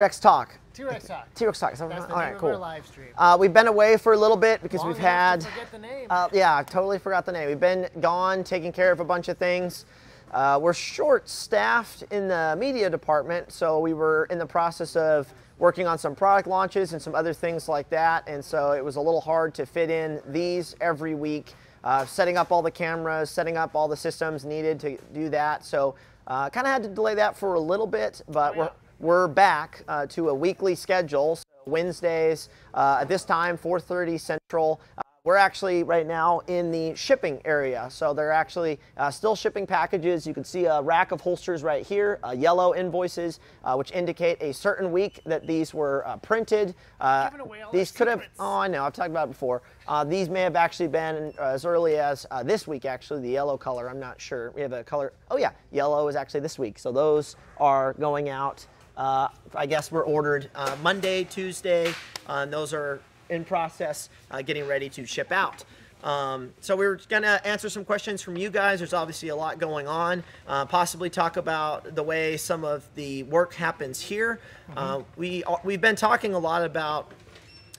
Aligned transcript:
T-Rex 0.00 0.20
Talk. 0.20 0.54
T-Rex 0.74 1.06
Talk. 1.08 1.34
T-Rex 1.34 1.58
Talk. 1.58 1.74
So, 1.74 1.88
That's 1.88 2.04
all 2.04 2.10
right, 2.20 2.38
cool. 2.38 2.56
live 2.56 2.86
stream. 2.86 3.08
Uh, 3.18 3.36
we've 3.40 3.52
been 3.52 3.66
away 3.66 3.96
for 3.96 4.12
a 4.12 4.16
little 4.16 4.36
bit 4.36 4.62
because 4.62 4.78
Long 4.78 4.90
we've 4.90 4.96
had. 4.98 5.40
to 5.40 5.48
forget 5.48 5.72
the 5.72 5.78
name. 5.80 6.06
Uh, 6.08 6.28
yeah, 6.32 6.56
I 6.56 6.62
totally 6.62 7.00
forgot 7.00 7.26
the 7.26 7.32
name. 7.32 7.48
We've 7.48 7.58
been 7.58 7.88
gone, 8.00 8.44
taking 8.44 8.70
care 8.70 8.92
of 8.92 9.00
a 9.00 9.04
bunch 9.04 9.26
of 9.26 9.38
things. 9.38 9.86
Uh, 10.30 10.56
we're 10.62 10.72
short-staffed 10.72 12.04
in 12.12 12.28
the 12.28 12.54
media 12.56 12.88
department, 12.88 13.50
so 13.50 13.80
we 13.80 13.92
were 13.92 14.28
in 14.30 14.38
the 14.38 14.46
process 14.46 14.94
of 14.94 15.34
working 15.58 15.88
on 15.88 15.98
some 15.98 16.14
product 16.14 16.46
launches 16.46 16.92
and 16.92 17.02
some 17.02 17.16
other 17.16 17.32
things 17.32 17.68
like 17.68 17.90
that, 17.90 18.22
and 18.28 18.44
so 18.44 18.70
it 18.74 18.84
was 18.84 18.94
a 18.94 19.00
little 19.00 19.20
hard 19.20 19.52
to 19.54 19.66
fit 19.66 19.90
in 19.90 20.22
these 20.28 20.76
every 20.80 21.16
week. 21.16 21.54
Uh, 21.82 22.06
setting 22.06 22.36
up 22.36 22.52
all 22.52 22.62
the 22.62 22.70
cameras, 22.70 23.30
setting 23.30 23.56
up 23.56 23.74
all 23.74 23.88
the 23.88 23.96
systems 23.96 24.44
needed 24.44 24.78
to 24.78 24.96
do 25.12 25.28
that. 25.28 25.64
So 25.64 25.96
uh, 26.28 26.50
kind 26.50 26.68
of 26.68 26.72
had 26.72 26.84
to 26.84 26.88
delay 26.88 27.16
that 27.16 27.36
for 27.36 27.54
a 27.54 27.60
little 27.60 27.86
bit, 27.88 28.22
but 28.28 28.50
Oh, 28.50 28.52
yeah. 28.52 28.58
we're 28.60 28.70
we're 28.98 29.28
back 29.28 29.84
uh, 29.88 30.06
to 30.06 30.28
a 30.28 30.34
weekly 30.34 30.74
schedule. 30.74 31.36
So 31.36 31.44
Wednesdays 31.66 32.48
uh, 32.74 32.98
at 33.00 33.08
this 33.08 33.24
time, 33.24 33.56
4:30 33.56 34.20
Central. 34.20 34.80
Uh, 34.96 35.02
we're 35.24 35.36
actually 35.36 35.82
right 35.82 36.06
now 36.06 36.40
in 36.46 36.70
the 36.70 36.94
shipping 36.94 37.42
area, 37.44 37.88
so 37.90 38.14
they're 38.14 38.32
actually 38.32 38.80
uh, 38.96 39.10
still 39.10 39.36
shipping 39.36 39.66
packages. 39.66 40.26
You 40.26 40.32
can 40.32 40.42
see 40.42 40.64
a 40.64 40.80
rack 40.80 41.12
of 41.12 41.20
holsters 41.20 41.62
right 41.62 41.86
here, 41.86 42.18
uh, 42.24 42.30
yellow 42.30 42.74
invoices, 42.74 43.38
uh, 43.62 43.74
which 43.74 43.92
indicate 43.92 44.40
a 44.40 44.54
certain 44.54 44.90
week 44.90 45.20
that 45.26 45.46
these 45.46 45.74
were 45.74 46.06
uh, 46.06 46.16
printed. 46.16 46.74
Uh, 46.98 47.28
Giving 47.28 47.40
away 47.40 47.60
all 47.60 47.72
these 47.72 47.90
could 47.90 48.08
have. 48.08 48.22
Oh, 48.40 48.60
I 48.60 48.68
know. 48.68 48.84
I've 48.84 48.94
talked 48.94 49.10
about 49.10 49.28
it 49.28 49.32
before. 49.32 49.60
Uh, 49.86 50.02
these 50.02 50.30
may 50.30 50.40
have 50.40 50.56
actually 50.56 50.88
been 50.88 51.34
as 51.38 51.66
early 51.66 51.98
as 51.98 52.24
uh, 52.30 52.42
this 52.42 52.66
week. 52.66 52.86
Actually, 52.86 53.20
the 53.20 53.28
yellow 53.28 53.58
color. 53.58 53.90
I'm 53.90 54.00
not 54.00 54.18
sure. 54.18 54.52
We 54.52 54.62
have 54.62 54.72
a 54.72 54.82
color. 54.82 55.12
Oh 55.30 55.36
yeah, 55.36 55.50
yellow 55.72 56.08
is 56.08 56.16
actually 56.16 56.40
this 56.40 56.58
week. 56.58 56.78
So 56.78 56.90
those 56.90 57.36
are 57.58 57.92
going 57.94 58.30
out. 58.30 58.66
Uh, 58.98 59.28
I 59.54 59.66
guess 59.66 59.92
we're 59.92 60.02
ordered 60.02 60.50
uh, 60.56 60.76
Monday, 60.82 61.22
Tuesday, 61.22 61.90
uh, 62.28 62.40
and 62.42 62.52
those 62.52 62.74
are 62.74 63.00
in 63.30 63.44
process, 63.44 64.10
uh, 64.32 64.42
getting 64.42 64.66
ready 64.66 64.88
to 64.90 65.06
ship 65.06 65.30
out. 65.30 65.64
Um, 66.02 66.52
so 66.60 66.74
we 66.74 66.84
are 66.84 66.98
gonna 67.08 67.40
answer 67.44 67.68
some 67.68 67.84
questions 67.84 68.22
from 68.22 68.36
you 68.36 68.50
guys. 68.50 68.80
There's 68.80 68.92
obviously 68.92 69.28
a 69.28 69.36
lot 69.36 69.60
going 69.60 69.86
on. 69.86 70.24
Uh, 70.48 70.64
possibly 70.64 71.10
talk 71.10 71.36
about 71.36 71.94
the 71.94 72.02
way 72.02 72.36
some 72.36 72.64
of 72.64 72.88
the 72.96 73.22
work 73.24 73.54
happens 73.54 74.00
here. 74.00 74.40
Uh, 74.76 75.02
we 75.16 75.44
we've 75.64 75.80
been 75.80 75.96
talking 75.96 76.34
a 76.34 76.38
lot 76.38 76.62
about 76.64 77.12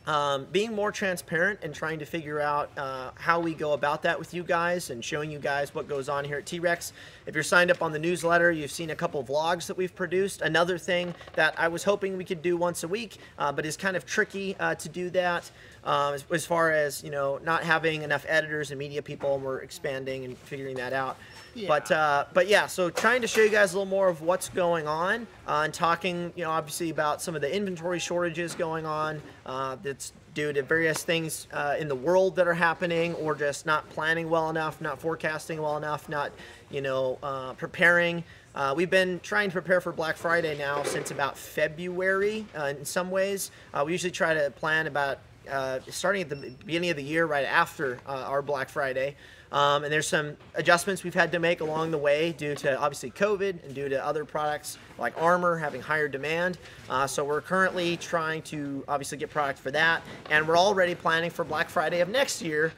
um, 0.10 0.48
being 0.52 0.74
more 0.74 0.92
transparent 0.92 1.60
and 1.62 1.72
trying 1.72 2.00
to 2.00 2.06
figure 2.06 2.42
out 2.42 2.72
uh, 2.80 3.12
how 3.14 3.40
we 3.40 3.54
go 3.54 3.74
about 3.74 4.02
that 4.02 4.18
with 4.18 4.34
you 4.34 4.42
guys 4.42 4.90
and 4.90 5.06
showing 5.06 5.30
you 5.30 5.38
guys 5.38 5.76
what 5.76 5.88
goes 5.88 6.10
on 6.10 6.26
here 6.26 6.40
at 6.40 6.48
T-Rex. 6.48 6.94
If 7.28 7.36
you're 7.36 7.44
signed 7.44 7.70
up 7.70 7.84
on 7.84 7.92
the 7.92 8.00
newsletter, 8.00 8.52
you've 8.52 8.72
seen 8.72 8.90
a 8.90 8.96
couple 8.96 9.24
vlogs 9.24 9.68
that 9.68 9.78
we've 9.78 9.94
produced. 9.94 10.42
Another 10.42 10.80
thing 10.80 11.14
that 11.36 11.54
I 11.60 11.68
was 11.68 11.84
hoping 11.84 12.18
we 12.18 12.26
could 12.26 12.42
do 12.42 12.58
once 12.58 12.84
a 12.84 12.88
week, 12.88 13.18
uh, 13.38 13.52
but 13.52 13.68
is 13.68 13.78
kind 13.78 13.96
of 13.96 14.04
tricky 14.04 14.56
uh, 14.60 14.74
to 14.74 14.90
do 14.90 15.12
that. 15.12 15.52
Um, 15.84 16.16
as, 16.16 16.26
as 16.32 16.46
far 16.46 16.72
as 16.72 17.04
you 17.04 17.12
know, 17.12 17.40
not 17.44 17.64
having 17.64 18.02
enough 18.02 18.26
editors 18.28 18.72
and 18.72 18.80
media 18.80 19.04
people, 19.04 19.36
and 19.36 19.44
we're 19.44 19.60
expanding 19.60 20.26
and 20.26 20.36
figuring 20.40 20.76
that 20.78 20.92
out. 20.92 21.18
But 21.68 21.92
uh, 21.92 22.26
but 22.34 22.48
yeah, 22.48 22.68
so 22.68 22.90
trying 22.90 23.22
to 23.22 23.28
show 23.28 23.42
you 23.42 23.50
guys 23.50 23.74
a 23.74 23.78
little 23.78 23.90
more 23.90 24.08
of 24.08 24.22
what's 24.22 24.50
going 24.50 24.88
on 24.88 25.28
uh, 25.48 25.62
and 25.66 25.74
talking, 25.74 26.32
you 26.36 26.44
know, 26.44 26.52
obviously 26.52 26.90
about 26.90 27.22
some 27.22 27.36
of 27.36 27.42
the 27.42 27.54
inventory 27.54 28.00
shortages 28.00 28.56
going 28.56 28.86
on. 28.86 29.22
Uh, 29.46 29.76
that's 29.82 30.14
due 30.36 30.54
to 30.54 30.62
various 30.62 31.04
things 31.04 31.48
uh, 31.54 31.76
in 31.80 31.88
the 31.88 31.96
world 31.96 32.36
that 32.36 32.48
are 32.48 32.54
happening, 32.54 33.16
or 33.16 33.34
just 33.34 33.66
not 33.66 33.90
planning 33.90 34.30
well 34.30 34.50
enough, 34.50 34.80
not 34.80 35.00
forecasting 35.00 35.62
well 35.62 35.78
enough, 35.78 36.08
not 36.08 36.32
you 36.70 36.82
know 36.82 37.18
uh, 37.24 37.54
preparing. 37.54 38.24
Uh, 38.56 38.74
we've 38.76 38.90
been 38.90 39.20
trying 39.22 39.50
to 39.50 39.54
prepare 39.54 39.80
for 39.80 39.92
Black 39.92 40.18
Friday 40.18 40.58
now 40.58 40.84
since 40.84 41.12
about 41.12 41.38
February. 41.38 42.46
In 42.68 42.84
some 42.84 43.12
ways, 43.12 43.52
we 43.86 43.92
usually 43.92 44.12
try 44.12 44.34
to 44.34 44.50
plan 44.52 44.88
about 44.88 45.20
uh, 45.52 45.80
starting 45.90 46.22
at 46.24 46.30
the 46.30 46.36
beginning 46.66 46.90
of 46.90 46.96
the 46.98 47.04
year, 47.04 47.26
right 47.26 47.46
after 47.46 48.00
uh, 48.08 48.12
our 48.28 48.42
Black 48.42 48.70
Friday. 48.70 49.16
Um, 49.52 49.84
and 49.84 49.92
there's 49.92 50.08
some 50.08 50.38
adjustments 50.54 51.04
we've 51.04 51.14
had 51.16 51.32
to 51.32 51.40
make 51.40 51.62
along 51.62 51.90
the 51.90 51.98
way 51.98 52.34
due 52.34 52.54
to 52.56 52.78
obviously 52.80 53.10
COVID 53.10 53.64
and 53.66 53.74
due 53.74 53.90
to 53.90 54.06
other 54.06 54.24
products 54.24 54.78
like 55.00 55.20
armor 55.20 55.58
having 55.58 55.82
higher 55.82 56.08
demand. 56.08 56.60
Uh, 56.88 57.08
so 57.08 57.24
we're 57.26 57.42
currently 57.42 57.98
trying 57.98 58.44
to 58.44 58.84
obviously 58.88 59.18
get 59.18 59.32
product 59.32 59.58
for 59.58 59.72
that, 59.72 60.04
and 60.30 60.48
we're 60.48 60.58
already 60.58 60.94
planning 60.94 61.32
for 61.32 61.44
Black 61.44 61.68
Friday 61.68 62.02
of 62.02 62.10
next 62.10 62.44
year, 62.44 62.72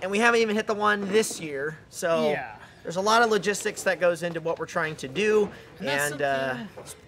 and 0.00 0.08
we 0.10 0.18
haven't 0.20 0.40
even 0.40 0.54
hit 0.54 0.68
the 0.68 0.74
one 0.74 1.08
this 1.08 1.40
year. 1.40 1.76
So 1.90 2.30
Yeah. 2.30 2.54
there's 2.84 2.96
a 2.96 3.00
lot 3.00 3.22
of 3.22 3.30
logistics 3.30 3.82
that 3.82 3.98
goes 3.98 4.22
into 4.22 4.40
what 4.40 4.60
we're 4.60 4.66
trying 4.66 4.94
to 4.96 5.08
do, 5.08 5.50
And 5.80 5.88
and 5.88 6.22
uh, 6.22 6.56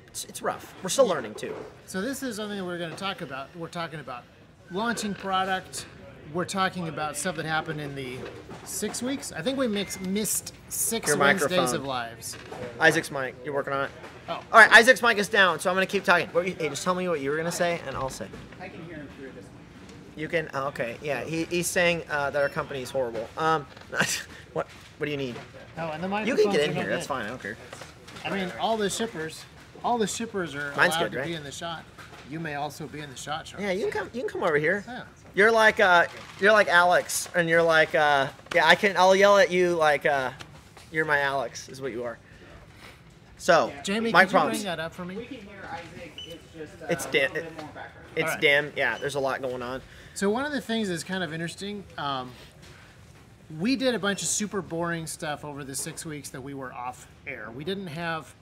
it's, 0.09 0.25
it's 0.25 0.43
rough. 0.43 0.75
We're 0.83 0.89
still 0.89 1.06
learning 1.06 1.34
too. 1.37 1.55
So 1.87 2.00
this 2.00 2.25
is 2.25 2.34
something 2.34 2.59
that 2.59 2.65
we're 2.65 2.78
going 2.78 2.91
to 2.91 2.97
talk 2.97 3.21
about. 3.21 3.55
We're 3.55 3.69
talking 3.69 4.00
about 4.00 4.25
launching 4.71 5.15
product. 5.15 5.87
We're 6.34 6.45
talking 6.45 6.89
about 6.89 7.17
stuff 7.17 7.37
that 7.37 7.47
happened 7.47 7.81
in 7.81 7.95
the 7.95 8.19
six 8.65 9.03
weeks. 9.03 9.33
I 9.33 9.41
think 9.41 9.56
we 9.56 9.67
mix, 9.67 9.99
missed 10.01 10.53
six 10.69 11.09
Your 11.09 11.17
Wednesdays 11.17 11.51
microphone. 11.51 11.75
of 11.77 11.84
lives. 11.87 12.37
Isaac's 12.79 13.11
mic, 13.11 13.34
you're 13.45 13.55
working 13.55 13.73
on 13.73 13.87
it. 13.87 13.91
Oh. 14.29 14.33
All 14.53 14.61
right, 14.61 14.71
Isaac's 14.73 15.01
mic 15.01 15.17
is 15.17 15.29
down, 15.29 15.59
so 15.59 15.71
I'm 15.71 15.77
gonna 15.77 15.87
keep 15.87 16.05
talking. 16.05 16.29
What, 16.29 16.47
you- 16.47 16.55
hey, 16.59 16.69
just 16.69 16.84
tell 16.84 16.95
me 16.95 17.09
what 17.09 17.21
you 17.21 17.31
were 17.31 17.37
gonna 17.39 17.51
say, 17.51 17.81
and 17.87 17.97
I'll 17.97 18.11
say. 18.11 18.29
I 18.61 18.69
can 18.69 18.84
hear 18.84 18.97
him 18.97 19.09
through 19.17 19.31
this. 19.34 19.47
You 20.17 20.29
can. 20.29 20.51
oh, 20.53 20.67
okay, 20.69 20.99
yeah. 21.00 21.25
He, 21.25 21.45
he's 21.45 21.67
saying 21.67 22.03
uh, 22.11 22.29
that 22.29 22.43
our 22.43 22.50
company 22.50 22.83
is 22.83 22.91
horrible. 22.91 23.27
Um, 23.39 23.67
what 24.53 24.67
what 24.99 25.06
do 25.06 25.11
you 25.11 25.17
need? 25.17 25.37
Oh, 25.79 25.91
and 25.93 26.03
the 26.03 26.25
You 26.27 26.35
can 26.37 26.53
get 26.53 26.61
in 26.69 26.75
here. 26.75 26.89
That's 26.89 27.06
fine. 27.06 27.25
I 27.25 27.29
don't 27.29 27.41
care. 27.41 27.56
I 28.23 28.29
mean, 28.31 28.53
all 28.61 28.77
the 28.77 28.91
shippers, 28.91 29.45
all 29.83 29.97
the 29.97 30.06
shippers 30.06 30.55
are 30.55 30.75
Mine's 30.77 30.95
allowed 30.95 31.05
good, 31.05 31.12
to 31.12 31.19
right? 31.21 31.27
be 31.29 31.35
in 31.35 31.45
the 31.45 31.53
shot. 31.53 31.85
You 32.31 32.41
may 32.41 32.55
also 32.56 32.87
be 32.87 33.00
in 33.00 33.11
the 33.11 33.16
shot. 33.16 33.47
Charles. 33.47 33.65
Yeah, 33.65 33.72
you 33.72 33.83
can 33.84 33.91
come. 33.91 34.11
You 34.12 34.21
can 34.21 34.28
come 34.31 34.43
over 34.43 34.56
here. 34.56 34.84
Yeah. 34.87 35.03
You're 35.34 35.53
like 35.53 35.81
uh, 35.81 36.06
you're 36.41 36.53
like 36.53 36.69
Alex, 36.69 37.28
and 37.34 37.49
you're 37.49 37.62
like 37.62 37.94
uh, 37.94 38.28
yeah. 38.55 38.66
I 38.66 38.75
can. 38.75 38.97
I'll 38.97 39.15
yell 39.16 39.39
at 39.39 39.50
you 39.50 39.75
like 39.75 40.06
uh, 40.06 40.31
you're 40.91 41.05
my 41.05 41.21
Alex 41.21 41.69
is 41.69 41.81
what 41.81 41.93
you 41.93 42.05
are. 42.05 42.19
So, 43.41 43.72
Jamie, 43.84 44.11
my 44.11 44.25
could 44.25 44.33
you 44.34 44.49
bring 44.49 44.62
that 44.65 44.81
up 44.81 44.93
for 44.93 45.05
me? 45.05 45.17
We 45.17 45.25
can 45.27 45.37
hear 45.37 45.69
Isaac. 45.71 46.12
It's 46.27 46.43
just 46.56 46.83
uh, 46.83 46.87
It's 46.91 47.06
a 47.06 47.11
Dan- 47.12 47.33
little 47.33 47.50
bit 47.50 47.56
more 47.61 47.71
background. 47.72 48.06
It's 48.17 48.25
Alright. 48.25 48.41
dim. 48.41 48.72
Yeah, 48.75 48.99
there's 48.99 49.15
a 49.15 49.21
lot 49.21 49.41
going 49.41 49.62
on. 49.62 49.81
So 50.15 50.28
one 50.28 50.44
of 50.44 50.50
the 50.50 50.61
things 50.61 50.88
that's 50.88 51.05
kind 51.05 51.22
of 51.22 51.33
interesting, 51.33 51.84
um, 51.99 52.33
we 53.61 53.77
did 53.77 53.94
a 53.94 53.99
bunch 54.00 54.22
of 54.22 54.28
super 54.28 54.61
boring 54.61 55.06
stuff 55.06 55.44
over 55.44 55.62
the 55.62 55.77
six 55.77 56.05
weeks 56.05 56.31
that 56.31 56.41
we 56.41 56.53
were 56.53 56.72
off 56.72 57.06
air. 57.28 57.49
We 57.55 57.62
didn't 57.62 57.87
have, 57.87 58.34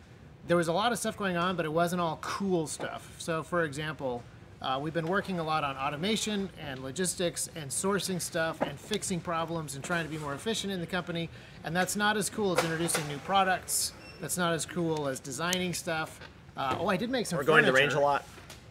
there 0.46 0.56
was 0.56 0.68
a 0.68 0.72
lot 0.72 0.92
of 0.92 0.98
stuff 0.98 1.16
going 1.16 1.36
on, 1.36 1.56
but 1.56 1.64
it 1.64 1.72
wasn't 1.72 2.00
all 2.00 2.18
cool 2.20 2.66
stuff. 2.66 3.14
So 3.18 3.42
for 3.42 3.64
example, 3.64 4.22
uh, 4.62 4.78
we've 4.80 4.94
been 4.94 5.06
working 5.06 5.38
a 5.38 5.42
lot 5.42 5.64
on 5.64 5.76
automation 5.76 6.48
and 6.60 6.82
logistics 6.82 7.50
and 7.56 7.70
sourcing 7.70 8.20
stuff 8.20 8.60
and 8.62 8.78
fixing 8.78 9.20
problems 9.20 9.74
and 9.74 9.84
trying 9.84 10.04
to 10.04 10.10
be 10.10 10.18
more 10.18 10.34
efficient 10.34 10.72
in 10.72 10.80
the 10.80 10.86
company. 10.86 11.28
And 11.64 11.74
that's 11.74 11.96
not 11.96 12.16
as 12.16 12.30
cool 12.30 12.56
as 12.56 12.64
introducing 12.64 13.06
new 13.08 13.18
products. 13.18 13.92
That's 14.20 14.38
not 14.38 14.54
as 14.54 14.64
cool 14.64 15.08
as 15.08 15.20
designing 15.20 15.74
stuff. 15.74 16.20
Uh, 16.56 16.76
oh, 16.80 16.88
I 16.88 16.96
did 16.96 17.10
make 17.10 17.26
some. 17.26 17.36
Furniture. 17.36 17.52
We're 17.52 17.56
going 17.56 17.64
to 17.66 17.72
the 17.72 17.76
range 17.76 17.92
a 17.92 18.00
lot. 18.00 18.24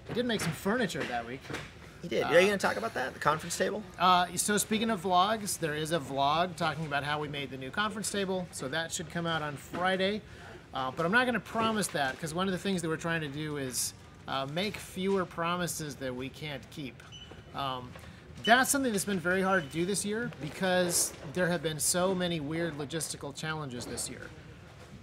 I 0.09 0.13
did 0.13 0.25
make 0.25 0.41
some 0.41 0.51
furniture 0.51 1.03
that 1.03 1.25
week. 1.27 1.41
You 2.03 2.09
did. 2.09 2.23
Are 2.23 2.39
you 2.39 2.47
gonna 2.47 2.59
talk 2.59 2.77
about 2.77 2.93
that? 2.93 3.13
The 3.13 3.19
conference 3.19 3.57
table? 3.57 3.81
Uh, 3.97 4.27
so 4.35 4.57
speaking 4.57 4.91
of 4.91 5.01
vlogs, 5.01 5.57
there 5.57 5.73
is 5.73 5.91
a 5.91 5.99
vlog 5.99 6.55
talking 6.55 6.85
about 6.85 7.03
how 7.03 7.19
we 7.19 7.27
made 7.27 7.49
the 7.49 7.57
new 7.57 7.71
conference 7.71 8.11
table. 8.11 8.47
So 8.51 8.67
that 8.67 8.91
should 8.91 9.09
come 9.09 9.25
out 9.25 9.41
on 9.41 9.55
Friday. 9.55 10.21
Uh, 10.75 10.91
but 10.95 11.05
I'm 11.05 11.11
not 11.11 11.23
going 11.23 11.35
to 11.35 11.39
promise 11.39 11.87
that 11.87 12.11
because 12.11 12.33
one 12.33 12.47
of 12.47 12.51
the 12.51 12.57
things 12.57 12.81
that 12.81 12.89
we're 12.89 12.97
trying 12.97 13.21
to 13.21 13.29
do 13.29 13.55
is 13.57 13.93
uh, 14.27 14.45
make 14.53 14.75
fewer 14.75 15.25
promises 15.25 15.95
that 15.95 16.13
we 16.13 16.27
can't 16.27 16.69
keep. 16.69 17.01
Um, 17.55 17.89
that's 18.43 18.69
something 18.69 18.91
that's 18.91 19.05
been 19.05 19.19
very 19.19 19.41
hard 19.41 19.63
to 19.63 19.69
do 19.69 19.85
this 19.85 20.05
year 20.05 20.29
because 20.41 21.13
there 21.33 21.47
have 21.47 21.63
been 21.63 21.79
so 21.79 22.13
many 22.13 22.41
weird 22.41 22.77
logistical 22.77 23.33
challenges 23.33 23.85
this 23.85 24.09
year. 24.09 24.29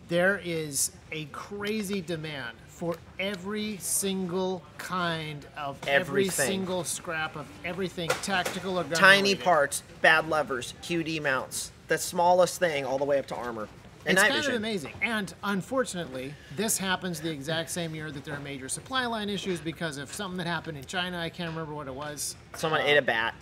There 0.09 0.41
is 0.45 0.93
a 1.11 1.25
crazy 1.27 2.03
demand 2.03 2.57
for 2.67 2.97
every 3.19 3.79
single 3.79 4.63
kind 4.77 5.47
of 5.57 5.79
every 5.89 6.29
single 6.29 6.85
scrap 6.85 7.35
of 7.35 7.47
everything 7.65 8.11
tactical 8.23 8.79
or 8.79 8.85
gun 8.85 8.93
Tiny 8.93 9.23
related. 9.23 9.45
parts, 9.45 9.83
bad 10.03 10.29
levers, 10.29 10.75
QD 10.83 11.23
mounts, 11.23 11.73
the 11.89 11.97
smallest 11.97 12.59
thing 12.59 12.85
all 12.85 12.99
the 12.99 13.05
way 13.05 13.19
up 13.19 13.27
to 13.29 13.35
armor. 13.37 13.69
And 14.05 14.19
It's 14.19 14.23
kind 14.23 14.35
vision. 14.35 14.53
of 14.53 14.57
amazing. 14.59 14.93
And 15.01 15.33
unfortunately, 15.45 16.35
this 16.57 16.77
happens 16.79 17.21
the 17.21 17.31
exact 17.31 17.71
same 17.71 17.95
year 17.95 18.11
that 18.11 18.25
there 18.25 18.35
are 18.35 18.41
major 18.41 18.69
supply 18.69 19.07
line 19.07 19.29
issues 19.29 19.61
because 19.61 19.97
of 19.97 20.13
something 20.13 20.39
that 20.39 20.47
happened 20.47 20.77
in 20.79 20.85
China. 20.85 21.19
I 21.19 21.29
can't 21.29 21.51
remember 21.51 21.73
what 21.75 21.87
it 21.87 21.95
was. 21.95 22.35
Someone 22.57 22.81
ate 22.81 22.97
a 22.97 23.03
bat. 23.03 23.35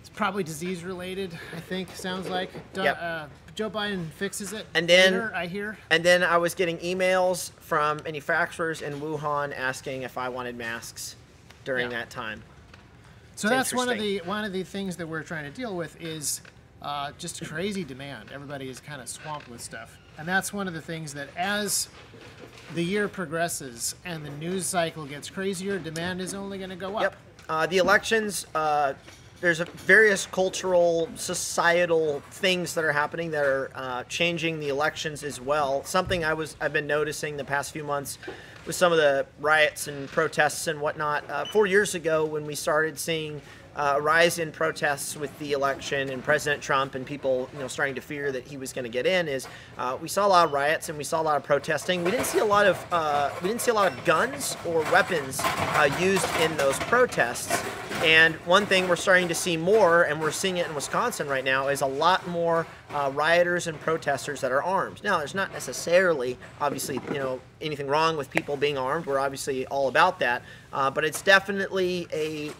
It's 0.00 0.08
probably 0.08 0.42
disease 0.44 0.82
related, 0.82 1.38
I 1.54 1.60
think, 1.60 1.94
sounds 1.94 2.28
like. 2.28 2.50
Do- 2.72 2.82
Yep. 2.84 2.98
uh, 3.00 3.26
Joe 3.54 3.68
Biden 3.68 4.10
fixes 4.12 4.52
it. 4.54 4.64
And 4.74 4.88
then- 4.88 5.12
later, 5.12 5.32
I 5.34 5.46
hear. 5.46 5.76
And 5.90 6.02
then 6.02 6.22
I 6.22 6.38
was 6.38 6.54
getting 6.54 6.78
emails 6.78 7.50
from 7.60 8.00
manufacturers 8.04 8.80
in 8.80 8.94
Wuhan 9.00 9.54
asking 9.56 10.02
if 10.02 10.16
I 10.16 10.30
wanted 10.30 10.56
masks 10.56 11.16
during 11.66 11.90
Yeah. 11.90 11.98
that 11.98 12.10
time. 12.10 12.42
So 13.36 13.48
It's 13.48 13.56
that's 13.56 13.74
one 13.74 13.88
of 13.90 13.98
the 13.98 14.18
one 14.24 14.44
of 14.44 14.52
the 14.52 14.62
things 14.62 14.96
that 14.96 15.06
we're 15.06 15.22
trying 15.22 15.44
to 15.44 15.50
deal 15.50 15.74
with 15.76 16.00
is 16.00 16.40
uh, 16.82 17.12
just 17.18 17.44
crazy 17.44 17.84
demand. 17.84 18.30
Everybody 18.32 18.68
is 18.68 18.80
kind 18.80 19.00
of 19.00 19.08
swamped 19.08 19.48
with 19.48 19.60
stuff, 19.60 19.98
and 20.18 20.26
that's 20.26 20.52
one 20.52 20.68
of 20.68 20.74
the 20.74 20.80
things 20.80 21.14
that 21.14 21.28
as 21.36 21.88
the 22.74 22.82
year 22.82 23.08
progresses 23.08 23.94
and 24.04 24.24
the 24.24 24.30
news 24.30 24.66
cycle 24.66 25.04
gets 25.04 25.28
crazier, 25.28 25.78
demand 25.78 26.20
is 26.20 26.34
only 26.34 26.58
going 26.58 26.70
to 26.70 26.76
go 26.76 26.96
up. 26.96 27.02
Yep. 27.02 27.16
Uh, 27.48 27.66
the 27.66 27.78
elections, 27.78 28.46
uh, 28.54 28.94
there's 29.40 29.58
various 29.58 30.26
cultural, 30.26 31.08
societal 31.16 32.22
things 32.30 32.74
that 32.74 32.84
are 32.84 32.92
happening 32.92 33.30
that 33.32 33.44
are 33.44 33.70
uh, 33.74 34.04
changing 34.04 34.60
the 34.60 34.68
elections 34.68 35.24
as 35.24 35.40
well. 35.40 35.82
Something 35.84 36.24
I 36.24 36.34
was 36.34 36.56
I've 36.60 36.72
been 36.72 36.86
noticing 36.86 37.36
the 37.36 37.44
past 37.44 37.72
few 37.72 37.82
months 37.82 38.18
with 38.66 38.76
some 38.76 38.92
of 38.92 38.98
the 38.98 39.26
riots 39.40 39.88
and 39.88 40.08
protests 40.08 40.66
and 40.66 40.80
whatnot. 40.80 41.28
Uh, 41.28 41.44
four 41.46 41.66
years 41.66 41.94
ago, 41.94 42.24
when 42.24 42.46
we 42.46 42.54
started 42.54 42.98
seeing 42.98 43.40
uh, 43.76 43.98
rise 44.00 44.38
in 44.38 44.52
protests 44.52 45.16
with 45.16 45.36
the 45.38 45.52
election 45.52 46.10
and 46.10 46.22
President 46.22 46.62
Trump 46.62 46.94
and 46.94 47.06
people, 47.06 47.48
you 47.52 47.58
know, 47.58 47.68
starting 47.68 47.94
to 47.94 48.00
fear 48.00 48.32
that 48.32 48.46
he 48.46 48.56
was 48.56 48.72
going 48.72 48.84
to 48.84 48.90
get 48.90 49.06
in, 49.06 49.28
is 49.28 49.46
uh, 49.78 49.96
we 50.00 50.08
saw 50.08 50.26
a 50.26 50.28
lot 50.28 50.46
of 50.46 50.52
riots 50.52 50.88
and 50.88 50.98
we 50.98 51.04
saw 51.04 51.20
a 51.20 51.24
lot 51.24 51.36
of 51.36 51.44
protesting. 51.44 52.04
We 52.04 52.10
didn't 52.10 52.26
see 52.26 52.38
a 52.38 52.44
lot 52.44 52.66
of 52.66 52.84
uh, 52.92 53.30
we 53.42 53.48
didn't 53.48 53.60
see 53.60 53.70
a 53.70 53.74
lot 53.74 53.92
of 53.92 54.04
guns 54.04 54.56
or 54.66 54.82
weapons 54.92 55.40
uh, 55.42 55.88
used 56.00 56.28
in 56.36 56.56
those 56.56 56.78
protests. 56.80 57.64
And 58.02 58.34
one 58.46 58.64
thing 58.64 58.88
we're 58.88 58.96
starting 58.96 59.28
to 59.28 59.34
see 59.34 59.58
more, 59.58 60.04
and 60.04 60.22
we're 60.22 60.30
seeing 60.30 60.56
it 60.56 60.66
in 60.66 60.74
Wisconsin 60.74 61.28
right 61.28 61.44
now, 61.44 61.68
is 61.68 61.82
a 61.82 61.86
lot 61.86 62.26
more 62.26 62.66
uh, 62.94 63.10
rioters 63.14 63.66
and 63.66 63.78
protesters 63.78 64.40
that 64.40 64.50
are 64.50 64.62
armed. 64.62 65.04
Now, 65.04 65.18
there's 65.18 65.34
not 65.34 65.52
necessarily, 65.52 66.38
obviously, 66.62 66.98
you 67.08 67.18
know, 67.18 67.40
anything 67.60 67.88
wrong 67.88 68.16
with 68.16 68.30
people 68.30 68.56
being 68.56 68.78
armed. 68.78 69.04
We're 69.04 69.18
obviously 69.18 69.66
all 69.66 69.88
about 69.88 70.18
that, 70.20 70.42
uh, 70.72 70.90
but 70.90 71.04
it's 71.04 71.20
definitely 71.20 72.08
a 72.10 72.52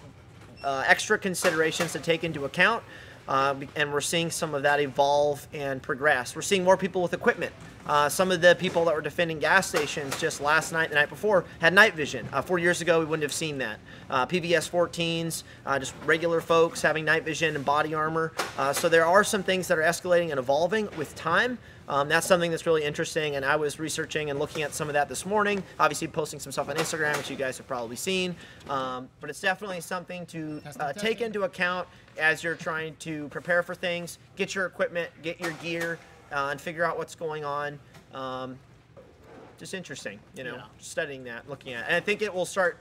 uh, 0.64 0.84
extra 0.86 1.18
considerations 1.18 1.92
to 1.92 1.98
take 1.98 2.24
into 2.24 2.44
account. 2.44 2.82
Uh, 3.28 3.54
and 3.76 3.92
we're 3.92 4.00
seeing 4.00 4.30
some 4.30 4.54
of 4.54 4.62
that 4.64 4.80
evolve 4.80 5.46
and 5.52 5.80
progress. 5.80 6.34
We're 6.34 6.42
seeing 6.42 6.64
more 6.64 6.76
people 6.76 7.00
with 7.00 7.12
equipment. 7.12 7.52
Uh, 7.86 8.08
some 8.08 8.30
of 8.30 8.40
the 8.40 8.54
people 8.56 8.84
that 8.84 8.94
were 8.94 9.00
defending 9.00 9.38
gas 9.38 9.66
stations 9.68 10.18
just 10.20 10.40
last 10.40 10.72
night, 10.72 10.90
the 10.90 10.94
night 10.94 11.08
before, 11.08 11.44
had 11.60 11.72
night 11.72 11.94
vision. 11.94 12.28
Uh, 12.32 12.42
four 12.42 12.58
years 12.58 12.80
ago, 12.80 12.98
we 12.98 13.04
wouldn't 13.04 13.22
have 13.22 13.32
seen 13.32 13.58
that. 13.58 13.78
Uh, 14.08 14.26
PVS 14.26 14.70
14s, 14.70 15.44
uh, 15.66 15.78
just 15.78 15.94
regular 16.04 16.40
folks 16.40 16.82
having 16.82 17.04
night 17.04 17.24
vision 17.24 17.56
and 17.56 17.64
body 17.64 17.94
armor. 17.94 18.32
Uh, 18.58 18.72
so 18.72 18.88
there 18.88 19.06
are 19.06 19.24
some 19.24 19.42
things 19.42 19.66
that 19.68 19.78
are 19.78 19.82
escalating 19.82 20.30
and 20.30 20.38
evolving 20.38 20.88
with 20.96 21.14
time. 21.14 21.58
Um, 21.90 22.08
that's 22.08 22.24
something 22.24 22.52
that's 22.52 22.66
really 22.66 22.84
interesting, 22.84 23.34
and 23.34 23.44
I 23.44 23.56
was 23.56 23.80
researching 23.80 24.30
and 24.30 24.38
looking 24.38 24.62
at 24.62 24.72
some 24.72 24.86
of 24.88 24.94
that 24.94 25.08
this 25.08 25.26
morning. 25.26 25.60
Obviously, 25.80 26.06
posting 26.06 26.38
some 26.38 26.52
stuff 26.52 26.68
on 26.68 26.76
Instagram, 26.76 27.16
which 27.16 27.28
you 27.28 27.34
guys 27.34 27.58
have 27.58 27.66
probably 27.66 27.96
seen. 27.96 28.36
Um, 28.68 29.08
but 29.20 29.28
it's 29.28 29.40
definitely 29.40 29.80
something 29.80 30.24
to 30.26 30.62
uh, 30.78 30.92
take 30.92 31.20
into 31.20 31.42
account 31.42 31.88
as 32.16 32.44
you're 32.44 32.54
trying 32.54 32.94
to 33.00 33.26
prepare 33.30 33.64
for 33.64 33.74
things. 33.74 34.18
Get 34.36 34.54
your 34.54 34.66
equipment, 34.66 35.10
get 35.22 35.40
your 35.40 35.50
gear, 35.54 35.98
uh, 36.30 36.50
and 36.52 36.60
figure 36.60 36.84
out 36.84 36.96
what's 36.96 37.16
going 37.16 37.44
on. 37.44 37.80
Um, 38.14 38.56
just 39.58 39.74
interesting, 39.74 40.20
you 40.36 40.44
know, 40.44 40.54
Yeah. 40.54 40.62
studying 40.78 41.24
that, 41.24 41.48
looking 41.50 41.72
at, 41.72 41.80
it. 41.80 41.86
and 41.88 41.96
I 41.96 42.00
think 42.00 42.22
it 42.22 42.32
will 42.32 42.46
start. 42.46 42.78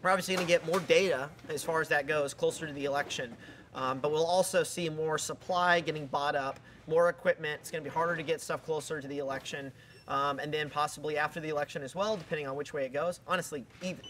We're 0.00 0.10
obviously 0.10 0.36
going 0.36 0.46
to 0.46 0.52
get 0.52 0.64
more 0.64 0.78
data 0.78 1.28
as 1.48 1.64
far 1.64 1.80
as 1.80 1.88
that 1.88 2.06
goes 2.06 2.34
closer 2.34 2.68
to 2.68 2.72
the 2.72 2.84
election, 2.84 3.36
um, 3.74 3.98
but 3.98 4.10
we'll 4.12 4.26
also 4.26 4.62
see 4.62 4.88
more 4.88 5.18
supply 5.18 5.80
getting 5.80 6.06
bought 6.06 6.36
up, 6.36 6.60
more 6.86 7.08
equipment. 7.08 7.60
It's 7.60 7.70
going 7.70 7.82
to 7.82 7.88
be 7.88 7.92
harder 7.92 8.16
to 8.16 8.22
get 8.22 8.40
stuff 8.40 8.64
closer 8.64 9.00
to 9.00 9.08
the 9.08 9.18
election. 9.18 9.72
Um, 10.06 10.38
and 10.38 10.52
then 10.52 10.68
possibly 10.68 11.16
after 11.16 11.40
the 11.40 11.48
election 11.48 11.82
as 11.82 11.94
well, 11.94 12.16
depending 12.16 12.46
on 12.46 12.56
which 12.56 12.74
way 12.74 12.84
it 12.84 12.92
goes. 12.92 13.20
Honestly, 13.26 13.64
either, 13.82 14.02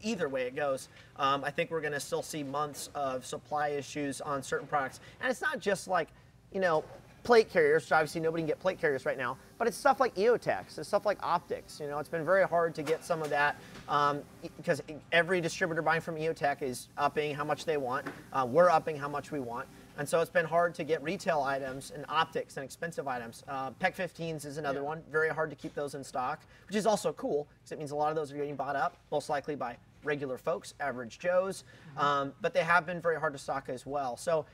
either 0.00 0.28
way 0.28 0.46
it 0.46 0.56
goes, 0.56 0.88
um, 1.16 1.44
I 1.44 1.50
think 1.50 1.70
we're 1.70 1.82
going 1.82 1.92
to 1.92 2.00
still 2.00 2.22
see 2.22 2.42
months 2.42 2.88
of 2.94 3.26
supply 3.26 3.68
issues 3.68 4.22
on 4.22 4.42
certain 4.42 4.66
products. 4.66 5.00
And 5.20 5.30
it's 5.30 5.42
not 5.42 5.60
just 5.60 5.88
like, 5.88 6.08
you 6.52 6.60
know, 6.60 6.84
plate 7.22 7.50
carriers, 7.50 7.90
obviously 7.92 8.20
nobody 8.20 8.42
can 8.42 8.48
get 8.48 8.60
plate 8.60 8.80
carriers 8.80 9.06
right 9.06 9.18
now, 9.18 9.36
but 9.58 9.68
it's 9.68 9.76
stuff 9.76 10.00
like 10.00 10.14
EOTechs, 10.16 10.78
it's 10.78 10.88
stuff 10.88 11.06
like 11.06 11.18
optics. 11.22 11.78
You 11.80 11.88
know, 11.88 11.98
it's 11.98 12.08
been 12.08 12.24
very 12.24 12.46
hard 12.46 12.74
to 12.76 12.82
get 12.82 13.04
some 13.04 13.22
of 13.22 13.30
that 13.30 13.56
um, 13.88 14.22
because 14.56 14.82
every 15.12 15.40
distributor 15.40 15.82
buying 15.82 16.00
from 16.00 16.16
EOTech 16.16 16.62
is 16.62 16.88
upping 16.96 17.34
how 17.34 17.44
much 17.44 17.64
they 17.64 17.76
want. 17.76 18.06
Uh, 18.32 18.46
we're 18.48 18.70
upping 18.70 18.96
how 18.96 19.08
much 19.08 19.30
we 19.32 19.40
want. 19.40 19.66
And 19.98 20.08
so 20.08 20.20
it's 20.20 20.30
been 20.30 20.46
hard 20.46 20.74
to 20.76 20.84
get 20.84 21.02
retail 21.02 21.42
items 21.42 21.90
and 21.94 22.06
optics 22.08 22.56
and 22.56 22.64
expensive 22.64 23.06
items. 23.06 23.44
Uh, 23.46 23.70
PEQ 23.72 23.94
15s 23.96 24.46
is 24.46 24.56
another 24.56 24.80
Yeah. 24.80 24.86
one. 24.86 25.02
Very 25.10 25.28
hard 25.28 25.50
to 25.50 25.56
keep 25.56 25.74
those 25.74 25.94
in 25.94 26.02
stock, 26.02 26.40
which 26.66 26.76
is 26.76 26.86
also 26.86 27.12
cool 27.12 27.46
because 27.58 27.72
it 27.72 27.78
means 27.78 27.90
a 27.90 27.96
lot 27.96 28.08
of 28.08 28.16
those 28.16 28.32
are 28.32 28.36
getting 28.36 28.56
bought 28.56 28.74
up, 28.76 28.96
most 29.10 29.28
likely 29.28 29.54
by 29.54 29.76
regular 30.02 30.38
folks, 30.38 30.72
average 30.80 31.18
Joes. 31.18 31.64
Um, 31.98 32.32
but 32.40 32.54
they 32.54 32.64
have 32.64 32.86
been 32.86 33.00
very 33.02 33.20
hard 33.20 33.34
to 33.34 33.38
stock 33.38 33.68
as 33.68 33.84
well. 33.84 34.16
So 34.16 34.46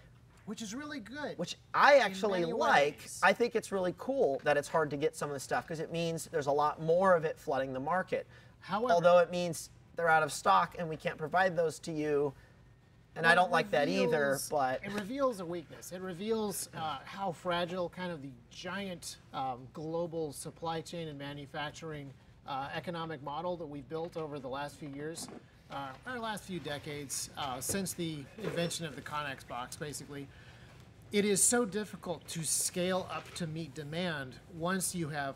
Which 0.46 0.60
is 0.60 0.74
really 0.74 0.98
good. 1.00 1.38
which 1.38 1.56
I 1.72 1.98
actually 1.98 2.44
like. 2.44 2.98
ways. 3.02 3.20
I 3.22 3.32
think 3.32 3.54
it's 3.54 3.70
really 3.70 3.94
cool 3.96 4.40
that 4.44 4.56
it's 4.56 4.68
hard 4.68 4.90
to 4.90 4.96
get 4.96 5.14
some 5.14 5.30
of 5.30 5.34
the 5.34 5.40
stuff 5.40 5.64
because 5.64 5.78
it 5.78 5.92
means 5.92 6.24
there's 6.32 6.46
a 6.48 6.52
lot 6.52 6.82
more 6.82 7.14
of 7.14 7.24
it 7.24 7.38
flooding 7.38 7.72
the 7.72 7.80
market. 7.80 8.26
However- 8.60 8.92
although 8.92 9.18
it 9.18 9.30
means 9.30 9.70
they're 9.96 10.08
out 10.08 10.22
of 10.22 10.32
stock 10.32 10.76
and 10.78 10.88
we 10.88 10.96
can't 10.96 11.18
provide 11.18 11.56
those 11.56 11.78
to 11.80 11.92
you, 11.92 12.32
and 13.16 13.26
I 13.26 13.34
don't 13.34 13.50
like 13.50 13.70
that 13.72 13.88
either. 13.88 14.38
But 14.48 14.80
it 14.84 14.92
reveals 14.92 15.40
a 15.40 15.44
weakness. 15.44 15.90
It 15.90 16.00
reveals 16.00 16.68
uh, 16.76 16.98
how 17.04 17.32
fragile 17.32 17.88
kind 17.88 18.12
of 18.12 18.22
the 18.22 18.30
giant 18.50 19.16
um, 19.34 19.66
global 19.72 20.32
supply 20.32 20.80
chain 20.80 21.08
and 21.08 21.18
manufacturing 21.18 22.12
uh, 22.46 22.68
economic 22.74 23.22
model 23.24 23.56
that 23.56 23.66
we've 23.66 23.88
built 23.88 24.16
over 24.16 24.38
the 24.38 24.48
last 24.48 24.76
few 24.76 24.88
years, 24.90 25.28
uh, 25.72 25.88
our 26.06 26.18
last 26.20 26.44
few 26.44 26.60
decades, 26.60 27.30
uh, 27.36 27.60
since 27.60 27.92
the 27.92 28.18
invention 28.42 28.86
of 28.86 28.94
the 28.94 29.02
Connex 29.02 29.46
box, 29.46 29.74
basically. 29.76 30.28
It 31.10 31.24
is 31.24 31.42
so 31.42 31.64
difficult 31.64 32.26
to 32.28 32.44
scale 32.44 33.08
up 33.10 33.28
to 33.34 33.46
meet 33.46 33.74
demand 33.74 34.34
once 34.54 34.94
you 34.94 35.08
have 35.08 35.34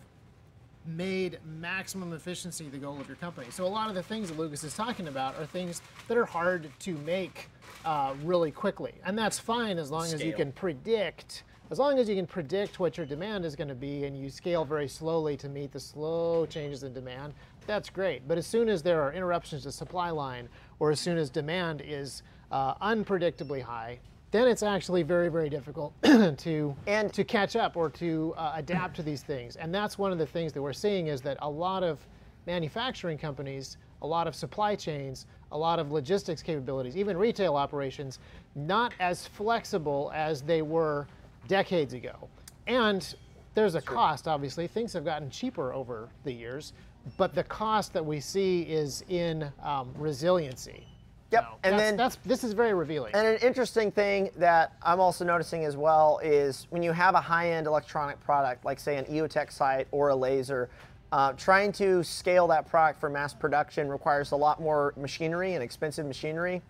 made 0.87 1.38
maximum 1.44 2.12
efficiency 2.12 2.69
the 2.69 2.79
goal 2.79 3.00
of 3.00 3.06
your 3.06 3.17
company. 3.17 3.49
So 3.50 3.64
a 3.64 3.69
lot 3.69 3.88
of 3.88 3.94
the 3.94 4.02
things 4.02 4.29
that 4.29 4.38
Lucas 4.38 4.64
is 4.64 4.75
talking 4.75 5.08
about 5.08 5.38
are 5.38 5.46
things 5.46 5.82
that 6.08 6.17
are 6.17 6.25
hard 6.25 6.69
to 6.81 6.94
make 6.99 7.49
uh, 7.84 8.14
really 8.25 8.50
quickly, 8.50 8.94
and 9.05 9.17
that's 9.17 9.38
fine 9.38 9.79
as 9.79 9.90
long 9.90 10.05
as 10.12 10.23
you 10.23 10.32
can 10.32 10.52
predict. 10.52 11.44
As 11.70 11.79
long 11.79 11.99
as 11.99 12.06
you 12.06 12.14
can 12.14 12.26
predict 12.26 12.79
what 12.81 12.99
your 12.99 13.06
demand 13.06 13.46
is 13.46 13.56
going 13.56 13.69
to 13.69 13.75
be 13.75 14.05
and 14.05 14.14
you 14.14 14.29
scale 14.29 14.62
very 14.62 14.87
slowly 14.87 15.38
to 15.38 15.49
meet 15.49 15.73
the 15.73 15.81
slow 15.81 16.44
changes 16.44 16.82
in 16.82 16.93
demand, 16.93 17.32
that's 17.67 17.88
great. 17.88 18.29
But 18.29 18.37
as 18.37 18.46
soon 18.46 18.69
as 18.69 18.82
there 18.82 19.00
are 19.00 19.11
interruptions 19.12 19.62
to 19.62 19.73
supply 19.73 20.11
line 20.11 20.50
or 20.81 20.90
as 20.90 21.00
soon 21.00 21.17
as 21.17 21.31
demand 21.31 21.81
is 21.82 22.25
uh, 22.50 22.75
unpredictably 22.75 23.62
high, 23.62 24.00
then 24.32 24.49
it's 24.49 24.62
actually 24.62 25.02
very, 25.02 25.29
very 25.29 25.49
difficult 25.49 25.93
to 26.02 26.75
And- 26.87 27.12
to 27.12 27.23
catch 27.23 27.55
up 27.55 27.76
or 27.76 27.88
to 27.90 28.34
uh, 28.37 28.52
adapt 28.56 28.96
to 28.96 29.02
these 29.02 29.23
things. 29.23 29.56
And 29.56 29.73
that's 29.73 29.99
one 29.99 30.11
of 30.11 30.19
the 30.19 30.26
things 30.26 30.52
that 30.55 30.62
we're 30.62 30.73
seeing 30.73 31.06
is 31.06 31.20
that 31.20 31.37
a 31.43 31.49
lot 31.49 31.84
of 31.84 31.99
manufacturing 32.46 33.19
companies, 33.19 33.76
a 34.00 34.06
lot 34.06 34.26
of 34.26 34.34
supply 34.34 34.75
chains, 34.75 35.26
a 35.52 35.56
lot 35.58 35.79
of 35.79 35.93
logistics 35.93 36.43
capabilities, 36.43 36.96
even 36.96 37.17
retail 37.17 37.55
operations, 37.56 38.19
not 38.55 38.94
as 38.98 39.27
flexible 39.27 40.10
as 40.15 40.43
they 40.43 40.62
were 40.62 41.06
decades 41.46 41.93
ago. 41.93 42.29
And 42.67 43.15
there's 43.55 43.74
a 43.74 43.82
cost, 43.82 44.27
obviously. 44.27 44.67
Things 44.67 44.93
have 44.94 45.05
gotten 45.05 45.29
cheaper 45.31 45.74
over 45.74 46.08
the 46.24 46.32
years, 46.32 46.72
but 47.19 47.34
the 47.34 47.44
cost 47.44 47.93
that 47.93 48.05
we 48.05 48.19
see 48.19 48.62
is 48.62 49.05
in 49.08 49.53
um, 49.62 49.93
resiliency. 49.96 50.86
Yep, 51.32 51.44
So 51.44 51.58
and 51.65 51.79
then- 51.79 51.96
that's 51.96 52.17
this 52.24 52.44
is 52.44 52.53
very 52.53 52.74
revealing. 52.74 53.15
And 53.15 53.27
an 53.27 53.36
interesting 53.39 53.91
thing 53.91 54.31
that 54.36 54.74
I'm 54.82 55.01
also 55.01 55.24
noticing 55.24 55.65
as 55.65 55.77
well 55.77 56.20
is 56.22 56.67
when 56.70 56.82
you 56.82 56.93
have 56.93 57.15
a 57.15 57.20
high-end 57.20 57.67
electronic 57.67 58.20
product, 58.20 58.65
like 58.65 58.79
say 58.79 58.96
an 58.98 59.06
EOTech 59.06 59.51
sight 59.51 59.89
or 59.91 60.10
a 60.10 60.15
laser, 60.17 60.69
uh, 61.10 61.32
trying 61.32 61.72
to 61.72 62.03
scale 62.03 62.46
that 62.48 62.67
product 62.69 63.01
for 63.01 63.08
mass 63.08 63.34
production 63.34 63.89
requires 63.89 64.32
a 64.32 64.36
lot 64.36 64.60
more 64.60 64.93
machinery 64.96 65.55
and 65.55 65.62
expensive 65.62 66.06
machinery. 66.06 66.62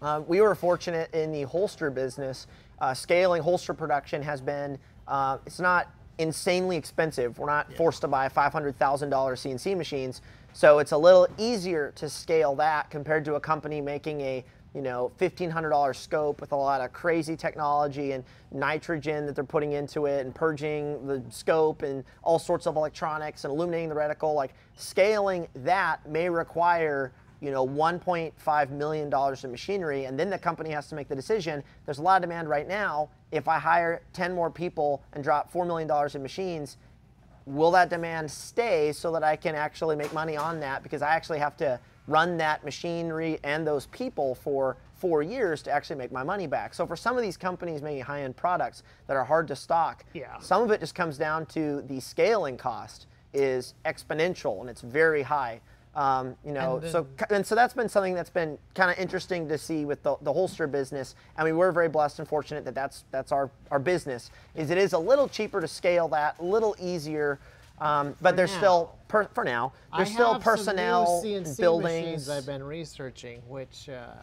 Uh, 0.00 0.22
we 0.26 0.40
were 0.40 0.54
fortunate 0.54 1.12
in 1.14 1.30
the 1.30 1.42
holster 1.42 1.90
business. 1.90 2.46
Uh, 2.80 2.92
scaling 2.92 3.42
holster 3.42 3.72
production 3.72 4.22
has 4.22 4.40
been, 4.40 4.76
uh, 5.06 5.38
it's 5.46 5.60
not 5.60 5.88
insanely 6.18 6.76
expensive. 6.76 7.38
We're 7.38 7.46
not 7.46 7.72
forced 7.74 8.00
to 8.02 8.08
buy 8.08 8.28
$500,000 8.28 9.38
CNC 9.38 9.76
machines. 9.76 10.20
So 10.54 10.78
it's 10.78 10.92
a 10.92 10.98
little 10.98 11.26
easier 11.38 11.92
to 11.96 12.08
scale 12.08 12.54
that 12.56 12.90
compared 12.90 13.24
to 13.24 13.34
a 13.36 13.40
company 13.40 13.80
making 13.80 14.20
a 14.20 14.44
you 14.74 14.80
know, 14.80 15.12
$1,500 15.20 15.94
scope 15.94 16.40
with 16.40 16.52
a 16.52 16.56
lot 16.56 16.80
of 16.80 16.92
crazy 16.92 17.36
technology 17.36 18.12
and 18.12 18.24
nitrogen 18.52 19.26
that 19.26 19.34
they're 19.34 19.44
putting 19.44 19.72
into 19.72 20.06
it 20.06 20.24
and 20.24 20.34
purging 20.34 21.06
the 21.06 21.22
scope 21.30 21.82
and 21.82 22.04
all 22.22 22.38
sorts 22.38 22.66
of 22.66 22.76
electronics 22.76 23.44
and 23.44 23.52
illuminating 23.52 23.90
the 23.90 23.94
reticle. 23.94 24.34
Like 24.34 24.54
scaling 24.76 25.46
that 25.56 26.08
may 26.08 26.28
require 26.28 27.12
you 27.42 27.50
know, 27.50 27.66
$1.5 27.66 28.70
million 28.70 29.12
in 29.12 29.50
machinery, 29.50 30.04
and 30.04 30.18
then 30.18 30.30
the 30.30 30.38
company 30.38 30.70
has 30.70 30.86
to 30.88 30.94
make 30.94 31.08
the 31.08 31.16
decision. 31.16 31.62
There's 31.84 31.98
a 31.98 32.02
lot 32.02 32.16
of 32.16 32.22
demand 32.22 32.48
right 32.48 32.68
now. 32.68 33.08
If 33.32 33.48
I 33.48 33.58
hire 33.58 34.00
10 34.12 34.32
more 34.32 34.48
people 34.48 35.02
and 35.12 35.24
drop 35.24 35.52
$4 35.52 35.66
million 35.66 35.90
in 36.14 36.22
machines, 36.22 36.76
will 37.46 37.70
that 37.72 37.90
demand 37.90 38.30
stay 38.30 38.92
so 38.92 39.12
that 39.12 39.22
I 39.24 39.36
can 39.36 39.54
actually 39.54 39.96
make 39.96 40.12
money 40.12 40.36
on 40.36 40.60
that? 40.60 40.82
Because 40.82 41.02
I 41.02 41.10
actually 41.10 41.38
have 41.38 41.56
to 41.58 41.78
run 42.08 42.36
that 42.38 42.64
machinery 42.64 43.38
and 43.44 43.66
those 43.66 43.86
people 43.86 44.34
for 44.34 44.76
four 44.94 45.22
years 45.22 45.62
to 45.62 45.70
actually 45.70 45.96
make 45.96 46.12
my 46.12 46.22
money 46.22 46.46
back. 46.46 46.74
So 46.74 46.86
for 46.86 46.96
some 46.96 47.16
of 47.16 47.22
these 47.22 47.36
companies 47.36 47.82
making 47.82 48.02
high-end 48.02 48.36
products 48.36 48.82
that 49.06 49.16
are 49.16 49.24
hard 49.24 49.48
to 49.48 49.56
stock, 49.56 50.04
Yeah. 50.12 50.38
some 50.40 50.62
of 50.62 50.70
it 50.70 50.80
just 50.80 50.94
comes 50.94 51.18
down 51.18 51.46
to 51.46 51.82
the 51.82 52.00
scaling 52.00 52.56
cost. 52.56 53.06
is 53.34 53.72
exponential 53.86 54.60
and 54.60 54.68
it's 54.68 54.82
very 54.82 55.22
high. 55.22 55.58
Um, 55.94 56.36
you 56.44 56.52
know, 56.52 56.78
And 56.78 56.90
so 56.90 57.06
and 57.28 57.46
so 57.46 57.54
that's 57.54 57.74
been 57.74 57.88
something 57.88 58.14
that's 58.14 58.30
been 58.30 58.56
kind 58.74 58.90
of 58.90 58.98
interesting 58.98 59.46
to 59.48 59.58
see 59.58 59.84
with 59.84 60.02
the, 60.02 60.16
the 60.22 60.32
holster 60.32 60.66
business. 60.66 61.14
I 61.36 61.44
mean, 61.44 61.56
we're 61.56 61.70
very 61.72 61.88
blessed 61.88 62.18
and 62.18 62.26
fortunate 62.26 62.64
that 62.64 62.74
that's 62.74 63.04
that's 63.10 63.30
our 63.30 63.50
our 63.70 63.78
business. 63.78 64.30
Is 64.54 64.70
it 64.70 64.78
is 64.78 64.94
a 64.94 64.98
little 64.98 65.28
cheaper 65.28 65.60
to 65.60 65.68
scale 65.68 66.08
that, 66.08 66.38
a 66.38 66.44
little 66.44 66.74
easier, 66.80 67.38
um, 67.78 68.14
but 68.22 68.36
there's 68.36 68.52
now. 68.52 68.58
still 68.58 68.98
per, 69.08 69.24
for 69.34 69.44
now 69.44 69.72
there's 69.94 70.08
I 70.08 70.12
still 70.12 70.38
personnel, 70.40 71.20
some 71.20 71.54
buildings. 71.56 72.28
I've 72.30 72.46
been 72.46 72.62
researching, 72.62 73.42
which 73.46 73.90
uh, 73.90 74.14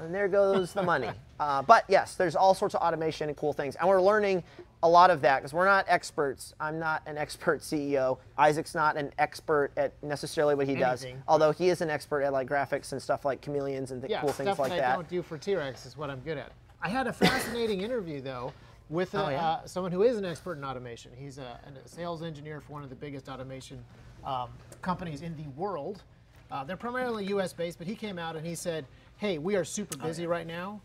And 0.00 0.14
there 0.14 0.28
goes 0.28 0.72
the 0.72 0.82
money. 0.82 1.10
Uh, 1.38 1.60
but 1.60 1.84
yes, 1.86 2.14
there's 2.14 2.34
all 2.34 2.54
sorts 2.54 2.74
of 2.74 2.80
automation 2.80 3.28
and 3.28 3.36
cool 3.36 3.52
things. 3.52 3.76
And 3.76 3.86
we're 3.86 4.00
learning 4.00 4.42
a 4.86 4.88
lot 4.88 5.10
of 5.10 5.20
that 5.22 5.38
because 5.38 5.52
we're 5.52 5.64
not 5.66 5.84
experts. 5.88 6.54
I'm 6.60 6.78
not 6.78 7.02
an 7.06 7.18
expert 7.18 7.60
CEO. 7.62 8.18
Isaac's 8.38 8.74
not 8.74 8.96
an 8.96 9.10
expert 9.18 9.72
at 9.76 9.92
necessarily 10.02 10.54
what 10.54 10.68
he 10.68 10.76
does. 10.76 11.04
Although 11.26 11.50
he 11.50 11.68
is 11.70 11.80
an 11.80 11.90
expert 11.90 12.22
at 12.22 12.32
like 12.32 12.48
graphics 12.48 12.92
and 12.92 13.02
stuff 13.02 13.24
like 13.24 13.40
chameleons 13.40 13.90
and 13.90 14.00
th- 14.00 14.10
yeah, 14.10 14.20
cool 14.20 14.28
stuff 14.32 14.46
things 14.46 14.58
like 14.60 14.70
that 14.70 14.76
Yeah, 14.78 14.92
I 14.92 14.94
don't 14.94 15.08
do 15.08 15.22
for 15.22 15.36
T-Rex 15.38 15.86
is 15.86 15.96
what 15.96 16.08
I'm 16.08 16.20
good 16.20 16.38
at. 16.38 16.52
I 16.80 16.88
had 16.88 17.08
a 17.08 17.12
fascinating 17.12 17.80
interview 17.88 18.20
though 18.20 18.52
with 18.88 19.14
a, 19.14 19.26
Oh, 19.26 19.28
yeah? 19.28 19.44
uh, 19.48 19.66
someone 19.66 19.90
who 19.90 20.04
is 20.04 20.16
an 20.18 20.24
expert 20.24 20.56
in 20.56 20.64
automation. 20.64 21.10
He's 21.16 21.38
a, 21.38 21.58
a 21.84 21.88
sales 21.88 22.22
engineer 22.22 22.60
for 22.60 22.72
one 22.74 22.84
of 22.84 22.88
the 22.88 22.94
biggest 22.94 23.28
automation 23.28 23.84
um, 24.24 24.50
companies 24.82 25.22
in 25.22 25.36
the 25.36 25.48
world. 25.60 26.04
Uh, 26.52 26.62
they're 26.62 26.76
primarily 26.76 27.24
U.S. 27.26 27.52
based, 27.52 27.78
but 27.78 27.88
he 27.88 27.96
came 27.96 28.20
out 28.20 28.36
and 28.36 28.46
he 28.46 28.54
said, 28.54 28.84
"Hey, 29.16 29.38
we 29.38 29.56
are 29.56 29.64
super 29.64 29.96
Oh, 30.00 30.06
busy 30.06 30.28
right 30.28 30.46
now. 30.46 30.80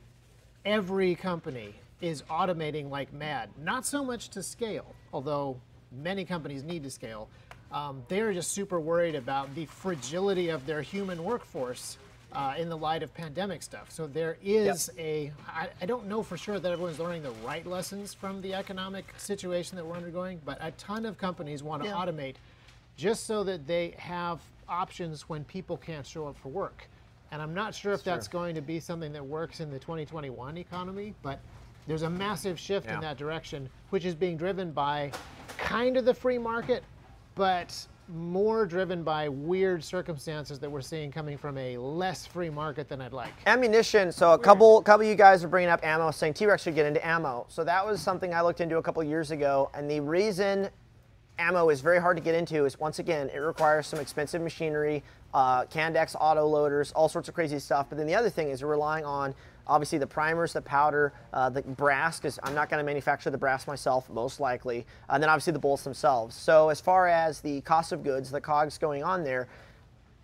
Every 0.66 1.14
company 1.14 1.76
is 2.02 2.24
automating 2.24 2.90
like 2.90 3.12
mad. 3.14 3.50
Not 3.64 3.86
so 3.86 4.04
much 4.04 4.30
to 4.30 4.44
scale, 4.44 4.96
although 5.14 5.60
many 5.92 6.26
companies 6.26 6.64
need 6.64 6.84
to 6.84 6.90
scale." 6.92 7.30
Um, 7.72 8.04
they're 8.10 8.34
just 8.34 8.52
super 8.52 8.80
worried 8.82 9.16
about 9.16 9.54
the 9.56 9.66
fragility 9.66 10.50
of 10.50 10.66
their 10.66 10.82
human 10.82 11.24
workforce 11.24 11.98
uh, 12.34 12.54
in 12.58 12.68
the 12.68 12.78
light 12.78 13.02
of 13.02 13.14
pandemic 13.14 13.64
stuff. 13.64 13.90
So 13.92 14.08
there 14.08 14.38
is 14.44 14.90
a, 14.98 15.32
I, 15.48 15.70
I 15.82 15.86
don't 15.86 16.06
know 16.08 16.22
for 16.22 16.36
sure 16.36 16.60
that 16.60 16.70
everyone's 16.70 17.00
learning 17.00 17.24
the 17.24 17.32
right 17.46 17.66
lessons 17.66 18.14
from 18.14 18.42
the 18.42 18.54
economic 18.54 19.06
situation 19.18 19.78
that 19.78 19.86
we're 19.86 19.96
undergoing, 19.96 20.42
but 20.44 20.58
a 20.62 20.72
ton 20.72 21.06
of 21.06 21.18
companies 21.18 21.64
want 21.64 21.82
to 21.84 21.88
Yeah. 21.90 21.96
automate 21.96 22.36
just 22.98 23.26
so 23.26 23.42
that 23.46 23.66
they 23.68 23.96
have 23.98 24.42
options 24.68 25.30
when 25.30 25.46
people 25.46 25.78
can't 25.78 26.06
show 26.06 26.28
up 26.28 26.38
for 26.38 26.50
work. 26.50 26.90
And 27.32 27.42
I'm 27.42 27.54
not 27.54 27.74
sure 27.74 27.94
if 27.94 28.04
that's 28.04 28.28
going 28.28 28.56
to 28.56 28.62
be 28.62 28.82
something 28.82 29.14
that 29.14 29.26
works 29.26 29.62
in 29.62 29.72
the 29.72 29.80
2021 29.80 30.58
economy, 30.58 31.14
but 31.22 31.40
there's 31.88 32.04
a 32.04 32.10
massive 32.10 32.60
shift 32.60 32.88
Yeah. 32.88 32.96
in 32.96 33.02
that 33.02 33.18
direction, 33.18 33.70
which 33.90 34.06
is 34.06 34.16
being 34.16 34.38
driven 34.38 34.72
by 34.72 35.12
kind 35.58 35.98
of 35.98 36.06
the 36.06 36.14
free 36.14 36.38
market, 36.38 36.84
but 37.36 37.88
more 38.08 38.66
driven 38.66 39.04
by 39.04 39.30
weird 39.30 39.84
circumstances 39.84 40.60
that 40.60 40.70
we're 40.70 40.82
seeing 40.82 41.12
coming 41.12 41.38
from 41.38 41.58
a 41.58 41.78
less 41.78 42.26
free 42.26 42.50
market 42.50 42.90
than 42.90 43.00
I'd 43.02 43.14
like. 43.14 43.32
Ammunition. 43.46 44.12
So 44.12 44.34
a 44.34 44.38
couple, 44.38 44.82
couple 44.82 45.06
of 45.06 45.10
you 45.10 45.16
guys 45.16 45.44
are 45.44 45.48
bringing 45.48 45.70
up 45.70 45.80
ammo, 45.86 46.12
saying 46.12 46.34
T-Rex 46.34 46.64
should 46.64 46.76
get 46.76 46.86
into 46.86 47.06
ammo. 47.06 47.46
So 47.48 47.64
that 47.64 47.86
was 47.86 48.02
something 48.02 48.34
I 48.34 48.42
looked 48.42 48.60
into 48.60 48.78
a 48.78 48.82
couple 48.82 49.02
years 49.04 49.32
ago, 49.32 49.70
and 49.74 49.90
the 49.90 50.02
reason 50.02 50.70
ammo 51.40 51.70
is 51.70 51.80
very 51.80 52.00
hard 52.02 52.18
to 52.18 52.24
get 52.24 52.36
into 52.36 52.66
is 52.66 52.80
once 52.80 53.00
again 53.00 53.30
it 53.34 53.40
requires 53.40 53.88
some 53.88 54.00
expensive 54.00 54.42
machinery, 54.42 55.04
uh, 55.34 55.64
Camdex 55.66 56.14
auto 56.20 56.46
loaders, 56.46 56.92
all 56.92 57.08
sorts 57.08 57.30
of 57.30 57.34
crazy 57.34 57.60
stuff. 57.60 57.88
But 57.88 57.98
then 57.98 58.08
the 58.08 58.16
other 58.16 58.30
thing 58.30 58.50
is 58.50 58.60
you're 58.62 58.70
relying 58.70 59.06
on 59.06 59.34
obviously 59.68 59.98
the 59.98 60.08
primers, 60.08 60.54
the 60.54 60.62
powder, 60.62 61.14
uh, 61.34 61.50
the 61.50 61.62
brass, 61.62 62.20
because 62.20 62.40
I'm 62.44 62.56
not 62.56 62.70
going 62.70 62.80
to 62.80 62.86
manufacture 62.86 63.30
the 63.30 63.38
brass 63.38 63.68
myself, 63.68 64.10
most 64.10 64.40
likely, 64.40 64.86
and 65.10 65.22
then 65.22 65.30
obviously 65.30 65.54
the 65.54 65.60
bolts 65.60 65.84
themselves. 65.84 66.36
So 66.36 66.70
as 66.70 66.82
far 66.82 67.08
as 67.08 67.42
the 67.42 67.62
cost 67.62 67.92
of 67.92 68.04
goods, 68.04 68.32
the 68.32 68.42
cogs 68.42 68.78
going 68.78 69.04
on 69.04 69.24
there, 69.24 69.48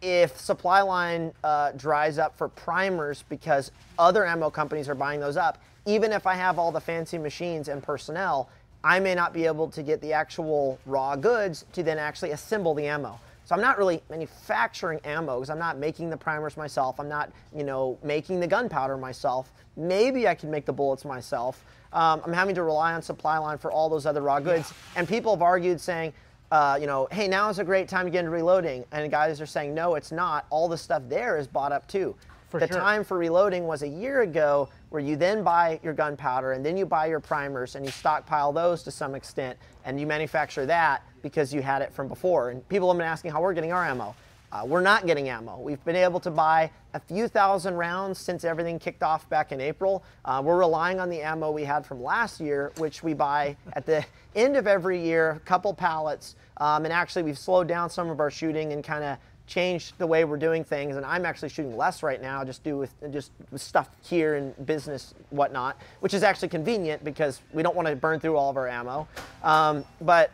if 0.01 0.39
supply 0.39 0.81
line 0.81 1.33
uh, 1.43 1.71
dries 1.71 2.17
up 2.19 2.37
for 2.37 2.49
primers 2.49 3.23
because 3.29 3.71
other 3.97 4.25
ammo 4.25 4.49
companies 4.49 4.87
are 4.89 4.95
buying 4.95 5.19
those 5.19 5.37
up, 5.37 5.57
even 5.85 6.11
if 6.11 6.27
I 6.27 6.35
have 6.35 6.59
all 6.59 6.71
the 6.71 6.81
fancy 6.81 7.17
machines 7.17 7.67
and 7.67 7.81
personnel, 7.81 8.49
I 8.83 8.99
may 8.99 9.15
not 9.15 9.33
be 9.33 9.45
able 9.45 9.69
to 9.69 9.81
get 9.81 10.01
the 10.01 10.13
actual 10.13 10.79
raw 10.85 11.15
goods 11.15 11.65
to 11.73 11.81
then 11.81 11.97
actually 11.97 12.31
assemble 12.31 12.73
the 12.73 12.85
ammo. 12.87 13.19
So 13.47 13.55
I'm 13.55 13.61
not 13.61 13.77
really 13.77 14.03
manufacturing 14.09 14.99
ammo 15.05 15.37
because 15.37 15.49
I'm 15.49 15.57
not 15.57 15.77
making 15.77 16.09
the 16.09 16.17
primers 16.17 16.57
myself. 16.57 16.99
I'm 16.99 17.07
not, 17.07 17.31
you 17.55 17.63
know, 17.63 17.97
making 18.03 18.41
the 18.41 18.47
gunpowder 18.47 18.97
myself. 18.97 19.53
Maybe 19.77 20.27
I 20.27 20.35
can 20.35 20.51
make 20.51 20.65
the 20.65 20.73
bullets 20.73 21.05
myself. 21.05 21.63
Um, 21.93 22.21
I'm 22.25 22.33
having 22.33 22.55
to 22.55 22.63
rely 22.63 22.91
on 22.91 23.01
supply 23.01 23.37
line 23.37 23.57
for 23.57 23.71
all 23.71 23.87
those 23.87 24.05
other 24.05 24.19
raw 24.19 24.41
goods. 24.41 24.73
And 24.97 25.07
people 25.07 25.33
have 25.33 25.41
argued 25.41 25.79
saying, 25.79 26.11
uh, 26.51 26.77
you 26.81 26.87
know, 26.87 27.07
hey, 27.09 27.29
now 27.29 27.47
is 27.47 27.59
a 27.59 27.63
great 27.63 27.87
time 27.87 28.03
to 28.03 28.11
get 28.11 28.19
into 28.19 28.31
reloading. 28.31 28.83
And 28.91 29.09
guys 29.09 29.39
are 29.39 29.45
saying, 29.45 29.73
no, 29.73 29.95
it's 29.95 30.11
not. 30.11 30.45
All 30.49 30.67
the 30.67 30.77
stuff 30.77 31.03
there 31.07 31.37
is 31.37 31.47
bought 31.47 31.71
up 31.71 31.87
too. 31.87 32.17
For 32.49 32.61
the 32.61 32.67
sure. 32.67 32.77
time 32.77 33.03
for 33.03 33.17
reloading 33.17 33.65
was 33.65 33.81
a 33.81 33.87
year 33.87 34.21
ago 34.21 34.69
where 34.89 35.01
you 35.01 35.17
then 35.17 35.43
buy 35.43 35.81
your 35.83 35.93
gunpowder 35.93 36.53
and 36.53 36.65
then 36.65 36.77
you 36.77 36.85
buy 36.85 37.07
your 37.07 37.19
primers 37.19 37.75
and 37.75 37.85
you 37.85 37.91
stockpile 37.91 38.53
those 38.53 38.83
to 38.83 38.91
some 38.91 39.15
extent 39.15 39.57
and 39.83 39.99
you 39.99 40.07
manufacture 40.07 40.65
that 40.65 41.03
because 41.21 41.53
you 41.53 41.61
had 41.61 41.81
it 41.81 41.91
from 41.91 42.07
before. 42.07 42.51
And 42.51 42.67
people 42.69 42.89
have 42.89 42.97
been 42.97 43.07
asking 43.07 43.31
how 43.31 43.41
we're 43.41 43.53
getting 43.53 43.73
our 43.73 43.85
ammo. 43.85 44.15
Uh, 44.49 44.63
we're 44.65 44.81
not 44.81 45.05
getting 45.05 45.27
ammo. 45.27 45.59
We've 45.59 45.83
been 45.83 45.97
able 45.97 46.21
to 46.21 46.31
buy 46.31 46.71
a 46.93 47.01
few 47.01 47.27
thousand 47.27 47.73
rounds 47.75 48.17
since 48.17 48.45
everything 48.45 48.79
kicked 48.79 49.03
off 49.03 49.29
back 49.29 49.51
in 49.51 49.59
April. 49.59 50.05
Uh, 50.23 50.41
we're 50.43 50.57
relying 50.57 51.01
on 51.01 51.09
the 51.09 51.21
ammo 51.21 51.51
we 51.51 51.65
had 51.65 51.85
from 51.85 52.01
last 52.01 52.39
year, 52.39 52.71
which 52.77 53.03
we 53.03 53.13
buy 53.13 53.57
at 53.73 53.85
the 53.85 54.05
end 54.37 54.55
of 54.55 54.65
every 54.65 55.03
year, 55.03 55.31
a 55.31 55.39
couple 55.41 55.73
pallets. 55.73 56.37
Um, 56.57 56.85
and 56.85 56.93
actually, 56.93 57.23
we've 57.23 57.37
slowed 57.37 57.67
down 57.67 57.89
some 57.89 58.09
of 58.09 58.21
our 58.21 58.31
shooting 58.31 58.71
and 58.71 58.85
kind 58.85 59.03
of 59.03 59.17
changed 59.47 59.97
the 59.97 60.05
way 60.05 60.25
we're 60.25 60.37
doing 60.37 60.63
things. 60.63 60.97
And 60.97 61.05
I'm 61.05 61.25
actually 61.25 61.49
shooting 61.49 61.75
less 61.75 62.03
right 62.03 62.21
now, 62.21 62.43
just 62.43 62.63
do 62.63 62.77
with 62.77 62.93
just 63.11 63.31
with 63.51 63.61
stuff 63.61 63.89
here 64.03 64.35
and 64.35 64.65
business 64.65 65.13
whatnot, 65.31 65.77
which 66.01 66.13
is 66.13 66.21
actually 66.21 66.49
convenient 66.49 67.03
because 67.03 67.41
we 67.53 67.63
don't 67.63 67.75
want 67.75 67.87
to 67.87 67.95
burn 67.95 68.19
through 68.19 68.37
all 68.37 68.49
of 68.49 68.57
our 68.57 68.67
ammo. 68.67 69.07
Um, 69.43 69.83
but 70.01 70.31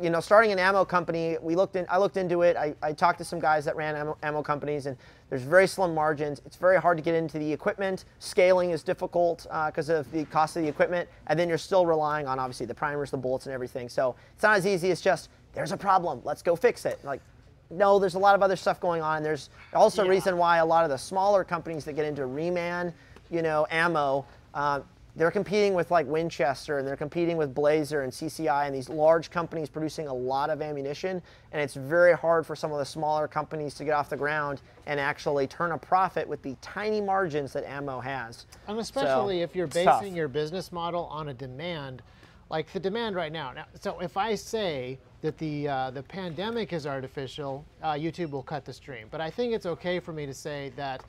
you 0.00 0.08
know, 0.08 0.20
starting 0.20 0.50
an 0.50 0.58
ammo 0.58 0.84
company, 0.84 1.36
we 1.42 1.54
looked 1.54 1.76
in. 1.76 1.86
I 1.88 1.98
looked 1.98 2.16
into 2.16 2.42
it. 2.42 2.56
I, 2.56 2.74
I 2.82 2.92
talked 2.92 3.18
to 3.18 3.24
some 3.24 3.38
guys 3.38 3.66
that 3.66 3.76
ran 3.76 3.94
ammo, 3.94 4.16
ammo 4.22 4.42
companies, 4.42 4.86
and 4.86 4.96
there's 5.28 5.42
very 5.42 5.66
slim 5.66 5.94
margins. 5.94 6.40
It's 6.46 6.56
very 6.56 6.80
hard 6.80 6.96
to 6.96 7.02
get 7.02 7.14
into 7.14 7.38
the 7.38 7.52
equipment. 7.52 8.06
Scaling 8.18 8.70
is 8.70 8.82
difficult 8.82 9.46
because 9.66 9.90
of 9.90 10.10
the 10.10 10.24
cost 10.26 10.56
of 10.56 10.62
the 10.62 10.68
equipment, 10.68 11.08
and 11.26 11.38
then 11.38 11.48
you're 11.48 11.58
still 11.58 11.84
relying 11.84 12.26
on 12.26 12.38
obviously 12.38 12.64
the 12.64 12.74
primers, 12.74 13.10
the 13.10 13.18
bullets, 13.18 13.44
and 13.44 13.52
everything. 13.52 13.90
So 13.90 14.16
it's 14.34 14.42
not 14.42 14.56
as 14.56 14.66
easy 14.66 14.90
as 14.90 15.02
just 15.02 15.28
there's 15.52 15.72
a 15.72 15.76
problem, 15.76 16.20
let's 16.24 16.42
go 16.42 16.56
fix 16.56 16.84
it. 16.86 16.98
Like, 17.04 17.20
no, 17.70 17.98
there's 17.98 18.14
a 18.14 18.18
lot 18.18 18.34
of 18.34 18.42
other 18.42 18.56
stuff 18.56 18.80
going 18.80 19.02
on. 19.02 19.22
There's 19.22 19.48
also 19.72 20.02
a 20.02 20.04
Yeah. 20.04 20.10
reason 20.10 20.36
why 20.36 20.58
a 20.58 20.66
lot 20.66 20.84
of 20.84 20.90
the 20.90 20.98
smaller 20.98 21.44
companies 21.44 21.84
that 21.84 21.94
get 21.94 22.04
into 22.04 22.22
reman, 22.22 22.92
you 23.30 23.42
know, 23.42 23.66
ammo. 23.70 24.24
Uh, 24.54 24.80
they're 25.16 25.30
competing 25.30 25.74
with 25.74 25.90
like 25.90 26.06
Winchester 26.06 26.78
and 26.78 26.86
they're 26.86 26.96
competing 26.96 27.36
with 27.36 27.52
Blazer 27.54 28.02
and 28.02 28.12
CCI 28.12 28.66
and 28.66 28.74
these 28.74 28.88
large 28.88 29.30
companies 29.30 29.68
producing 29.68 30.06
a 30.06 30.14
lot 30.14 30.50
of 30.50 30.62
ammunition. 30.62 31.20
And 31.52 31.60
it's 31.60 31.74
very 31.74 32.12
hard 32.16 32.46
for 32.46 32.54
some 32.56 32.72
of 32.72 32.78
the 32.78 32.84
smaller 32.84 33.26
companies 33.28 33.74
to 33.74 33.84
get 33.84 33.92
off 33.92 34.08
the 34.08 34.16
ground 34.16 34.62
and 34.86 34.98
actually 35.00 35.46
turn 35.48 35.72
a 35.72 35.78
profit 35.78 36.26
with 36.28 36.42
the 36.42 36.56
tiny 36.60 37.00
margins 37.00 37.52
that 37.52 37.64
ammo 37.68 38.00
has. 38.00 38.46
And 38.68 38.78
especially 38.78 39.38
So, 39.38 39.42
if 39.44 39.54
you're 39.56 39.66
it's 39.66 39.82
tough. 39.82 40.00
basing 40.00 40.14
your 40.16 40.28
business 40.28 40.70
model 40.72 41.04
on 41.06 41.28
a 41.28 41.34
demand, 41.34 42.02
like 42.50 42.72
the 42.72 42.80
demand 42.80 43.14
right 43.16 43.32
now. 43.32 43.52
Now, 43.52 43.64
so 43.80 43.98
if 44.00 44.16
I 44.16 44.34
say 44.34 44.98
that 45.22 45.38
the 45.38 45.68
uh, 45.68 45.90
the 45.92 46.02
pandemic 46.02 46.72
is 46.72 46.86
artificial, 46.86 47.64
uh, 47.82 47.92
YouTube 47.92 48.30
will 48.30 48.42
cut 48.42 48.64
the 48.64 48.72
stream. 48.72 49.06
But 49.10 49.20
I 49.20 49.30
think 49.30 49.54
it's 49.54 49.66
okay 49.66 50.00
for 50.00 50.12
me 50.12 50.26
to 50.26 50.34
say 50.34 50.72
that 50.76 51.02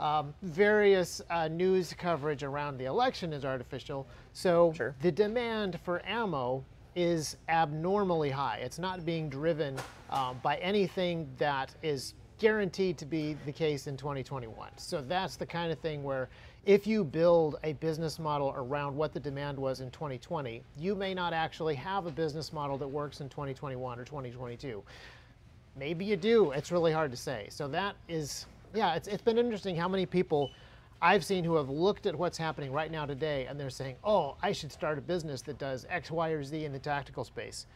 um, 0.00 0.32
various 0.42 1.20
uh, 1.30 1.48
news 1.48 1.92
coverage 1.92 2.42
around 2.42 2.78
the 2.78 2.84
election 2.86 3.32
is 3.32 3.44
artificial. 3.44 4.06
So 4.32 4.72
Sure. 4.76 4.94
the 5.02 5.12
demand 5.12 5.78
for 5.84 6.04
ammo 6.06 6.64
is 6.96 7.36
abnormally 7.48 8.30
high. 8.30 8.58
It's 8.58 8.78
not 8.78 9.04
being 9.04 9.28
driven 9.28 9.76
um, 10.10 10.38
by 10.42 10.56
anything 10.56 11.28
that 11.38 11.74
is 11.82 12.14
guaranteed 12.38 12.98
to 12.98 13.06
be 13.06 13.36
the 13.46 13.52
case 13.52 13.86
in 13.86 13.96
2021. 13.96 14.70
So 14.76 15.00
that's 15.00 15.36
the 15.36 15.46
kind 15.46 15.72
of 15.72 15.78
thing 15.78 16.02
where 16.02 16.28
if 16.66 16.86
you 16.86 17.04
build 17.04 17.56
a 17.62 17.74
business 17.74 18.18
model 18.18 18.54
around 18.56 18.96
what 18.96 19.12
the 19.12 19.20
demand 19.20 19.58
was 19.58 19.80
in 19.80 19.90
2020, 19.90 20.62
you 20.78 20.94
may 20.94 21.12
not 21.12 21.32
actually 21.32 21.74
have 21.74 22.06
a 22.06 22.10
business 22.10 22.52
model 22.52 22.78
that 22.78 22.88
works 22.88 23.20
in 23.20 23.28
2021 23.28 23.98
or 23.98 24.04
2022. 24.04 24.82
Maybe 25.76 26.04
you 26.04 26.16
do. 26.16 26.52
It's 26.52 26.72
really 26.72 26.92
hard 26.92 27.10
to 27.10 27.16
say. 27.16 27.48
So 27.50 27.68
that 27.68 27.96
is, 28.08 28.46
yeah, 28.74 28.94
it's, 28.94 29.08
it's 29.08 29.22
been 29.22 29.38
interesting 29.38 29.76
how 29.76 29.88
many 29.88 30.06
people 30.06 30.50
I've 31.02 31.24
seen 31.24 31.44
who 31.44 31.56
have 31.56 31.68
looked 31.68 32.06
at 32.06 32.14
what's 32.14 32.38
happening 32.38 32.72
right 32.72 32.90
now 32.90 33.04
today 33.04 33.46
and 33.46 33.60
they're 33.60 33.68
saying, 33.68 33.96
oh, 34.02 34.36
I 34.42 34.52
should 34.52 34.72
start 34.72 34.96
a 34.96 35.02
business 35.02 35.42
that 35.42 35.58
does 35.58 35.86
X, 35.90 36.10
Y, 36.10 36.30
or 36.30 36.42
Z 36.42 36.64
in 36.64 36.72
the 36.72 36.78
tactical 36.78 37.24
space. 37.24 37.66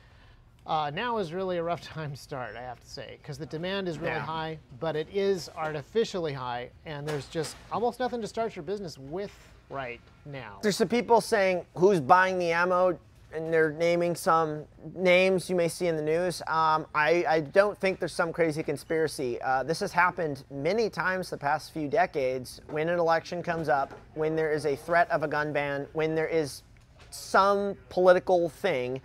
Uh, 0.68 0.90
now 0.94 1.16
is 1.16 1.32
really 1.32 1.56
a 1.56 1.62
rough 1.62 1.80
time 1.94 2.10
to 2.10 2.16
start, 2.16 2.54
I 2.54 2.60
have 2.60 2.78
to 2.80 2.88
say, 2.88 3.18
because 3.22 3.38
the 3.38 3.46
demand 3.46 3.88
is 3.88 3.98
really 3.98 4.12
Yeah. 4.12 4.20
high, 4.20 4.58
but 4.78 4.96
it 4.96 5.08
is 5.12 5.50
artificially 5.56 6.34
high, 6.34 6.68
and 6.84 7.08
there's 7.08 7.26
just 7.26 7.56
almost 7.72 7.98
nothing 7.98 8.20
to 8.20 8.26
start 8.26 8.54
your 8.54 8.62
business 8.62 8.98
with 8.98 9.32
right 9.70 10.00
now. 10.26 10.58
There's 10.62 10.76
some 10.76 10.88
people 10.88 11.20
saying 11.22 11.64
who's 11.74 12.00
buying 12.00 12.38
the 12.38 12.52
ammo. 12.52 12.98
and 13.30 13.52
they're 13.52 13.72
naming 13.72 14.14
some 14.14 14.64
names 14.94 15.50
you 15.50 15.54
may 15.54 15.68
see 15.68 15.86
in 15.86 15.96
the 15.96 16.02
news. 16.02 16.40
Um, 16.46 16.86
I, 16.94 17.26
I, 17.28 17.40
don't 17.40 17.76
think 17.76 17.98
there's 17.98 18.14
some 18.14 18.32
crazy 18.32 18.62
conspiracy. 18.62 19.38
Uh, 19.42 19.62
this 19.62 19.80
has 19.80 19.92
happened 19.92 20.44
many 20.50 20.88
times 20.88 21.28
the 21.28 21.36
past 21.36 21.74
few 21.74 21.88
decades 21.88 22.62
when 22.70 22.88
an 22.88 22.98
election 22.98 23.42
comes 23.42 23.68
up, 23.68 23.92
when 24.14 24.34
there 24.34 24.50
is 24.50 24.64
a 24.64 24.76
threat 24.76 25.10
of 25.10 25.24
a 25.24 25.28
gun 25.28 25.52
ban, 25.52 25.86
when 25.92 26.14
there 26.14 26.26
is 26.26 26.62
some 27.10 27.76
political 27.90 28.48
thing, 28.48 28.98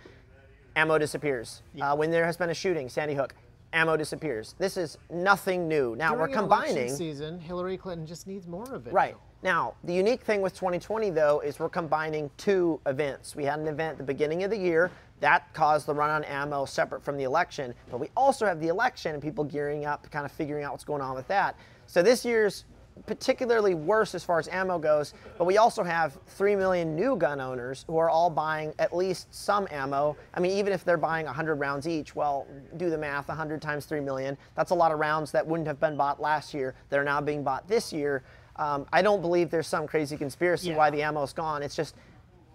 ammo 0.76 0.98
disappears. 0.98 1.62
Yeah. 1.74 1.92
Uh, 1.92 1.96
when 1.96 2.10
there 2.10 2.24
has 2.24 2.36
been 2.36 2.50
a 2.50 2.54
shooting, 2.54 2.88
Sandy 2.88 3.14
Hook, 3.14 3.34
ammo 3.72 3.96
disappears. 3.96 4.54
This 4.58 4.76
is 4.76 4.98
nothing 5.10 5.68
new. 5.68 5.96
Now 5.96 6.14
During 6.14 6.30
we're 6.30 6.36
combining. 6.36 6.94
season, 6.94 7.40
Hillary 7.40 7.76
Clinton 7.76 8.06
just 8.06 8.26
needs 8.26 8.46
more 8.46 8.72
of 8.72 8.86
it. 8.86 8.92
Right. 8.92 9.16
Now, 9.42 9.74
the 9.84 9.92
unique 9.92 10.22
thing 10.22 10.40
with 10.40 10.54
2020, 10.54 11.10
though, 11.10 11.40
is 11.40 11.58
we're 11.58 11.68
combining 11.68 12.30
two 12.38 12.80
events. 12.86 13.36
We 13.36 13.44
had 13.44 13.58
an 13.58 13.66
event 13.68 13.92
at 13.92 13.98
the 13.98 14.04
beginning 14.04 14.42
of 14.42 14.50
the 14.50 14.56
year 14.56 14.90
that 15.20 15.52
caused 15.52 15.86
the 15.86 15.94
run 15.94 16.10
on 16.10 16.24
ammo 16.24 16.64
separate 16.64 17.02
from 17.02 17.16
the 17.18 17.24
election, 17.24 17.74
but 17.90 17.98
we 18.00 18.08
also 18.16 18.46
have 18.46 18.60
the 18.60 18.68
election 18.68 19.12
and 19.12 19.22
people 19.22 19.44
gearing 19.44 19.84
up, 19.84 20.10
kind 20.10 20.24
of 20.24 20.32
figuring 20.32 20.64
out 20.64 20.72
what's 20.72 20.84
going 20.84 21.02
on 21.02 21.14
with 21.14 21.28
that. 21.28 21.56
So 21.86 22.02
this 22.02 22.24
year's 22.24 22.64
particularly 23.06 23.74
worse 23.74 24.14
as 24.14 24.24
far 24.24 24.38
as 24.38 24.48
ammo 24.48 24.78
goes, 24.78 25.14
but 25.36 25.44
we 25.44 25.58
also 25.58 25.82
have 25.82 26.18
3 26.28 26.56
million 26.56 26.94
new 26.94 27.16
gun 27.16 27.40
owners 27.40 27.84
who 27.86 27.98
are 27.98 28.08
all 28.08 28.30
buying 28.30 28.72
at 28.78 28.94
least 28.94 29.34
some 29.34 29.68
ammo. 29.70 30.16
I 30.32 30.40
mean, 30.40 30.52
even 30.52 30.72
if 30.72 30.84
they're 30.84 30.96
buying 30.96 31.26
100 31.26 31.56
rounds 31.56 31.86
each, 31.86 32.14
well, 32.14 32.46
do 32.76 32.90
the 32.90 32.98
math 32.98 33.28
100 33.28 33.60
times 33.60 33.86
3 33.86 34.00
million. 34.00 34.38
That's 34.54 34.70
a 34.70 34.74
lot 34.74 34.92
of 34.92 34.98
rounds 34.98 35.32
that 35.32 35.46
wouldn't 35.46 35.66
have 35.66 35.80
been 35.80 35.96
bought 35.96 36.20
last 36.20 36.54
year 36.54 36.74
that 36.88 36.98
are 36.98 37.04
now 37.04 37.20
being 37.20 37.42
bought 37.42 37.68
this 37.68 37.92
year. 37.92 38.22
Um, 38.56 38.86
I 38.92 39.02
don't 39.02 39.20
believe 39.20 39.50
there's 39.50 39.66
some 39.66 39.86
crazy 39.86 40.16
conspiracy 40.16 40.68
yeah. 40.68 40.76
why 40.76 40.90
the 40.90 41.02
ammo's 41.02 41.32
gone. 41.32 41.62
It's 41.62 41.76
just 41.76 41.96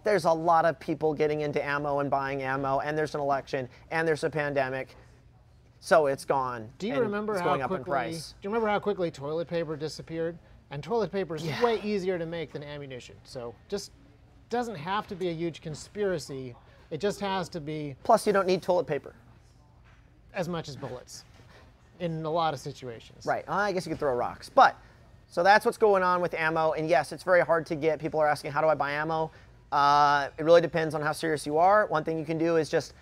there's 0.03 0.25
a 0.25 0.31
lot 0.31 0.65
of 0.65 0.79
people 0.79 1.13
getting 1.13 1.41
into 1.41 1.63
ammo 1.63 1.99
and 1.99 2.09
buying 2.09 2.41
ammo, 2.41 2.79
and 2.79 2.97
there's 2.97 3.15
an 3.15 3.21
election, 3.21 3.67
and 3.91 4.07
there's 4.07 4.23
a 4.23 4.29
pandemic, 4.29 4.95
so 5.79 6.07
it's 6.07 6.25
gone. 6.25 6.69
Do 6.77 6.87
you 6.87 6.99
remember 6.99 7.37
how 7.37 7.55
quickly? 7.67 8.11
Do 8.11 8.17
you 8.43 8.49
remember 8.49 8.67
how 8.67 8.79
quickly 8.79 9.11
toilet 9.11 9.47
paper 9.47 9.75
disappeared? 9.75 10.37
And 10.71 10.83
toilet 10.83 11.11
paper 11.11 11.35
is 11.35 11.43
yeah. 11.43 11.63
way 11.63 11.81
easier 11.83 12.19
to 12.19 12.25
make 12.25 12.51
than 12.51 12.63
ammunition. 12.63 13.15
So 13.23 13.55
just 13.69 13.91
doesn't 14.49 14.75
have 14.75 15.07
to 15.07 15.15
be 15.15 15.29
a 15.29 15.33
huge 15.33 15.61
conspiracy. 15.61 16.55
It 16.91 16.99
just 16.99 17.19
has 17.21 17.49
to 17.49 17.59
be. 17.59 17.95
Plus, 18.03 18.27
you 18.27 18.33
don't 18.33 18.47
need 18.47 18.61
toilet 18.61 18.85
paper. 18.85 19.15
As 20.33 20.47
much 20.47 20.69
as 20.69 20.75
bullets, 20.75 21.23
in 21.99 22.23
a 22.23 22.29
lot 22.29 22.53
of 22.53 22.59
situations. 22.59 23.25
Right. 23.25 23.43
I 23.47 23.71
guess 23.71 23.85
you 23.85 23.91
could 23.91 23.99
throw 23.99 24.13
rocks, 24.13 24.49
but 24.49 24.77
so 25.27 25.43
that's 25.43 25.65
what's 25.65 25.77
going 25.77 26.03
on 26.03 26.21
with 26.21 26.33
ammo. 26.33 26.73
And 26.73 26.87
yes, 26.87 27.11
it's 27.11 27.23
very 27.23 27.41
hard 27.41 27.65
to 27.67 27.75
get. 27.75 27.99
People 27.99 28.19
are 28.19 28.27
asking, 28.27 28.51
how 28.51 28.61
do 28.61 28.67
I 28.67 28.75
buy 28.75 28.91
ammo? 28.91 29.31
Uh, 29.71 30.29
it 30.37 30.43
really 30.43 30.61
depends 30.61 30.95
on 30.95 31.01
how 31.01 31.11
serious 31.11 31.45
you 31.45 31.57
are. 31.57 31.85
One 31.87 32.03
thing 32.03 32.17
you 32.17 32.25
can 32.25 32.37
do 32.37 32.57
is 32.57 32.69
just 32.69 32.93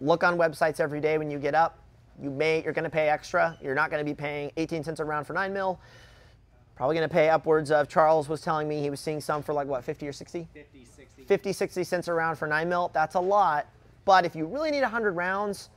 look 0.00 0.24
on 0.24 0.36
websites 0.36 0.80
every 0.80 1.00
day 1.00 1.18
when 1.18 1.30
you 1.30 1.38
get 1.38 1.54
up. 1.54 1.78
You 2.22 2.30
may, 2.30 2.62
you're 2.62 2.72
going 2.72 2.84
to 2.84 2.90
pay 2.90 3.08
extra. 3.08 3.58
You're 3.62 3.74
not 3.74 3.90
going 3.90 4.04
to 4.04 4.10
be 4.10 4.14
paying 4.14 4.50
18 4.56 4.84
cents 4.84 5.00
a 5.00 5.04
round 5.04 5.26
for 5.26 5.32
9 5.32 5.52
mil. 5.52 5.80
Probably 6.76 6.96
going 6.96 7.08
to 7.08 7.12
pay 7.12 7.28
upwards 7.28 7.70
of, 7.70 7.88
Charles 7.88 8.28
was 8.28 8.40
telling 8.40 8.68
me 8.68 8.80
he 8.80 8.90
was 8.90 9.00
seeing 9.00 9.20
some 9.20 9.42
for 9.42 9.52
like 9.52 9.66
what, 9.66 9.84
50 9.84 10.08
or 10.08 10.12
60? 10.12 10.48
50, 10.52 10.84
60. 10.84 11.22
50, 11.24 11.52
60 11.52 11.84
cents 11.84 12.08
a 12.08 12.12
round 12.12 12.38
for 12.38 12.48
9 12.48 12.68
mil. 12.68 12.90
That's 12.92 13.14
a 13.14 13.20
lot. 13.20 13.66
But 14.04 14.24
if 14.24 14.34
you 14.34 14.46
really 14.46 14.70
need 14.70 14.82
100 14.82 15.12
rounds, 15.12 15.70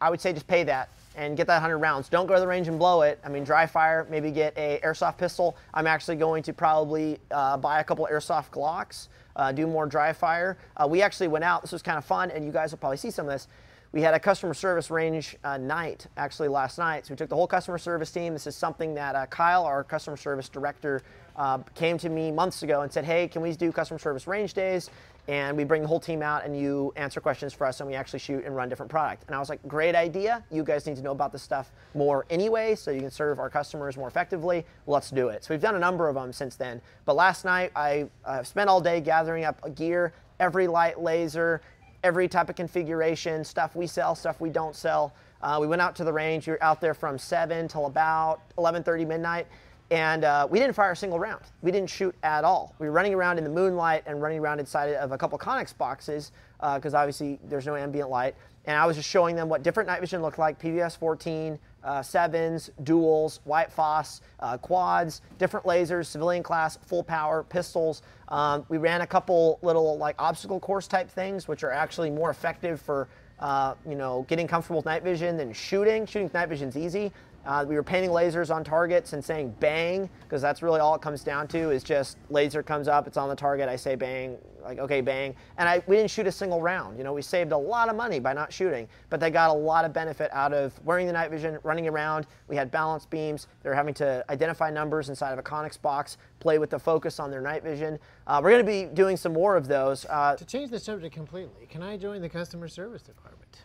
I 0.00 0.10
would 0.10 0.20
say 0.20 0.32
just 0.32 0.46
pay 0.46 0.64
that 0.64 0.88
and 1.16 1.36
get 1.36 1.46
that 1.48 1.56
100 1.56 1.78
rounds. 1.78 2.08
Don't 2.08 2.26
go 2.26 2.34
to 2.34 2.40
the 2.40 2.46
range 2.46 2.68
and 2.68 2.78
blow 2.78 3.02
it. 3.02 3.18
I 3.24 3.28
mean, 3.28 3.44
dry 3.44 3.66
fire, 3.66 4.06
maybe 4.10 4.30
get 4.30 4.56
a 4.56 4.80
airsoft 4.84 5.18
pistol. 5.18 5.56
I'm 5.74 5.86
actually 5.86 6.16
going 6.16 6.42
to 6.44 6.52
probably 6.52 7.18
uh, 7.30 7.56
buy 7.56 7.80
a 7.80 7.84
couple 7.84 8.08
airsoft 8.10 8.50
Glocks, 8.50 9.08
uh, 9.36 9.52
do 9.52 9.66
more 9.66 9.86
dry 9.86 10.12
fire. 10.12 10.56
Uh, 10.76 10.86
we 10.88 11.02
actually 11.02 11.28
went 11.28 11.44
out. 11.44 11.62
This 11.62 11.72
was 11.72 11.82
kind 11.82 11.98
of 11.98 12.04
fun, 12.04 12.30
and 12.30 12.44
you 12.44 12.52
guys 12.52 12.70
will 12.70 12.78
probably 12.78 12.96
see 12.96 13.10
some 13.10 13.26
of 13.26 13.32
this. 13.32 13.48
We 13.92 14.02
had 14.02 14.14
a 14.14 14.20
customer 14.20 14.54
service 14.54 14.88
range 14.88 15.36
uh, 15.42 15.56
night 15.56 16.06
actually 16.16 16.46
last 16.48 16.78
night. 16.78 17.06
So 17.06 17.12
we 17.12 17.16
took 17.16 17.28
the 17.28 17.34
whole 17.34 17.48
customer 17.48 17.76
service 17.76 18.12
team. 18.12 18.32
This 18.32 18.46
is 18.46 18.54
something 18.54 18.94
that 18.94 19.16
uh, 19.16 19.26
Kyle, 19.26 19.64
our 19.64 19.82
customer 19.82 20.16
service 20.16 20.48
director, 20.48 21.02
uh, 21.34 21.58
came 21.74 21.98
to 21.98 22.08
me 22.08 22.30
months 22.30 22.62
ago 22.62 22.82
and 22.82 22.92
said, 22.92 23.04
"Hey, 23.04 23.26
can 23.26 23.42
we 23.42 23.52
do 23.52 23.72
customer 23.72 23.98
service 23.98 24.26
range 24.26 24.54
days?" 24.54 24.90
and 25.28 25.56
we 25.56 25.62
bring 25.62 25.82
the 25.82 25.86
whole 25.86 26.00
team 26.00 26.22
out 26.22 26.44
and 26.44 26.58
you 26.58 26.92
answer 26.96 27.20
questions 27.20 27.52
for 27.52 27.64
us 27.64 27.80
and 27.80 27.88
we 27.88 27.94
actually 27.94 28.18
shoot 28.18 28.44
and 28.44 28.56
run 28.56 28.68
different 28.68 28.90
product. 28.90 29.24
And 29.28 29.36
I 29.36 29.38
was 29.38 29.48
like, 29.48 29.60
great 29.68 29.94
idea. 29.94 30.42
You 30.50 30.64
guys 30.64 30.86
need 30.86 30.96
to 30.96 31.02
know 31.02 31.12
about 31.12 31.30
this 31.30 31.42
stuff 31.42 31.70
more 31.94 32.26
anyway 32.30 32.74
so 32.74 32.90
you 32.90 33.00
can 33.00 33.12
serve 33.12 33.38
our 33.38 33.48
customers 33.48 33.96
more 33.96 34.08
effectively. 34.08 34.66
Let's 34.88 35.10
do 35.10 35.28
it. 35.28 35.44
So 35.44 35.54
we've 35.54 35.60
done 35.60 35.76
a 35.76 35.80
number 35.80 36.08
of 36.08 36.16
them 36.16 36.32
since 36.32 36.56
then. 36.56 36.80
But 37.04 37.14
last 37.14 37.44
night 37.44 37.70
I 37.76 38.08
uh, 38.24 38.42
spent 38.42 38.68
all 38.68 38.80
day 38.80 39.00
gathering 39.00 39.44
up 39.44 39.74
gear, 39.76 40.12
every 40.40 40.66
light 40.66 41.00
laser, 41.00 41.60
every 42.02 42.28
type 42.28 42.48
of 42.48 42.56
configuration, 42.56 43.44
stuff 43.44 43.76
we 43.76 43.86
sell, 43.86 44.14
stuff 44.14 44.40
we 44.40 44.50
don't 44.50 44.74
sell. 44.74 45.14
Uh, 45.42 45.58
we 45.60 45.66
went 45.66 45.82
out 45.82 45.96
to 45.96 46.04
the 46.04 46.12
range. 46.12 46.46
We 46.46 46.52
were 46.52 46.62
out 46.62 46.80
there 46.80 46.94
from 46.94 47.18
7 47.18 47.68
till 47.68 47.86
about 47.86 48.40
11.30 48.58 49.06
midnight. 49.06 49.46
And 49.90 50.24
uh, 50.24 50.46
we 50.48 50.60
didn't 50.60 50.74
fire 50.74 50.92
a 50.92 50.96
single 50.96 51.18
round. 51.18 51.42
We 51.62 51.72
didn't 51.72 51.90
shoot 51.90 52.14
at 52.22 52.44
all. 52.44 52.74
We 52.78 52.86
were 52.86 52.92
running 52.92 53.12
around 53.12 53.38
in 53.38 53.44
the 53.44 53.50
moonlight 53.50 54.04
and 54.06 54.22
running 54.22 54.38
around 54.38 54.60
inside 54.60 54.94
of 54.94 55.10
a 55.10 55.18
couple 55.18 55.36
Connex 55.38 55.76
boxes 55.76 56.30
because 56.74 56.94
uh, 56.94 56.98
obviously 56.98 57.40
there's 57.48 57.66
no 57.66 57.74
ambient 57.74 58.08
light. 58.08 58.36
And 58.66 58.76
I 58.76 58.86
was 58.86 58.96
just 58.96 59.08
showing 59.08 59.36
them 59.36 59.48
what 59.48 59.62
different 59.62 59.88
night 59.88 60.00
vision 60.00 60.22
looked 60.22 60.38
like, 60.38 60.60
PVS 60.60 60.96
14, 60.98 61.58
uh, 61.82 62.02
sevens, 62.02 62.70
duals, 62.82 63.40
white 63.44 63.72
phos, 63.72 64.20
uh, 64.40 64.58
quads, 64.58 65.22
different 65.38 65.64
lasers, 65.64 66.06
civilian 66.06 66.42
class, 66.42 66.78
full 66.86 67.02
power, 67.02 67.42
pistols. 67.42 68.02
Um, 68.28 68.66
we 68.68 68.78
ran 68.78 69.00
a 69.00 69.06
couple 69.06 69.58
little 69.62 69.96
like 69.96 70.14
obstacle 70.18 70.60
course 70.60 70.86
type 70.86 71.10
things, 71.10 71.48
which 71.48 71.64
are 71.64 71.70
actually 71.70 72.10
more 72.10 72.30
effective 72.30 72.80
for 72.80 73.08
uh, 73.40 73.74
you 73.88 73.94
know, 73.94 74.26
getting 74.28 74.46
comfortable 74.46 74.76
with 74.76 74.86
night 74.86 75.02
vision 75.02 75.36
than 75.36 75.52
shooting. 75.52 76.04
Shooting 76.04 76.24
with 76.24 76.34
night 76.34 76.48
vision 76.48 76.68
is 76.68 76.76
easy. 76.76 77.10
Uh, 77.46 77.64
we 77.66 77.74
were 77.74 77.82
painting 77.82 78.10
lasers 78.10 78.54
on 78.54 78.62
targets 78.62 79.12
and 79.12 79.24
saying 79.24 79.54
bang, 79.60 80.08
because 80.22 80.42
that's 80.42 80.62
really 80.62 80.80
all 80.80 80.94
it 80.94 81.00
comes 81.00 81.24
down 81.24 81.48
to 81.48 81.70
is 81.70 81.82
just 81.82 82.18
laser 82.28 82.62
comes 82.62 82.88
up, 82.88 83.06
it's 83.06 83.16
on 83.16 83.28
the 83.28 83.34
target, 83.34 83.68
I 83.68 83.76
say 83.76 83.94
bang, 83.94 84.36
like 84.62 84.78
okay, 84.78 85.00
bang. 85.00 85.34
And 85.56 85.68
I, 85.68 85.82
we 85.86 85.96
didn't 85.96 86.10
shoot 86.10 86.26
a 86.26 86.32
single 86.32 86.60
round. 86.60 86.98
You 86.98 87.04
know, 87.04 87.12
we 87.12 87.22
saved 87.22 87.52
a 87.52 87.56
lot 87.56 87.88
of 87.88 87.96
money 87.96 88.20
by 88.20 88.32
not 88.34 88.52
shooting, 88.52 88.88
but 89.08 89.20
they 89.20 89.30
got 89.30 89.50
a 89.50 89.54
lot 89.54 89.84
of 89.84 89.92
benefit 89.92 90.30
out 90.32 90.52
of 90.52 90.78
wearing 90.84 91.06
the 91.06 91.12
night 91.12 91.30
vision, 91.30 91.58
running 91.62 91.88
around. 91.88 92.26
We 92.48 92.56
had 92.56 92.70
balance 92.70 93.06
beams. 93.06 93.46
They're 93.62 93.74
having 93.74 93.94
to 93.94 94.24
identify 94.28 94.70
numbers 94.70 95.08
inside 95.08 95.32
of 95.32 95.38
a 95.38 95.42
Connex 95.42 95.80
box, 95.80 96.18
play 96.40 96.58
with 96.58 96.70
the 96.70 96.78
focus 96.78 97.18
on 97.18 97.30
their 97.30 97.40
night 97.40 97.62
vision. 97.62 97.98
Uh, 98.26 98.40
we're 98.42 98.50
going 98.50 98.64
to 98.64 98.70
be 98.70 98.94
doing 98.94 99.16
some 99.16 99.32
more 99.32 99.56
of 99.56 99.66
those. 99.66 100.04
Uh, 100.10 100.36
to 100.36 100.44
change 100.44 100.70
the 100.70 100.78
subject 100.78 101.14
completely, 101.14 101.66
can 101.66 101.82
I 101.82 101.96
join 101.96 102.20
the 102.20 102.28
customer 102.28 102.68
service 102.68 103.02
department? 103.02 103.62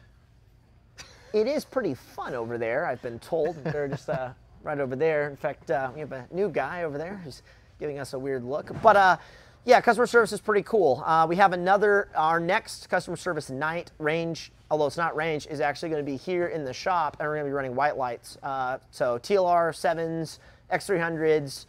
It 1.35 1.47
is 1.47 1.65
pretty 1.65 1.93
fun 1.93 2.33
over 2.33 2.57
there. 2.57 2.85
I've 2.85 3.01
been 3.01 3.19
told 3.19 3.61
they're 3.65 3.89
just 3.89 4.09
uh, 4.09 4.29
right 4.63 4.79
over 4.79 4.95
there. 4.95 5.29
In 5.29 5.35
fact, 5.35 5.69
uh, 5.69 5.91
we 5.93 5.99
have 5.99 6.13
a 6.13 6.25
new 6.31 6.47
guy 6.47 6.83
over 6.83 6.97
there 6.97 7.17
who's 7.17 7.43
giving 7.77 7.99
us 7.99 8.13
a 8.13 8.19
weird 8.19 8.45
look. 8.45 8.71
But 8.81 8.95
uh, 8.95 9.17
yeah, 9.65 9.81
customer 9.81 10.07
service 10.07 10.31
is 10.31 10.39
pretty 10.39 10.63
cool. 10.63 11.03
Uh, 11.05 11.25
we 11.27 11.35
have 11.35 11.51
another, 11.51 12.07
our 12.15 12.39
next 12.39 12.87
customer 12.89 13.17
service 13.17 13.49
night 13.49 13.91
range, 13.99 14.53
although 14.71 14.85
it's 14.85 14.95
not 14.95 15.13
range, 15.17 15.45
is 15.47 15.59
actually 15.59 15.89
going 15.89 16.03
to 16.03 16.09
be 16.09 16.15
here 16.15 16.47
in 16.47 16.63
the 16.63 16.71
shop, 16.71 17.17
and 17.19 17.27
we're 17.27 17.35
going 17.35 17.45
to 17.45 17.49
be 17.49 17.53
running 17.53 17.75
white 17.75 17.97
lights. 17.97 18.37
Uh, 18.41 18.77
so 18.91 19.19
TLR 19.19 19.71
7s, 19.71 20.39
X300s. 20.71 21.65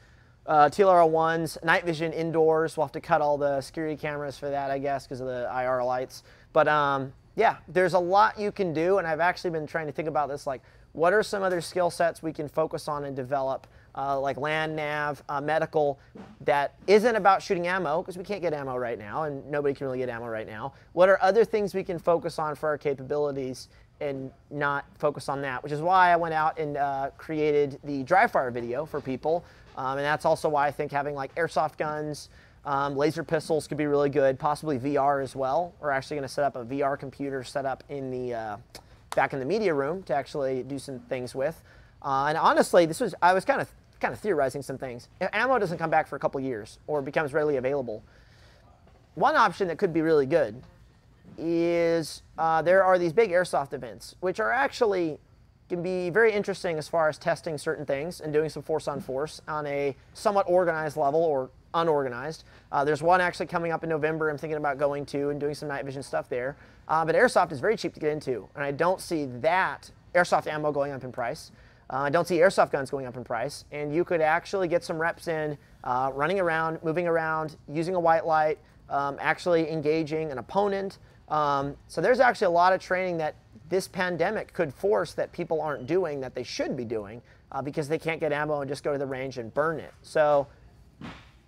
Uh, 0.47 0.69
TLR 0.69 1.11
1s, 1.11 1.65
night 1.65 1.85
vision 1.85 2.13
indoors. 2.13 2.77
We'll 2.77 2.87
have 2.87 2.93
to 2.93 3.01
cut 3.01 3.21
all 3.21 3.37
the 3.37 3.61
security 3.61 3.97
cameras 3.97 4.39
for 4.39 4.49
that, 4.49 4.71
I 4.71 4.79
guess, 4.79 5.05
because 5.05 5.21
of 5.21 5.27
the 5.27 5.51
IR 5.53 5.83
lights. 5.83 6.23
But 6.53 6.69
um, 6.69 7.13
yeah, 7.37 7.57
there's 7.69 7.93
a 7.95 7.99
lot 7.99 8.39
you 8.39 8.51
can 8.51 8.73
do, 8.73 8.99
and 8.99 9.07
I've 9.07 9.21
actually 9.21 9.51
been 9.51 9.67
trying 9.67 9.87
to 9.87 9.93
think 9.93 10.09
about 10.09 10.29
this 10.29 10.47
like, 10.47 10.63
what 10.93 11.13
are 11.13 11.23
some 11.23 11.43
other 11.43 11.61
skill 11.61 11.91
sets 11.91 12.23
we 12.23 12.33
can 12.33 12.49
focus 12.49 12.89
on 12.89 13.05
and 13.05 13.15
develop, 13.15 13.67
uh, 13.95 14.19
like 14.19 14.39
land 14.39 14.75
nav, 14.75 15.23
uh, 15.29 15.41
medical, 15.43 15.99
that 16.41 16.75
isn't 16.87 17.15
about 17.15 17.43
shooting 17.43 17.67
ammo, 17.67 18.01
because 18.01 18.17
we 18.17 18.25
can't 18.25 18.41
get 18.41 18.55
ammo 18.55 18.77
right 18.77 18.99
now, 18.99 19.25
and 19.25 19.47
nobody 19.51 19.75
can 19.75 19.87
really 19.87 19.99
get 19.99 20.09
ammo 20.09 20.27
right 20.27 20.47
now. 20.47 20.73
What 20.95 21.11
are 21.11 21.19
other 21.21 21.45
things 21.45 21.75
we 21.75 21.85
can 21.85 21.99
focus 21.99 22.39
on 22.39 22.55
for 22.55 22.71
our 22.71 22.79
capabilities 22.79 23.69
and 24.01 24.31
not 24.51 24.87
focus 24.99 25.29
on 25.29 25.43
that, 25.43 25.63
which 25.63 25.73
is 25.73 25.81
why 25.81 26.13
I 26.13 26.17
went 26.17 26.35
out 26.35 26.59
and 26.59 26.77
uh, 26.77 27.11
created 27.17 27.79
the 27.85 28.03
dry 28.03 28.27
fire 28.27 28.51
video 28.51 28.85
for 28.87 29.01
people. 29.01 29.45
Um, 29.77 29.99
and 29.99 30.07
that's 30.07 30.25
also 30.25 30.49
why 30.49 30.67
I 30.67 30.71
think 30.71 30.93
having 30.93 31.15
like 31.15 31.35
airsoft 31.35 31.77
guns, 31.77 32.31
um, 32.67 32.97
laser 32.97 33.23
pistols 33.23 33.69
could 33.69 33.79
be 33.79 33.87
really 33.87 34.11
good, 34.11 34.39
possibly 34.39 34.79
VR 34.79 35.23
as 35.23 35.37
well. 35.37 35.73
We're 35.81 35.91
actually 35.91 36.17
going 36.17 36.29
to 36.29 36.35
set 36.35 36.45
up 36.45 36.57
a 36.57 36.65
VR 36.65 36.99
computer 36.99 37.45
set 37.45 37.65
up 37.65 37.85
in 37.89 38.11
the 38.11 38.35
uh, 38.35 38.57
back 39.15 39.33
in 39.33 39.39
the 39.39 39.45
media 39.45 39.73
room 39.73 40.03
to 40.05 40.15
actually 40.15 40.65
do 40.65 40.79
some 40.79 40.99
things 40.99 41.35
with. 41.35 41.63
Uh, 42.03 42.27
and 42.27 42.37
honestly, 42.37 42.85
this 42.85 43.01
was 43.01 43.15
I 43.23 43.33
was 43.33 43.45
kind 43.45 43.61
of 43.61 43.71
kind 44.01 44.13
of 44.13 44.19
theorizing 44.19 44.63
some 44.63 44.77
things. 44.77 45.09
If 45.21 45.31
ammo 45.33 45.59
doesn't 45.59 45.79
come 45.79 45.91
back 45.91 46.09
for 46.09 46.17
a 46.17 46.19
couple 46.19 46.41
years 46.41 46.79
or 46.89 47.01
becomes 47.01 47.33
readily 47.33 47.57
available, 47.57 48.03
one 49.15 49.37
option 49.37 49.69
that 49.69 49.79
could 49.79 49.93
be 49.93 50.03
really 50.03 50.27
good 50.27 50.61
is 51.39 52.23
uh, 52.37 52.63
there 52.63 52.83
are 52.83 52.99
these 52.99 53.13
big 53.13 53.31
airsoft 53.31 53.75
events, 53.75 54.17
which 54.21 54.41
are 54.41 54.51
actually 54.51 55.19
can 55.69 55.83
be 55.83 56.11
very 56.11 56.33
interesting 56.33 56.79
as 56.79 56.89
far 56.89 57.09
as 57.09 57.19
testing 57.19 57.59
certain 57.59 57.85
things 57.85 58.21
and 58.21 58.33
doing 58.33 58.49
some 58.49 58.63
force 58.63 58.87
on 58.87 59.01
force 59.01 59.41
on 59.49 59.67
a 59.67 59.97
somewhat 60.15 60.47
organized 60.49 60.97
level 60.97 61.23
or 61.23 61.51
unorganized. 61.81 62.45
Uh, 62.73 62.85
there's 62.85 63.03
one 63.03 63.21
actually 63.21 63.47
coming 63.47 63.73
up 63.73 63.83
in 63.85 63.91
November. 63.91 64.29
I'm 64.29 64.39
thinking 64.39 64.57
about 64.57 64.79
going 64.79 65.07
to 65.07 65.31
and 65.31 65.41
doing 65.41 65.55
some 65.55 65.69
night 65.69 65.85
vision 65.85 66.03
stuff 66.03 66.29
there. 66.29 66.57
Uh, 66.89 67.05
but 67.05 67.15
airsoft 67.15 67.53
is 67.53 67.61
very 67.61 67.77
cheap 67.77 67.95
to 67.95 68.01
get 68.01 68.11
into, 68.11 68.49
and 68.55 68.65
I 68.65 68.73
don't 68.73 69.01
see 69.01 69.27
that 69.41 69.91
airsoft 70.15 70.47
ammo 70.47 70.73
going 70.73 70.93
up 70.93 71.05
in 71.05 71.13
price. 71.13 71.51
Uh, 71.91 71.99
I 71.99 72.11
don't 72.11 72.27
see 72.27 72.37
airsoft 72.39 72.73
guns 72.73 72.91
going 72.91 73.07
up 73.07 73.17
in 73.17 73.25
price, 73.25 73.65
and 73.71 73.95
you 73.95 74.05
could 74.05 74.21
actually 74.21 74.69
get 74.69 74.83
some 74.83 74.99
reps 74.99 75.29
in, 75.29 75.57
uh, 75.85 76.11
running 76.15 76.41
around, 76.41 76.83
moving 76.83 77.07
around, 77.07 77.57
using 77.73 77.95
a 77.95 78.01
white 78.01 78.27
light, 78.27 78.59
um, 78.91 79.17
actually 79.21 79.71
engaging 79.71 80.33
an 80.33 80.39
opponent. 80.39 80.99
Um, 81.29 81.77
so 81.87 82.01
there's 82.01 82.21
actually 82.21 82.47
a 82.47 82.51
lot 82.51 82.73
of 82.73 82.81
training 82.81 83.19
that 83.19 83.37
this 83.69 83.89
pandemic 83.89 84.53
could 84.53 84.73
force 84.73 85.13
that 85.15 85.33
people 85.33 85.61
aren't 85.61 85.87
doing 85.87 86.21
that 86.21 86.35
they 86.35 86.45
should 86.45 86.77
be 86.77 86.85
doing 86.85 87.21
uh, 87.53 87.63
because 87.63 87.89
they 87.89 87.99
can't 87.99 88.21
get 88.21 88.33
ammo 88.33 88.61
and 88.61 88.69
just 88.69 88.85
go 88.85 88.93
to 88.93 88.99
the 88.99 89.07
range 89.07 89.39
and 89.39 89.53
burn 89.55 89.81
it. 89.81 89.93
So 90.03 90.47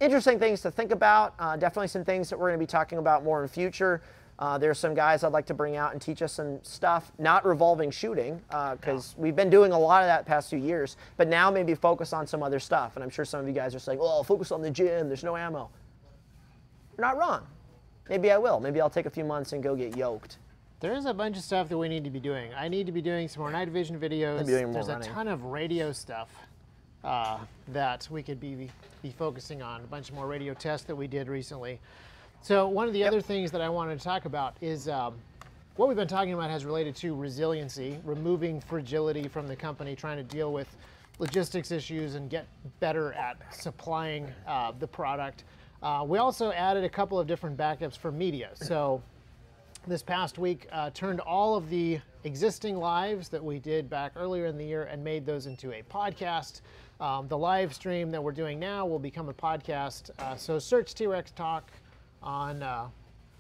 interesting 0.00 0.38
things 0.38 0.60
to 0.62 0.70
think 0.70 0.90
about. 0.90 1.34
Uh, 1.38 1.56
definitely 1.56 1.88
some 1.88 2.04
things 2.04 2.30
that 2.30 2.38
we're 2.38 2.48
going 2.48 2.58
to 2.58 2.62
be 2.62 2.70
talking 2.70 2.98
about 2.98 3.24
more 3.24 3.40
in 3.40 3.46
the 3.46 3.52
future. 3.52 4.00
Uh, 4.38 4.56
there's 4.56 4.78
some 4.78 4.94
guys 4.94 5.24
I'd 5.24 5.32
like 5.32 5.46
to 5.46 5.54
bring 5.54 5.74
out 5.74 5.92
and 5.92 6.00
teach 6.00 6.22
us 6.22 6.32
some 6.34 6.62
stuff, 6.62 7.10
not 7.18 7.44
revolving 7.44 7.90
shooting, 7.90 8.40
because 8.48 9.14
uh, 9.14 9.22
we've 9.22 9.34
been 9.34 9.50
doing 9.50 9.72
a 9.72 9.78
lot 9.78 10.02
of 10.02 10.06
that 10.06 10.26
past 10.26 10.48
few 10.50 10.60
years, 10.60 10.96
but 11.16 11.26
now 11.26 11.50
maybe 11.50 11.74
focus 11.74 12.12
on 12.12 12.24
some 12.24 12.42
other 12.42 12.60
stuff. 12.60 12.94
And 12.94 13.02
I'm 13.02 13.10
sure 13.10 13.24
some 13.24 13.40
of 13.40 13.48
you 13.48 13.52
guys 13.52 13.74
are 13.74 13.80
saying, 13.80 13.98
oh, 14.00 14.22
focus 14.22 14.52
on 14.52 14.62
the 14.62 14.70
gym, 14.70 15.08
there's 15.08 15.24
no 15.24 15.36
ammo. 15.36 15.68
You're 16.96 17.06
not 17.06 17.16
wrong. 17.16 17.46
Maybe 18.08 18.30
I 18.30 18.38
will. 18.38 18.60
Maybe 18.60 18.80
I'll 18.80 18.88
take 18.88 19.06
a 19.06 19.10
few 19.10 19.24
months 19.24 19.52
and 19.52 19.62
go 19.62 19.74
get 19.74 19.96
yoked. 19.96 20.38
There 20.80 20.94
is 20.94 21.06
a 21.06 21.14
bunch 21.14 21.36
of 21.36 21.42
stuff 21.42 21.68
that 21.70 21.76
we 21.76 21.88
need 21.88 22.04
to 22.04 22.10
be 22.10 22.20
doing. 22.20 22.54
I 22.54 22.68
need 22.68 22.86
to 22.86 22.92
be 22.92 23.02
doing 23.02 23.26
some 23.26 23.42
more 23.42 23.50
night 23.50 23.68
vision 23.68 23.98
videos. 23.98 24.46
There's 24.46 24.88
a 24.88 25.00
ton 25.00 25.26
of 25.26 25.46
radio 25.46 25.90
stuff 25.90 26.30
uh, 27.04 27.38
that 27.68 28.08
we 28.10 28.22
could 28.22 28.40
be, 28.40 28.68
be 29.02 29.10
focusing 29.10 29.62
on. 29.62 29.80
A 29.80 29.86
bunch 29.86 30.12
more 30.12 30.26
radio 30.26 30.54
tests 30.54 30.86
that 30.86 30.96
we 30.96 31.06
did 31.06 31.28
recently. 31.28 31.78
So 32.42 32.68
one 32.68 32.86
of 32.86 32.92
the 32.92 33.00
yep. 33.00 33.08
other 33.08 33.20
things 33.20 33.50
that 33.50 33.60
I 33.60 33.68
wanted 33.68 33.98
to 33.98 34.04
talk 34.04 34.24
about 34.24 34.56
is 34.60 34.88
um, 34.88 35.14
what 35.76 35.88
we've 35.88 35.96
been 35.96 36.08
talking 36.08 36.34
about 36.34 36.50
has 36.50 36.64
related 36.64 36.94
to 36.96 37.14
resiliency, 37.14 37.98
removing 38.04 38.60
fragility 38.60 39.28
from 39.28 39.46
the 39.46 39.56
company, 39.56 39.94
trying 39.94 40.16
to 40.16 40.22
deal 40.22 40.52
with 40.52 40.68
logistics 41.18 41.70
issues 41.70 42.14
and 42.14 42.30
get 42.30 42.46
better 42.80 43.12
at 43.12 43.36
supplying 43.52 44.26
uh, 44.46 44.72
the 44.78 44.86
product. 44.86 45.44
Uh, 45.82 46.04
we 46.06 46.18
also 46.18 46.52
added 46.52 46.84
a 46.84 46.88
couple 46.88 47.18
of 47.18 47.26
different 47.26 47.56
backups 47.56 47.96
for 47.96 48.10
media. 48.10 48.50
So 48.54 49.02
this 49.86 50.02
past 50.02 50.38
week 50.38 50.66
uh, 50.72 50.90
turned 50.90 51.20
all 51.20 51.56
of 51.56 51.70
the 51.70 52.00
existing 52.24 52.76
lives 52.76 53.28
that 53.28 53.42
we 53.42 53.58
did 53.58 53.88
back 53.88 54.12
earlier 54.16 54.46
in 54.46 54.58
the 54.58 54.64
year 54.64 54.84
and 54.84 55.02
made 55.02 55.24
those 55.24 55.46
into 55.46 55.72
a 55.72 55.82
podcast. 55.82 56.60
Um, 57.00 57.28
the 57.28 57.38
live 57.38 57.72
stream 57.72 58.10
that 58.10 58.22
we're 58.22 58.32
doing 58.32 58.58
now 58.58 58.84
will 58.84 58.98
become 58.98 59.28
a 59.28 59.34
podcast. 59.34 60.10
Uh, 60.18 60.34
so 60.34 60.58
search 60.58 60.94
T-Rex 60.94 61.30
Talk 61.30 61.70
on, 62.22 62.62
uh, 62.62 62.88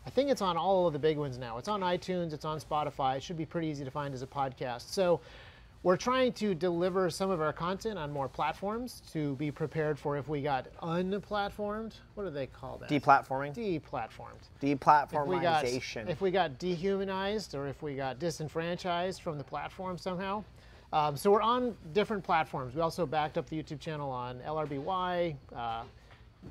I 0.06 0.10
think 0.10 0.30
it's 0.30 0.42
on 0.42 0.56
all 0.56 0.86
of 0.86 0.92
the 0.92 0.98
big 0.98 1.18
ones 1.18 1.38
now. 1.38 1.58
It's 1.58 1.68
on 1.68 1.80
iTunes, 1.80 2.32
it's 2.32 2.44
on 2.44 2.60
Spotify. 2.60 3.16
It 3.16 3.22
should 3.22 3.36
be 3.36 3.46
pretty 3.46 3.66
easy 3.66 3.84
to 3.84 3.90
find 3.90 4.14
as 4.14 4.22
a 4.22 4.28
podcast. 4.28 4.90
So 4.90 5.20
we're 5.82 5.96
trying 5.96 6.32
to 6.34 6.54
deliver 6.54 7.10
some 7.10 7.30
of 7.30 7.40
our 7.40 7.52
content 7.52 7.98
on 7.98 8.12
more 8.12 8.28
platforms 8.28 9.02
to 9.12 9.34
be 9.36 9.50
prepared 9.50 9.98
for 9.98 10.16
if 10.16 10.28
we 10.28 10.40
got 10.40 10.66
unplatformed. 10.80 11.94
What 12.14 12.24
do 12.24 12.30
they 12.30 12.46
call 12.46 12.78
that? 12.78 12.88
Deplatforming. 12.88 13.54
Deplatformed. 13.54 14.48
Deplatformization. 14.62 16.04
If, 16.04 16.10
if 16.10 16.20
we 16.20 16.30
got 16.30 16.58
dehumanized 16.58 17.56
or 17.56 17.66
if 17.66 17.82
we 17.82 17.96
got 17.96 18.20
disenfranchised 18.20 19.20
from 19.20 19.36
the 19.36 19.44
platform 19.44 19.98
somehow. 19.98 20.44
Um, 20.92 21.16
so 21.16 21.30
we're 21.30 21.42
on 21.42 21.76
different 21.92 22.24
platforms. 22.24 22.74
We 22.74 22.80
also 22.80 23.04
backed 23.04 23.36
up 23.36 23.48
the 23.48 23.62
YouTube 23.62 23.80
channel 23.80 24.10
on 24.10 24.38
LBRY. 24.40 25.36
Uh, 25.54 25.82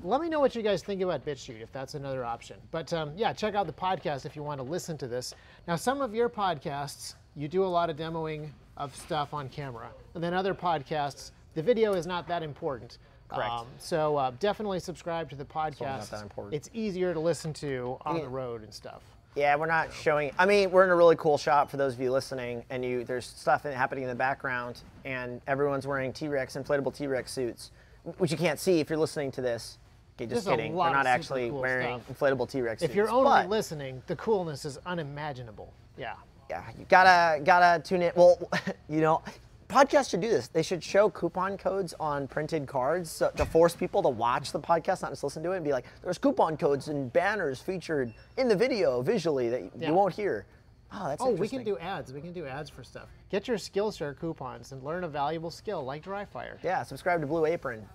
let 0.04 0.22
me 0.22 0.30
know 0.30 0.40
what 0.40 0.56
you 0.56 0.62
guys 0.62 0.84
think 0.84 1.02
about 1.02 1.26
BitChute 1.26 1.62
if 1.62 1.72
that's 1.72 1.96
another 1.96 2.24
option. 2.24 2.58
But 2.72 2.92
um, 2.94 3.12
yeah, 3.16 3.34
check 3.34 3.56
out 3.56 3.66
the 3.66 3.74
podcast 3.74 4.26
if 4.26 4.36
you 4.36 4.44
want 4.44 4.60
to 4.60 4.64
listen 4.64 4.98
to 5.00 5.08
this. 5.08 5.34
Now, 5.68 5.76
some 5.76 6.02
of 6.02 6.14
your 6.14 6.30
podcasts, 6.30 7.16
you 7.36 7.48
do 7.48 7.64
a 7.64 7.68
lot 7.68 7.90
of 7.90 7.98
demoing 7.98 8.50
of 8.76 8.96
stuff 8.96 9.34
on 9.34 9.50
camera. 9.50 9.90
And 10.14 10.24
then 10.24 10.34
other 10.34 10.54
podcasts, 10.54 11.32
the 11.56 11.64
video 11.64 11.94
is 11.94 12.06
not 12.06 12.28
that 12.28 12.44
important. 12.44 13.00
Correct. 13.30 13.50
Um, 13.50 13.68
so 13.78 14.18
uh, 14.18 14.32
definitely 14.40 14.80
subscribe 14.80 15.30
to 15.32 15.36
the 15.36 15.46
podcast. 15.46 15.72
It's 15.72 16.12
not 16.12 16.12
that 16.12 16.22
important. 16.22 16.56
It's 16.56 16.70
easier 16.74 17.14
to 17.14 17.20
listen 17.20 17.54
to 17.54 17.98
on 18.06 18.18
yeah. 18.18 18.22
the 18.24 18.30
road 18.30 18.64
and 18.64 18.74
stuff. 18.74 19.02
Yeah, 19.38 19.56
we're 19.56 19.68
not 19.68 19.94
showing. 19.94 20.32
I 20.40 20.46
mean, 20.46 20.72
we're 20.72 20.84
in 20.84 20.90
a 20.90 20.96
really 20.96 21.16
cool 21.16 21.38
shop 21.38 21.70
for 21.70 21.78
those 21.78 21.94
of 21.94 22.02
you 22.02 22.12
listening, 22.12 22.64
and 22.70 22.84
you 22.84 23.04
there's 23.04 23.26
stuff 23.26 23.64
happening 23.64 24.04
in 24.04 24.10
the 24.10 24.16
background, 24.16 24.82
and 25.06 25.42
everyone's 25.48 25.86
wearing 25.86 26.12
T-Rex 26.12 26.56
inflatable 26.56 26.96
T-Rex 26.96 27.32
suits, 27.32 27.72
which 28.18 28.32
you 28.32 28.38
can't 28.38 28.60
see 28.60 28.80
if 28.80 28.90
you're 28.90 29.00
listening 29.00 29.32
to 29.34 29.42
this. 29.42 29.78
Okay, 30.16 30.26
just 30.26 30.46
There's 30.46 30.58
kidding. 30.58 30.76
They're 30.76 30.90
not 30.90 31.06
actually 31.06 31.50
cool 31.50 31.62
wearing 31.62 32.02
stuff. 32.02 32.20
inflatable 32.20 32.50
T-Rex 32.50 32.82
suits. 32.82 32.84
If 32.84 32.90
suits. 32.90 32.96
you're 32.96 33.10
only 33.10 33.30
but, 33.30 33.50
listening, 33.50 34.02
the 34.08 34.16
coolness 34.16 34.66
is 34.66 34.80
unimaginable. 34.86 35.72
Yeah 35.98 36.16
yeah, 36.50 36.64
you 36.78 36.86
gotta 36.90 37.44
gotta 37.44 37.82
tune 37.82 38.02
in. 38.02 38.12
Well, 38.16 38.38
you 38.90 39.02
know, 39.02 39.22
podcasts 39.70 40.10
should 40.10 40.22
do 40.22 40.30
this. 40.30 40.48
They 40.48 40.64
should 40.64 40.84
show 40.84 41.10
coupon 41.10 41.58
codes 41.58 41.94
on 42.00 42.28
printed 42.28 42.68
cards 42.68 43.12
so, 43.12 43.32
to 43.36 43.46
force 43.46 43.76
people 43.76 44.02
to 44.04 44.10
watch 44.10 44.52
the 44.52 44.60
podcast, 44.60 45.02
not 45.02 45.12
just 45.12 45.24
listen 45.24 45.44
to 45.44 45.52
it, 45.52 45.58
and 45.58 45.66
be 45.66 45.72
like, 45.72 45.86
"There's 46.02 46.18
coupon 46.18 46.58
codes 46.58 46.88
and 46.88 47.12
banners 47.12 47.62
featured 47.62 48.14
in 48.38 48.48
the 48.48 48.56
video 48.56 49.02
visually 49.02 49.50
that 49.50 49.72
yeah. 49.78 49.90
you 49.90 49.94
won't 49.94 50.14
hear." 50.14 50.46
Oh, 50.94 51.08
that's 51.10 51.22
oh, 51.22 51.32
we 51.32 51.50
can 51.50 51.64
do 51.64 51.78
ads. 51.78 52.14
We 52.14 52.22
can 52.22 52.32
do 52.32 52.46
ads 52.46 52.70
for 52.70 52.84
stuff. 52.84 53.10
Get 53.30 53.48
your 53.48 53.58
Skillshare 53.58 54.18
coupons 54.18 54.72
and 54.72 54.82
learn 54.84 55.04
a 55.04 55.08
valuable 55.08 55.52
skill 55.52 55.84
like 55.84 56.02
dry 56.02 56.24
fire. 56.24 56.60
Yeah, 56.64 56.84
subscribe 56.84 57.20
to 57.22 57.28
Blue 57.28 57.46
Apron. 57.46 57.86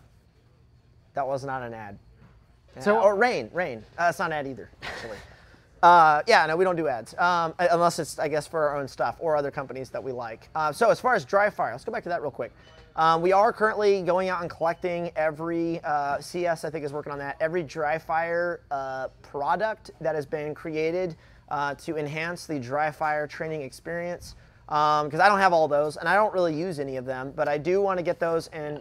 That 1.14 1.26
was 1.26 1.44
not 1.44 1.62
an 1.62 1.72
ad. 1.72 1.98
So, 2.80 3.00
or 3.00 3.16
Rain, 3.16 3.50
Rain. 3.52 3.84
Uh, 3.98 4.06
that's 4.06 4.18
not 4.18 4.26
an 4.26 4.32
ad 4.32 4.46
either, 4.46 4.70
actually. 4.82 5.18
Uh, 5.82 6.22
yeah, 6.28 6.46
no, 6.46 6.56
we 6.56 6.64
don't 6.64 6.76
do 6.76 6.86
ads 6.86 7.12
um, 7.18 7.54
unless 7.58 7.98
it's, 7.98 8.18
I 8.18 8.28
guess, 8.28 8.46
for 8.46 8.68
our 8.68 8.76
own 8.76 8.86
stuff 8.86 9.16
or 9.18 9.36
other 9.36 9.50
companies 9.50 9.90
that 9.90 10.02
we 10.02 10.12
like. 10.12 10.48
Uh, 10.54 10.72
so 10.72 10.90
as 10.90 11.00
far 11.00 11.14
as 11.14 11.24
dry 11.24 11.50
fire, 11.50 11.72
let's 11.72 11.84
go 11.84 11.90
back 11.90 12.04
to 12.04 12.08
that 12.08 12.22
real 12.22 12.30
quick. 12.30 12.52
Um, 12.94 13.20
we 13.20 13.32
are 13.32 13.52
currently 13.52 14.02
going 14.02 14.28
out 14.28 14.42
and 14.42 14.50
collecting 14.50 15.10
every 15.16 15.80
uh, 15.82 16.20
CS, 16.20 16.64
I 16.64 16.70
think, 16.70 16.84
is 16.84 16.92
working 16.92 17.12
on 17.12 17.18
that. 17.18 17.36
Every 17.40 17.62
dry 17.62 17.98
fire 17.98 18.60
uh, 18.70 19.08
product 19.22 19.90
that 20.00 20.14
has 20.14 20.26
been 20.26 20.54
created 20.54 21.16
uh, 21.48 21.74
to 21.76 21.96
enhance 21.96 22.46
the 22.46 22.60
dry 22.60 22.90
fire 22.90 23.26
training 23.26 23.62
experience. 23.62 24.36
Because 24.66 25.14
um, 25.14 25.20
I 25.20 25.28
don't 25.28 25.40
have 25.40 25.52
all 25.52 25.68
those, 25.68 25.96
and 25.96 26.08
I 26.08 26.14
don't 26.14 26.32
really 26.32 26.56
use 26.56 26.78
any 26.78 26.96
of 26.96 27.04
them, 27.04 27.32
but 27.34 27.48
I 27.48 27.58
do 27.58 27.82
want 27.82 27.98
to 27.98 28.02
get 28.02 28.20
those 28.20 28.46
and 28.48 28.80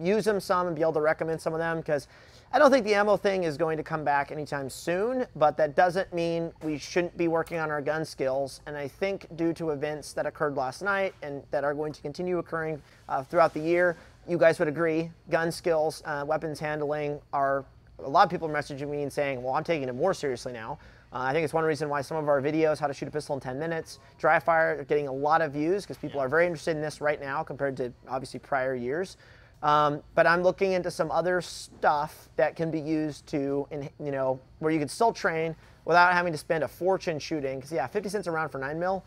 use 0.00 0.24
them 0.24 0.38
some 0.40 0.68
and 0.68 0.76
be 0.76 0.82
able 0.82 0.92
to 0.92 1.00
recommend 1.00 1.40
some 1.40 1.52
of 1.52 1.58
them 1.58 1.78
because 1.78 2.06
I 2.50 2.58
don't 2.58 2.70
think 2.70 2.86
the 2.86 2.94
ammo 2.94 3.18
thing 3.18 3.44
is 3.44 3.58
going 3.58 3.76
to 3.76 3.82
come 3.82 4.04
back 4.04 4.32
anytime 4.32 4.70
soon, 4.70 5.26
but 5.36 5.58
that 5.58 5.76
doesn't 5.76 6.14
mean 6.14 6.50
we 6.62 6.78
shouldn't 6.78 7.14
be 7.14 7.28
working 7.28 7.58
on 7.58 7.70
our 7.70 7.82
gun 7.82 8.06
skills. 8.06 8.62
And 8.64 8.74
I 8.74 8.88
think 8.88 9.26
due 9.36 9.52
to 9.52 9.70
events 9.70 10.14
that 10.14 10.24
occurred 10.24 10.56
last 10.56 10.80
night 10.80 11.14
and 11.20 11.42
that 11.50 11.62
are 11.62 11.74
going 11.74 11.92
to 11.92 12.00
continue 12.00 12.38
occurring 12.38 12.80
uh, 13.10 13.22
throughout 13.22 13.52
the 13.52 13.60
year, 13.60 13.98
you 14.26 14.38
guys 14.38 14.58
would 14.58 14.68
agree, 14.68 15.10
gun 15.28 15.52
skills, 15.52 16.02
uh, 16.06 16.24
weapons 16.26 16.58
handling 16.58 17.20
are, 17.34 17.66
a 17.98 18.08
lot 18.08 18.24
of 18.24 18.30
people 18.30 18.48
are 18.48 18.54
messaging 18.54 18.88
me 18.88 19.02
and 19.02 19.12
saying, 19.12 19.42
well, 19.42 19.52
I'm 19.52 19.64
taking 19.64 19.86
it 19.86 19.94
more 19.94 20.14
seriously 20.14 20.54
now. 20.54 20.78
Uh, 21.12 21.18
I 21.18 21.34
think 21.34 21.44
it's 21.44 21.54
one 21.54 21.64
reason 21.64 21.90
why 21.90 22.00
some 22.00 22.16
of 22.16 22.28
our 22.28 22.40
videos, 22.40 22.78
how 22.78 22.86
to 22.86 22.94
shoot 22.94 23.08
a 23.08 23.10
pistol 23.10 23.34
in 23.34 23.40
10 23.40 23.58
minutes, 23.58 23.98
dry 24.18 24.38
fire, 24.38 24.78
are 24.78 24.84
getting 24.84 25.08
a 25.08 25.12
lot 25.12 25.42
of 25.42 25.52
views 25.52 25.84
because 25.84 25.98
people 25.98 26.18
are 26.18 26.28
very 26.28 26.46
interested 26.46 26.76
in 26.76 26.80
this 26.82 27.02
right 27.02 27.20
now 27.20 27.42
compared 27.42 27.76
to 27.76 27.92
obviously 28.08 28.40
prior 28.40 28.74
years. 28.74 29.18
Um, 29.62 30.02
but 30.14 30.26
I'm 30.26 30.42
looking 30.42 30.72
into 30.72 30.90
some 30.90 31.10
other 31.10 31.40
stuff 31.40 32.28
that 32.36 32.54
can 32.54 32.70
be 32.70 32.80
used 32.80 33.26
to, 33.28 33.66
in, 33.70 33.88
you 33.98 34.12
know, 34.12 34.40
where 34.60 34.72
you 34.72 34.78
can 34.78 34.88
still 34.88 35.12
train 35.12 35.56
without 35.84 36.12
having 36.12 36.32
to 36.32 36.38
spend 36.38 36.62
a 36.62 36.68
fortune 36.68 37.18
shooting. 37.18 37.56
Because 37.56 37.72
yeah, 37.72 37.86
50 37.86 38.08
cents 38.08 38.26
a 38.26 38.30
round 38.30 38.52
for 38.52 38.58
nine 38.58 38.78
mil. 38.78 39.04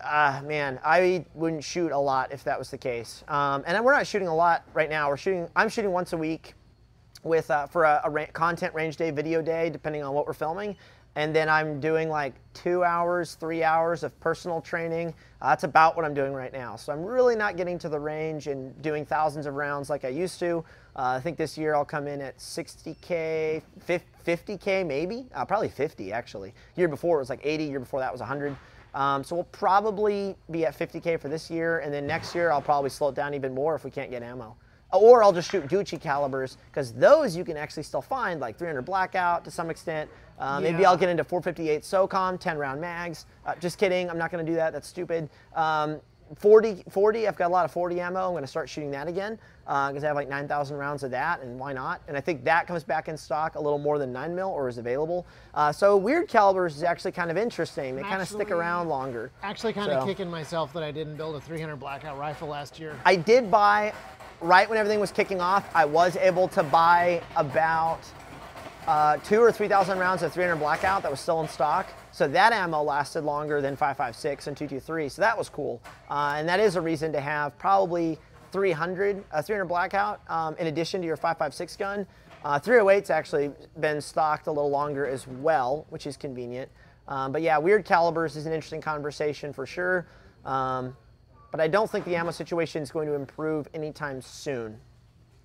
Uh, 0.00 0.40
man, 0.44 0.80
I 0.84 1.24
wouldn't 1.34 1.62
shoot 1.62 1.92
a 1.92 1.98
lot 1.98 2.32
if 2.32 2.44
that 2.44 2.58
was 2.58 2.70
the 2.70 2.78
case. 2.78 3.22
Um, 3.28 3.62
and 3.66 3.84
we're 3.84 3.92
not 3.92 4.06
shooting 4.06 4.28
a 4.28 4.34
lot 4.34 4.64
right 4.72 4.90
now. 4.90 5.08
We're 5.08 5.16
shooting. 5.16 5.48
I'm 5.54 5.68
shooting 5.68 5.92
once 5.92 6.12
a 6.12 6.16
week 6.16 6.54
with 7.22 7.50
uh, 7.50 7.66
for 7.66 7.84
a, 7.84 8.00
a 8.04 8.10
ra 8.10 8.26
content 8.32 8.74
range 8.74 8.96
day, 8.96 9.10
video 9.10 9.40
day, 9.40 9.70
depending 9.70 10.02
on 10.02 10.14
what 10.14 10.26
we're 10.26 10.32
filming 10.32 10.76
and 11.16 11.34
then 11.34 11.48
I'm 11.48 11.80
doing 11.80 12.08
like 12.08 12.34
two 12.54 12.82
hours, 12.82 13.34
three 13.34 13.62
hours 13.62 14.02
of 14.02 14.18
personal 14.20 14.60
training. 14.60 15.14
Uh, 15.40 15.50
that's 15.50 15.64
about 15.64 15.96
what 15.96 16.04
I'm 16.04 16.14
doing 16.14 16.32
right 16.32 16.52
now. 16.52 16.76
So 16.76 16.92
I'm 16.92 17.04
really 17.04 17.36
not 17.36 17.56
getting 17.56 17.78
to 17.80 17.88
the 17.88 17.98
range 17.98 18.46
and 18.48 18.80
doing 18.82 19.06
thousands 19.06 19.46
of 19.46 19.54
rounds 19.54 19.90
like 19.90 20.04
I 20.04 20.08
used 20.08 20.40
to. 20.40 20.64
Uh, 20.96 21.16
I 21.16 21.20
think 21.20 21.36
this 21.36 21.56
year 21.56 21.74
I'll 21.74 21.84
come 21.84 22.08
in 22.08 22.20
at 22.20 22.38
60K, 22.38 23.62
50K 24.26 24.86
maybe, 24.86 25.26
uh, 25.34 25.44
probably 25.44 25.68
50 25.68 26.12
actually. 26.12 26.52
Year 26.76 26.88
before 26.88 27.18
it 27.18 27.20
was 27.20 27.30
like 27.30 27.40
80, 27.42 27.64
year 27.64 27.80
before 27.80 28.00
that 28.00 28.12
was 28.12 28.20
100. 28.20 28.56
Um, 28.94 29.24
so 29.24 29.34
we'll 29.34 29.44
probably 29.44 30.36
be 30.50 30.64
at 30.66 30.78
50K 30.78 31.20
for 31.20 31.28
this 31.28 31.50
year, 31.50 31.80
and 31.80 31.92
then 31.92 32.06
next 32.06 32.34
year 32.34 32.52
I'll 32.52 32.62
probably 32.62 32.90
slow 32.90 33.08
it 33.08 33.16
down 33.16 33.34
even 33.34 33.52
more 33.52 33.74
if 33.74 33.84
we 33.84 33.90
can't 33.90 34.10
get 34.10 34.22
ammo. 34.22 34.56
Or 34.92 35.24
I'll 35.24 35.32
just 35.32 35.50
shoot 35.50 35.66
Gucci 35.66 36.00
calibers, 36.00 36.56
because 36.70 36.92
those 36.92 37.34
you 37.34 37.44
can 37.44 37.56
actually 37.56 37.82
still 37.82 38.02
find, 38.02 38.38
like 38.38 38.56
300 38.56 38.82
Blackout 38.82 39.44
to 39.44 39.50
some 39.50 39.68
extent, 39.68 40.08
uh, 40.38 40.60
yeah. 40.62 40.70
Maybe 40.70 40.84
I'll 40.84 40.96
get 40.96 41.08
into 41.08 41.24
458 41.24 41.82
SOCOM, 41.82 42.38
10 42.40 42.58
round 42.58 42.80
mags. 42.80 43.26
Uh, 43.46 43.54
just 43.56 43.78
kidding, 43.78 44.10
I'm 44.10 44.18
not 44.18 44.30
going 44.30 44.44
to 44.44 44.50
do 44.50 44.56
that. 44.56 44.72
That's 44.72 44.88
stupid. 44.88 45.28
Um, 45.54 46.00
40, 46.36 46.84
40, 46.90 47.28
I've 47.28 47.36
got 47.36 47.48
a 47.48 47.52
lot 47.52 47.64
of 47.64 47.70
40 47.70 48.00
ammo. 48.00 48.26
I'm 48.26 48.32
going 48.32 48.42
to 48.42 48.48
start 48.48 48.68
shooting 48.68 48.90
that 48.92 49.08
again 49.08 49.38
because 49.64 50.04
I 50.04 50.06
have 50.06 50.16
like 50.16 50.28
9,000 50.28 50.76
rounds 50.76 51.02
of 51.02 51.10
that, 51.12 51.40
and 51.42 51.58
why 51.58 51.72
not? 51.72 52.00
And 52.08 52.16
I 52.16 52.20
think 52.20 52.44
that 52.44 52.66
comes 52.66 52.82
back 52.82 53.08
in 53.08 53.16
stock 53.16 53.54
a 53.54 53.60
little 53.60 53.78
more 53.78 53.98
than 53.98 54.12
9 54.12 54.34
mil 54.34 54.48
or 54.48 54.68
is 54.68 54.78
available. 54.78 55.26
Uh, 55.54 55.70
so 55.70 55.96
weird 55.96 56.28
calibers 56.28 56.76
is 56.76 56.82
actually 56.82 57.12
kind 57.12 57.30
of 57.30 57.36
interesting. 57.36 57.94
They 57.94 58.02
kind 58.02 58.20
of 58.22 58.28
stick 58.28 58.50
around 58.50 58.88
longer. 58.88 59.30
Actually, 59.42 59.74
kind 59.74 59.90
of 59.90 60.02
So- 60.02 60.06
kicking 60.06 60.30
myself 60.30 60.72
that 60.72 60.82
I 60.82 60.90
didn't 60.90 61.16
build 61.16 61.36
a 61.36 61.40
300 61.40 61.76
blackout 61.76 62.18
rifle 62.18 62.48
last 62.48 62.78
year. 62.80 62.96
I 63.04 63.16
did 63.16 63.50
buy, 63.50 63.92
right 64.40 64.68
when 64.68 64.78
everything 64.78 65.00
was 65.00 65.12
kicking 65.12 65.40
off, 65.40 65.68
I 65.74 65.84
was 65.84 66.16
able 66.16 66.48
to 66.48 66.62
buy 66.62 67.22
about 67.36 68.00
uh, 68.86 69.16
two 69.18 69.40
or 69.40 69.50
3,000 69.50 69.98
rounds 69.98 70.22
of 70.22 70.32
300 70.32 70.56
Blackout 70.56 71.02
that 71.02 71.10
was 71.10 71.20
still 71.20 71.40
in 71.40 71.48
stock. 71.48 71.86
So 72.12 72.28
that 72.28 72.52
ammo 72.52 72.82
lasted 72.82 73.24
longer 73.24 73.60
than 73.60 73.76
5.56 73.76 74.46
and 74.46 74.56
223. 74.56 75.08
So 75.08 75.22
that 75.22 75.36
was 75.36 75.48
cool. 75.48 75.80
Uh, 76.10 76.34
and 76.36 76.48
that 76.48 76.60
is 76.60 76.76
a 76.76 76.80
reason 76.80 77.12
to 77.12 77.20
have 77.20 77.56
probably 77.58 78.18
300, 78.52 79.24
uh, 79.32 79.42
300 79.42 79.64
Blackout 79.64 80.20
um, 80.28 80.54
in 80.58 80.66
addition 80.66 81.00
to 81.00 81.06
your 81.06 81.16
5.56 81.16 81.78
gun. 81.78 82.06
Uh, 82.44 82.60
308's 82.60 83.08
actually 83.08 83.50
been 83.80 84.00
stocked 84.00 84.48
a 84.48 84.50
little 84.50 84.70
longer 84.70 85.06
as 85.06 85.26
well, 85.26 85.86
which 85.88 86.06
is 86.06 86.16
convenient. 86.16 86.70
Um, 87.08 87.32
but 87.32 87.42
yeah, 87.42 87.56
weird 87.58 87.84
calibers 87.84 88.36
is 88.36 88.46
an 88.46 88.52
interesting 88.52 88.82
conversation 88.82 89.52
for 89.52 89.66
sure. 89.66 90.06
Um, 90.44 90.94
but 91.50 91.60
I 91.60 91.68
don't 91.68 91.90
think 91.90 92.04
the 92.04 92.16
ammo 92.16 92.32
situation 92.32 92.82
is 92.82 92.90
going 92.90 93.06
to 93.06 93.14
improve 93.14 93.66
anytime 93.72 94.20
soon. 94.20 94.78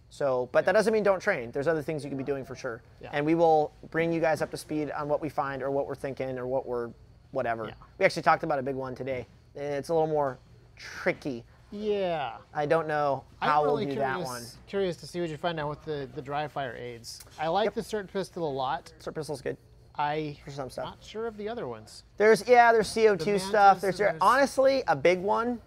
So, 0.09 0.49
but 0.51 0.65
that 0.65 0.71
doesn't 0.71 0.91
mean 0.91 1.03
don't 1.03 1.21
train. 1.21 1.51
There's 1.51 1.67
other 1.67 1.81
things 1.81 2.03
you 2.03 2.09
can 2.09 2.17
be 2.17 2.23
doing 2.23 2.43
for 2.43 2.55
sure. 2.55 2.81
Yeah. 3.01 3.09
And 3.13 3.25
we 3.25 3.35
will 3.35 3.71
bring 3.91 4.11
you 4.11 4.19
guys 4.19 4.41
up 4.41 4.49
to 4.51 4.57
speed 4.57 4.91
on 4.91 5.07
what 5.07 5.21
we 5.21 5.29
find 5.29 5.61
or 5.61 5.69
what 5.71 5.87
we're 5.87 5.95
thinking 5.95 6.37
or 6.39 6.47
what 6.47 6.65
we're 6.65 6.89
whatever. 7.31 7.65
Yeah. 7.65 7.73
We 7.99 8.05
actually 8.05 8.23
talked 8.23 8.43
about 8.43 8.57
a 8.59 8.63
big 8.63 8.75
one 8.75 8.95
today. 8.95 9.27
It's 9.55 9.89
a 9.89 9.93
little 9.93 10.07
more 10.07 10.39
tricky. 10.75 11.43
Yeah. 11.71 12.37
I 12.53 12.65
don't 12.65 12.87
know 12.87 13.23
how 13.39 13.59
I'm 13.61 13.65
really 13.67 13.85
we'll 13.85 13.95
do 13.95 14.01
curious, 14.01 14.17
that 14.17 14.25
one. 14.25 14.43
curious 14.67 14.95
to 14.97 15.07
see 15.07 15.21
what 15.21 15.29
you 15.29 15.37
find 15.37 15.59
out 15.59 15.69
with 15.69 15.83
the, 15.85 16.09
the 16.15 16.21
dry 16.21 16.47
fire 16.47 16.75
aids. 16.75 17.21
I 17.39 17.47
like 17.47 17.75
the 17.75 17.81
SIRT 17.81 18.11
pistol 18.11 18.49
a 18.49 18.51
lot. 18.51 18.91
SIRT 18.99 19.13
Pistol's 19.13 19.41
good. 19.41 19.57
I 19.95 20.37
For 20.45 20.51
some 20.51 20.69
stuff. 20.69 20.85
not 20.85 21.03
sure 21.03 21.27
of 21.27 21.35
the 21.37 21.49
other 21.49 21.67
ones. 21.67 22.03
There's 22.17 22.47
yeah, 22.47 22.71
there's 22.71 22.87
CO2 22.87 23.25
The 23.25 23.39
stuff. 23.39 23.81
There's, 23.81 23.97
there's- 23.97 24.17
honestly 24.21 24.81
a 24.87 24.95
big 24.95 25.19
one. 25.19 25.59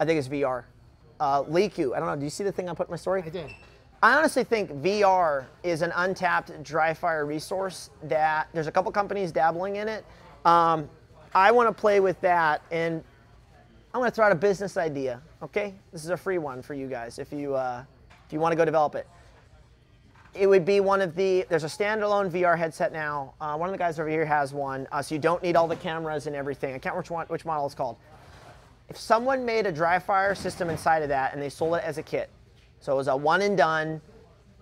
I 0.00 0.04
think 0.06 0.18
it's 0.18 0.26
VR. 0.28 0.64
Uh, 1.20 1.42
Liku. 1.44 1.94
I 1.94 2.00
don't 2.00 2.08
know. 2.08 2.16
Do 2.16 2.24
you 2.24 2.30
see 2.30 2.44
the 2.44 2.52
thing 2.52 2.68
I 2.68 2.74
put 2.74 2.88
in 2.88 2.90
my 2.90 2.96
story? 2.96 3.22
I 3.24 3.28
did. 3.28 3.50
I 4.02 4.16
honestly 4.16 4.44
think 4.44 4.70
VR 4.70 5.46
is 5.62 5.80
an 5.80 5.92
untapped 5.96 6.62
dry 6.62 6.92
fire 6.92 7.24
resource 7.24 7.88
that 8.02 8.48
there's 8.52 8.66
a 8.66 8.72
couple 8.72 8.92
companies 8.92 9.32
dabbling 9.32 9.76
in 9.76 9.88
it. 9.88 10.04
Um, 10.44 10.90
I 11.34 11.50
want 11.50 11.68
to 11.68 11.72
play 11.72 12.00
with 12.00 12.20
that, 12.20 12.62
and 12.70 13.02
I'm 13.92 14.00
going 14.00 14.10
to 14.10 14.14
throw 14.14 14.26
out 14.26 14.32
a 14.32 14.36
business 14.36 14.76
idea. 14.76 15.22
Okay, 15.42 15.74
this 15.90 16.04
is 16.04 16.10
a 16.10 16.16
free 16.16 16.38
one 16.38 16.60
for 16.60 16.74
you 16.74 16.86
guys 16.86 17.18
if 17.18 17.32
you 17.32 17.54
uh, 17.54 17.82
if 18.26 18.32
you 18.32 18.40
want 18.40 18.52
to 18.52 18.56
go 18.56 18.64
develop 18.64 18.94
it. 18.94 19.08
It 20.34 20.48
would 20.48 20.64
be 20.64 20.80
one 20.80 21.00
of 21.00 21.14
the. 21.14 21.46
There's 21.48 21.64
a 21.64 21.68
standalone 21.68 22.30
VR 22.30 22.58
headset 22.58 22.92
now. 22.92 23.34
Uh, 23.40 23.56
one 23.56 23.68
of 23.68 23.72
the 23.72 23.78
guys 23.78 23.98
over 23.98 24.08
here 24.08 24.26
has 24.26 24.52
one, 24.52 24.86
uh, 24.92 25.00
so 25.00 25.14
you 25.14 25.20
don't 25.20 25.42
need 25.42 25.56
all 25.56 25.68
the 25.68 25.76
cameras 25.76 26.26
and 26.26 26.36
everything. 26.36 26.74
I 26.74 26.78
can't 26.78 26.94
remember 26.94 26.98
which 26.98 27.10
one, 27.10 27.26
which 27.28 27.44
model 27.44 27.66
it's 27.66 27.74
called 27.74 27.96
if 28.94 29.00
someone 29.00 29.44
made 29.44 29.66
a 29.66 29.72
dry 29.72 29.98
fire 29.98 30.36
system 30.36 30.70
inside 30.70 31.02
of 31.02 31.08
that 31.08 31.32
and 31.32 31.42
they 31.42 31.48
sold 31.48 31.74
it 31.74 31.82
as 31.82 31.98
a 31.98 32.02
kit, 32.02 32.30
so 32.78 32.92
it 32.92 32.96
was 32.96 33.08
a 33.08 33.16
one 33.16 33.42
and 33.42 33.56
done, 33.56 34.00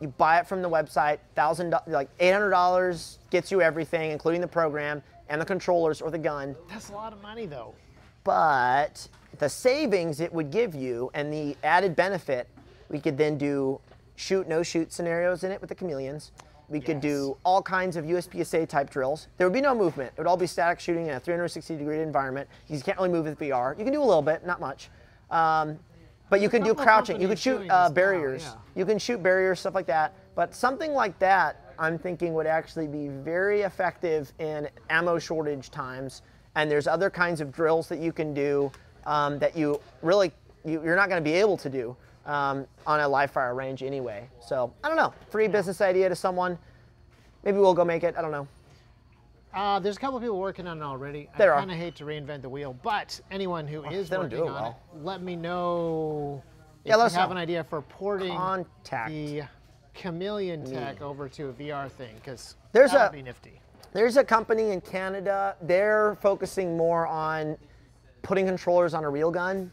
you 0.00 0.08
buy 0.08 0.38
it 0.38 0.46
from 0.46 0.62
the 0.62 0.70
website, 0.70 1.18
thousand 1.34 1.74
like 1.86 2.08
eight 2.18 2.32
hundred 2.32 2.48
dollars 2.48 3.18
gets 3.28 3.52
you 3.52 3.60
everything, 3.60 4.10
including 4.10 4.40
the 4.40 4.48
program 4.48 5.02
and 5.28 5.38
the 5.38 5.44
controllers 5.44 6.00
or 6.00 6.10
the 6.10 6.18
gun. 6.18 6.56
That's 6.70 6.88
a 6.88 6.94
lot 6.94 7.12
of 7.12 7.20
money 7.20 7.44
though. 7.44 7.74
But 8.24 9.06
the 9.38 9.50
savings 9.50 10.20
it 10.20 10.32
would 10.32 10.50
give 10.50 10.74
you 10.74 11.10
and 11.12 11.30
the 11.30 11.54
added 11.62 11.94
benefit, 11.94 12.48
we 12.88 13.00
could 13.00 13.18
then 13.18 13.36
do 13.36 13.80
shoot 14.16 14.48
no 14.48 14.62
shoot 14.62 14.94
scenarios 14.94 15.44
in 15.44 15.52
it 15.52 15.60
with 15.60 15.68
the 15.68 15.74
chameleons. 15.74 16.32
We 16.72 16.80
could 16.80 17.02
do 17.02 17.36
all 17.44 17.60
kinds 17.60 17.96
of 17.96 18.06
USPSA 18.06 18.66
type 18.66 18.88
drills. 18.88 19.28
There 19.36 19.46
would 19.46 19.52
be 19.52 19.60
no 19.60 19.74
movement. 19.74 20.10
It 20.16 20.18
would 20.18 20.26
all 20.26 20.38
be 20.38 20.46
static 20.46 20.80
shooting 20.80 21.08
in 21.08 21.14
a 21.14 21.20
360 21.20 21.76
degree 21.76 22.00
environment. 22.00 22.48
You 22.66 22.80
can't 22.80 22.96
really 22.96 23.10
move 23.10 23.26
with 23.26 23.38
VR. 23.38 23.78
You 23.78 23.84
can 23.84 23.92
do 23.92 24.02
a 24.02 24.04
little 24.04 24.22
bit, 24.22 24.46
not 24.46 24.58
much. 24.58 24.88
Um, 25.30 25.78
but 26.30 26.40
you 26.40 26.48
can 26.48 26.62
do 26.62 26.74
crouching. 26.74 27.20
You 27.20 27.28
could 27.28 27.38
companies 27.38 27.40
shoot 27.40 27.70
uh, 27.70 27.88
this 27.88 27.90
now, 27.90 27.94
barriers. 27.94 28.42
yeah. 28.44 28.54
You 28.74 28.86
can 28.86 28.98
shoot 28.98 29.22
barriers, 29.22 29.60
stuff 29.60 29.74
like 29.74 29.84
that. 29.86 30.14
But 30.34 30.54
something 30.54 30.94
like 30.94 31.18
that, 31.18 31.74
I'm 31.78 31.98
thinking 31.98 32.32
would 32.32 32.46
actually 32.46 32.86
be 32.86 33.08
very 33.08 33.60
effective 33.62 34.32
in 34.38 34.66
ammo 34.88 35.18
shortage 35.18 35.70
times. 35.70 36.22
And 36.54 36.70
there's 36.70 36.86
other 36.86 37.10
kinds 37.10 37.42
of 37.42 37.52
drills 37.52 37.86
that 37.88 37.98
you 37.98 38.12
can 38.12 38.32
do 38.32 38.72
um, 39.04 39.38
that 39.40 39.54
you 39.54 39.78
really 40.00 40.32
you, 40.64 40.82
you're 40.82 40.96
not 40.96 41.10
going 41.10 41.22
to 41.22 41.30
be 41.30 41.34
able 41.34 41.58
to 41.58 41.68
do 41.68 41.94
um, 42.26 42.66
on 42.86 43.00
a 43.00 43.08
live 43.08 43.30
fire 43.30 43.54
range 43.54 43.82
anyway. 43.82 44.28
So 44.40 44.72
I 44.84 44.88
don't 44.88 44.96
know. 44.96 45.12
Free 45.30 45.48
business 45.48 45.80
idea 45.80 46.08
to 46.08 46.16
someone. 46.16 46.58
Maybe 47.44 47.58
we'll 47.58 47.74
go 47.74 47.84
make 47.84 48.04
it. 48.04 48.14
I 48.16 48.22
don't 48.22 48.30
know. 48.30 48.46
Uh, 49.54 49.78
there's 49.78 49.96
a 49.96 50.00
couple 50.00 50.16
of 50.16 50.22
people 50.22 50.38
working 50.38 50.66
on 50.66 50.78
it 50.78 50.82
already. 50.82 51.28
There 51.36 51.54
I 51.54 51.58
kind 51.58 51.70
of 51.70 51.76
hate 51.76 51.94
to 51.96 52.04
reinvent 52.04 52.40
the 52.42 52.48
wheel, 52.48 52.74
but 52.82 53.20
anyone 53.30 53.66
who 53.66 53.84
is 53.84 54.08
don't 54.08 54.28
do 54.30 54.36
working 54.38 54.52
it 54.52 54.56
on 54.56 54.62
well. 54.62 54.80
it, 54.94 55.04
let 55.04 55.22
me 55.22 55.36
know 55.36 56.42
if 56.84 56.88
Yeah, 56.88 56.96
let 56.96 57.02
you 57.02 57.06
us 57.06 57.14
have 57.14 57.28
know. 57.28 57.32
an 57.32 57.38
idea 57.38 57.62
for 57.64 57.82
porting 57.82 58.34
Contact 58.34 59.10
the 59.10 59.42
chameleon 59.94 60.64
tech 60.64 61.02
over 61.02 61.28
to 61.28 61.48
a 61.48 61.52
VR 61.52 61.90
thing, 61.90 62.14
because 62.16 62.56
There's 62.72 62.92
that 62.92 63.00
a- 63.00 63.10
would 63.10 63.12
be 63.16 63.22
nifty. 63.22 63.60
There's 63.92 64.16
a 64.16 64.24
company 64.24 64.70
in 64.70 64.80
Canada. 64.80 65.54
They're 65.60 66.16
focusing 66.22 66.74
more 66.74 67.06
on 67.06 67.58
putting 68.22 68.46
controllers 68.46 68.94
on 68.94 69.04
a 69.04 69.10
real 69.10 69.30
gun. 69.30 69.70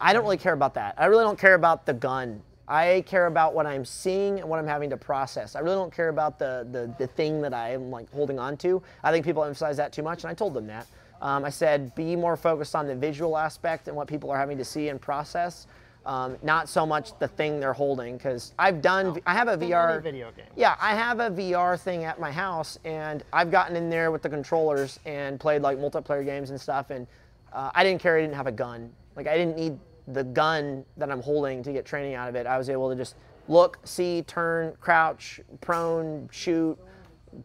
I 0.00 0.12
don't 0.12 0.22
really 0.22 0.38
care 0.38 0.54
about 0.54 0.74
that. 0.74 0.94
I 0.98 1.06
really 1.06 1.24
don't 1.24 1.38
care 1.38 1.54
about 1.54 1.86
the 1.86 1.92
gun. 1.92 2.42
I 2.66 3.02
care 3.06 3.26
about 3.26 3.52
what 3.52 3.66
I'm 3.66 3.84
seeing 3.84 4.38
and 4.38 4.48
what 4.48 4.60
I'm 4.60 4.66
having 4.66 4.90
to 4.90 4.96
process. 4.96 5.56
I 5.56 5.60
really 5.60 5.74
don't 5.74 5.92
care 5.92 6.08
about 6.08 6.38
the 6.38 6.66
the, 6.70 6.94
the 6.98 7.06
thing 7.08 7.42
that 7.42 7.52
I 7.52 7.72
am 7.72 7.90
like 7.90 8.10
holding 8.12 8.38
on 8.38 8.56
to. 8.58 8.80
I 9.02 9.10
think 9.10 9.24
people 9.24 9.42
emphasize 9.44 9.76
that 9.78 9.92
too 9.92 10.02
much, 10.02 10.22
and 10.22 10.30
I 10.30 10.34
told 10.34 10.54
them 10.54 10.66
that. 10.68 10.86
Um, 11.20 11.44
I 11.44 11.50
said 11.50 11.94
be 11.94 12.16
more 12.16 12.36
focused 12.36 12.74
on 12.74 12.86
the 12.86 12.94
visual 12.94 13.36
aspect 13.36 13.88
and 13.88 13.96
what 13.96 14.08
people 14.08 14.30
are 14.30 14.38
having 14.38 14.56
to 14.56 14.64
see 14.64 14.88
and 14.88 15.00
process, 15.00 15.66
um, 16.06 16.38
not 16.42 16.68
so 16.68 16.86
much 16.86 17.18
the 17.18 17.28
thing 17.28 17.60
they're 17.60 17.72
holding. 17.72 18.16
Because 18.16 18.54
I've 18.58 18.80
done, 18.80 19.20
I 19.26 19.34
have 19.34 19.48
a 19.48 19.56
VR 19.58 20.00
video 20.00 20.30
game. 20.30 20.46
yeah, 20.56 20.76
I 20.80 20.94
have 20.94 21.18
a 21.20 21.30
VR 21.30 21.78
thing 21.78 22.04
at 22.04 22.20
my 22.20 22.30
house, 22.30 22.78
and 22.84 23.24
I've 23.32 23.50
gotten 23.50 23.76
in 23.76 23.90
there 23.90 24.12
with 24.12 24.22
the 24.22 24.30
controllers 24.30 25.00
and 25.04 25.38
played 25.40 25.60
like 25.60 25.76
multiplayer 25.76 26.24
games 26.24 26.50
and 26.50 26.60
stuff. 26.60 26.90
And 26.90 27.06
uh, 27.52 27.70
I 27.74 27.82
didn't 27.82 28.00
care 28.00 28.16
I 28.16 28.20
didn't 28.20 28.36
have 28.36 28.46
a 28.46 28.52
gun. 28.52 28.90
Like 29.16 29.26
I 29.26 29.36
didn't 29.36 29.56
need 29.56 29.78
the 30.12 30.24
gun 30.24 30.84
that 30.96 31.10
I'm 31.10 31.22
holding 31.22 31.62
to 31.62 31.72
get 31.72 31.84
training 31.84 32.14
out 32.14 32.28
of 32.28 32.34
it. 32.34 32.46
I 32.46 32.58
was 32.58 32.68
able 32.68 32.90
to 32.90 32.96
just 32.96 33.14
look, 33.48 33.78
see, 33.84 34.22
turn, 34.22 34.74
crouch, 34.80 35.40
prone, 35.60 36.28
shoot, 36.32 36.78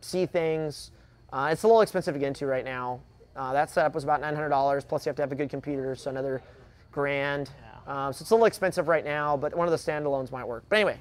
see 0.01 0.25
things. 0.25 0.91
Uh, 1.31 1.49
it's 1.51 1.63
a 1.63 1.67
little 1.67 1.81
expensive 1.81 2.13
to 2.13 2.19
get 2.19 2.27
into 2.27 2.45
right 2.45 2.65
now. 2.65 3.01
Uh, 3.35 3.51
that 3.53 3.69
setup 3.69 3.93
was 3.93 4.03
about 4.03 4.21
$900. 4.21 4.87
Plus, 4.87 5.05
you 5.05 5.09
have 5.09 5.15
to 5.17 5.21
have 5.21 5.31
a 5.31 5.35
good 5.35 5.49
computer, 5.49 5.95
so 5.95 6.09
another 6.09 6.41
grand. 6.91 7.49
Um, 7.87 8.13
so 8.13 8.23
it's 8.23 8.31
a 8.31 8.33
little 8.33 8.45
expensive 8.45 8.87
right 8.87 9.03
now, 9.03 9.35
but 9.35 9.55
one 9.55 9.67
of 9.67 9.71
the 9.71 9.77
standalones 9.77 10.31
might 10.31 10.47
work. 10.47 10.63
But 10.69 10.77
anyway, 10.77 10.99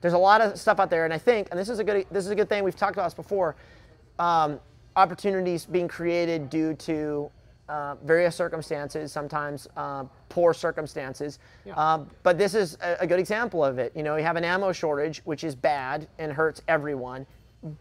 there's 0.00 0.14
a 0.14 0.18
lot 0.18 0.40
of 0.40 0.58
stuff 0.58 0.78
out 0.78 0.90
there, 0.90 1.04
and 1.04 1.14
I 1.14 1.18
think, 1.18 1.48
and 1.50 1.58
this 1.58 1.68
is 1.68 1.78
a 1.78 1.84
good, 1.84 2.06
this 2.10 2.24
is 2.24 2.30
a 2.30 2.34
good 2.34 2.48
thing. 2.48 2.62
We've 2.62 2.76
talked 2.76 2.94
about 2.94 3.06
this 3.06 3.14
before. 3.14 3.56
Um, 4.18 4.60
opportunities 4.96 5.64
being 5.64 5.88
created 5.88 6.50
due 6.50 6.74
to 6.74 7.30
uh, 7.70 7.94
various 8.04 8.34
circumstances, 8.34 9.12
sometimes 9.12 9.68
uh, 9.76 10.04
poor 10.28 10.52
circumstances. 10.52 11.38
Yeah. 11.64 11.74
Uh, 11.76 12.04
but 12.24 12.36
this 12.36 12.54
is 12.54 12.76
a, 12.82 12.96
a 13.00 13.06
good 13.06 13.20
example 13.20 13.64
of 13.64 13.78
it. 13.78 13.92
You 13.94 14.02
know, 14.02 14.16
you 14.16 14.24
have 14.24 14.36
an 14.36 14.44
ammo 14.44 14.72
shortage, 14.72 15.20
which 15.24 15.44
is 15.44 15.54
bad 15.54 16.08
and 16.18 16.32
hurts 16.32 16.62
everyone, 16.66 17.26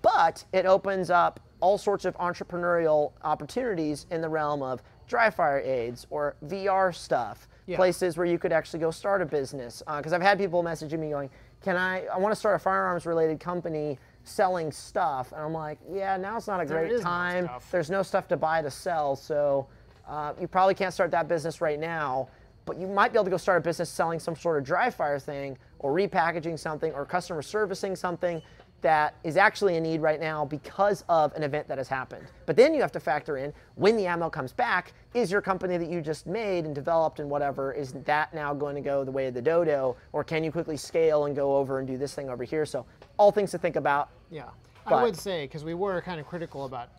but 0.01 0.43
it 0.53 0.65
opens 0.65 1.09
up 1.09 1.39
all 1.61 1.77
sorts 1.77 2.05
of 2.05 2.15
entrepreneurial 2.17 3.11
opportunities 3.23 4.05
in 4.11 4.21
the 4.21 4.29
realm 4.29 4.61
of 4.61 4.81
dry 5.07 5.29
fire 5.29 5.59
aids 5.59 6.05
or 6.11 6.35
VR 6.45 6.93
stuff 6.93 7.47
Yeah. 7.65 7.75
places 7.77 8.15
where 8.15 8.27
you 8.27 8.37
could 8.37 8.51
actually 8.53 8.79
go 8.79 8.91
start 8.91 9.21
a 9.21 9.25
business. 9.25 9.81
Because 9.97 10.13
I've 10.13 10.21
had 10.21 10.37
people 10.37 10.63
messaging 10.63 10.99
me 10.99 11.09
going, 11.09 11.29
"Can 11.61 11.75
I? 11.75 12.05
I 12.05 12.17
want 12.19 12.31
to 12.31 12.35
start 12.39 12.55
a 12.55 12.59
firearms 12.59 13.05
related 13.05 13.39
company 13.39 13.97
selling 14.23 14.71
stuff." 14.71 15.31
And 15.31 15.41
I'm 15.41 15.53
like, 15.53 15.79
"Yeah, 15.91 16.15
now's 16.17 16.47
not 16.47 16.61
a 16.61 16.65
There 16.65 16.79
great 16.79 16.91
is 16.91 17.01
no 17.03 17.09
time. 17.09 17.49
There's 17.71 17.89
no 17.89 18.03
stuff 18.03 18.27
to 18.29 18.37
buy 18.37 18.61
to 18.61 18.69
sell, 18.71 19.15
so 19.15 19.67
uh, 20.09 20.33
you 20.39 20.47
probably 20.47 20.73
can't 20.73 20.93
start 20.93 21.11
that 21.11 21.27
business 21.27 21.61
right 21.61 21.79
now." 21.79 22.27
But 22.65 22.77
you 22.77 22.87
might 22.87 23.11
be 23.11 23.17
able 23.17 23.25
to 23.25 23.31
go 23.31 23.37
start 23.37 23.57
a 23.57 23.61
business 23.61 23.89
selling 23.89 24.19
some 24.19 24.35
sort 24.35 24.57
of 24.57 24.63
dry 24.63 24.89
fire 24.89 25.17
thing, 25.19 25.57
or 25.79 25.93
repackaging 25.93 26.59
something, 26.59 26.91
or 26.93 27.05
customer 27.05 27.41
servicing 27.41 27.95
something 27.95 28.41
that 28.81 29.15
is 29.23 29.37
actually 29.37 29.75
a 29.75 29.81
need 29.81 30.01
right 30.01 30.19
now 30.19 30.45
because 30.45 31.03
of 31.09 31.33
an 31.35 31.43
event 31.43 31.67
that 31.67 31.77
has 31.77 31.87
happened. 31.87 32.25
But 32.45 32.55
then 32.55 32.73
you 32.73 32.81
have 32.81 32.91
to 32.93 32.99
factor 32.99 33.37
in 33.37 33.53
when 33.75 33.97
the 33.97 34.05
ammo 34.05 34.29
comes 34.29 34.53
back, 34.53 34.93
is 35.13 35.31
your 35.31 35.41
company 35.41 35.77
that 35.77 35.89
you 35.89 35.99
just 35.99 36.27
made 36.27 36.65
and 36.65 36.73
developed 36.73 37.19
and 37.19 37.29
whatever, 37.29 37.73
is 37.73 37.91
that 38.05 38.33
now 38.33 38.53
going 38.53 38.75
to 38.75 38.81
go 38.81 39.03
the 39.03 39.11
way 39.11 39.27
of 39.27 39.33
the 39.33 39.41
dodo? 39.41 39.97
Or 40.13 40.23
can 40.23 40.43
you 40.43 40.51
quickly 40.51 40.77
scale 40.77 41.25
and 41.25 41.35
go 41.35 41.57
over 41.57 41.79
and 41.79 41.87
do 41.87 41.97
this 41.97 42.13
thing 42.13 42.29
over 42.29 42.43
here? 42.43 42.65
So 42.65 42.85
all 43.17 43.31
things 43.31 43.51
to 43.51 43.57
think 43.57 43.75
about. 43.75 44.11
Yeah. 44.31 44.43
But- 44.85 44.95
I 44.95 45.03
would 45.03 45.17
say, 45.17 45.43
because 45.43 45.65
we 45.65 45.73
were 45.73 46.01
kind 46.01 46.19
of 46.19 46.25
critical 46.25 46.65
about 46.65 46.89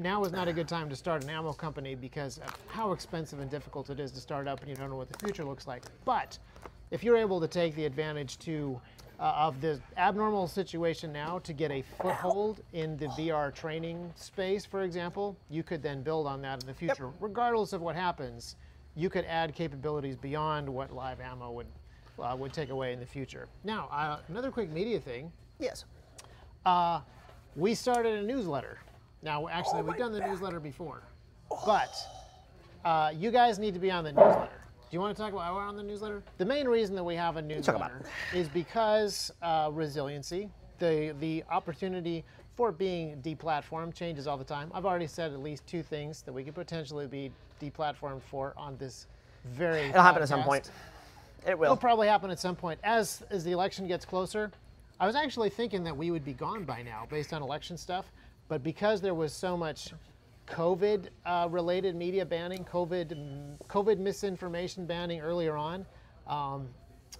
now 0.00 0.24
is 0.24 0.32
not 0.32 0.48
a 0.48 0.52
good 0.52 0.66
time 0.66 0.88
to 0.88 0.96
start 0.96 1.22
an 1.22 1.30
ammo 1.30 1.52
company 1.52 1.94
because 1.94 2.38
of 2.38 2.56
how 2.68 2.92
expensive 2.92 3.40
and 3.40 3.50
difficult 3.50 3.90
it 3.90 4.00
is 4.00 4.10
to 4.12 4.20
start 4.20 4.48
up 4.48 4.60
and 4.60 4.68
you 4.68 4.74
don't 4.74 4.90
know 4.90 4.96
what 4.96 5.10
the 5.10 5.18
future 5.18 5.44
looks 5.44 5.66
like. 5.66 5.82
But 6.04 6.38
if 6.90 7.04
you're 7.04 7.16
able 7.16 7.40
to 7.40 7.46
take 7.46 7.74
the 7.76 7.84
advantage 7.84 8.38
to 8.40 8.80
uh, 9.18 9.34
of 9.36 9.60
the 9.60 9.78
abnormal 9.98 10.48
situation 10.48 11.12
now 11.12 11.38
to 11.40 11.52
get 11.52 11.70
a 11.70 11.82
foothold 12.00 12.62
in 12.72 12.96
the 12.96 13.06
VR 13.08 13.54
training 13.54 14.10
space, 14.16 14.64
for 14.64 14.82
example, 14.82 15.36
you 15.50 15.62
could 15.62 15.82
then 15.82 16.02
build 16.02 16.26
on 16.26 16.40
that 16.40 16.62
in 16.62 16.66
the 16.66 16.74
future. 16.74 17.10
Regardless 17.20 17.74
of 17.74 17.82
what 17.82 17.94
happens, 17.94 18.56
you 18.96 19.10
could 19.10 19.26
add 19.26 19.54
capabilities 19.54 20.16
beyond 20.16 20.68
what 20.68 20.94
live 20.94 21.20
ammo 21.20 21.52
would 21.52 21.66
uh, 22.18 22.36
would 22.38 22.52
take 22.52 22.70
away 22.70 22.92
in 22.92 23.00
the 23.00 23.06
future. 23.06 23.48
Now, 23.64 23.88
uh, 23.90 24.18
another 24.28 24.50
quick 24.50 24.70
media 24.70 25.00
thing. 25.00 25.32
Yes. 25.58 25.84
Uh, 26.66 27.00
we 27.56 27.74
started 27.74 28.18
a 28.18 28.22
newsletter. 28.22 28.78
Now, 29.22 29.48
actually, 29.48 29.82
we've 29.82 29.98
done 29.98 30.12
the 30.12 30.20
newsletter 30.20 30.60
before, 30.60 31.02
but 31.66 31.94
uh, 32.84 33.12
you 33.14 33.30
guys 33.30 33.58
need 33.58 33.74
to 33.74 33.80
be 33.80 33.90
on 33.90 34.04
the 34.04 34.12
newsletter. 34.12 34.60
Do 34.90 34.96
you 34.96 35.00
want 35.00 35.16
to 35.16 35.22
talk 35.22 35.32
about 35.32 35.52
on 35.52 35.76
the 35.76 35.82
newsletter? 35.82 36.22
The 36.38 36.44
main 36.44 36.66
reason 36.66 36.96
that 36.96 37.04
we 37.04 37.14
have 37.14 37.36
a 37.36 37.42
newsletter 37.42 38.02
is 38.34 38.48
because 38.48 39.30
uh, 39.42 39.70
resiliency, 39.72 40.50
the 40.78 41.14
the 41.20 41.44
opportunity 41.50 42.24
for 42.56 42.72
being 42.72 43.22
deplatformed 43.22 43.94
changes 43.94 44.26
all 44.26 44.36
the 44.36 44.44
time. 44.44 44.70
I've 44.74 44.86
already 44.86 45.06
said 45.06 45.32
at 45.32 45.40
least 45.40 45.66
two 45.66 45.82
things 45.82 46.22
that 46.22 46.32
we 46.32 46.42
could 46.42 46.54
potentially 46.54 47.06
be 47.06 47.30
deplatformed 47.62 48.22
for 48.22 48.52
on 48.56 48.76
this 48.78 49.06
very. 49.44 49.82
It'll 49.82 50.02
happen 50.02 50.22
at 50.22 50.28
some 50.28 50.42
point. 50.42 50.70
It 51.46 51.58
will. 51.58 51.66
It'll 51.66 51.76
probably 51.76 52.08
happen 52.08 52.30
at 52.30 52.40
some 52.40 52.56
point. 52.56 52.80
As 52.82 53.22
as 53.30 53.44
the 53.44 53.52
election 53.52 53.86
gets 53.86 54.04
closer, 54.04 54.50
I 54.98 55.06
was 55.06 55.14
actually 55.14 55.50
thinking 55.50 55.84
that 55.84 55.96
we 55.96 56.10
would 56.10 56.24
be 56.24 56.34
gone 56.34 56.64
by 56.64 56.82
now 56.82 57.06
based 57.08 57.32
on 57.32 57.42
election 57.42 57.76
stuff, 57.76 58.06
but 58.50 58.64
because 58.64 59.00
there 59.00 59.14
was 59.14 59.32
so 59.32 59.56
much 59.56 59.94
COVID 60.48 61.06
uh, 61.24 61.46
related 61.48 61.94
media 61.94 62.26
banning, 62.26 62.64
COVID 62.64 63.56
COVID 63.68 63.98
misinformation 63.98 64.86
banning 64.86 65.20
earlier 65.20 65.56
on, 65.56 65.86
um, 66.26 66.68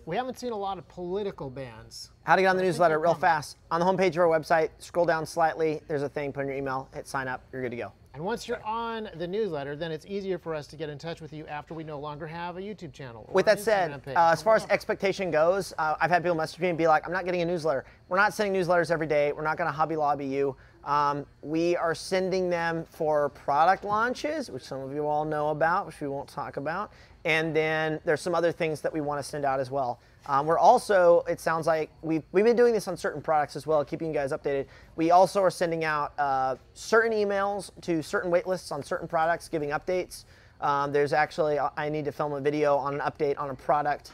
we 0.07 0.17
haven't 0.17 0.41
seen 0.41 0.51
a 0.51 0.57
lot 0.57 0.77
of 0.77 0.89
political 0.89 1.49
bans. 1.49 2.11
How 2.25 2.35
to 2.35 2.43
get 2.43 2.49
on 2.49 2.57
the 2.57 2.65
newsletter 2.65 2.99
real 2.99 3.15
fast. 3.15 3.59
On 3.71 3.79
the 3.79 3.87
homepage 3.87 4.11
of 4.11 4.19
our 4.19 4.27
website, 4.27 4.71
scroll 4.79 5.07
down 5.07 5.25
slightly. 5.25 5.81
There's 5.87 6.03
a 6.03 6.09
thing, 6.09 6.33
put 6.33 6.41
in 6.41 6.49
your 6.49 6.57
email, 6.57 6.89
hit 6.93 7.07
sign 7.07 7.29
up, 7.29 7.45
you're 7.53 7.63
good 7.63 7.71
to 7.71 7.77
go. 7.77 7.93
And 8.13 8.25
once 8.25 8.49
you're 8.49 8.65
on 8.65 9.09
the 9.15 9.27
newsletter, 9.27 9.77
then 9.77 9.93
it's 9.93 10.05
easier 10.07 10.37
for 10.37 10.53
us 10.53 10.67
to 10.67 10.77
get 10.77 10.91
in 10.91 10.99
touch 10.99 11.21
with 11.21 11.33
you 11.33 11.47
after 11.47 11.75
we 11.75 11.85
no 11.85 12.01
longer 12.01 12.27
have 12.27 12.57
a 12.57 12.61
YouTube 12.61 12.93
channel. 12.93 13.29
With 13.33 13.47
that 13.47 13.61
said, 13.61 13.93
uh, 13.93 14.31
as 14.33 14.43
far 14.43 14.57
as 14.57 14.67
expectation 14.67 15.31
goes, 15.31 15.73
uh, 15.79 15.95
I've 16.01 16.11
had 16.11 16.25
people 16.25 16.37
message 16.37 16.59
me 16.59 16.71
and 16.71 16.77
be 16.77 16.89
like, 16.89 17.07
I'm 17.07 17.13
not 17.13 17.25
getting 17.25 17.43
a 17.43 17.45
newsletter. 17.45 17.85
We're 18.09 18.17
not 18.17 18.35
sending 18.35 18.61
newsletters 18.61 18.91
every 18.91 19.07
day. 19.07 19.31
We're 19.31 19.45
not 19.45 19.57
going 19.57 19.69
to 19.69 19.73
Hobby 19.73 19.95
Lobby 19.95 20.27
you. 20.27 20.57
Um, 20.85 21.27
we 21.43 21.77
are 21.77 21.95
sending 21.95 22.49
them 22.49 22.85
for 22.91 23.29
product 23.31 23.85
launches, 23.85 24.51
which 24.51 24.63
some 24.63 24.81
of 24.81 24.95
you 24.95 25.07
all 25.07 25.25
know 25.25 25.49
about, 25.49 25.87
which 25.87 26.01
we 26.01 26.09
won't 26.09 26.29
talk 26.29 26.57
about. 26.57 26.91
And 27.25 27.55
then 27.55 28.01
there's 28.05 28.23
some 28.23 28.35
other 28.35 28.51
things 28.51 28.81
that 28.81 28.93
we 28.93 29.01
want 29.01 29.23
to 29.23 29.29
send 29.29 29.45
out 29.45 29.61
as 29.61 29.71
well. 29.71 30.01
Um, 30.27 30.47
we're 30.47 30.59
also, 30.59 31.25
it 31.29 31.41
sounds 31.41 31.67
like 31.67 31.91
we've, 32.03 32.23
we've 32.33 32.45
been 32.45 32.57
doing 32.57 32.73
this 32.73 32.89
on 32.89 32.97
certain 32.97 33.21
products 33.21 33.57
as 33.57 33.67
well, 33.67 33.85
keeping 33.85 34.09
you 34.09 34.15
guys 34.15 34.33
updated. 34.33 34.67
We 34.97 35.11
also 35.11 35.43
are 35.43 35.51
sending 35.51 35.85
out 35.85 36.13
uh, 36.19 36.57
certain 36.73 37.13
emails 37.13 37.71
to 37.83 38.03
certain 38.03 38.31
wait 38.31 38.47
lists 38.47 38.73
on 38.73 38.83
certain 38.83 39.09
products, 39.09 39.49
giving 39.49 39.71
updates. 39.71 40.25
Um, 40.61 40.93
there's 40.93 41.13
actually, 41.13 41.59
I 41.59 41.89
need 41.89 42.05
to 42.05 42.13
film 42.13 42.33
a 42.33 42.41
video 42.41 42.77
on 42.77 42.95
an 42.95 43.01
update 43.01 43.39
on 43.39 43.51
a 43.51 43.55
product 43.55 44.13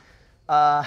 uh, 0.49 0.85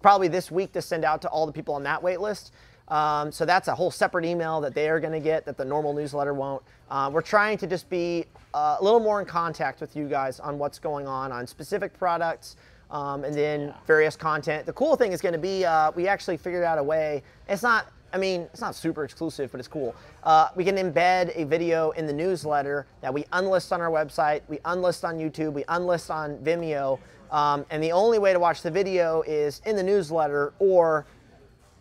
probably 0.00 0.28
this 0.28 0.50
week 0.50 0.72
to 0.72 0.82
send 0.82 1.04
out 1.04 1.22
to 1.22 1.28
all 1.28 1.46
the 1.46 1.52
people 1.52 1.74
on 1.74 1.82
that 1.82 2.02
wait 2.02 2.20
list. 2.20 2.52
Um, 2.88 3.32
so 3.32 3.44
that's 3.44 3.68
a 3.68 3.74
whole 3.74 3.90
separate 3.90 4.24
email 4.24 4.60
that 4.60 4.74
they 4.74 4.88
are 4.88 5.00
going 5.00 5.12
to 5.12 5.20
get 5.20 5.44
that 5.46 5.56
the 5.56 5.64
normal 5.64 5.92
newsletter 5.92 6.34
won't. 6.34 6.62
Uh, 6.90 7.10
we're 7.12 7.20
trying 7.20 7.58
to 7.58 7.66
just 7.66 7.88
be 7.90 8.26
uh, 8.54 8.76
a 8.78 8.84
little 8.84 9.00
more 9.00 9.20
in 9.20 9.26
contact 9.26 9.80
with 9.80 9.96
you 9.96 10.08
guys 10.08 10.38
on 10.38 10.58
what's 10.58 10.78
going 10.78 11.06
on 11.06 11.32
on 11.32 11.46
specific 11.46 11.96
products 11.98 12.56
um, 12.90 13.24
and 13.24 13.34
then 13.34 13.74
various 13.86 14.16
content. 14.16 14.66
The 14.66 14.72
cool 14.72 14.96
thing 14.96 15.12
is 15.12 15.20
going 15.20 15.32
to 15.32 15.38
be 15.38 15.64
uh, 15.64 15.90
we 15.92 16.06
actually 16.06 16.36
figured 16.36 16.64
out 16.64 16.78
a 16.78 16.82
way. 16.82 17.22
It's 17.48 17.62
not. 17.62 17.88
I 18.12 18.18
mean, 18.18 18.42
it's 18.42 18.60
not 18.60 18.74
super 18.74 19.04
exclusive, 19.04 19.50
but 19.50 19.58
it's 19.58 19.68
cool. 19.68 19.94
Uh, 20.22 20.48
we 20.54 20.64
can 20.64 20.76
embed 20.76 21.32
a 21.34 21.44
video 21.44 21.90
in 21.90 22.06
the 22.06 22.12
newsletter 22.12 22.86
that 23.00 23.12
we 23.12 23.24
unlist 23.24 23.72
on 23.72 23.80
our 23.80 23.90
website, 23.90 24.42
we 24.48 24.58
unlist 24.58 25.06
on 25.06 25.18
YouTube, 25.18 25.52
we 25.52 25.64
unlist 25.64 26.08
on 26.08 26.38
Vimeo, 26.38 26.98
um, 27.30 27.66
and 27.68 27.82
the 27.82 27.90
only 27.92 28.18
way 28.18 28.32
to 28.32 28.38
watch 28.38 28.62
the 28.62 28.70
video 28.70 29.22
is 29.22 29.60
in 29.66 29.76
the 29.76 29.82
newsletter 29.82 30.54
or 30.60 31.04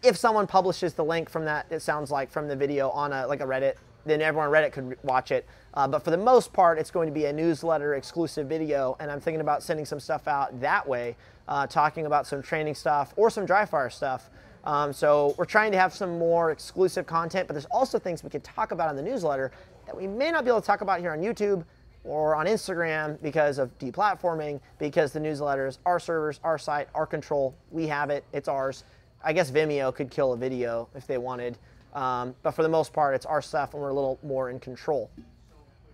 if 0.06 0.18
someone 0.18 0.48
publishes 0.48 0.94
the 0.94 1.04
link 1.04 1.30
from 1.30 1.46
that, 1.46 1.66
it 1.70 1.82
sounds 1.82 2.12
like 2.12 2.30
from 2.30 2.48
the 2.48 2.56
video 2.56 2.90
on 2.90 3.12
a 3.12 3.28
like 3.28 3.42
a 3.42 3.46
Reddit, 3.46 3.76
then 4.06 4.22
everyone 4.22 4.48
on 4.48 4.54
Reddit 4.54 4.72
could 4.72 4.98
watch 5.04 5.32
it. 5.32 5.46
Uh, 5.74 5.88
but 5.88 6.04
for 6.04 6.12
the 6.12 6.18
most 6.18 6.54
part, 6.54 6.78
it's 6.78 6.92
going 6.92 7.08
to 7.08 7.14
be 7.14 7.26
a 7.26 7.34
newsletter 7.34 7.96
exclusive 7.96 8.48
video, 8.48 8.96
and 9.00 9.12
I'm 9.12 9.20
thinking 9.20 9.42
about 9.42 9.64
sending 9.64 9.86
some 9.86 10.00
stuff 10.00 10.28
out 10.28 10.60
that 10.62 10.88
way, 10.88 11.16
uh, 11.48 11.68
talking 11.68 12.06
about 12.06 12.28
some 12.28 12.42
training 12.42 12.76
stuff 12.76 13.14
or 13.18 13.30
some 13.30 13.46
dry 13.46 13.66
fire 13.66 13.90
stuff. 13.90 14.30
Um, 14.64 14.94
so 14.94 15.36
we're 15.38 15.46
trying 15.46 15.72
to 15.74 15.78
have 15.78 15.94
some 15.94 16.18
more 16.18 16.52
exclusive 16.52 17.06
content, 17.06 17.48
but 17.48 17.54
there's 17.54 17.66
also 17.66 18.00
things 18.00 18.24
we 18.24 18.30
can 18.30 18.42
talk 18.42 18.72
about 18.72 18.90
in 18.90 18.96
the 18.96 19.04
newsletter 19.04 19.52
that 19.86 19.96
we 19.96 20.08
may 20.08 20.32
not 20.32 20.44
be 20.44 20.50
able 20.50 20.62
to 20.62 20.68
talk 20.68 20.82
about 20.82 21.00
here 21.00 21.12
on 21.12 21.20
YouTube 21.20 21.64
or 22.04 22.36
on 22.36 22.46
Instagram 22.46 23.22
because 23.22 23.58
of 23.58 23.78
deplatforming, 23.80 24.60
because 24.80 25.12
the 25.12 25.20
newsletter 25.20 25.68
is 25.68 25.80
our 25.86 26.00
servers, 26.00 26.40
our 26.44 26.58
site, 26.58 26.88
our 26.96 27.06
control. 27.06 27.56
We 27.72 27.88
have 27.88 28.10
it, 28.10 28.24
it's 28.34 28.48
ours. 28.48 28.84
I 29.26 29.34
guess 29.34 29.50
Vimeo 29.52 29.94
could 29.94 30.10
kill 30.12 30.34
a 30.34 30.38
video 30.38 30.88
if 30.96 31.08
they 31.08 31.18
wanted, 31.18 31.58
um, 31.94 32.36
but 32.44 32.52
for 32.52 32.62
the 32.64 32.70
most 32.70 32.94
part, 32.94 33.16
it's 33.16 33.26
our 33.26 33.42
stuff 33.42 33.74
and 33.74 33.82
we're 33.82 33.90
a 33.90 33.94
little 33.94 34.20
more 34.24 34.50
in 34.52 34.60
control, 34.60 35.10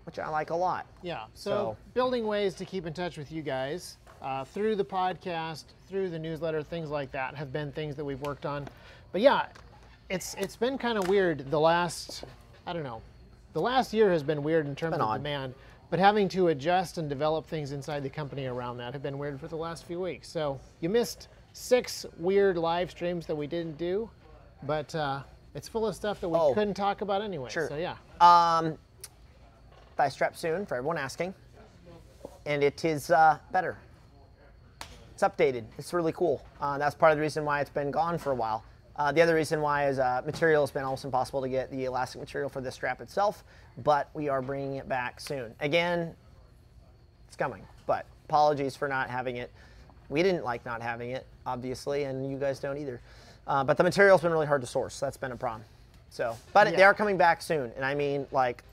which 0.05 0.19
I 0.19 0.27
like 0.27 0.49
a 0.49 0.55
lot. 0.55 0.85
Yeah. 1.01 1.23
So, 1.33 1.49
So- 1.49 1.77
building 1.93 2.27
ways 2.27 2.53
to 2.55 2.65
keep 2.65 2.85
in 2.85 2.93
touch 2.93 3.17
with 3.17 3.31
you 3.31 3.41
guys 3.41 3.97
uh, 4.21 4.43
through 4.43 4.75
the 4.75 4.85
podcast, 4.85 5.63
through 5.87 6.09
the 6.09 6.19
newsletter, 6.19 6.61
things 6.61 6.89
like 6.89 7.11
that 7.13 7.35
have 7.35 7.51
been 7.53 7.71
things 7.71 7.95
that 7.95 8.05
we've 8.05 8.21
worked 8.21 8.45
on. 8.45 8.67
But 9.13 9.21
yeah, 9.21 9.47
it's 10.09 10.33
it's 10.35 10.55
been 10.57 10.77
kind 10.77 10.97
of 10.97 11.07
weird 11.07 11.49
the 11.49 11.59
last 11.59 12.25
I 12.67 12.73
don't 12.73 12.83
know. 12.83 13.01
The 13.53 13.61
last 13.61 13.93
year 13.93 14.11
has 14.11 14.23
been 14.23 14.43
weird 14.43 14.65
in 14.67 14.75
terms 14.75 14.95
of 14.95 15.01
odd. 15.01 15.17
demand, 15.17 15.53
but 15.89 15.99
having 15.99 16.29
to 16.29 16.49
adjust 16.49 16.97
and 16.97 17.09
develop 17.09 17.47
things 17.47 17.71
inside 17.71 18.03
the 18.03 18.09
company 18.09 18.45
around 18.45 18.77
that 18.77 18.93
have 18.93 19.01
been 19.03 19.17
weird 19.17 19.39
for 19.39 19.47
the 19.47 19.55
last 19.57 19.85
few 19.85 19.99
weeks. 19.99 20.27
So 20.29 20.59
you 20.81 20.89
missed 20.89 21.27
six 21.53 22.05
weird 22.17 22.57
live 22.57 22.91
streams 22.91 23.25
that 23.27 23.35
we 23.35 23.47
didn't 23.47 23.77
do, 23.77 24.09
but 24.63 24.93
uh, 24.95 25.21
it's 25.55 25.67
full 25.67 25.85
of 25.87 25.95
stuff 25.95 26.21
that 26.21 26.29
we 26.29 26.37
Oh. 26.37 26.53
couldn't 26.53 26.73
talk 26.75 27.01
about 27.01 27.21
anyway. 27.21 27.49
Sure. 27.49 27.67
So 27.67 27.75
yeah. 27.77 27.95
Thigh 29.97 30.09
strap 30.09 30.35
soon 30.37 30.65
for 30.65 30.75
everyone 30.75 30.97
asking, 30.97 31.33
and 32.45 32.63
it 32.63 32.83
is 32.85 33.11
uh, 33.11 33.37
better. 33.51 33.77
It's 35.13 35.21
updated. 35.23 35.65
It's 35.77 35.93
really 35.93 36.13
cool. 36.13 36.43
Uh, 36.59 36.77
that's 36.77 36.95
part 36.95 37.11
of 37.11 37.17
the 37.17 37.21
reason 37.21 37.45
why 37.45 37.61
it's 37.61 37.69
been 37.69 37.91
gone 37.91 38.17
for 38.17 38.31
a 38.31 38.35
while. 38.35 38.63
Uh, 38.95 39.11
the 39.11 39.21
other 39.21 39.35
reason 39.35 39.61
why 39.61 39.87
is 39.87 39.99
uh, 39.99 40.21
material 40.25 40.63
has 40.63 40.71
been 40.71 40.83
almost 40.83 41.05
impossible 41.05 41.41
to 41.41 41.49
get 41.49 41.69
the 41.71 41.85
elastic 41.85 42.19
material 42.19 42.49
for 42.49 42.61
the 42.61 42.71
strap 42.71 43.01
itself, 43.01 43.43
but 43.83 44.09
we 44.13 44.29
are 44.29 44.41
bringing 44.41 44.75
it 44.75 44.87
back 44.87 45.19
soon. 45.19 45.53
Again, 45.59 46.15
it's 47.27 47.35
coming, 47.35 47.63
but 47.85 48.05
apologies 48.27 48.75
for 48.75 48.87
not 48.87 49.09
having 49.09 49.35
it. 49.37 49.51
We 50.11 50.21
didn't 50.21 50.43
like 50.43 50.65
not 50.65 50.81
having 50.81 51.11
it, 51.11 51.25
obviously, 51.45 52.03
and 52.03 52.29
you 52.29 52.37
guys 52.37 52.59
don't 52.59 52.77
either. 52.77 53.01
Uh, 53.47 53.63
but 53.63 53.77
the 53.77 53.83
material's 53.83 54.21
been 54.21 54.31
really 54.31 54.45
hard 54.45 54.61
to 54.61 54.67
source. 54.67 54.99
That's 54.99 55.17
been 55.17 55.31
a 55.31 55.37
problem. 55.37 55.63
So, 56.09 56.37
but 56.53 56.75
they 56.75 56.83
are 56.83 56.93
coming 56.93 57.17
back 57.17 57.41
soon, 57.41 57.71
and 57.75 57.85
I 57.85 57.95
mean 57.95 58.27
like 58.31 58.63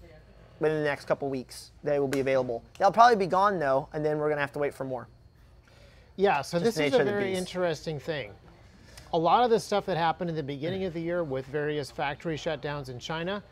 within 0.60 0.78
the 0.78 0.84
next 0.84 1.04
couple 1.06 1.30
weeks 1.30 1.70
they 1.84 2.00
will 2.00 2.08
be 2.08 2.18
available. 2.18 2.64
They'll 2.78 2.92
probably 2.92 3.16
be 3.16 3.28
gone 3.28 3.60
though, 3.60 3.88
and 3.92 4.04
then 4.04 4.18
we're 4.18 4.28
gonna 4.28 4.40
have 4.40 4.52
to 4.52 4.58
wait 4.58 4.74
for 4.74 4.84
more. 4.84 5.06
Yeah, 6.16 6.42
so 6.42 6.58
this 6.58 6.78
is 6.78 6.94
a 6.94 7.04
very 7.04 7.32
interesting 7.32 8.00
thing. 8.00 8.32
A 9.12 9.18
lot 9.18 9.44
of 9.44 9.50
the 9.50 9.60
stuff 9.60 9.86
that 9.86 9.96
happened 9.96 10.28
in 10.28 10.36
the 10.36 10.42
beginning 10.42 10.84
of 10.84 10.92
the 10.92 11.00
year 11.00 11.22
with 11.22 11.46
various 11.46 11.92
factory 11.92 12.36
shutdowns 12.36 12.88
in 12.88 12.98
China 12.98 13.42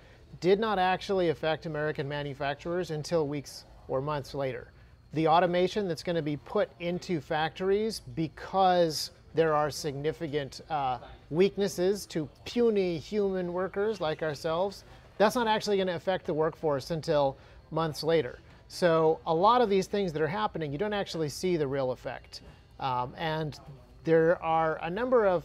did 0.40 0.58
not 0.58 0.78
actually 0.78 1.28
affect 1.28 1.66
American 1.66 2.08
manufacturers 2.08 2.90
until 2.90 3.28
weeks 3.28 3.64
or 3.86 4.00
months 4.00 4.34
later. 4.34 4.72
The 5.16 5.28
automation 5.28 5.88
that's 5.88 6.02
going 6.02 6.16
to 6.16 6.22
be 6.22 6.36
put 6.36 6.68
into 6.78 7.22
factories 7.22 8.02
because 8.14 9.12
there 9.34 9.54
are 9.54 9.70
significant 9.70 10.60
uh, 10.68 10.98
weaknesses 11.30 12.04
to 12.08 12.28
puny 12.44 12.98
human 12.98 13.54
workers 13.54 13.98
like 13.98 14.22
ourselves, 14.22 14.84
that's 15.16 15.34
not 15.34 15.48
actually 15.48 15.78
going 15.78 15.86
to 15.86 15.94
affect 15.94 16.26
the 16.26 16.34
workforce 16.34 16.90
until 16.90 17.38
months 17.70 18.02
later. 18.02 18.40
So 18.68 19.18
a 19.26 19.34
lot 19.34 19.62
of 19.62 19.70
these 19.70 19.86
things 19.86 20.12
that 20.12 20.20
are 20.20 20.26
happening, 20.26 20.70
you 20.70 20.76
don't 20.76 20.92
actually 20.92 21.30
see 21.30 21.56
the 21.56 21.66
real 21.66 21.92
effect. 21.92 22.42
Um, 22.78 23.14
and 23.16 23.58
there 24.04 24.42
are 24.42 24.78
a 24.82 24.90
number 24.90 25.26
of, 25.26 25.44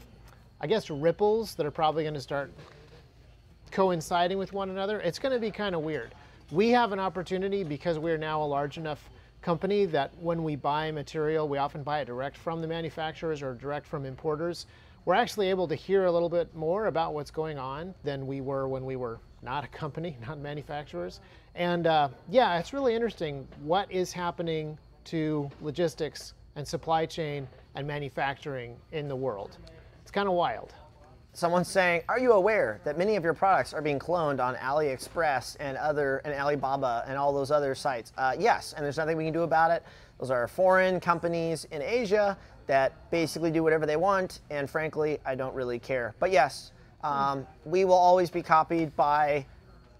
I 0.59 0.67
guess, 0.67 0.89
ripples 0.89 1.55
that 1.55 1.65
are 1.65 1.71
probably 1.71 2.03
going 2.03 2.15
to 2.15 2.19
start 2.19 2.51
coinciding 3.71 4.37
with 4.37 4.51
one 4.51 4.69
another. 4.69 4.99
It's 4.99 5.17
going 5.17 5.33
to 5.33 5.39
be 5.39 5.49
kind 5.49 5.75
of 5.75 5.81
weird. 5.81 6.13
We 6.51 6.71
have 6.71 6.91
an 6.91 6.99
opportunity 6.99 7.63
because 7.63 7.97
we're 7.97 8.17
now 8.17 8.43
a 8.43 8.43
large 8.43 8.77
enough 8.77 9.09
company 9.41 9.85
that 9.85 10.11
when 10.19 10.43
we 10.43 10.55
buy 10.55 10.91
material, 10.91 11.47
we 11.47 11.57
often 11.57 11.83
buy 11.83 11.99
it 11.99 12.05
direct 12.05 12.37
from 12.37 12.61
the 12.61 12.67
manufacturers 12.67 13.41
or 13.41 13.53
direct 13.55 13.85
from 13.85 14.05
importers. 14.05 14.67
we're 15.05 15.15
actually 15.15 15.49
able 15.49 15.67
to 15.67 15.73
hear 15.73 16.05
a 16.05 16.11
little 16.11 16.29
bit 16.29 16.53
more 16.55 16.85
about 16.85 17.15
what's 17.15 17.31
going 17.31 17.57
on 17.57 17.93
than 18.03 18.27
we 18.27 18.39
were 18.39 18.67
when 18.67 18.85
we 18.85 18.95
were 18.95 19.19
not 19.41 19.63
a 19.63 19.67
company, 19.67 20.15
not 20.27 20.37
manufacturers. 20.37 21.19
And 21.55 21.87
uh, 21.87 22.09
yeah, 22.29 22.59
it's 22.59 22.71
really 22.71 22.93
interesting 22.93 23.47
what 23.63 23.91
is 23.91 24.11
happening 24.11 24.77
to 25.05 25.49
logistics 25.61 26.33
and 26.55 26.67
supply 26.67 27.05
chain 27.05 27.47
and 27.75 27.87
manufacturing 27.87 28.75
in 28.91 29.07
the 29.07 29.15
world. 29.15 29.57
It's 30.01 30.11
kind 30.11 30.27
of 30.27 30.35
wild. 30.35 30.73
Someone's 31.33 31.69
saying, 31.69 32.01
"Are 32.09 32.19
you 32.19 32.33
aware 32.33 32.81
that 32.83 32.97
many 32.97 33.15
of 33.15 33.23
your 33.23 33.33
products 33.33 33.73
are 33.73 33.81
being 33.81 33.99
cloned 33.99 34.39
on 34.39 34.55
AliExpress 34.55 35.55
and 35.59 35.77
other 35.77 36.21
and 36.25 36.33
Alibaba 36.33 37.05
and 37.07 37.17
all 37.17 37.31
those 37.31 37.51
other 37.51 37.73
sites?" 37.73 38.11
Uh, 38.17 38.35
yes, 38.37 38.73
and 38.73 38.83
there's 38.83 38.97
nothing 38.97 39.15
we 39.15 39.23
can 39.23 39.33
do 39.33 39.43
about 39.43 39.71
it. 39.71 39.83
Those 40.19 40.29
are 40.29 40.47
foreign 40.47 40.99
companies 40.99 41.65
in 41.71 41.81
Asia 41.81 42.37
that 42.67 42.93
basically 43.11 43.49
do 43.49 43.63
whatever 43.63 43.85
they 43.85 43.95
want, 43.95 44.41
and 44.49 44.69
frankly, 44.69 45.19
I 45.25 45.35
don't 45.35 45.55
really 45.55 45.79
care. 45.79 46.13
But 46.19 46.31
yes, 46.31 46.73
um, 47.03 47.47
we 47.65 47.85
will 47.85 47.93
always 47.93 48.29
be 48.29 48.43
copied 48.43 48.95
by 48.95 49.45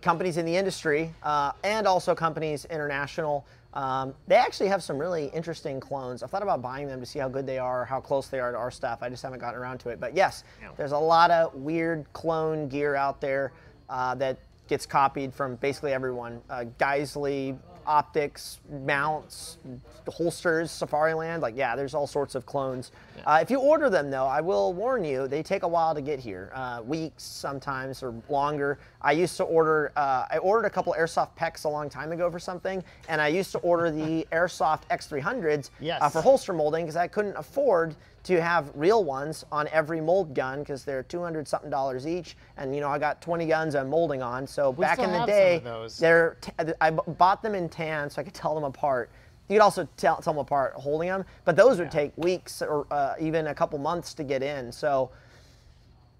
companies 0.01 0.37
in 0.37 0.45
the 0.45 0.55
industry 0.55 1.13
uh, 1.23 1.53
and 1.63 1.87
also 1.87 2.13
companies 2.13 2.65
international. 2.65 3.45
Um, 3.73 4.13
they 4.27 4.35
actually 4.35 4.67
have 4.69 4.83
some 4.83 4.97
really 4.97 5.27
interesting 5.27 5.79
clones. 5.79 6.23
I've 6.23 6.29
thought 6.29 6.43
about 6.43 6.61
buying 6.61 6.87
them 6.87 6.99
to 6.99 7.05
see 7.05 7.19
how 7.19 7.29
good 7.29 7.45
they 7.47 7.57
are, 7.57 7.85
how 7.85 8.01
close 8.01 8.27
they 8.27 8.39
are 8.39 8.51
to 8.51 8.57
our 8.57 8.71
stuff. 8.71 8.99
I 9.01 9.09
just 9.09 9.23
haven't 9.23 9.39
gotten 9.39 9.59
around 9.59 9.79
to 9.79 9.89
it. 9.89 9.99
But 9.99 10.15
yes, 10.15 10.43
there's 10.75 10.91
a 10.91 10.97
lot 10.97 11.31
of 11.31 11.55
weird 11.55 12.05
clone 12.13 12.67
gear 12.67 12.95
out 12.95 13.21
there 13.21 13.53
uh, 13.89 14.15
that 14.15 14.37
gets 14.67 14.85
copied 14.85 15.33
from 15.33 15.55
basically 15.55 15.93
everyone. 15.93 16.41
Uh, 16.49 16.65
Geissele, 16.79 17.57
optics, 17.85 18.59
mounts, 18.69 19.57
holsters, 20.07 20.69
Safariland. 20.71 21.41
Like, 21.41 21.55
yeah, 21.55 21.75
there's 21.75 21.93
all 21.93 22.07
sorts 22.07 22.35
of 22.35 22.45
clones. 22.45 22.91
Uh, 23.25 23.39
if 23.41 23.49
you 23.51 23.59
order 23.59 23.89
them, 23.89 24.09
though, 24.09 24.25
I 24.25 24.41
will 24.41 24.73
warn 24.73 25.03
you, 25.03 25.27
they 25.27 25.43
take 25.43 25.63
a 25.63 25.67
while 25.67 25.93
to 25.93 26.01
get 26.01 26.19
here, 26.19 26.51
uh, 26.55 26.81
weeks 26.85 27.23
sometimes 27.23 28.01
or 28.03 28.13
longer. 28.29 28.79
I 29.01 29.11
used 29.11 29.37
to 29.37 29.43
order, 29.43 29.91
uh, 29.95 30.25
I 30.29 30.37
ordered 30.37 30.65
a 30.65 30.69
couple 30.69 30.95
Airsoft 30.97 31.35
PEQs 31.37 31.65
a 31.65 31.69
long 31.69 31.89
time 31.89 32.11
ago 32.11 32.29
for 32.31 32.39
something, 32.39 32.83
and 33.09 33.21
I 33.21 33.27
used 33.27 33.51
to 33.53 33.59
order 33.59 33.91
the 33.91 34.25
Airsoft 34.31 34.81
X300s 34.89 35.67
uh, 35.67 35.71
Yes. 35.79 36.11
for 36.13 36.21
holster 36.21 36.53
molding 36.53 36.85
because 36.85 36.95
I 36.95 37.07
couldn't 37.07 37.35
afford 37.37 37.95
to 38.23 38.39
have 38.39 38.71
real 38.75 39.03
ones 39.03 39.45
on 39.51 39.67
every 39.69 39.99
mold 39.99 40.35
gun 40.35 40.59
because 40.59 40.83
they're 40.85 41.01
200 41.01 41.47
something 41.47 41.71
dollars 41.71 42.05
each 42.05 42.37
and 42.57 42.75
you 42.75 42.79
know 42.79 42.87
I 42.87 42.99
got 42.99 43.19
20 43.19 43.47
guns 43.47 43.73
I'm 43.73 43.89
molding 43.89 44.21
on 44.21 44.45
so 44.45 44.71
back 44.71 44.99
in 44.99 45.11
the 45.11 45.25
day 45.25 45.59
they're 45.97 46.37
t- 46.39 46.51
I 46.79 46.91
bought 46.91 47.41
them 47.41 47.55
in 47.55 47.67
tan 47.67 48.11
so 48.11 48.21
I 48.21 48.23
could 48.23 48.35
tell 48.35 48.53
them 48.53 48.63
apart 48.63 49.09
you 49.47 49.55
could 49.55 49.63
also 49.63 49.87
tell, 49.97 50.17
tell 50.17 50.33
them 50.33 50.39
apart 50.39 50.73
holding 50.75 51.09
them 51.09 51.25
but 51.45 51.55
those 51.55 51.79
would 51.79 51.91
take 51.91 52.17
weeks 52.17 52.61
or 52.61 52.87
uh, 52.91 53.15
even 53.19 53.47
a 53.47 53.53
couple 53.53 53.77
months 53.79 54.13
to 54.13 54.23
get 54.23 54.41
in. 54.43 54.71
So 54.71 55.11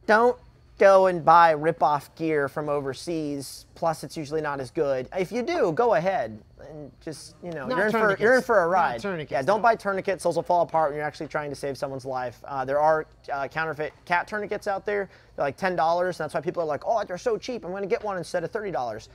don't 0.05 0.38
go 0.82 1.05
and 1.05 1.24
buy 1.24 1.51
rip-off 1.51 2.13
gear 2.15 2.49
from 2.49 2.67
overseas 2.67 3.67
plus 3.76 4.03
it's 4.03 4.17
usually 4.17 4.41
not 4.41 4.59
as 4.59 4.72
good. 4.72 5.07
If 5.15 5.32
you 5.32 5.43
do 5.43 5.72
go 5.74 5.93
ahead 5.93 6.41
and 6.69 6.91
just 7.03 7.36
you 7.43 7.51
know 7.51 7.67
Not 7.67 7.78
you're 7.78 7.86
in, 7.86 7.91
for, 7.91 8.17
you're 8.19 8.36
in 8.38 8.41
for 8.41 8.63
a 8.63 8.67
ride. 8.67 9.03
Yeah 9.03 9.41
don't 9.43 9.59
no. 9.59 9.59
buy 9.59 9.76
tourniquets. 9.76 10.24
Those 10.24 10.36
will 10.38 10.43
fall 10.43 10.63
apart 10.63 10.89
when 10.89 10.97
you're 10.97 11.05
actually 11.05 11.28
trying 11.28 11.51
to 11.51 11.55
save 11.55 11.78
someone's 11.78 12.05
life. 12.05 12.39
Uh, 12.45 12.65
there 12.65 12.80
are 12.80 13.05
uh, 13.32 13.47
counterfeit 13.47 13.93
cat 14.05 14.28
tourniquets 14.28 14.67
out 14.67 14.86
there. 14.86 15.07
They're 15.36 15.45
like 15.45 15.57
$10 15.57 16.05
and 16.05 16.13
that's 16.15 16.34
why 16.34 16.41
people 16.41 16.63
are 16.63 16.65
like 16.65 16.84
oh 16.86 17.03
they're 17.03 17.17
so 17.19 17.38
cheap. 17.38 17.63
I'm 17.63 17.72
going 17.72 17.84
to 17.84 17.88
get 17.88 18.03
one 18.03 18.17
instead 18.17 18.43
of 18.43 18.51
$30 18.51 19.07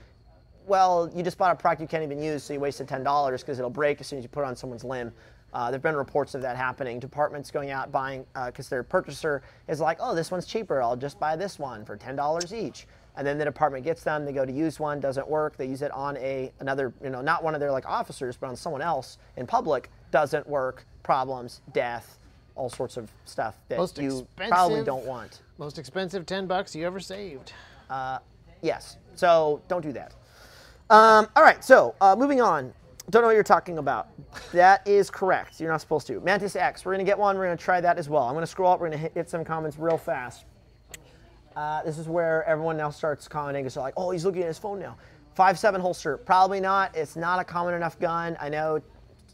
well, 0.66 1.10
you 1.14 1.22
just 1.22 1.38
bought 1.38 1.52
a 1.52 1.56
product 1.56 1.80
you 1.80 1.88
can't 1.88 2.02
even 2.02 2.20
use, 2.22 2.42
so 2.42 2.52
you 2.52 2.60
wasted 2.60 2.88
ten 2.88 3.02
dollars 3.02 3.42
because 3.42 3.58
it'll 3.58 3.70
break 3.70 4.00
as 4.00 4.06
soon 4.06 4.18
as 4.18 4.24
you 4.24 4.28
put 4.28 4.42
it 4.42 4.46
on 4.46 4.56
someone's 4.56 4.84
limb. 4.84 5.12
Uh, 5.52 5.70
there've 5.70 5.82
been 5.82 5.96
reports 5.96 6.34
of 6.34 6.42
that 6.42 6.56
happening. 6.56 6.98
Departments 6.98 7.50
going 7.50 7.70
out 7.70 7.90
buying 7.90 8.26
because 8.46 8.68
their 8.68 8.82
purchaser 8.82 9.42
is 9.68 9.80
like, 9.80 9.98
"Oh, 10.00 10.14
this 10.14 10.30
one's 10.30 10.46
cheaper. 10.46 10.82
I'll 10.82 10.96
just 10.96 11.18
buy 11.18 11.36
this 11.36 11.58
one 11.58 11.84
for 11.84 11.96
ten 11.96 12.16
dollars 12.16 12.52
each." 12.52 12.86
And 13.16 13.26
then 13.26 13.38
the 13.38 13.44
department 13.46 13.82
gets 13.84 14.02
them. 14.02 14.26
They 14.26 14.32
go 14.32 14.44
to 14.44 14.52
use 14.52 14.78
one, 14.78 15.00
doesn't 15.00 15.26
work. 15.26 15.56
They 15.56 15.64
use 15.66 15.80
it 15.80 15.90
on 15.92 16.18
a 16.18 16.52
another, 16.60 16.92
you 17.02 17.08
know, 17.08 17.22
not 17.22 17.42
one 17.42 17.54
of 17.54 17.60
their 17.60 17.72
like 17.72 17.86
officers, 17.86 18.36
but 18.36 18.48
on 18.48 18.56
someone 18.56 18.82
else 18.82 19.18
in 19.36 19.46
public. 19.46 19.90
Doesn't 20.10 20.46
work. 20.46 20.84
Problems, 21.02 21.62
death, 21.72 22.18
all 22.56 22.68
sorts 22.68 22.96
of 22.96 23.10
stuff 23.24 23.56
that 23.68 23.78
Most 23.78 23.98
you 23.98 24.26
probably 24.36 24.82
don't 24.82 25.06
want. 25.06 25.42
Most 25.58 25.78
expensive 25.78 26.26
10 26.26 26.46
bucks 26.46 26.74
you 26.74 26.84
ever 26.84 27.00
saved. 27.00 27.52
Yes. 28.60 28.96
So 29.14 29.62
don't 29.68 29.82
do 29.82 29.92
that. 29.92 30.14
Um, 30.90 31.26
all 31.36 31.42
right. 31.42 31.62
So 31.64 31.94
uh, 32.00 32.14
moving 32.16 32.40
on. 32.40 32.72
Don't 33.10 33.22
know 33.22 33.28
what 33.28 33.34
you're 33.34 33.44
talking 33.44 33.78
about. 33.78 34.08
That 34.52 34.86
is 34.86 35.10
correct. 35.10 35.60
You're 35.60 35.70
not 35.70 35.80
supposed 35.80 36.08
to. 36.08 36.20
Mantis 36.20 36.56
X. 36.56 36.84
We're 36.84 36.92
gonna 36.92 37.04
get 37.04 37.18
one. 37.18 37.38
We're 37.38 37.44
gonna 37.44 37.56
try 37.56 37.80
that 37.80 37.98
as 37.98 38.08
well. 38.08 38.24
I'm 38.24 38.34
gonna 38.34 38.46
scroll 38.46 38.72
up. 38.72 38.80
We're 38.80 38.88
gonna 38.88 38.98
hit, 38.98 39.12
hit 39.14 39.28
some 39.30 39.44
comments 39.44 39.78
real 39.78 39.96
fast. 39.96 40.44
Uh, 41.54 41.82
this 41.84 41.98
is 41.98 42.08
where 42.08 42.44
everyone 42.44 42.76
now 42.76 42.90
starts 42.90 43.28
commenting. 43.28 43.64
It's 43.64 43.76
like, 43.76 43.94
oh, 43.96 44.10
he's 44.10 44.24
looking 44.24 44.42
at 44.42 44.48
his 44.48 44.58
phone 44.58 44.80
now. 44.80 44.96
Five 45.34 45.58
seven 45.58 45.80
holster. 45.80 46.16
Probably 46.16 46.58
not. 46.60 46.96
It's 46.96 47.14
not 47.14 47.38
a 47.38 47.44
common 47.44 47.74
enough 47.74 47.98
gun. 48.00 48.36
I 48.40 48.48
know 48.48 48.80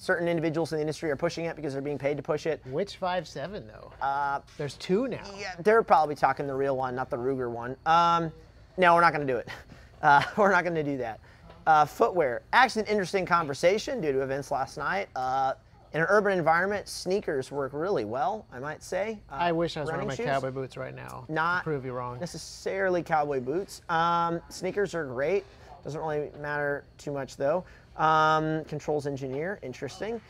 certain 0.02 0.26
individuals 0.26 0.72
in 0.72 0.78
the 0.78 0.82
industry 0.82 1.10
are 1.12 1.16
pushing 1.16 1.44
it 1.44 1.54
because 1.54 1.72
they're 1.72 1.80
being 1.80 1.98
paid 1.98 2.16
to 2.16 2.22
push 2.24 2.44
it. 2.44 2.60
Which 2.66 3.00
5.7 3.00 3.68
though? 3.68 3.92
Uh, 4.04 4.40
There's 4.58 4.74
two 4.74 5.06
now. 5.06 5.22
Yeah, 5.38 5.54
they're 5.60 5.84
probably 5.84 6.16
talking 6.16 6.48
the 6.48 6.54
real 6.54 6.76
one, 6.76 6.96
not 6.96 7.08
the 7.08 7.16
Ruger 7.16 7.48
one. 7.48 7.76
Um, 7.86 8.32
no, 8.76 8.96
we're 8.96 9.00
not 9.00 9.14
going 9.14 9.26
to 9.26 9.32
do 9.32 9.38
it. 9.38 9.48
Uh, 10.02 10.20
we're 10.36 10.50
not 10.50 10.64
going 10.64 10.74
to 10.74 10.82
do 10.82 10.96
that. 10.96 11.20
Uh, 11.66 11.84
footwear. 11.84 12.42
Actually, 12.52 12.82
an 12.82 12.88
interesting 12.88 13.24
conversation 13.24 14.00
due 14.00 14.12
to 14.12 14.22
events 14.22 14.50
last 14.50 14.76
night. 14.78 15.08
Uh, 15.14 15.54
in 15.94 16.00
an 16.00 16.06
urban 16.08 16.36
environment, 16.38 16.88
sneakers 16.88 17.52
work 17.52 17.72
really 17.74 18.04
well, 18.04 18.46
I 18.52 18.58
might 18.58 18.82
say. 18.82 19.18
Uh, 19.30 19.34
I 19.34 19.52
wish 19.52 19.76
I 19.76 19.80
was 19.80 19.90
wearing 19.90 20.08
my 20.08 20.14
shoes? 20.14 20.26
cowboy 20.26 20.50
boots 20.50 20.76
right 20.76 20.94
now. 20.94 21.26
Not 21.28 21.64
prove 21.64 21.84
you 21.84 21.92
wrong. 21.92 22.18
necessarily 22.18 23.02
cowboy 23.02 23.40
boots. 23.40 23.82
Um, 23.90 24.40
sneakers 24.48 24.94
are 24.94 25.04
great. 25.04 25.44
Doesn't 25.84 26.00
really 26.00 26.30
matter 26.40 26.84
too 26.96 27.12
much 27.12 27.36
though. 27.36 27.64
Um, 27.96 28.64
controls 28.64 29.06
engineer, 29.06 29.58
interesting. 29.62 30.20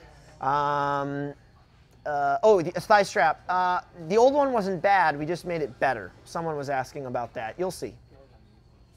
Um, 0.41 1.33
uh, 2.05 2.39
oh, 2.43 2.61
the 2.61 2.73
thigh 2.73 3.05
strap. 3.05 3.43
Uh, 3.49 3.83
the 4.09 4.17
old 4.17 4.35
one 4.35 4.53
wasn't 4.53 4.83
bad. 4.83 5.17
We 5.17 5.25
just 5.25 5.45
made 5.45 5.63
it 5.63 5.79
better. 5.79 6.11
Someone 6.25 6.57
was 6.57 6.69
asking 6.69 7.07
about 7.07 7.33
that. 7.35 7.55
You'll 7.57 7.71
see. 7.71 7.95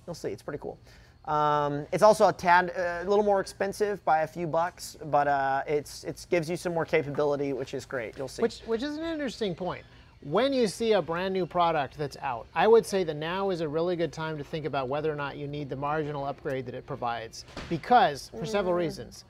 You'll 0.07 0.15
see. 0.15 0.29
It's 0.29 0.41
pretty 0.41 0.59
cool. 0.59 0.79
Um, 1.27 1.87
it's 1.91 2.03
also 2.03 2.27
a 2.27 2.33
tad, 2.33 2.71
uh, 2.77 3.03
a 3.05 3.09
little 3.09 3.23
more 3.23 3.39
expensive 3.41 4.03
by 4.05 4.21
a 4.21 4.27
few 4.27 4.45
bucks, 4.45 4.97
but 5.05 5.27
uh, 5.27 5.63
it's 5.67 6.03
it 6.03 6.25
gives 6.29 6.49
you 6.49 6.55
some 6.55 6.73
more 6.73 6.85
capability, 6.85 7.51
which 7.53 7.73
is 7.73 7.85
great. 7.85 8.17
You'll 8.17 8.27
see. 8.27 8.41
Which, 8.41 8.59
which 8.61 8.83
is 8.83 8.97
an 8.97 9.05
interesting 9.05 9.55
point. 9.55 9.83
When 10.21 10.53
you 10.53 10.67
see 10.67 10.93
a 10.93 11.01
brand 11.01 11.33
new 11.33 11.45
product 11.45 11.97
that's 11.97 12.17
out, 12.21 12.47
I 12.55 12.67
would 12.67 12.85
say 12.85 13.03
that 13.03 13.15
now 13.15 13.51
is 13.51 13.61
a 13.61 13.67
really 13.67 13.95
good 13.95 14.11
time 14.11 14.37
to 14.37 14.43
think 14.43 14.65
about 14.65 14.87
whether 14.87 15.11
or 15.11 15.15
not 15.15 15.37
you 15.37 15.47
need 15.47 15.69
the 15.69 15.75
marginal 15.75 16.25
upgrade 16.25 16.65
that 16.65 16.73
it 16.73 16.87
provides. 16.87 17.45
Because, 17.69 18.31
for 18.37 18.45
several 18.45 18.73
reasons. 18.73 19.25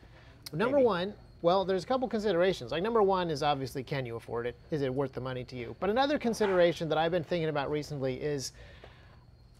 Number 0.54 0.78
Maybe. 0.78 0.86
one, 0.86 1.14
well, 1.41 1.66
there's 1.66 1.84
a 1.84 1.88
couple 1.88 2.08
considerations. 2.08 2.72
Like, 2.72 2.82
number 2.82 3.04
one 3.04 3.30
is 3.30 3.43
obviously, 3.43 3.84
can 3.84 4.06
you 4.06 4.16
afford 4.16 4.48
it? 4.48 4.56
Is 4.72 4.84
it 4.84 4.93
worth 4.93 5.12
the 5.12 5.22
money 5.22 5.43
to 5.43 5.56
you? 5.56 5.76
But 5.80 5.89
another 5.89 6.18
consideration 6.18 6.88
that 6.89 6.98
I've 6.98 7.12
been 7.12 7.26
thinking 7.26 7.50
about 7.50 7.70
recently 7.70 8.16
is 8.16 8.54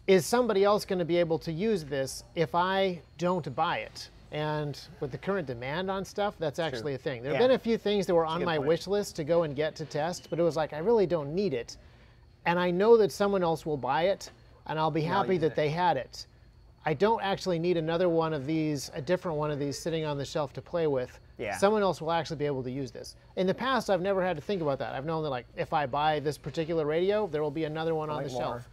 is 0.06 0.24
somebody 0.24 0.64
else 0.64 0.84
going 0.84 0.98
to 0.98 1.04
be 1.04 1.16
able 1.16 1.38
to 1.40 1.52
use 1.52 1.84
this 1.84 2.24
if 2.34 2.54
I 2.54 3.00
don't 3.18 3.54
buy 3.54 3.78
it? 3.78 4.10
And 4.32 4.78
with 5.00 5.12
the 5.12 5.18
current 5.18 5.46
demand 5.46 5.90
on 5.90 6.04
stuff, 6.04 6.34
that's 6.38 6.58
actually 6.58 6.94
a 6.94 6.98
thing. 6.98 7.22
There 7.22 7.32
have 7.32 7.40
Yeah. 7.40 7.46
been 7.48 7.56
a 7.56 7.58
few 7.58 7.78
things 7.78 8.06
that 8.06 8.14
were 8.14 8.26
on 8.26 8.44
my 8.44 8.56
point. 8.56 8.68
wish 8.68 8.86
list 8.86 9.16
to 9.16 9.24
go 9.24 9.44
and 9.44 9.54
get 9.56 9.74
to 9.76 9.84
test, 9.84 10.28
but 10.30 10.38
it 10.38 10.42
was 10.42 10.56
like, 10.56 10.72
I 10.72 10.78
really 10.78 11.06
don't 11.06 11.34
need 11.34 11.54
it. 11.54 11.76
And 12.44 12.58
I 12.58 12.70
know 12.70 12.96
that 12.96 13.10
someone 13.12 13.42
else 13.42 13.64
will 13.64 13.76
buy 13.76 14.04
it, 14.04 14.30
and 14.66 14.78
I'll 14.78 14.90
be 14.90 15.02
happy 15.02 15.38
that 15.38 15.52
it. 15.52 15.56
they 15.56 15.68
had 15.70 15.96
it. 15.96 16.26
I 16.84 16.94
don't 16.94 17.20
actually 17.22 17.58
need 17.58 17.76
another 17.76 18.08
one 18.08 18.32
of 18.32 18.46
these, 18.46 18.90
a 18.94 19.02
different 19.02 19.38
one 19.38 19.50
of 19.50 19.58
these 19.58 19.76
sitting 19.76 20.04
on 20.04 20.18
the 20.18 20.24
shelf 20.24 20.52
to 20.52 20.62
play 20.62 20.86
with. 20.86 21.18
Yeah. 21.38 21.56
Someone 21.58 21.82
else 21.82 22.00
will 22.00 22.12
actually 22.12 22.36
be 22.36 22.46
able 22.46 22.62
to 22.62 22.70
use 22.70 22.92
this. 22.92 23.16
In 23.34 23.46
the 23.46 23.54
past, 23.54 23.90
I've 23.90 24.00
never 24.00 24.24
had 24.24 24.36
to 24.36 24.42
think 24.42 24.62
about 24.62 24.78
that. 24.78 24.94
I've 24.94 25.04
known 25.04 25.22
that, 25.24 25.30
like, 25.30 25.46
if 25.56 25.72
I 25.72 25.86
buy 25.86 26.20
this 26.20 26.38
particular 26.38 26.86
radio, 26.86 27.26
there 27.26 27.42
will 27.42 27.50
be 27.50 27.64
another 27.64 27.94
one 27.94 28.08
on 28.10 28.22
the 28.22 28.30
more. 28.30 28.40
shelf. 28.40 28.68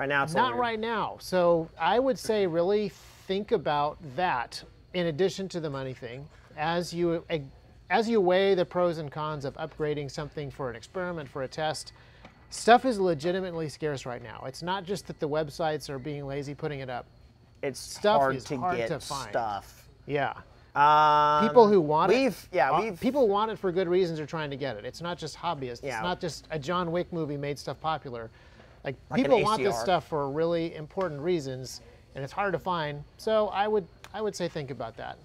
Right 0.00 0.08
now, 0.08 0.24
it's 0.24 0.34
Not 0.34 0.56
right 0.56 0.80
now. 0.80 1.18
So 1.20 1.68
I 1.78 1.98
would 1.98 2.18
say 2.18 2.46
really 2.46 2.88
think 2.88 3.52
about 3.52 3.98
that 4.16 4.62
in 4.94 5.06
addition 5.06 5.48
to 5.50 5.60
the 5.60 5.70
money 5.70 5.92
thing 5.94 6.26
as 6.56 6.92
you 6.92 7.22
as 7.90 8.08
you 8.08 8.20
weigh 8.20 8.54
the 8.54 8.64
pros 8.64 8.98
and 8.98 9.10
cons 9.12 9.44
of 9.44 9.54
upgrading 9.54 10.10
something 10.10 10.50
for 10.50 10.70
an 10.70 10.76
experiment 10.76 11.28
for 11.28 11.42
a 11.42 11.48
test. 11.48 11.92
Stuff 12.48 12.84
is 12.84 12.98
legitimately 12.98 13.68
scarce 13.68 14.06
right 14.06 14.22
now. 14.22 14.42
It's 14.46 14.62
not 14.62 14.84
just 14.84 15.06
that 15.06 15.20
the 15.20 15.28
websites 15.28 15.88
are 15.88 15.98
being 16.00 16.26
lazy 16.26 16.54
putting 16.54 16.80
it 16.80 16.90
up. 16.90 17.06
It's 17.62 17.78
Stuff 17.78 18.20
hard 18.20 18.36
is 18.36 18.44
to 18.44 18.56
hard 18.56 18.78
get 18.78 18.88
to 18.88 18.98
find. 19.00 19.30
stuff. 19.30 19.88
Yeah. 20.06 20.32
Um, 20.74 21.46
People 21.46 21.68
who 21.68 21.80
want 21.80 22.12
it, 22.12 22.34
yeah, 22.52 22.70
uh, 22.70 22.92
people 23.00 23.28
want 23.28 23.50
it 23.50 23.58
for 23.58 23.70
good 23.72 23.88
reasons 23.88 24.20
are 24.20 24.26
trying 24.26 24.50
to 24.50 24.56
get 24.56 24.76
it. 24.76 24.84
It's 24.84 25.00
not 25.00 25.18
just 25.18 25.36
hobbyists. 25.36 25.82
Yeah. 25.82 25.96
It's 25.96 26.02
not 26.02 26.20
just 26.20 26.46
a 26.50 26.58
John 26.58 26.90
Wick 26.92 27.12
movie 27.12 27.36
made 27.36 27.58
stuff 27.58 27.80
popular. 27.80 28.30
Like, 28.84 28.96
Like 29.10 29.22
people 29.22 29.42
want 29.42 29.62
this 29.62 29.78
stuff 29.78 30.08
for 30.08 30.30
really 30.30 30.74
important 30.74 31.20
reasons, 31.20 31.80
and 32.14 32.24
it's 32.24 32.32
hard 32.32 32.52
to 32.52 32.58
find. 32.58 33.04
So 33.16 33.48
I 33.48 33.68
would 33.68 33.86
I 34.14 34.22
would 34.22 34.34
say 34.34 34.48
think 34.48 34.70
about 34.70 34.96
that. 34.96 35.18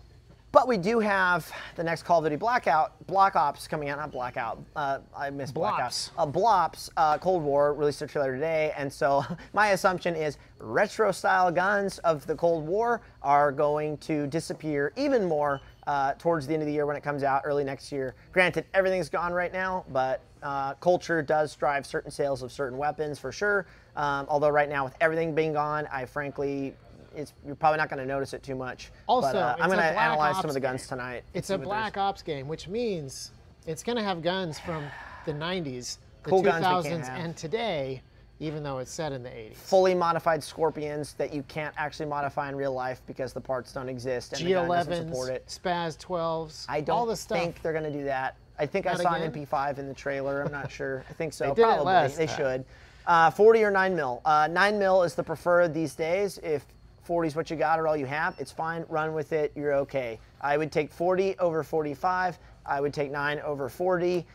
But 0.56 0.70
we 0.70 0.78
do 0.78 1.00
have 1.00 1.52
the 1.76 1.84
next 1.84 2.04
Call 2.04 2.20
of 2.20 2.24
Duty 2.24 2.38
Blackout, 2.38 2.94
Black 3.08 3.36
Ops 3.36 3.68
coming 3.68 3.90
out, 3.90 3.98
not 3.98 4.14
Blackout. 4.14 4.64
Uh, 4.74 5.00
I 5.14 5.30
missed 5.30 5.54
Blackout. 5.54 6.10
Uh, 6.18 6.26
Blops, 6.26 6.90
uh, 6.96 7.18
Cold 7.18 7.44
War 7.44 7.74
released 7.74 8.00
their 8.00 8.08
trailer 8.08 8.34
today, 8.34 8.72
and 8.78 8.92
so 8.92 9.26
my 9.54 9.72
assumption 9.72 10.16
is 10.16 10.38
retro 10.60 11.12
style 11.12 11.52
guns 11.52 11.98
of 12.00 12.26
the 12.26 12.36
Cold 12.36 12.66
War 12.66 13.02
are 13.22 13.52
going 13.52 13.98
to 13.98 14.28
disappear 14.28 14.94
even 14.96 15.26
more 15.26 15.60
uh, 15.88 16.14
towards 16.14 16.48
the 16.48 16.54
end 16.54 16.64
of 16.64 16.68
the 16.68 16.74
year 16.74 16.86
when 16.86 16.96
it 16.96 17.04
comes 17.04 17.24
out 17.24 17.44
early 17.46 17.64
next 17.64 17.92
year. 17.92 18.16
Granted, 18.32 18.66
everything's 18.74 19.10
gone 19.10 19.34
right 19.34 19.54
now, 19.54 19.86
but 19.92 20.22
uh, 20.42 20.74
culture 20.76 21.22
does 21.22 21.56
drive 21.56 21.86
certain 21.86 22.12
sales 22.12 22.42
of 22.42 22.52
certain 22.52 22.78
weapons 22.78 23.20
for 23.20 23.32
sure. 23.32 23.66
Um, 23.96 24.26
although 24.30 24.50
right 24.50 24.70
now, 24.70 24.84
with 24.84 24.96
everything 25.02 25.34
being 25.36 25.54
gone, 25.54 25.88
I 25.92 26.06
frankly. 26.06 26.74
It's, 27.18 27.32
you're 27.46 27.56
probably 27.56 27.78
not 27.78 27.88
going 27.90 28.02
to 28.02 28.06
notice 28.06 28.34
it 28.34 28.44
too 28.44 28.56
much. 28.56 28.92
Also, 29.08 29.30
but, 29.32 29.36
uh, 29.38 29.56
I'm 29.58 29.68
going 29.70 29.80
to 29.80 29.86
analyze 29.86 30.32
Ops 30.36 30.42
some 30.42 30.50
of 30.50 30.54
the 30.54 30.60
guns 30.60 30.82
game. 30.82 30.98
tonight. 30.98 31.24
It's 31.34 31.50
a 31.50 31.54
what 31.54 31.60
there's- 31.60 31.68
Black 31.70 31.96
Ops 31.98 32.22
game, 32.22 32.46
which 32.50 32.68
means 32.68 33.32
it's 33.66 33.84
going 33.84 33.96
to 33.96 34.04
have 34.04 34.22
guns 34.22 34.60
from 34.60 34.84
the 35.26 35.32
90s, 35.32 36.00
the 36.24 36.30
Cool 36.30 36.44
2000s, 36.44 36.84
can't 36.84 37.08
and 37.08 37.38
today, 37.38 38.02
even 38.40 38.64
though 38.64 38.80
it's 38.80 38.92
set 38.92 39.12
in 39.12 39.24
the 39.24 39.30
80s. 39.30 39.56
fully 39.56 39.94
modified 39.96 40.44
scorpions 40.44 41.14
that 41.14 41.34
you 41.34 41.44
can't 41.44 41.74
actually 41.78 42.06
modify 42.08 42.50
in 42.50 42.56
real 42.56 42.74
life 42.74 43.02
because 43.08 43.32
the 43.34 43.42
parts 43.42 43.72
don't 43.72 43.88
exist 43.90 44.34
and 44.34 44.46
the 44.46 44.54
gun 44.54 44.68
doesn't 44.68 45.08
support 45.08 45.30
G11s, 45.30 45.36
it. 45.36 45.44
SPAS 45.52 45.98
12s, 45.98 46.66
I 46.68 46.82
don't 46.82 47.08
the 47.08 47.16
stuff. 47.16 47.38
think 47.38 47.62
they're 47.62 47.72
going 47.74 47.86
to 47.86 47.92
do 47.98 48.04
that. 48.06 48.36
I 48.60 48.66
think 48.66 48.88
I 48.88 48.96
saw 48.96 49.14
again? 49.16 49.34
an 49.34 49.46
MP5 49.46 49.78
in 49.80 49.88
the 49.88 49.94
trailer. 49.94 50.42
I'm 50.42 50.52
not 50.52 50.72
sure. 50.72 51.04
I 51.10 51.14
think 51.14 51.34
so. 51.40 51.54
They 51.54 51.62
Probably. 51.64 51.86
last 51.86 52.18
they 52.18 52.28
should. 52.28 52.66
Uh, 53.08 53.30
40 53.30 53.64
or 53.64 53.72
9 53.72 53.96
mil. 53.96 54.22
Uh, 54.26 54.48
9 54.52 54.80
mil 54.80 55.04
is 55.04 55.14
the 55.16 55.24
preferred 55.24 55.74
these 55.74 55.94
days. 55.94 56.40
If 56.42 56.66
40 57.04 57.28
is 57.28 57.36
what 57.36 57.50
you 57.52 57.56
got 57.56 57.80
or 57.80 57.88
all 57.88 57.96
you 57.98 58.06
have, 58.08 58.36
it's 58.40 58.52
fine. 58.52 58.84
Run 58.90 59.14
with 59.14 59.32
it. 59.34 59.52
You're 59.56 59.74
okay. 59.76 60.20
I 60.42 60.58
would 60.58 60.72
take 60.72 60.92
40 60.92 61.38
over 61.40 61.64
45. 61.64 62.40
I 62.66 62.82
would 62.82 62.94
take 62.94 63.12
9 63.12 63.40
over 63.42 63.70
40. 63.70 64.26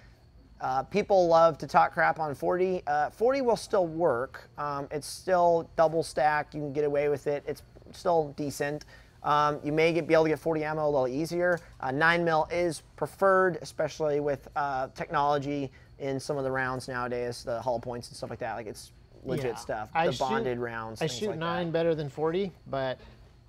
Uh, 0.61 0.83
people 0.85 1.27
love 1.27 1.57
to 1.59 1.67
talk 1.67 1.93
crap 1.93 2.19
on 2.21 2.35
40. 2.35 2.83
Uh, 2.87 3.11
40 3.11 3.41
will 3.43 3.57
still 3.57 3.87
work. 3.87 4.49
Um, 4.59 4.89
it's 4.91 5.07
still 5.07 5.69
double 5.77 6.03
stack. 6.03 6.53
You 6.55 6.61
can 6.61 6.73
get 6.73 6.85
away 6.85 7.09
with 7.09 7.27
it. 7.27 7.43
It's 7.47 7.63
still 7.93 8.35
decent. 8.37 8.85
Um, 9.23 9.59
you 9.63 9.73
may 9.73 9.93
get, 9.93 10.07
be 10.07 10.15
able 10.15 10.25
to 10.25 10.31
get 10.31 10.39
40 10.39 10.65
ammo 10.65 10.85
a 10.85 10.91
little 10.91 11.09
easier. 11.09 11.59
Uh, 11.81 11.91
9 11.91 12.25
mil 12.25 12.47
is 12.51 12.83
preferred, 12.97 13.59
especially 13.63 14.21
with 14.21 14.49
uh, 14.57 14.89
technology 14.95 15.71
in 15.99 16.19
some 16.19 16.39
of 16.39 16.45
the 16.45 16.51
rounds 16.51 16.89
nowadays, 16.89 17.43
the 17.45 17.61
hollow 17.61 17.79
points 17.79 18.09
and 18.09 18.17
stuff 18.17 18.31
like 18.31 18.39
that. 18.39 18.55
Like 18.55 18.67
it's 18.67 18.93
legit 19.25 19.45
Yeah. 19.47 19.55
stuff. 19.57 19.91
I 19.95 20.07
the 20.07 20.13
shoot- 20.13 20.21
bonded 20.21 20.59
rounds. 20.59 21.03
I 21.03 21.07
shoot 21.07 21.31
like 21.31 21.39
nine 21.39 21.67
That. 21.67 21.73
better 21.73 21.95
than 21.95 22.09
40, 22.09 22.53
but 22.69 22.99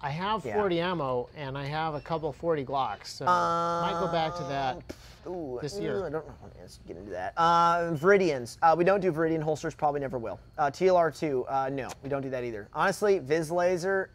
I 0.03 0.09
have 0.09 0.45
Yeah. 0.45 0.55
40 0.55 0.79
ammo 0.81 1.29
and 1.35 1.57
I 1.57 1.65
have 1.65 1.93
a 1.93 2.01
couple 2.01 2.31
40 2.33 2.65
Glocks, 2.65 3.07
so 3.07 3.25
might 3.25 3.97
go 3.99 4.07
back 4.11 4.35
to 4.35 4.43
that. 4.43 4.77
Ooh, 5.27 5.59
this 5.61 5.77
ooh, 5.77 5.81
year. 5.81 5.97
I 6.05 6.09
don't 6.09 6.25
know. 6.25 6.33
Let's 6.59 6.79
get 6.87 6.97
into 6.97 7.11
that. 7.11 7.33
Uh, 7.37 7.91
Viridians. 7.93 8.57
Uh, 8.61 8.73
we 8.75 8.83
don't 8.83 8.99
do 8.99 9.11
Viridian 9.11 9.41
holsters. 9.41 9.75
Probably 9.75 9.99
never 9.99 10.17
will. 10.17 10.39
Uh, 10.57 10.71
TLR2. 10.71 11.45
Uh, 11.47 11.69
no, 11.69 11.89
we 12.01 12.09
don't 12.09 12.23
do 12.23 12.29
that 12.31 12.43
either. 12.43 12.67
Honestly, 12.73 13.19
Viz 13.19 13.51
laser 13.51 14.09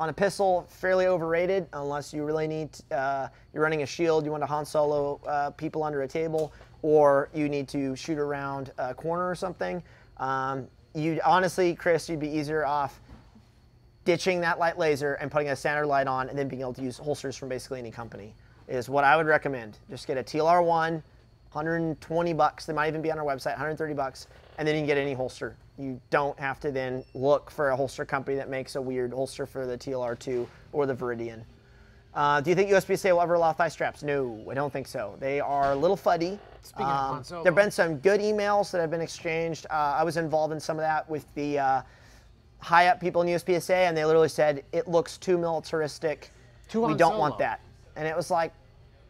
on 0.00 0.08
a 0.08 0.12
pistol 0.12 0.66
fairly 0.68 1.06
overrated 1.06 1.66
unless 1.74 2.14
you 2.14 2.24
really 2.24 2.46
need. 2.46 2.70
Uh, 2.90 3.28
you're 3.52 3.62
running 3.62 3.82
a 3.82 3.86
shield. 3.86 4.24
You 4.24 4.30
want 4.30 4.42
to 4.42 4.46
Han 4.46 4.64
Solo 4.64 5.20
uh, 5.26 5.50
people 5.50 5.82
under 5.82 6.02
a 6.02 6.08
table, 6.08 6.52
or 6.80 7.28
you 7.34 7.48
need 7.50 7.68
to 7.68 7.94
shoot 7.94 8.18
around 8.18 8.72
a 8.78 8.94
corner 8.94 9.28
or 9.28 9.34
something. 9.34 9.82
Um, 10.16 10.68
you 10.94 11.20
honestly, 11.24 11.74
Chris, 11.74 12.08
you'd 12.08 12.20
be 12.20 12.30
easier 12.30 12.64
off 12.64 13.00
ditching 14.06 14.40
that 14.40 14.58
light 14.58 14.78
laser 14.78 15.14
and 15.14 15.30
putting 15.30 15.50
a 15.50 15.56
standard 15.56 15.86
light 15.86 16.06
on 16.06 16.30
and 16.30 16.38
then 16.38 16.48
being 16.48 16.62
able 16.62 16.72
to 16.72 16.80
use 16.80 16.96
holsters 16.96 17.36
from 17.36 17.50
basically 17.50 17.80
any 17.80 17.90
company 17.90 18.32
is 18.68 18.88
what 18.88 19.04
I 19.04 19.16
would 19.16 19.26
recommend. 19.26 19.78
Just 19.90 20.06
get 20.06 20.16
a 20.16 20.22
TLR1, 20.22 21.02
120 21.52 22.32
bucks. 22.32 22.64
They 22.64 22.72
might 22.72 22.88
even 22.88 23.02
be 23.02 23.12
on 23.12 23.18
our 23.18 23.24
website, 23.24 23.50
130 23.50 23.94
bucks, 23.94 24.28
and 24.58 24.66
then 24.66 24.76
you 24.76 24.80
can 24.80 24.86
get 24.86 24.96
any 24.96 25.12
holster. 25.12 25.56
You 25.76 26.00
don't 26.10 26.38
have 26.38 26.60
to 26.60 26.70
then 26.70 27.04
look 27.14 27.50
for 27.50 27.70
a 27.70 27.76
holster 27.76 28.04
company 28.04 28.36
that 28.36 28.48
makes 28.48 28.76
a 28.76 28.80
weird 28.80 29.12
holster 29.12 29.44
for 29.44 29.66
the 29.66 29.76
TLR2 29.76 30.46
or 30.72 30.86
the 30.86 30.94
Viridian. 30.94 31.42
Uh, 32.14 32.40
do 32.40 32.48
you 32.48 32.56
think 32.56 32.70
USPSA 32.70 33.12
will 33.12 33.20
ever 33.20 33.34
allow 33.34 33.52
thigh 33.52 33.68
straps? 33.68 34.02
No, 34.02 34.42
I 34.50 34.54
don't 34.54 34.72
think 34.72 34.86
so. 34.86 35.16
They 35.20 35.38
are 35.38 35.72
a 35.72 35.76
little 35.76 35.96
fuddy. 35.96 36.38
Speaking 36.62 36.86
of 36.86 37.26
Han 37.28 37.42
there 37.42 37.52
have 37.52 37.54
been 37.54 37.70
some 37.70 37.98
good 37.98 38.20
emails 38.20 38.70
that 38.70 38.80
have 38.80 38.90
been 38.90 39.02
exchanged. 39.02 39.66
Uh, 39.68 39.96
I 39.98 40.02
was 40.02 40.16
involved 40.16 40.54
in 40.54 40.60
some 40.60 40.78
of 40.78 40.82
that 40.82 41.08
with 41.10 41.26
the 41.34 41.58
uh, 41.58 41.82
high 42.66 42.88
up 42.88 42.98
people 43.00 43.22
in 43.22 43.28
USPSA, 43.28 43.70
and 43.70 43.96
they 43.96 44.04
literally 44.04 44.28
said 44.28 44.64
it 44.72 44.88
looks 44.88 45.18
too 45.18 45.38
militaristic. 45.38 46.32
Too 46.68 46.84
we 46.84 46.94
don't 46.94 47.16
want 47.16 47.38
that. 47.38 47.60
And 47.94 48.08
it 48.08 48.16
was 48.16 48.28
like, 48.28 48.52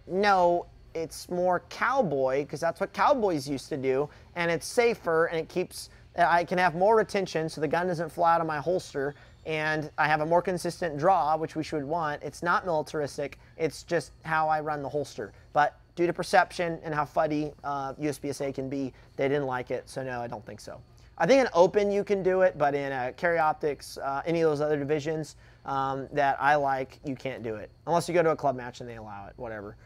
no, 0.06 0.66
it's 0.94 1.30
more 1.30 1.60
cowboy 1.70 2.42
because 2.42 2.60
that's 2.60 2.80
what 2.80 2.92
cowboys 2.92 3.48
used 3.48 3.70
to 3.70 3.78
do, 3.78 4.10
and 4.34 4.50
it's 4.50 4.66
safer 4.66 5.26
and 5.26 5.40
it 5.40 5.48
keeps. 5.48 5.88
I 6.18 6.44
can 6.44 6.58
have 6.58 6.74
more 6.74 6.96
retention, 6.96 7.48
so 7.48 7.62
the 7.62 7.68
gun 7.68 7.86
doesn't 7.86 8.10
fly 8.10 8.34
out 8.34 8.42
of 8.42 8.46
my 8.46 8.58
holster, 8.58 9.14
and 9.46 9.90
I 9.96 10.06
have 10.06 10.20
a 10.20 10.26
more 10.26 10.42
consistent 10.42 10.98
draw, 10.98 11.34
which 11.38 11.56
we 11.56 11.62
should 11.62 11.84
want. 11.84 12.22
It's 12.22 12.42
not 12.42 12.66
militaristic. 12.66 13.38
It's 13.56 13.84
just 13.84 14.12
how 14.22 14.48
I 14.48 14.60
run 14.60 14.82
the 14.82 14.88
holster. 14.88 15.32
But 15.54 15.78
due 15.94 16.06
to 16.06 16.12
perception 16.12 16.78
and 16.82 16.94
how 16.94 17.06
fuddy 17.06 17.52
uh, 17.64 17.94
USPSA 17.94 18.54
can 18.54 18.68
be, 18.68 18.92
they 19.16 19.28
didn't 19.28 19.46
like 19.46 19.70
it. 19.70 19.88
So 19.88 20.02
no, 20.02 20.20
I 20.20 20.26
don't 20.26 20.44
think 20.44 20.60
so. 20.60 20.78
I 21.18 21.26
think 21.26 21.40
in 21.40 21.48
open 21.54 21.90
you 21.90 22.04
can 22.04 22.22
do 22.22 22.42
it, 22.42 22.58
but 22.58 22.74
in 22.74 22.92
uh, 22.92 23.12
carry 23.16 23.38
optics, 23.38 23.96
uh, 23.98 24.22
any 24.26 24.42
of 24.42 24.50
those 24.50 24.60
other 24.60 24.78
divisions 24.78 25.36
um, 25.64 26.08
that 26.12 26.36
I 26.40 26.56
like, 26.56 27.00
you 27.04 27.14
can't 27.16 27.42
do 27.42 27.54
it 27.56 27.70
unless 27.86 28.08
you 28.08 28.14
go 28.14 28.22
to 28.22 28.30
a 28.30 28.36
club 28.36 28.56
match 28.56 28.80
and 28.80 28.88
they 28.88 28.96
allow 28.96 29.26
it. 29.26 29.32
Whatever. 29.36 29.76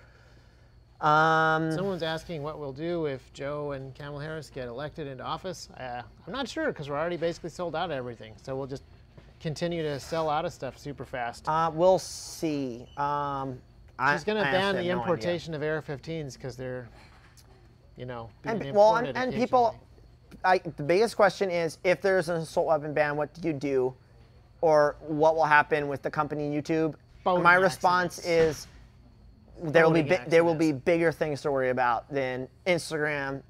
Um, 1.00 1.72
Someone's 1.72 2.02
asking 2.02 2.42
what 2.42 2.58
we'll 2.58 2.74
do 2.74 3.06
if 3.06 3.32
Joe 3.32 3.72
and 3.72 3.94
Kamala 3.94 4.22
Harris 4.22 4.50
get 4.50 4.68
elected 4.68 5.06
into 5.06 5.24
office. 5.24 5.68
Uh, 5.78 6.02
I'm 6.26 6.32
not 6.32 6.46
sure 6.46 6.66
because 6.66 6.90
we're 6.90 6.98
already 6.98 7.16
basically 7.16 7.48
sold 7.50 7.74
out 7.74 7.86
of 7.90 7.96
everything. 7.96 8.34
So 8.42 8.54
we'll 8.54 8.66
just 8.66 8.82
continue 9.40 9.82
to 9.82 9.98
sell 9.98 10.28
out 10.28 10.44
of 10.44 10.52
stuff 10.52 10.78
super 10.78 11.06
fast. 11.06 11.48
uh, 11.48 11.70
we'll 11.72 11.98
see. 11.98 12.86
Um, 12.98 13.58
She's 14.12 14.24
going 14.24 14.38
to 14.38 14.44
ban 14.44 14.74
the 14.74 14.74
no 14.74 14.78
idea. 14.80 14.92
importation 14.92 15.54
of 15.54 15.62
AR-15s 15.62 16.34
because 16.34 16.56
they're, 16.56 16.88
you 17.96 18.06
know, 18.06 18.30
being 18.42 18.62
And, 18.62 18.74
well, 18.74 18.96
and, 18.96 19.14
and 19.16 19.32
people. 19.32 19.76
I, 20.44 20.58
the 20.58 20.82
biggest 20.82 21.16
question 21.16 21.50
is 21.50 21.78
if 21.84 22.00
there's 22.00 22.28
an 22.28 22.36
assault 22.36 22.66
weapon 22.66 22.94
ban, 22.94 23.16
what 23.16 23.32
do 23.34 23.46
you 23.46 23.52
do, 23.52 23.94
or 24.60 24.96
what 25.00 25.36
will 25.36 25.44
happen 25.44 25.88
with 25.88 26.02
the 26.02 26.10
company 26.10 26.50
YouTube? 26.50 26.94
Boating 27.24 27.42
My 27.42 27.54
response 27.54 28.18
accidents. 28.18 28.58
is 28.60 28.66
there 29.72 29.84
will 29.88 30.02
be 30.02 30.16
there 30.26 30.44
will 30.44 30.54
be 30.54 30.72
bigger 30.72 31.12
things 31.12 31.42
to 31.42 31.50
worry 31.50 31.70
about 31.70 32.10
than 32.10 32.48
Instagram 32.66 33.42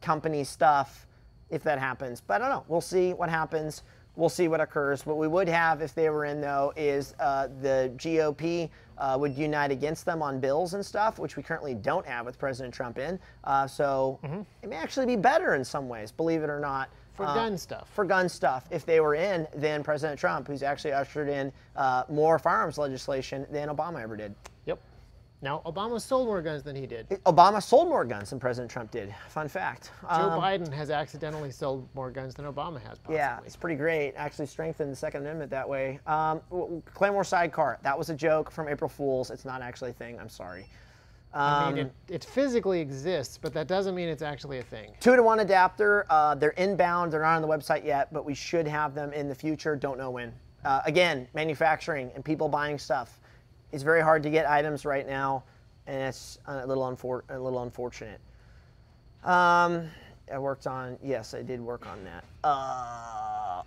company 0.00 0.44
stuff 0.44 1.06
if 1.50 1.62
that 1.64 1.78
happens. 1.78 2.20
But 2.20 2.42
I 2.42 2.48
don't 2.48 2.56
know. 2.56 2.64
We'll 2.68 2.80
see 2.80 3.12
what 3.12 3.28
happens. 3.28 3.82
We'll 4.14 4.28
see 4.28 4.48
what 4.48 4.60
occurs. 4.60 5.04
What 5.04 5.18
we 5.18 5.28
would 5.28 5.48
have 5.48 5.82
if 5.82 5.94
they 5.94 6.08
were 6.10 6.24
in, 6.24 6.40
though, 6.40 6.72
is 6.76 7.14
uh, 7.20 7.48
the 7.60 7.92
GOP 7.96 8.70
uh, 8.98 9.16
would 9.18 9.36
unite 9.36 9.70
against 9.70 10.04
them 10.04 10.22
on 10.22 10.40
bills 10.40 10.74
and 10.74 10.84
stuff, 10.84 11.18
which 11.18 11.36
we 11.36 11.42
currently 11.42 11.74
don't 11.74 12.06
have 12.06 12.26
with 12.26 12.38
President 12.38 12.74
Trump 12.74 12.98
in. 12.98 13.18
Uh, 13.44 13.66
so 13.66 14.18
it 14.62 14.68
may 14.68 14.76
actually 14.76 15.06
be 15.06 15.16
better 15.16 15.54
in 15.54 15.64
some 15.64 15.88
ways, 15.88 16.12
believe 16.12 16.42
it 16.42 16.50
or 16.50 16.60
not. 16.60 16.88
For 17.14 17.24
uh, 17.24 17.34
gun 17.34 17.56
stuff. 17.56 17.88
For 17.94 18.04
gun 18.04 18.28
stuff, 18.28 18.66
if 18.70 18.84
they 18.84 19.00
were 19.00 19.14
in, 19.14 19.48
than 19.54 19.82
President 19.82 20.20
Trump, 20.20 20.46
who's 20.46 20.62
actually 20.62 20.92
ushered 20.92 21.28
in 21.28 21.50
uh, 21.74 22.04
more 22.10 22.38
firearms 22.38 22.76
legislation 22.78 23.46
than 23.50 23.68
Obama 23.68 24.02
ever 24.02 24.16
did. 24.16 24.34
Now, 25.46 25.62
Obama 25.64 26.00
sold 26.00 26.26
more 26.26 26.42
guns 26.42 26.64
than 26.64 26.74
he 26.74 26.88
did. 26.88 27.08
Obama 27.24 27.62
sold 27.62 27.86
more 27.88 28.04
guns 28.04 28.30
than 28.30 28.40
President 28.40 28.68
Trump 28.68 28.90
did. 28.90 29.14
Fun 29.28 29.46
fact. 29.46 29.92
Joe 30.02 30.08
Um, 30.08 30.40
Biden 30.40 30.72
has 30.72 30.90
accidentally 30.90 31.52
sold 31.52 31.88
more 31.94 32.10
guns 32.10 32.34
than 32.34 32.46
Obama 32.46 32.80
has. 32.82 32.98
Possibly. 32.98 33.14
Yeah, 33.14 33.38
it's 33.46 33.54
pretty 33.54 33.76
great. 33.76 34.14
Actually 34.16 34.46
strengthened 34.46 34.90
the 34.90 34.96
Second 34.96 35.20
Amendment 35.20 35.52
that 35.52 35.68
way. 35.68 36.00
Um, 36.08 36.40
Claymore 36.92 37.22
sidecar. 37.22 37.78
That 37.82 37.96
was 37.96 38.10
a 38.10 38.14
joke 38.16 38.50
from 38.50 38.66
April 38.66 38.88
Fools. 38.88 39.30
It's 39.30 39.44
not 39.44 39.62
actually 39.62 39.90
a 39.90 39.94
thing. 39.94 40.18
I'm 40.18 40.28
sorry. 40.28 40.66
I 41.32 41.66
Um, 41.68 41.74
mean, 41.74 41.86
it, 42.08 42.14
it 42.14 42.24
physically 42.24 42.80
exists, 42.80 43.38
but 43.40 43.54
that 43.54 43.68
doesn't 43.68 43.94
mean 43.94 44.08
it's 44.08 44.22
actually 44.22 44.58
a 44.58 44.64
thing. 44.64 44.96
Two 44.98 45.14
to 45.14 45.22
one 45.22 45.38
adapter. 45.38 46.06
Uh, 46.10 46.34
they're 46.34 46.50
inbound. 46.58 47.12
They're 47.12 47.22
not 47.22 47.36
on 47.36 47.42
the 47.42 47.46
website 47.48 47.84
yet, 47.84 48.12
but 48.12 48.24
we 48.24 48.34
should 48.34 48.66
have 48.66 48.96
them 48.96 49.12
in 49.12 49.28
the 49.28 49.34
future. 49.36 49.76
Don't 49.76 49.96
know 49.96 50.10
when. 50.10 50.32
Uh, 50.64 50.80
again, 50.86 51.28
manufacturing 51.34 52.10
and 52.16 52.24
people 52.24 52.48
buying 52.48 52.80
stuff. 52.80 53.20
It's 53.72 53.82
very 53.82 54.00
hard 54.00 54.22
to 54.22 54.30
get 54.30 54.48
items 54.48 54.84
right 54.84 55.06
now, 55.06 55.44
and 55.86 55.96
it's 55.96 56.38
a 56.46 56.66
little 56.66 56.84
unfor- 56.84 57.22
a 57.28 57.38
little 57.38 57.62
unfortunate. 57.62 58.20
Um, 59.24 59.88
I 60.32 60.38
worked 60.38 60.66
on. 60.66 60.98
Yes, 61.02 61.34
I 61.34 61.42
did 61.42 61.60
work 61.60 61.86
on 61.86 62.04
that. 62.04 62.24
Uh, 62.44 63.62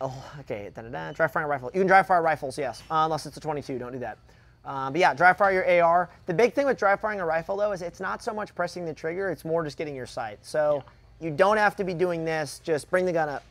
oh, 0.00 0.24
okay. 0.40 0.70
Da-da-da. 0.74 1.12
Dry 1.12 1.26
fire 1.28 1.46
rifle. 1.46 1.70
You 1.74 1.80
can 1.80 1.86
dry 1.86 2.02
fire 2.02 2.22
rifles, 2.22 2.58
yes, 2.58 2.82
uh, 2.90 3.04
unless 3.04 3.26
it's 3.26 3.36
a 3.36 3.40
22. 3.40 3.78
Don't 3.78 3.92
do 3.92 3.98
that. 4.00 4.18
Um, 4.66 4.92
but 4.92 5.00
yeah, 5.00 5.14
dry 5.14 5.32
fire 5.32 5.52
your 5.52 5.82
AR. 5.82 6.10
The 6.26 6.34
big 6.34 6.52
thing 6.52 6.66
with 6.66 6.76
dry 6.76 6.96
firing 6.96 7.20
a 7.20 7.24
rifle 7.24 7.56
though 7.56 7.70
is 7.70 7.82
it's 7.82 8.00
not 8.00 8.22
so 8.22 8.34
much 8.34 8.52
pressing 8.54 8.84
the 8.84 8.92
trigger; 8.92 9.30
it's 9.30 9.44
more 9.44 9.62
just 9.62 9.78
getting 9.78 9.94
your 9.94 10.06
sight. 10.06 10.40
So 10.42 10.82
you 11.20 11.30
don't 11.30 11.56
have 11.56 11.76
to 11.76 11.84
be 11.84 11.94
doing 11.94 12.24
this. 12.24 12.60
Just 12.64 12.90
bring 12.90 13.04
the 13.06 13.12
gun 13.12 13.28
up, 13.28 13.44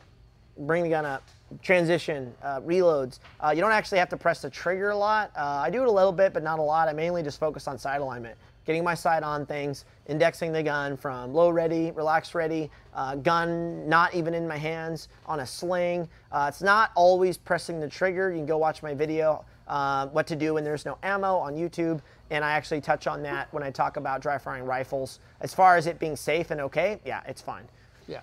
bring 0.58 0.82
the 0.82 0.88
gun 0.88 1.04
up, 1.04 1.22
transition, 1.62 2.32
uh, 2.42 2.60
reloads. 2.60 3.20
Uh, 3.40 3.52
you 3.54 3.60
don't 3.60 3.72
actually 3.72 3.98
have 3.98 4.08
to 4.08 4.16
press 4.16 4.42
the 4.42 4.50
trigger 4.50 4.90
a 4.90 4.96
lot. 4.96 5.30
Uh, 5.36 5.62
I 5.64 5.70
do 5.70 5.82
it 5.82 5.88
a 5.88 5.92
little 5.92 6.12
bit, 6.12 6.32
but 6.32 6.42
not 6.42 6.58
a 6.58 6.62
lot. 6.62 6.88
I 6.88 6.92
mainly 6.92 7.22
just 7.22 7.38
focus 7.38 7.68
on 7.68 7.78
sight 7.78 8.00
alignment, 8.00 8.36
getting 8.64 8.82
my 8.82 8.94
sight 8.94 9.22
on 9.22 9.46
things, 9.46 9.84
indexing 10.06 10.52
the 10.52 10.62
gun 10.62 10.96
from 10.96 11.32
low 11.32 11.50
ready, 11.50 11.90
relax 11.92 12.34
ready, 12.34 12.70
uh, 12.94 13.16
gun 13.16 13.88
not 13.88 14.14
even 14.14 14.34
in 14.34 14.48
my 14.48 14.56
hands, 14.56 15.08
on 15.26 15.40
a 15.40 15.46
sling. 15.46 16.08
Uh, 16.32 16.46
it's 16.48 16.62
not 16.62 16.90
always 16.94 17.36
pressing 17.36 17.80
the 17.80 17.88
trigger. 17.88 18.30
You 18.30 18.38
can 18.38 18.46
go 18.46 18.58
watch 18.58 18.82
my 18.82 18.94
video, 18.94 19.44
uh, 19.68 20.06
what 20.08 20.26
to 20.28 20.36
do 20.36 20.54
when 20.54 20.64
there's 20.64 20.84
no 20.84 20.98
ammo 21.02 21.36
on 21.36 21.54
YouTube. 21.54 22.00
And 22.30 22.44
I 22.44 22.52
actually 22.52 22.80
touch 22.80 23.06
on 23.06 23.22
that 23.22 23.52
when 23.52 23.62
I 23.62 23.70
talk 23.70 23.96
about 23.96 24.20
dry 24.20 24.38
firing 24.38 24.64
rifles. 24.64 25.20
As 25.40 25.54
far 25.54 25.76
as 25.76 25.86
it 25.86 26.00
being 26.00 26.16
safe 26.16 26.50
and 26.50 26.60
okay, 26.62 26.98
yeah, 27.04 27.22
it's 27.28 27.40
fine. 27.40 27.68
Yeah. 28.08 28.22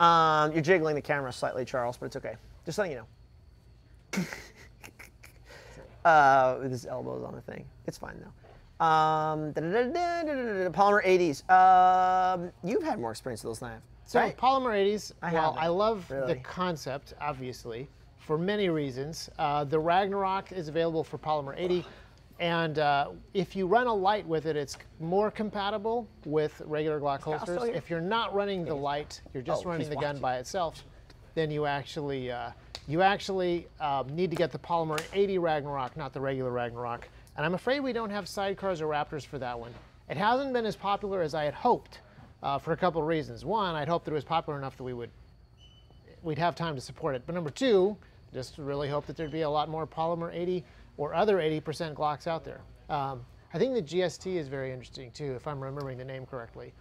Um, 0.00 0.52
you're 0.52 0.62
jiggling 0.62 0.94
the 0.94 1.02
camera 1.02 1.32
slightly, 1.32 1.64
Charles, 1.64 1.96
but 1.96 2.06
it's 2.06 2.16
okay. 2.16 2.36
Just 2.64 2.78
letting 2.78 2.92
you 2.92 3.06
know. 4.14 4.24
uh, 6.04 6.58
with 6.60 6.70
his 6.70 6.86
elbows 6.86 7.24
on 7.24 7.34
the 7.34 7.40
thing. 7.40 7.64
It's 7.86 7.98
fine 7.98 8.20
though. 8.20 8.32
Um, 8.84 9.52
Polymer 9.54 11.04
80s. 11.04 11.48
Um, 11.50 12.50
you've 12.64 12.82
had 12.82 12.98
more 12.98 13.12
experience 13.12 13.44
with 13.44 13.50
those 13.50 13.60
than 13.60 13.70
I 13.70 13.72
have. 13.74 13.82
So 14.06 14.20
right? 14.20 14.36
polymer 14.36 14.74
80s, 14.74 15.12
I 15.22 15.32
well, 15.32 15.56
I 15.58 15.68
love 15.68 16.06
the 16.08 16.38
concept, 16.42 17.14
obviously, 17.20 17.88
for 18.18 18.36
many 18.36 18.68
reasons. 18.68 19.30
Uh, 19.38 19.64
the 19.64 19.78
Ragnarok 19.78 20.52
is 20.52 20.68
available 20.68 21.02
for 21.02 21.16
polymer 21.16 21.54
80, 21.56 21.84
and 22.40 22.78
uh, 22.78 23.10
if 23.32 23.54
you 23.54 23.66
run 23.66 23.86
a 23.86 23.94
light 23.94 24.26
with 24.26 24.46
it, 24.46 24.56
it's 24.56 24.76
more 25.00 25.30
compatible 25.30 26.08
with 26.24 26.60
regular 26.64 27.00
Glock 27.00 27.20
holsters. 27.22 27.62
If 27.74 27.88
you're 27.88 28.00
not 28.00 28.34
running 28.34 28.64
the 28.64 28.74
light, 28.74 29.20
you're 29.32 29.42
just 29.42 29.64
Oh, 29.64 29.70
running 29.70 29.88
the 29.88 29.94
gun 29.94 30.04
watching. 30.04 30.20
by 30.20 30.36
itself, 30.38 30.82
then 31.34 31.50
you 31.50 31.66
actually 31.66 32.32
uh, 32.32 32.50
you 32.88 33.02
actually 33.02 33.66
um, 33.80 34.14
need 34.14 34.30
to 34.30 34.36
get 34.36 34.50
the 34.52 34.58
polymer 34.58 35.00
80 35.12 35.38
Ragnarok, 35.38 35.96
not 35.96 36.12
the 36.12 36.20
regular 36.20 36.50
Ragnarok. 36.50 37.08
And 37.36 37.46
I'm 37.46 37.54
afraid 37.54 37.80
we 37.80 37.92
don't 37.92 38.10
have 38.10 38.26
sidecars 38.26 38.80
or 38.80 38.86
Raptors 38.86 39.24
for 39.24 39.38
that 39.38 39.58
one. 39.58 39.72
It 40.08 40.16
hasn't 40.16 40.52
been 40.52 40.66
as 40.66 40.76
popular 40.76 41.22
as 41.22 41.34
I 41.34 41.44
had 41.44 41.54
hoped 41.54 42.00
uh, 42.42 42.58
for 42.58 42.72
a 42.72 42.76
couple 42.76 43.00
of 43.00 43.06
reasons. 43.06 43.44
One, 43.44 43.74
I'd 43.74 43.88
hoped 43.88 44.04
that 44.04 44.10
it 44.10 44.14
was 44.14 44.24
popular 44.24 44.58
enough 44.58 44.76
that 44.76 44.84
we 44.84 44.92
would 44.92 45.10
we'd 46.22 46.38
have 46.38 46.54
time 46.54 46.74
to 46.74 46.80
support 46.80 47.14
it. 47.14 47.22
But 47.26 47.34
number 47.34 47.50
two, 47.50 47.96
just 48.32 48.58
really 48.58 48.88
hope 48.88 49.06
that 49.06 49.16
there'd 49.16 49.30
be 49.30 49.42
a 49.42 49.50
lot 49.50 49.68
more 49.68 49.86
polymer 49.86 50.34
80 50.34 50.64
or 50.96 51.14
other 51.14 51.38
80% 51.38 51.94
Glocks 51.94 52.26
out 52.26 52.44
there. 52.44 52.60
Um, 52.88 53.24
I 53.52 53.58
think 53.58 53.74
the 53.74 53.82
GST 53.82 54.34
is 54.34 54.48
very 54.48 54.72
interesting 54.72 55.10
too, 55.12 55.34
if 55.34 55.46
I'm 55.46 55.60
remembering 55.60 55.98
the 55.98 56.04
name 56.04 56.26
correctly. 56.26 56.72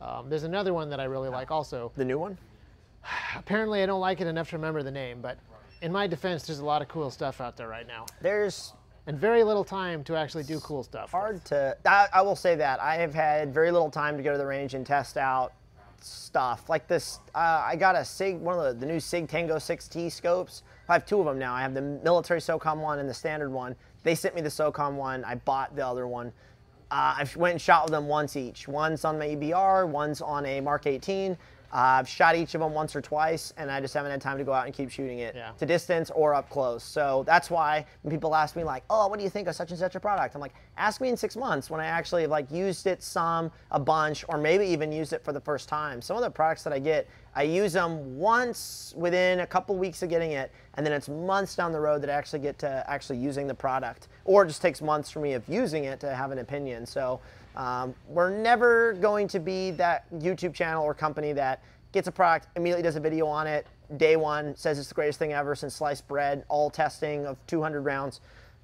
Um, 0.00 0.28
there's 0.30 0.44
another 0.44 0.72
one 0.72 0.88
that 0.90 1.00
I 1.00 1.04
really 1.04 1.28
like 1.28 1.50
also. 1.50 1.92
The 1.96 2.04
new 2.04 2.18
one? 2.18 2.38
Apparently, 3.36 3.82
I 3.82 3.86
don't 3.86 4.00
like 4.00 4.20
it 4.20 4.26
enough 4.26 4.50
to 4.50 4.56
remember 4.56 4.82
the 4.82 4.90
name, 4.90 5.20
but 5.20 5.38
in 5.82 5.92
my 5.92 6.06
defense, 6.06 6.46
there's 6.46 6.60
a 6.60 6.64
lot 6.64 6.82
of 6.82 6.88
cool 6.88 7.10
stuff 7.10 7.40
out 7.40 7.56
there 7.56 7.68
right 7.68 7.86
now, 7.86 8.06
There's 8.20 8.72
and 9.06 9.18
very 9.18 9.42
little 9.42 9.64
time 9.64 10.04
to 10.04 10.14
actually 10.14 10.44
do 10.44 10.60
cool 10.60 10.82
stuff. 10.82 11.10
hard 11.10 11.44
to. 11.46 11.76
I, 11.86 12.06
I 12.12 12.22
will 12.22 12.36
say 12.36 12.54
that 12.56 12.80
I 12.80 12.96
have 12.96 13.14
had 13.14 13.52
very 13.52 13.70
little 13.70 13.90
time 13.90 14.16
to 14.16 14.22
go 14.22 14.32
to 14.32 14.38
the 14.38 14.46
range 14.46 14.74
and 14.74 14.86
test 14.86 15.16
out 15.16 15.52
stuff 16.04 16.68
like 16.68 16.86
this. 16.88 17.20
Uh, 17.34 17.62
I 17.64 17.76
got 17.76 17.96
a 17.96 18.04
Sig, 18.04 18.38
one 18.40 18.58
of 18.58 18.64
the, 18.64 18.86
the 18.86 18.92
new 18.92 19.00
Sig 19.00 19.28
Tango 19.28 19.56
6T 19.56 20.10
scopes. 20.10 20.62
I 20.88 20.94
have 20.94 21.06
two 21.06 21.20
of 21.20 21.26
them 21.26 21.38
now. 21.38 21.54
I 21.54 21.62
have 21.62 21.74
the 21.74 21.82
military 21.82 22.40
SOCOM 22.40 22.78
one 22.78 22.98
and 22.98 23.08
the 23.08 23.14
standard 23.14 23.50
one. 23.50 23.76
They 24.02 24.14
sent 24.14 24.34
me 24.34 24.40
the 24.40 24.48
SOCOM 24.48 24.94
one. 24.94 25.24
I 25.24 25.36
bought 25.36 25.76
the 25.76 25.86
other 25.86 26.06
one. 26.06 26.32
Uh, 26.90 27.14
I 27.18 27.28
went 27.36 27.52
and 27.52 27.60
shot 27.60 27.84
with 27.84 27.92
them 27.92 28.08
once 28.08 28.36
each. 28.36 28.66
One's 28.66 29.04
on 29.04 29.18
my 29.18 29.28
EBR, 29.28 29.86
one's 29.88 30.20
on 30.20 30.44
a 30.46 30.60
Mark 30.60 30.86
18. 30.86 31.36
I've 31.72 32.08
shot 32.08 32.34
each 32.34 32.54
of 32.54 32.60
them 32.60 32.74
once 32.74 32.96
or 32.96 33.00
twice, 33.00 33.52
and 33.56 33.70
I 33.70 33.80
just 33.80 33.94
haven't 33.94 34.10
had 34.10 34.20
time 34.20 34.38
to 34.38 34.44
go 34.44 34.52
out 34.52 34.66
and 34.66 34.74
keep 34.74 34.90
shooting 34.90 35.20
it 35.20 35.34
Yeah. 35.36 35.52
to 35.58 35.66
distance 35.66 36.10
or 36.10 36.34
up 36.34 36.50
close. 36.50 36.82
So 36.82 37.22
that's 37.26 37.48
why 37.50 37.86
when 38.02 38.10
people 38.10 38.34
ask 38.34 38.56
me 38.56 38.64
like, 38.64 38.82
"Oh, 38.90 39.06
what 39.06 39.18
do 39.18 39.24
you 39.24 39.30
think 39.30 39.46
of 39.46 39.54
such 39.54 39.70
and 39.70 39.78
such 39.78 39.94
a 39.94 40.00
product?" 40.00 40.34
I'm 40.34 40.40
like, 40.40 40.54
"Ask 40.76 41.00
me 41.00 41.08
in 41.08 41.16
six 41.16 41.36
months 41.36 41.70
when 41.70 41.80
I 41.80 41.86
actually 41.86 42.22
have 42.22 42.30
like 42.30 42.50
used 42.50 42.86
it 42.86 43.02
some, 43.02 43.52
a 43.70 43.78
bunch, 43.78 44.24
or 44.28 44.36
maybe 44.36 44.66
even 44.66 44.90
used 44.90 45.12
it 45.12 45.22
for 45.24 45.32
the 45.32 45.40
first 45.40 45.68
time." 45.68 46.02
Some 46.02 46.16
of 46.16 46.22
the 46.22 46.30
products 46.30 46.64
that 46.64 46.72
I 46.72 46.78
get, 46.80 47.06
I 47.36 47.42
use 47.44 47.72
them 47.72 48.18
once 48.18 48.92
within 48.96 49.40
a 49.40 49.46
couple 49.46 49.76
weeks 49.76 50.02
of 50.02 50.08
getting 50.08 50.32
it, 50.32 50.50
and 50.74 50.84
then 50.84 50.92
it's 50.92 51.08
months 51.08 51.54
down 51.54 51.70
the 51.70 51.80
road 51.80 52.02
that 52.02 52.10
I 52.10 52.14
actually 52.14 52.40
get 52.40 52.58
to 52.60 52.84
actually 52.88 53.18
using 53.18 53.46
the 53.46 53.54
product, 53.54 54.08
or 54.24 54.42
it 54.42 54.48
just 54.48 54.60
takes 54.62 54.82
months 54.82 55.10
for 55.10 55.20
me 55.20 55.34
of 55.34 55.48
using 55.48 55.84
it 55.84 56.00
to 56.00 56.14
have 56.14 56.32
an 56.32 56.38
opinion. 56.38 56.84
So. 56.86 57.20
Um, 57.56 57.94
we're 58.08 58.30
never 58.30 58.94
going 58.94 59.28
to 59.28 59.40
be 59.40 59.70
that 59.72 60.10
YouTube 60.12 60.54
channel 60.54 60.84
or 60.84 60.94
company 60.94 61.32
that 61.32 61.62
gets 61.92 62.06
a 62.08 62.12
product, 62.12 62.48
immediately 62.56 62.82
does 62.82 62.96
a 62.96 63.00
video 63.00 63.26
on 63.26 63.46
it, 63.46 63.66
day 63.96 64.16
one, 64.16 64.56
says 64.56 64.78
it's 64.78 64.88
the 64.88 64.94
greatest 64.94 65.18
thing 65.18 65.32
ever 65.32 65.54
since 65.54 65.74
sliced 65.74 66.06
bread, 66.06 66.44
all 66.48 66.70
testing 66.70 67.26
of 67.26 67.44
200 67.46 67.80
rounds. 67.80 68.20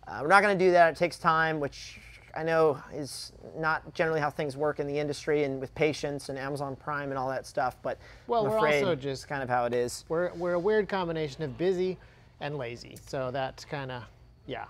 Uh, 0.06 0.20
we're 0.22 0.28
not 0.28 0.42
going 0.42 0.56
to 0.56 0.64
do 0.64 0.70
that. 0.70 0.92
It 0.92 0.96
takes 0.96 1.18
time, 1.18 1.58
which 1.58 1.98
I 2.36 2.44
know 2.44 2.80
is 2.94 3.32
not 3.58 3.92
generally 3.94 4.20
how 4.20 4.30
things 4.30 4.56
work 4.56 4.78
in 4.78 4.86
the 4.86 4.96
industry 4.96 5.42
and 5.42 5.60
with 5.60 5.74
patience 5.74 6.28
and 6.28 6.38
Amazon 6.38 6.76
Prime 6.76 7.10
and 7.10 7.18
all 7.18 7.28
that 7.30 7.46
stuff. 7.46 7.76
But 7.82 7.98
Well, 8.28 8.44
I'm 8.46 8.52
we're 8.52 8.58
also 8.58 8.94
just- 8.94 9.26
kind 9.26 9.42
of 9.42 9.48
how 9.48 9.64
it 9.64 9.74
is. 9.74 10.04
We're, 10.08 10.32
we're 10.34 10.52
a 10.54 10.58
weird 10.60 10.88
combination 10.88 11.42
of 11.42 11.58
busy 11.58 11.98
and 12.40 12.56
lazy. 12.56 12.96
So 13.06 13.30
that's 13.32 13.64
kind 13.64 13.90
of, 13.90 14.04
yeah. 14.46 14.66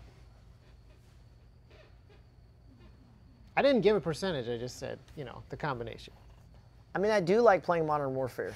I 3.56 3.62
didn't 3.62 3.80
give 3.80 3.96
a 3.96 4.00
percentage, 4.00 4.48
I 4.48 4.58
just 4.58 4.78
said, 4.78 4.98
you 5.16 5.24
know, 5.24 5.42
the 5.48 5.56
combination. 5.56 6.12
I 6.94 6.98
mean, 6.98 7.10
I 7.10 7.20
do 7.20 7.40
like 7.40 7.62
playing 7.62 7.86
Modern 7.86 8.14
Warfare. 8.14 8.54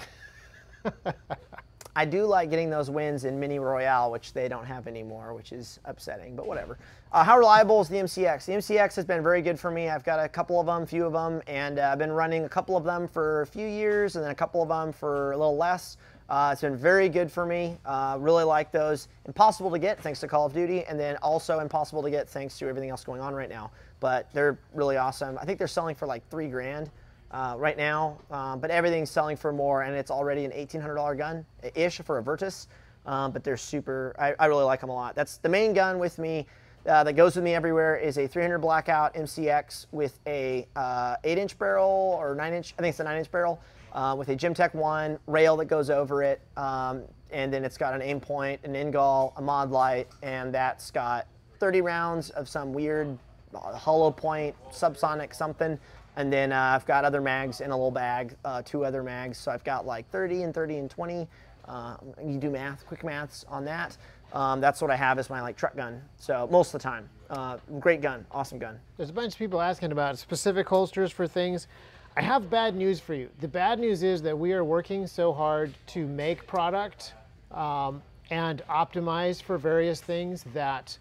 I 1.97 2.05
do 2.05 2.25
like 2.25 2.51
getting 2.51 2.71
those 2.71 2.89
wins 2.89 3.25
in 3.25 3.41
Mini 3.41 3.59
Royale, 3.59 4.11
which 4.11 4.33
they 4.33 4.47
don't 4.49 4.65
have 4.65 4.87
anymore, 4.87 5.35
which 5.35 5.53
is 5.53 5.81
upsetting, 5.85 6.37
but 6.37 6.47
whatever. 6.47 6.79
Uh, 7.13 7.25
how 7.25 7.37
reliable 7.37 7.81
is 7.81 7.89
the 7.89 7.97
MCX? 7.97 8.45
The 8.45 8.53
MCX 8.53 8.95
has 8.95 9.05
been 9.05 9.23
very 9.23 9.43
good 9.43 9.59
for 9.59 9.71
me. 9.71 9.89
I've 9.89 10.05
got 10.05 10.25
a 10.25 10.29
couple 10.29 10.61
of 10.61 10.67
them, 10.67 10.87
few 10.87 11.05
of 11.05 11.13
them, 11.13 11.43
and 11.47 11.79
uh, 11.79 11.91
I've 11.91 11.99
been 11.99 12.13
running 12.13 12.45
a 12.45 12.49
couple 12.49 12.77
of 12.77 12.85
them 12.85 13.09
for 13.09 13.43
a 13.43 13.47
few 13.47 13.67
years 13.67 14.17
and 14.17 14.25
then 14.25 14.31
a 14.31 14.35
couple 14.35 14.63
of 14.63 14.69
them 14.69 14.93
for 14.93 15.33
a 15.33 15.37
little 15.37 15.57
less. 15.57 15.97
Uh, 16.29 16.51
it's 16.53 16.61
been 16.61 16.77
very 16.77 17.09
good 17.09 17.31
for 17.31 17.45
me. 17.45 17.77
Uh, 17.85 18.17
really 18.21 18.45
like 18.45 18.71
those. 18.71 19.09
Impossible 19.27 19.71
to 19.73 19.81
get 19.81 20.01
thanks 20.01 20.21
to 20.21 20.29
Call 20.29 20.47
of 20.47 20.53
Duty, 20.53 20.85
and 20.85 20.99
then 20.99 21.17
also 21.17 21.59
impossible 21.59 22.05
to 22.05 22.11
get 22.11 22.29
thanks 22.29 22.57
to 22.59 22.69
everything 22.69 22.89
else 22.89 23.03
going 23.03 23.21
on 23.21 23.35
right 23.35 23.49
now. 23.49 23.73
But 24.01 24.29
they're 24.33 24.59
really 24.75 24.97
awesome. 24.97 25.39
I 25.39 25.45
think 25.45 25.59
they're 25.59 25.69
selling 25.69 25.95
for 25.95 26.07
like 26.07 26.29
three 26.31 26.49
grand 26.49 26.91
uh, 27.31 27.55
right 27.59 27.77
now, 27.77 28.19
um, 28.31 28.59
but 28.59 28.71
everything's 28.71 29.11
selling 29.11 29.37
for 29.37 29.53
more, 29.53 29.83
and 29.83 29.95
it's 29.95 30.11
already 30.11 30.45
an 30.45 30.51
$1,800 30.51 31.17
gun 31.17 31.45
ish 31.75 31.99
for 32.01 32.19
a 32.19 32.23
Virtus. 32.23 32.67
Um, 33.07 33.33
but 33.33 33.43
they're 33.43 33.57
super. 33.57 34.15
I, 34.19 34.35
I 34.39 34.47
really 34.47 34.65
like 34.65 34.81
them 34.81 34.91
a 34.91 34.95
lot. 34.95 35.15
That's 35.15 35.39
the 35.39 35.49
main 35.49 35.73
gun 35.73 35.99
with 35.99 36.19
me 36.19 36.47
uh, 36.87 37.03
that 37.05 37.15
goes 37.15 37.35
with 37.35 37.45
me 37.45 37.55
everywhere. 37.55 37.97
Is 37.97 38.19
a 38.19 38.27
300 38.27 38.59
Blackout 38.59 39.15
MCX 39.15 39.87
with 39.91 40.19
a 40.27 40.67
uh, 40.77 41.17
8-inch 41.25 41.59
barrel 41.59 42.17
or 42.21 42.37
9-inch. 42.37 42.75
I 42.79 42.83
think 42.83 42.93
it's 42.93 43.01
a 43.01 43.05
9-inch 43.05 43.31
barrel 43.31 43.61
uh, 43.93 44.15
with 44.19 44.29
a 44.29 44.37
Gemtech 44.37 44.75
one 44.75 45.19
rail 45.27 45.57
that 45.57 45.67
goes 45.67 45.91
over 45.91 46.23
it, 46.23 46.41
um, 46.57 47.03
and 47.31 47.53
then 47.53 47.65
it's 47.65 47.79
got 47.79 47.95
an 47.95 48.01
Aimpoint, 48.01 48.59
an 48.65 48.75
Ingall, 48.75 49.33
a 49.37 49.43
Modlite, 49.43 50.07
and 50.23 50.55
that's 50.55 50.91
got 50.91 51.27
30 51.59 51.81
rounds 51.81 52.31
of 52.31 52.49
some 52.49 52.73
weird 52.73 53.17
hollow 53.55 54.11
point, 54.11 54.55
subsonic 54.71 55.35
something. 55.35 55.79
And 56.17 56.33
then 56.33 56.53
uh, 56.53 56.73
I've 56.75 56.87
got 56.87 57.05
other 57.05 57.21
mags 57.21 57.61
in 57.61 57.71
a 57.71 57.77
little 57.77 57.91
bag, 57.91 58.35
uh, 58.45 58.63
two 58.63 58.85
other 58.85 59.03
mags. 59.03 59.39
So 59.39 59.51
I've 59.51 59.65
got 59.65 59.87
like 59.87 60.09
30 60.11 60.43
and 60.43 60.55
30 60.55 60.77
and 60.77 60.91
20. 60.91 61.29
Uh, 61.67 61.97
you 62.25 62.39
do 62.39 62.51
math, 62.51 62.87
quick 62.87 63.05
maths 63.05 63.45
on 63.49 63.65
that. 63.65 63.97
Um, 64.33 64.61
that's 64.61 64.81
what 64.81 64.91
I 64.91 64.97
have 64.97 65.19
as 65.19 65.31
my 65.31 65.41
like 65.41 65.57
truck 65.57 65.77
gun. 65.77 66.03
So 66.19 66.49
most 66.51 66.75
of 66.75 66.81
the 66.81 66.89
time, 66.89 67.09
uh, 67.31 67.59
great 67.79 68.01
gun, 68.01 68.27
awesome 68.31 68.59
gun. 68.59 68.79
There's 68.97 69.11
a 69.11 69.13
bunch 69.13 69.33
of 69.33 69.39
people 69.39 69.61
asking 69.61 69.93
about 69.93 70.19
specific 70.19 70.69
holsters 70.69 71.11
for 71.11 71.27
things. 71.27 71.69
I 72.17 72.23
have 72.23 72.51
bad 72.51 72.75
news 72.75 72.99
for 72.99 73.15
you. 73.15 73.29
The 73.41 73.49
bad 73.49 73.79
news 73.79 74.03
is 74.03 74.21
that 74.23 74.37
we 74.37 74.53
are 74.53 74.65
working 74.65 75.07
so 75.07 75.33
hard 75.33 75.73
to 75.89 76.07
make 76.07 76.47
product 76.47 77.15
um, 77.53 78.03
and 78.31 78.63
optimize 78.69 79.43
for 79.43 79.59
various 79.59 80.01
things 80.01 80.45
that 80.53 80.97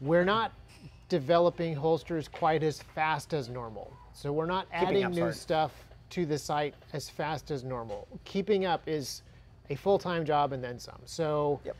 we're 0.00 0.24
not 0.24 0.52
developing 1.12 1.74
holsters 1.74 2.26
quite 2.26 2.62
as 2.62 2.80
fast 2.80 3.34
as 3.34 3.50
normal. 3.50 3.92
So 4.14 4.32
we're 4.32 4.46
not 4.46 4.66
adding 4.72 5.04
up's 5.04 5.14
new 5.14 5.22
hard. 5.24 5.36
stuff 5.36 5.72
to 6.08 6.24
the 6.24 6.38
site 6.38 6.74
as 6.94 7.10
fast 7.10 7.50
as 7.50 7.64
normal. 7.64 8.08
Keeping 8.24 8.64
up 8.64 8.80
is 8.86 9.20
a 9.68 9.74
full-time 9.74 10.24
job 10.24 10.54
and 10.54 10.64
then 10.64 10.78
some. 10.78 10.98
So 11.04 11.60
Yep. 11.66 11.76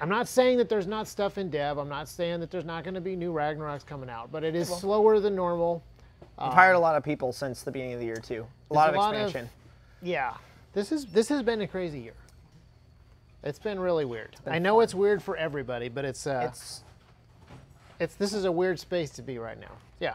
I'm 0.00 0.08
not 0.08 0.28
saying 0.28 0.56
that 0.56 0.70
there's 0.70 0.86
not 0.86 1.06
stuff 1.06 1.36
in 1.36 1.50
dev. 1.50 1.76
I'm 1.76 1.90
not 1.90 2.08
saying 2.08 2.40
that 2.40 2.50
there's 2.50 2.64
not 2.64 2.84
going 2.84 2.94
to 2.94 3.02
be 3.02 3.14
new 3.16 3.34
Ragnaroks 3.34 3.84
coming 3.84 4.08
out, 4.08 4.32
but 4.32 4.44
it 4.44 4.54
is 4.54 4.66
slower 4.68 5.20
than 5.20 5.34
normal. 5.34 5.82
I've 6.38 6.54
hired 6.54 6.74
a 6.76 6.78
lot 6.78 6.96
of 6.96 7.04
people 7.04 7.32
since 7.34 7.62
the 7.62 7.70
beginning 7.70 7.92
of 7.92 8.00
the 8.00 8.06
year 8.06 8.16
too. 8.16 8.46
A 8.70 8.74
lot 8.74 8.88
of 8.88 8.94
a 8.94 8.98
lot 8.98 9.14
of- 9.14 9.20
expansion. 9.20 9.50
Yeah, 10.02 10.32
this 10.72 10.90
is 10.90 11.04
this 11.04 11.28
has 11.28 11.42
been 11.42 11.60
a 11.60 11.66
crazy 11.68 12.00
year. 12.00 12.14
It's 13.42 13.58
been 13.58 13.78
really 13.78 14.06
weird. 14.06 14.36
I 14.46 14.58
know 14.58 14.80
it's 14.80 14.94
weird 14.94 15.22
for 15.22 15.36
everybody, 15.36 15.90
but 15.90 16.06
it's 16.06 16.26
uh, 16.26 16.46
it's, 16.48 16.82
it's 18.00 18.14
this 18.16 18.32
is 18.32 18.44
a 18.44 18.52
weird 18.52 18.78
space 18.78 19.10
to 19.10 19.22
be 19.22 19.38
right 19.38 19.58
now. 19.60 19.72
Yeah. 20.00 20.14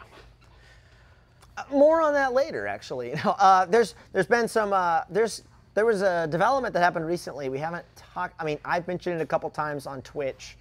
more 1.71 2.01
on 2.01 2.13
that 2.13 2.33
later 2.33 2.67
actually 2.67 3.13
uh, 3.25 3.65
there's 3.65 3.95
there's 4.13 4.27
been 4.27 4.47
some 4.47 4.71
uh, 4.73 5.01
there's 5.09 5.43
there 5.79 5.85
was 5.85 6.01
a 6.01 6.27
development 6.27 6.73
that 6.73 6.81
happened 6.81 7.05
recently. 7.05 7.47
We 7.47 7.59
haven't 7.59 7.85
talked. 7.95 8.35
I 8.37 8.43
mean, 8.43 8.59
I've 8.65 8.87
mentioned 8.87 9.19
it 9.19 9.23
a 9.23 9.25
couple 9.25 9.49
times 9.49 9.87
on 9.87 10.01
Twitch, 10.01 10.57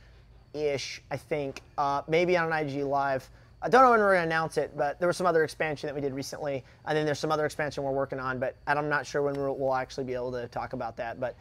ish. 0.55 1.03
I 1.11 1.17
think 1.17 1.63
uh, 1.77 2.03
maybe 2.07 2.37
on 2.37 2.53
an 2.53 2.69
IG 2.69 2.85
live. 2.85 3.29
I 3.61 3.69
don't 3.69 3.83
know 3.83 3.91
when 3.91 3.99
we're 3.99 4.15
going 4.15 4.29
to 4.29 4.35
announce 4.37 4.57
it, 4.57 4.71
but 4.77 5.01
there 5.01 5.09
was 5.09 5.17
some 5.17 5.27
other 5.27 5.43
expansion 5.43 5.89
that 5.89 5.95
we 5.95 6.01
did 6.01 6.15
recently, 6.15 6.63
and 6.87 6.97
then 6.97 7.05
there's 7.05 7.19
some 7.19 7.33
other 7.33 7.45
expansion 7.45 7.83
we're 7.83 7.91
working 7.91 8.21
on. 8.21 8.39
But 8.39 8.55
I'm 8.69 8.89
not 8.89 9.05
sure 9.05 9.23
when 9.23 9.35
we'll 9.35 9.75
actually 9.75 10.05
be 10.05 10.15
able 10.15 10.31
to 10.33 10.47
talk 10.47 10.73
about 10.73 10.97
that. 10.99 11.19
But 11.19 11.35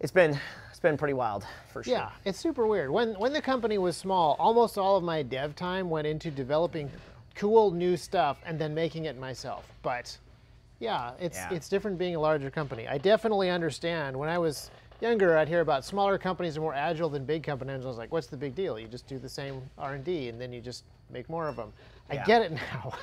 it's 0.00 0.10
been 0.10 0.36
it's 0.78 0.82
been 0.84 0.96
pretty 0.96 1.14
wild 1.14 1.44
for 1.72 1.82
sure. 1.82 1.92
Yeah, 1.92 2.10
it's 2.24 2.38
super 2.38 2.64
weird. 2.64 2.88
When 2.88 3.14
when 3.18 3.32
the 3.32 3.42
company 3.42 3.78
was 3.78 3.96
small, 3.96 4.36
almost 4.38 4.78
all 4.78 4.96
of 4.96 5.02
my 5.02 5.24
dev 5.24 5.56
time 5.56 5.90
went 5.90 6.06
into 6.06 6.30
developing 6.30 6.88
cool 7.34 7.72
new 7.72 7.96
stuff 7.96 8.38
and 8.46 8.60
then 8.60 8.76
making 8.76 9.06
it 9.06 9.18
myself. 9.18 9.66
But 9.82 10.16
yeah, 10.78 11.14
it's 11.18 11.36
Yeah. 11.36 11.50
it's 11.52 11.68
different 11.68 11.98
being 11.98 12.14
a 12.14 12.20
larger 12.20 12.48
company. 12.48 12.86
I 12.86 12.96
definitely 12.96 13.50
understand. 13.50 14.16
When 14.16 14.28
I 14.28 14.38
was 14.38 14.70
younger, 15.00 15.36
I'd 15.36 15.48
hear 15.48 15.62
about 15.62 15.84
smaller 15.84 16.16
companies 16.16 16.56
are 16.56 16.60
more 16.60 16.74
agile 16.74 17.08
than 17.08 17.24
big 17.24 17.42
companies. 17.42 17.84
I 17.84 17.88
was 17.88 17.98
like, 17.98 18.12
what's 18.12 18.28
the 18.28 18.36
big 18.36 18.54
deal? 18.54 18.78
You 18.78 18.86
just 18.86 19.08
do 19.08 19.18
the 19.18 19.28
same 19.28 19.60
R 19.78 19.94
and 19.94 20.04
D, 20.04 20.28
and 20.28 20.40
then 20.40 20.52
you 20.52 20.60
just 20.60 20.84
make 21.10 21.28
more 21.28 21.48
of 21.48 21.56
them. 21.56 21.72
I 22.08 22.18
get 22.18 22.42
it 22.42 22.52
now. 22.52 22.92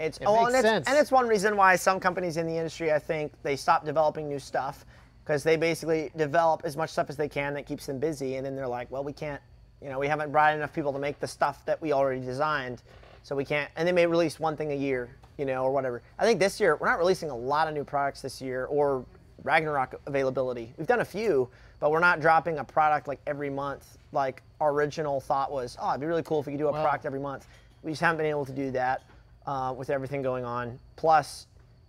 It's 0.00 0.18
It 0.18 0.24
oh, 0.26 0.32
makes 0.34 0.46
and 0.48 0.54
it's, 0.56 0.62
sense. 0.68 0.88
and 0.88 0.98
it's 0.98 1.12
one 1.12 1.28
reason 1.28 1.56
why 1.56 1.76
some 1.76 2.00
companies 2.00 2.36
in 2.36 2.44
the 2.48 2.56
industry, 2.56 2.92
I 2.92 2.98
think, 2.98 3.32
they 3.44 3.54
stop 3.54 3.84
developing 3.84 4.28
new 4.28 4.40
stuff 4.40 4.84
because 5.30 5.44
they 5.44 5.56
basically 5.56 6.10
develop 6.16 6.62
as 6.64 6.76
much 6.76 6.90
stuff 6.90 7.08
as 7.08 7.16
they 7.16 7.28
can 7.28 7.54
that 7.54 7.64
keeps 7.64 7.86
them 7.86 8.00
busy, 8.00 8.34
and 8.34 8.44
then 8.44 8.56
they're 8.56 8.66
like, 8.66 8.90
well, 8.90 9.04
we 9.04 9.12
can't, 9.12 9.40
you 9.80 9.88
know, 9.88 9.96
we 9.96 10.08
haven't 10.08 10.32
brought 10.32 10.56
enough 10.56 10.72
people 10.72 10.92
to 10.92 10.98
make 10.98 11.20
the 11.20 11.26
stuff 11.28 11.64
that 11.66 11.80
we 11.80 11.92
already 11.92 12.20
designed, 12.20 12.82
so 13.22 13.36
we 13.36 13.44
can't. 13.44 13.70
And 13.76 13.86
they 13.86 13.92
may 13.92 14.06
release 14.06 14.40
one 14.40 14.56
thing 14.56 14.72
a 14.72 14.74
year, 14.74 15.08
you 15.38 15.44
know, 15.44 15.62
or 15.62 15.70
whatever. 15.70 16.02
I 16.18 16.24
think 16.24 16.40
this 16.40 16.58
year 16.58 16.74
we're 16.74 16.88
not 16.88 16.98
releasing 16.98 17.30
a 17.30 17.36
lot 17.36 17.68
of 17.68 17.74
new 17.74 17.84
products 17.84 18.22
this 18.22 18.42
year 18.42 18.64
or 18.64 19.04
Ragnarok 19.44 20.00
availability. 20.06 20.74
We've 20.76 20.88
done 20.88 20.98
a 20.98 21.04
few, 21.04 21.48
but 21.78 21.92
we're 21.92 22.00
not 22.00 22.18
dropping 22.18 22.58
a 22.58 22.64
product 22.64 23.06
like 23.06 23.20
every 23.28 23.50
month. 23.50 23.98
Like 24.10 24.42
our 24.60 24.72
original 24.72 25.20
thought 25.20 25.52
was, 25.52 25.76
oh, 25.80 25.90
it'd 25.90 26.00
be 26.00 26.08
really 26.08 26.24
cool 26.24 26.40
if 26.40 26.46
we 26.46 26.54
could 26.54 26.58
do 26.58 26.66
a 26.66 26.72
Well- 26.72 26.82
product 26.82 27.06
every 27.06 27.20
month. 27.20 27.46
We 27.84 27.92
just 27.92 28.00
haven't 28.02 28.16
been 28.16 28.26
able 28.26 28.46
to 28.46 28.52
do 28.52 28.72
that 28.72 29.04
uh, 29.46 29.76
with 29.78 29.90
everything 29.90 30.22
going 30.22 30.44
on. 30.44 30.80
Plus, 30.96 31.46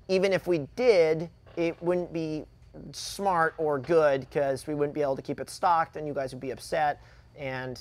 even 0.10 0.32
if 0.32 0.46
we 0.46 0.68
did, 0.76 1.28
it 1.58 1.82
wouldn't 1.82 2.14
be 2.14 2.46
smart 2.94 3.54
or 3.58 3.80
good 3.80 4.22
because 4.22 4.68
we 4.68 4.76
wouldn't 4.76 4.94
be 4.94 5.02
able 5.02 5.16
to 5.16 5.22
keep 5.22 5.40
it 5.40 5.50
stocked, 5.50 5.96
and 5.96 6.08
you 6.08 6.14
guys 6.14 6.34
would 6.34 6.42
be 6.42 6.52
upset. 6.52 7.02
And 7.38 7.80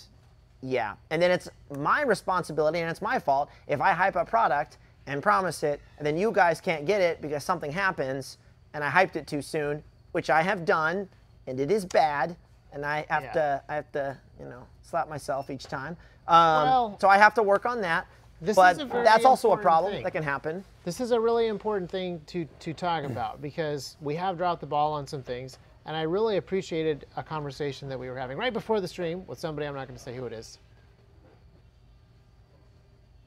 yeah, 0.63 0.95
and 1.11 1.21
then 1.23 1.31
it's 1.31 1.49
my 1.79 2.03
responsibility 2.03 2.81
and 2.81 2.91
it's 2.91 3.01
my 3.03 3.19
fault 3.19 3.49
if 3.67 3.81
I 3.81 3.93
hype 3.93 4.17
a 4.17 4.25
product 4.25 4.79
and 5.07 5.23
promise 5.23 5.63
it, 5.63 5.81
and 5.99 6.07
then 6.07 6.17
you 6.17 6.31
guys 6.31 6.61
can't 6.61 6.85
get 6.87 7.01
it 7.01 7.21
because 7.23 7.43
something 7.45 7.73
happens, 7.73 8.39
and 8.75 8.85
I 8.85 8.91
hyped 8.91 9.17
it 9.17 9.27
too 9.27 9.43
soon, 9.43 9.83
which 10.13 10.29
I 10.31 10.43
have 10.43 10.65
done, 10.65 11.09
and 11.47 11.59
it 11.59 11.71
is 11.71 11.85
bad, 11.85 12.37
and 12.73 12.85
I 12.85 13.07
have 13.09 13.23
Yeah. 13.25 13.33
to 13.33 13.63
I 13.69 13.75
have 13.75 13.91
to 13.93 14.17
you 14.39 14.47
know 14.47 14.67
slap 14.83 15.09
myself 15.09 15.51
each 15.51 15.65
time. 15.65 15.97
Um, 16.29 16.37
Well, 16.69 16.97
so 17.01 17.09
I 17.09 17.17
have 17.19 17.35
to 17.35 17.43
work 17.43 17.65
on 17.67 17.81
that. 17.81 18.07
This 18.41 18.57
but 18.57 18.77
is 18.77 18.83
a 18.83 18.85
very 18.87 19.05
that's 19.05 19.25
also 19.25 19.53
a 19.53 19.57
problem 19.57 19.93
thing. 19.93 20.03
that 20.05 20.13
can 20.13 20.23
happen. 20.23 20.65
This 20.85 21.01
is 21.01 21.11
a 21.11 21.21
really 21.21 21.49
important 21.49 21.91
thing 21.91 22.21
to, 22.27 22.47
to 22.61 22.73
talk 22.73 23.05
about 23.05 23.43
because 23.43 23.97
we 24.01 24.15
have 24.17 24.37
dropped 24.39 24.61
the 24.61 24.67
ball 24.67 24.93
on 24.93 25.07
some 25.07 25.23
things, 25.23 25.59
and 25.87 25.97
I 25.97 26.03
really 26.03 26.39
appreciated 26.39 27.07
a 27.17 27.23
conversation 27.23 27.89
that 27.91 27.99
we 27.99 28.09
were 28.09 28.17
having 28.19 28.39
right 28.39 28.53
before 28.53 28.81
the 28.81 28.89
stream 28.89 29.27
with 29.27 29.39
somebody. 29.39 29.67
I'm 29.67 29.75
not 29.75 29.87
going 29.89 29.97
to 29.99 30.03
say 30.03 30.15
who 30.15 30.25
it 30.27 30.33
is, 30.33 30.59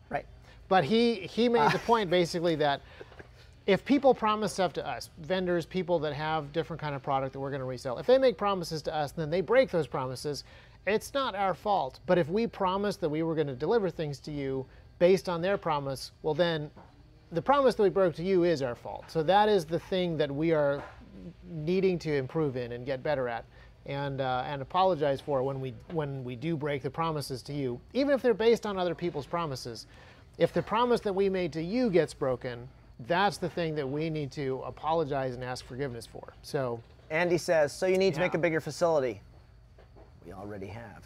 Right. 0.09 0.26
but 0.68 0.84
he 0.84 1.16
he 1.16 1.47
made 1.49 1.72
the 1.72 1.80
point 1.80 2.09
basically 2.09 2.55
that 2.55 2.82
if 3.66 3.86
people 3.86 4.14
promise 4.14 4.51
stuff 4.51 4.74
to 4.74 4.86
us, 4.88 5.09
vendors, 5.20 5.66
people 5.66 5.97
that 5.99 6.14
have 6.14 6.51
different 6.51 6.82
kind 6.82 6.93
of 6.95 7.01
product 7.01 7.34
that 7.34 7.39
we're 7.39 7.49
going 7.49 7.61
to 7.61 7.66
resell, 7.66 7.97
if 7.97 8.05
they 8.05 8.18
make 8.18 8.38
promises 8.38 8.82
to 8.82 8.93
us 8.95 9.11
and 9.14 9.22
then 9.22 9.30
they 9.30 9.39
break 9.41 9.70
those 9.72 9.88
promises, 9.88 10.43
it's 10.86 11.14
not 11.14 11.34
our 11.34 11.53
fault. 11.53 11.99
But 12.05 12.18
if 12.18 12.28
we 12.28 12.45
promised 12.45 12.99
that 13.01 13.09
we 13.09 13.24
were 13.24 13.36
going 13.36 13.47
to 13.47 13.55
deliver 13.55 13.89
things 13.89 14.20
to 14.22 14.32
you 14.32 14.66
based 15.00 15.30
on 15.30 15.41
their 15.41 15.58
promise, 15.58 16.12
well 16.22 16.34
then 16.34 16.70
the 17.32 17.41
promise 17.41 17.76
that 17.76 17.84
we 17.84 17.89
broke 17.89 18.16
to 18.16 18.24
you 18.24 18.44
is 18.44 18.62
our 18.62 18.76
fault. 18.76 19.06
So 19.08 19.24
that 19.24 19.50
is 19.50 19.66
the 19.66 19.80
thing 19.80 20.18
that 20.18 20.32
we 20.32 20.52
are 20.52 20.84
needing 21.50 21.98
to 22.00 22.14
improve 22.14 22.58
in 22.58 22.74
and 22.74 22.86
get 22.86 23.02
better 23.02 23.28
at, 23.28 23.46
and 23.86 24.22
uh, 24.22 24.44
and 24.46 24.62
apologize 24.62 25.20
for 25.20 25.44
when 25.44 25.60
we 25.60 25.74
when 25.91 26.24
we 26.24 26.36
do 26.36 26.56
break 26.56 26.84
the 26.84 26.89
promises 26.89 27.41
to 27.44 27.54
you, 27.54 27.80
even 27.94 28.14
if 28.14 28.22
they're 28.22 28.34
based 28.34 28.66
on 28.66 28.78
other 28.78 28.96
people's 28.96 29.26
promises. 29.26 29.88
If 30.38 30.52
the 30.52 30.64
promise 30.64 31.00
that 31.02 31.14
we 31.14 31.30
made 31.30 31.54
to 31.54 31.62
you 31.62 31.91
gets 31.91 32.14
broken, 32.14 32.68
that's 33.08 33.38
the 33.38 33.50
thing 33.50 33.76
that 33.76 33.88
we 33.88 34.10
need 34.10 34.32
to 34.32 34.64
apologize 34.66 35.36
and 35.36 35.44
ask 35.44 35.66
forgiveness 35.66 36.08
for. 36.08 36.34
So 36.41 36.82
Andy 37.12 37.38
says, 37.38 37.72
so 37.72 37.86
you 37.86 37.98
need 37.98 38.16
to 38.16 38.20
make 38.20 38.34
a 38.34 38.39
bigger 38.39 38.60
facility. 38.60 39.22
We 40.26 40.34
already 40.34 40.68
have. 40.68 41.06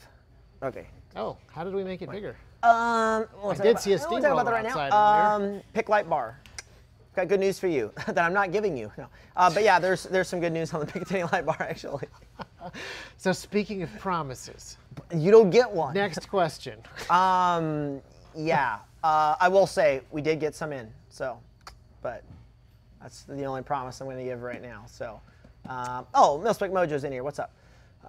Okay. 0.63 0.87
oh, 1.15 1.37
how 1.51 1.63
did 1.65 1.73
we 1.73 1.83
make 1.83 2.01
it 2.01 2.09
bigger? 2.09 2.37
Um, 2.63 3.25
talk 3.41 3.57
did 3.61 3.79
see 3.79 3.93
a 3.93 3.97
we'll 4.09 4.21
talk 4.21 4.31
about 4.31 4.45
that 4.45 4.51
right 4.51 4.63
now. 4.63 5.35
Um, 5.35 5.61
pick 5.73 5.89
light 5.89 6.09
bar. 6.09 6.39
Got 7.15 7.27
good 7.29 7.39
news 7.39 7.57
for 7.59 7.67
you 7.67 7.91
that 8.07 8.17
I'm 8.19 8.33
not 8.33 8.51
giving 8.51 8.77
you. 8.77 8.91
No. 8.97 9.07
Uh, 9.35 9.51
but 9.53 9.63
yeah, 9.63 9.79
there's 9.79 10.03
there's 10.03 10.27
some 10.27 10.39
good 10.39 10.51
news 10.53 10.73
on 10.73 10.79
the 10.81 10.85
Picatinny 10.91 11.31
light 11.31 11.45
bar 11.45 11.57
actually. 11.59 12.07
So 13.15 13.31
speaking 13.31 13.81
of 13.81 13.89
promises, 13.97 14.77
You 15.15 15.31
don't 15.31 15.49
get 15.49 15.71
one. 15.71 15.93
next 15.93 16.27
question. 16.29 16.79
Um, 17.09 18.01
yeah. 18.35 18.79
Uh, 19.03 19.35
I 19.39 19.47
will 19.47 19.67
say 19.67 20.01
we 20.11 20.21
did 20.21 20.41
get 20.41 20.53
some 20.53 20.73
in. 20.73 20.91
So, 21.09 21.39
but 22.01 22.23
that's 23.01 23.23
the 23.23 23.45
only 23.45 23.61
promise 23.61 24.01
I'm 24.01 24.07
going 24.07 24.17
to 24.17 24.23
give 24.25 24.41
right 24.41 24.61
now. 24.61 24.83
So, 24.85 25.21
um, 25.69 26.05
oh, 26.13 26.41
Milspec 26.43 26.71
Mojo's 26.71 27.05
in 27.05 27.13
here. 27.13 27.23
What's 27.23 27.39
up? 27.39 27.53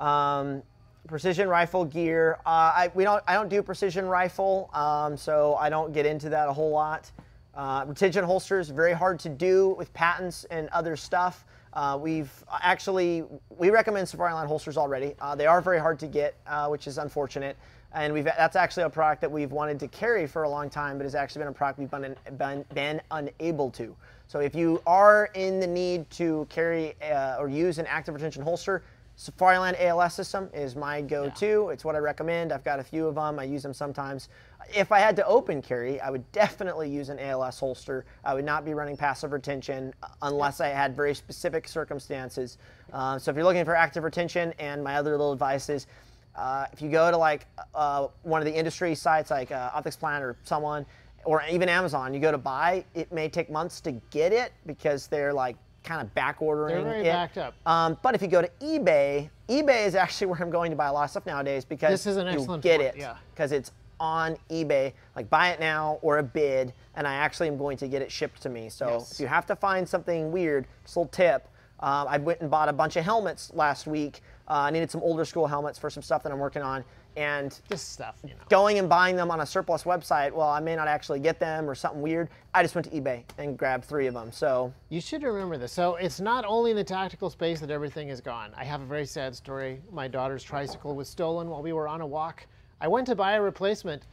Um, 0.03 0.63
precision 1.07 1.49
rifle 1.49 1.85
gear. 1.85 2.39
Uh, 2.45 2.73
I 2.75 2.91
we 2.95 3.05
don't 3.05 3.23
I 3.27 3.35
don't 3.35 3.49
do 3.49 3.63
precision 3.63 4.07
rifle, 4.07 4.71
um, 4.73 5.17
so 5.17 5.55
I 5.57 5.71
don't 5.71 5.93
get 5.93 6.07
into 6.07 6.29
that 6.31 6.49
a 6.49 6.53
whole 6.53 6.71
lot. 6.71 7.11
Uh, 7.55 7.85
retention 7.89 8.25
holsters 8.25 8.69
very 8.69 8.93
hard 8.93 9.19
to 9.21 9.29
do 9.29 9.75
with 9.79 9.93
patents 9.95 10.45
and 10.51 10.69
other 10.69 10.97
stuff. 10.97 11.45
Uh, 11.73 11.99
we've 12.01 12.33
actually 12.63 13.25
we 13.51 13.71
recommend 13.71 14.07
Safariland 14.07 14.47
holsters 14.47 14.77
already. 14.77 15.15
Uh, 15.21 15.35
they 15.35 15.47
are 15.47 15.61
very 15.61 15.79
hard 15.79 15.99
to 15.99 16.07
get, 16.07 16.35
uh, 16.47 16.69
which 16.69 16.87
is 16.87 16.99
unfortunate. 16.99 17.57
And 17.93 18.13
we've 18.13 18.25
that's 18.25 18.57
actually 18.57 18.83
a 18.83 18.91
product 18.91 19.23
that 19.23 19.31
we've 19.31 19.51
wanted 19.51 19.81
to 19.81 19.89
carry 19.89 20.27
for 20.27 20.43
a 20.43 20.49
long 20.49 20.69
time, 20.69 20.99
but 20.99 21.05
has 21.05 21.15
actually 21.15 21.41
been 21.41 21.49
a 21.49 21.53
product 21.53 21.79
we've 21.79 21.91
been, 21.91 22.15
been, 22.37 22.65
been 22.75 23.01
unable 23.11 23.71
to. 23.71 23.97
So 24.27 24.41
if 24.41 24.55
you 24.55 24.83
are 24.87 25.31
in 25.35 25.59
the 25.59 25.67
need 25.67 26.09
to 26.11 26.47
carry 26.51 26.95
uh, 27.03 27.37
or 27.39 27.49
use 27.49 27.79
an 27.79 27.87
active 27.87 28.15
retention 28.15 28.43
holster, 28.43 28.83
Safariland 29.19 29.75
ALS 29.81 30.15
system 30.15 30.49
is 30.55 30.77
my 30.77 31.03
go-to. 31.03 31.71
It's 31.71 31.85
what 31.85 31.97
I 31.97 31.99
recommend. 31.99 32.53
I've 32.53 32.63
got 32.63 32.79
a 32.79 32.85
few 32.85 33.09
of 33.09 33.17
them. 33.17 33.41
I 33.41 33.43
use 33.43 33.65
them 33.65 33.75
sometimes. 33.75 34.29
If 34.73 34.93
I 34.93 35.01
had 35.01 35.17
to 35.17 35.27
open 35.27 35.61
carry, 35.61 36.01
I 36.01 36.09
would 36.09 36.31
definitely 36.31 36.89
use 36.89 37.09
an 37.09 37.19
ALS 37.19 37.59
holster. 37.59 38.05
I 38.25 38.33
would 38.33 38.45
not 38.45 38.65
be 38.65 38.75
running 38.75 38.97
passive 38.97 39.33
retention 39.33 39.93
unless 40.23 40.61
I 40.61 40.69
had 40.69 40.95
very 40.95 41.17
specific 41.17 41.67
circumstances. 41.67 42.59
Uh, 42.93 43.19
so 43.19 43.33
if 43.33 43.37
you're 43.37 43.45
looking 43.45 43.65
for 43.65 43.75
active 43.75 44.05
retention, 44.05 44.55
and 44.61 44.85
my 44.85 44.95
other 44.95 45.11
little 45.11 45.33
advice 45.33 45.69
is, 45.69 45.89
uh, 46.37 46.67
if 46.73 46.81
you 46.81 46.89
go 46.89 47.11
to 47.11 47.17
like 47.17 47.45
uh, 47.75 48.07
one 48.23 48.41
of 48.41 48.47
the 48.47 48.55
industry 48.55 48.95
sites 48.95 49.33
like 49.33 49.51
uh, 49.51 49.71
Optics 49.75 49.97
Plan 49.97 50.23
or 50.23 50.37
someone, 50.45 50.87
or 51.25 51.43
even 51.51 51.69
Amazon, 51.69 52.15
you 52.15 52.21
go 52.21 52.31
to 52.31 52.39
buy, 52.39 52.85
it 52.95 53.11
may 53.11 53.29
take 53.29 53.51
months 53.51 53.81
to 53.81 53.91
get 54.11 54.33
it 54.33 54.53
because 54.65 55.09
they're 55.09 55.33
like 55.33 55.57
kind 55.89 56.03
of 56.03 56.15
back 56.15 56.43
ordering. 56.43 56.75
They're 56.75 56.85
very 56.93 57.01
it. 57.09 57.13
backed 57.13 57.39
up. 57.39 57.55
Um, 57.67 57.97
but 58.03 58.15
if 58.15 58.21
you 58.23 58.29
go 58.29 58.43
to 58.43 58.51
eBay, 58.61 59.31
eBay 59.49 59.87
is 59.87 59.95
actually 59.95 60.27
where 60.29 60.41
I'm 60.43 60.51
going 60.51 60.71
to 60.71 60.77
buy 60.77 60.87
a 60.87 60.93
lot 60.93 61.05
of 61.05 61.11
stuff 61.11 61.25
nowadays 61.27 61.65
because 61.65 61.91
This 61.91 62.07
is 62.07 62.19
an 62.19 62.27
you 62.27 62.35
excellent 62.35 62.63
get 62.63 62.81
point, 62.81 62.95
it 62.95 63.01
yeah. 63.01 63.17
because 63.35 63.53
it's 63.53 63.73
on 63.99 64.37
eBay. 64.51 64.93
Like 65.17 65.31
buy 65.31 65.49
it 65.51 65.61
now 65.61 65.99
or 66.03 66.19
a 66.19 66.23
bid, 66.23 66.73
and 66.95 67.07
I 67.09 67.15
actually 67.15 67.49
am 67.49 67.57
going 67.57 67.79
to 67.79 67.89
get 67.89 68.03
it 68.03 68.13
shipped 68.13 68.43
to 68.43 68.51
me. 68.51 68.69
So 68.69 68.99
Yes. 68.99 69.13
if 69.13 69.21
you 69.21 69.27
have 69.27 69.47
to 69.47 69.57
find 69.57 69.89
something 69.89 70.31
weird, 70.31 70.67
just 70.85 70.97
a 70.97 71.01
little 71.01 71.11
tip. 71.11 71.49
Um, 71.81 72.07
I 72.09 72.19
went 72.19 72.41
and 72.41 72.51
bought 72.51 72.69
a 72.69 72.73
bunch 72.73 72.97
of 72.97 73.05
helmets 73.05 73.51
last 73.55 73.87
week. 73.87 74.21
Uh, 74.49 74.53
I 74.67 74.71
needed 74.71 74.91
some 74.91 75.01
older 75.03 75.25
school 75.25 75.47
helmets 75.47 75.79
for 75.79 75.91
some 75.91 76.03
stuff 76.03 76.23
that 76.25 76.33
I'm 76.33 76.39
working 76.39 76.63
on, 76.63 76.85
and 77.19 77.61
just 77.69 77.93
stuff, 77.93 78.17
you 78.23 78.31
know. 78.31 78.37
going 78.49 78.79
and 78.79 78.89
buying 78.89 79.17
them 79.17 79.29
on 79.33 79.41
a 79.41 79.47
surplus 79.47 79.83
website, 79.83 80.33
well, 80.33 80.49
I 80.49 80.61
may 80.61 80.77
not 80.77 80.87
actually 80.87 81.19
get 81.19 81.41
them 81.41 81.69
or 81.69 81.75
something 81.75 82.01
weird. 82.01 82.29
I 82.55 82.63
just 82.63 82.77
went 82.77 82.89
to 82.89 82.93
eBay 82.93 83.25
and 83.39 83.59
grabbed 83.59 83.87
three 83.87 84.07
of 84.07 84.15
them. 84.15 84.31
So 84.31 84.73
You 84.89 85.01
should 85.01 85.25
remember 85.25 85.59
this. 85.59 85.73
So 85.73 85.97
it's 85.97 86.21
not 86.21 86.45
only 86.47 86.71
in 86.71 86.77
the 86.77 86.85
tactical 86.85 87.29
space 87.29 87.59
that 87.59 87.71
everything 87.71 88.09
is 88.09 88.21
gone. 88.21 88.53
I 88.57 88.63
have 88.63 88.83
a 88.83 88.87
very 88.87 89.05
sad 89.05 89.35
story. 89.35 89.83
My 89.91 90.07
daughter's 90.07 90.45
tricycle 90.45 90.95
was 90.95 91.09
stolen 91.09 91.51
while 91.51 91.61
we 91.61 91.73
were 91.73 91.89
on 91.89 92.03
a 92.03 92.07
walk. 92.07 92.47
I 92.81 92.87
went 92.87 93.09
to 93.09 93.17
buy 93.17 93.33
a 93.33 93.43
replacement. 93.43 94.07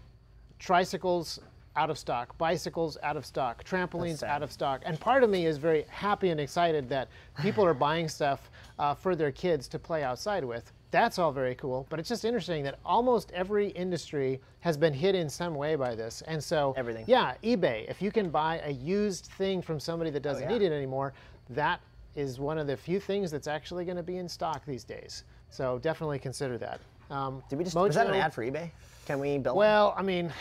Tricycles 0.58 1.40
out 1.76 1.90
of 1.92 1.98
stock, 2.00 2.36
bicycles 2.38 2.98
out 3.04 3.18
of 3.18 3.26
stock, 3.26 3.64
trampolines 3.64 4.24
out 4.24 4.42
of 4.42 4.52
stock. 4.52 4.82
And 4.86 5.00
part 5.00 5.24
of 5.24 5.30
me 5.30 5.46
is 5.46 5.58
very 5.58 5.86
happy 5.90 6.30
and 6.30 6.40
excited 6.40 6.90
that 6.90 7.10
people 7.42 7.66
are 7.66 7.74
buying 7.74 8.08
stuff 8.08 8.50
uh, 8.80 8.96
for 8.96 9.16
their 9.16 9.32
kids 9.32 9.68
to 9.68 9.78
play 9.78 10.02
outside 10.02 10.44
with. 10.44 10.72
That's 10.92 11.20
all 11.20 11.32
very 11.32 11.56
cool, 11.56 11.86
but 11.90 12.00
it's 12.00 12.08
just 12.10 12.24
interesting 12.26 12.64
that 12.64 12.80
almost 12.86 13.32
every 13.34 13.70
industry 13.70 14.40
has 14.62 14.78
been 14.78 14.94
hit 14.94 15.14
in 15.16 15.30
some 15.30 15.56
way 15.56 15.76
by 15.76 15.94
this. 15.96 16.22
And 16.28 16.42
so, 16.42 16.74
Everything. 16.78 17.04
yeah, 17.08 17.34
eBay, 17.44 17.90
if 17.90 18.02
you 18.02 18.12
can 18.12 18.30
buy 18.30 18.62
a 18.64 18.72
used 18.72 19.26
thing 19.38 19.62
from 19.62 19.80
somebody 19.80 20.10
that 20.12 20.22
doesn't 20.22 20.44
Oh, 20.44 20.48
yeah. 20.52 20.58
need 20.58 20.66
it 20.66 20.72
anymore, 20.72 21.14
that 21.50 21.82
is 22.16 22.40
one 22.40 22.58
of 22.58 22.68
the 22.68 22.78
few 22.78 23.00
things 23.00 23.30
that's 23.30 23.48
actually 23.48 23.84
going 23.84 23.98
to 23.98 24.04
be 24.04 24.18
in 24.18 24.30
stock 24.30 24.66
these 24.66 24.84
days. 24.86 25.26
So 25.50 25.80
definitely 25.80 26.20
consider 26.20 26.58
that. 26.60 26.80
Um, 27.10 27.44
Did 27.50 27.58
we 27.58 27.66
just 27.66 27.76
was 27.76 27.96
that 27.96 28.08
an 28.08 28.14
ad 28.16 28.34
for 28.34 28.44
eBay? 28.44 28.72
Can 29.06 29.20
we 29.20 29.38
bill 29.38 29.56
Well, 29.56 29.94
I 29.98 30.02
mean, 30.02 30.32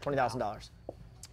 twenty 0.00 0.16
thousand 0.16 0.38
dollars? 0.40 0.70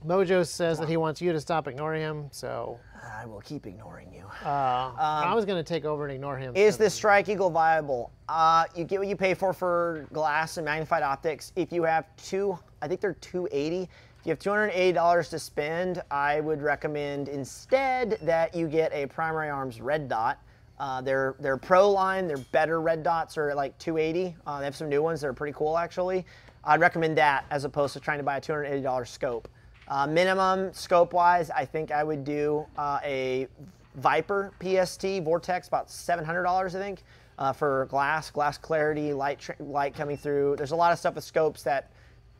Mojo 0.05 0.45
says 0.45 0.79
that 0.79 0.89
he 0.89 0.97
wants 0.97 1.21
you 1.21 1.31
to 1.31 1.39
stop 1.39 1.67
ignoring 1.67 2.01
him. 2.01 2.27
So 2.31 2.79
I 3.19 3.25
will 3.25 3.41
keep 3.41 3.67
ignoring 3.67 4.11
you. 4.13 4.25
uh, 4.43 4.93
I 4.97 5.33
was 5.33 5.45
going 5.45 5.63
to 5.63 5.67
take 5.67 5.85
over 5.85 6.05
and 6.05 6.13
ignore 6.13 6.37
him. 6.37 6.49
Um, 6.49 6.55
Is 6.55 6.77
the 6.77 6.89
Strike 6.89 7.29
Eagle 7.29 7.49
viable? 7.49 8.11
Uh, 8.27 8.65
you 8.75 8.83
get 8.83 8.99
what 8.99 9.07
you 9.07 9.15
pay 9.15 9.33
for 9.33 9.53
for 9.53 10.07
glass 10.11 10.57
and 10.57 10.65
magnified 10.65 11.03
optics. 11.03 11.51
If 11.55 11.71
you 11.71 11.83
have 11.83 12.05
two, 12.17 12.57
I 12.81 12.87
think 12.87 13.01
they're 13.01 13.13
280. 13.13 13.83
If 13.83 14.25
you 14.25 14.29
have 14.31 14.39
$280 14.39 15.29
to 15.29 15.39
spend, 15.39 16.01
I 16.11 16.41
would 16.41 16.61
recommend 16.61 17.27
instead 17.27 18.17
that 18.21 18.55
you 18.55 18.67
get 18.67 18.91
a 18.93 19.07
Primary 19.07 19.49
Arms 19.49 19.81
red 19.81 20.07
dot. 20.07 20.39
Uh, 20.79 20.99
their 21.01 21.35
their 21.39 21.57
pro 21.57 21.89
line, 21.91 22.27
their 22.27 22.37
better 22.37 22.81
red 22.81 23.03
dots 23.03 23.37
are 23.37 23.53
like 23.53 23.77
280. 23.77 24.35
Uh, 24.47 24.59
they 24.59 24.65
have 24.65 24.75
some 24.75 24.89
new 24.89 25.03
ones 25.03 25.21
that 25.21 25.27
are 25.27 25.33
pretty 25.33 25.53
cool 25.55 25.77
actually. 25.77 26.25
I'd 26.63 26.79
recommend 26.79 27.17
that 27.17 27.45
as 27.51 27.65
opposed 27.65 27.93
to 27.93 27.99
trying 27.99 28.17
to 28.19 28.23
buy 28.23 28.37
a 28.37 28.41
$280 28.41 29.07
scope. 29.07 29.47
Uh, 29.87 30.07
minimum 30.07 30.71
scope 30.73 31.13
wise, 31.13 31.49
I 31.49 31.65
think 31.65 31.91
I 31.91 32.03
would 32.03 32.23
do 32.23 32.65
uh, 32.77 32.99
a 33.03 33.47
Viper 33.95 34.53
PST 34.61 35.05
Vortex, 35.23 35.67
about 35.67 35.87
$700, 35.89 36.47
I 36.67 36.69
think, 36.69 37.03
uh, 37.37 37.51
for 37.51 37.85
glass, 37.87 38.31
glass 38.31 38.57
clarity, 38.57 39.11
light, 39.13 39.49
light 39.59 39.93
coming 39.93 40.15
through. 40.15 40.55
There's 40.57 40.71
a 40.71 40.75
lot 40.75 40.93
of 40.93 40.99
stuff 40.99 41.15
with 41.15 41.23
scopes 41.23 41.63
that 41.63 41.91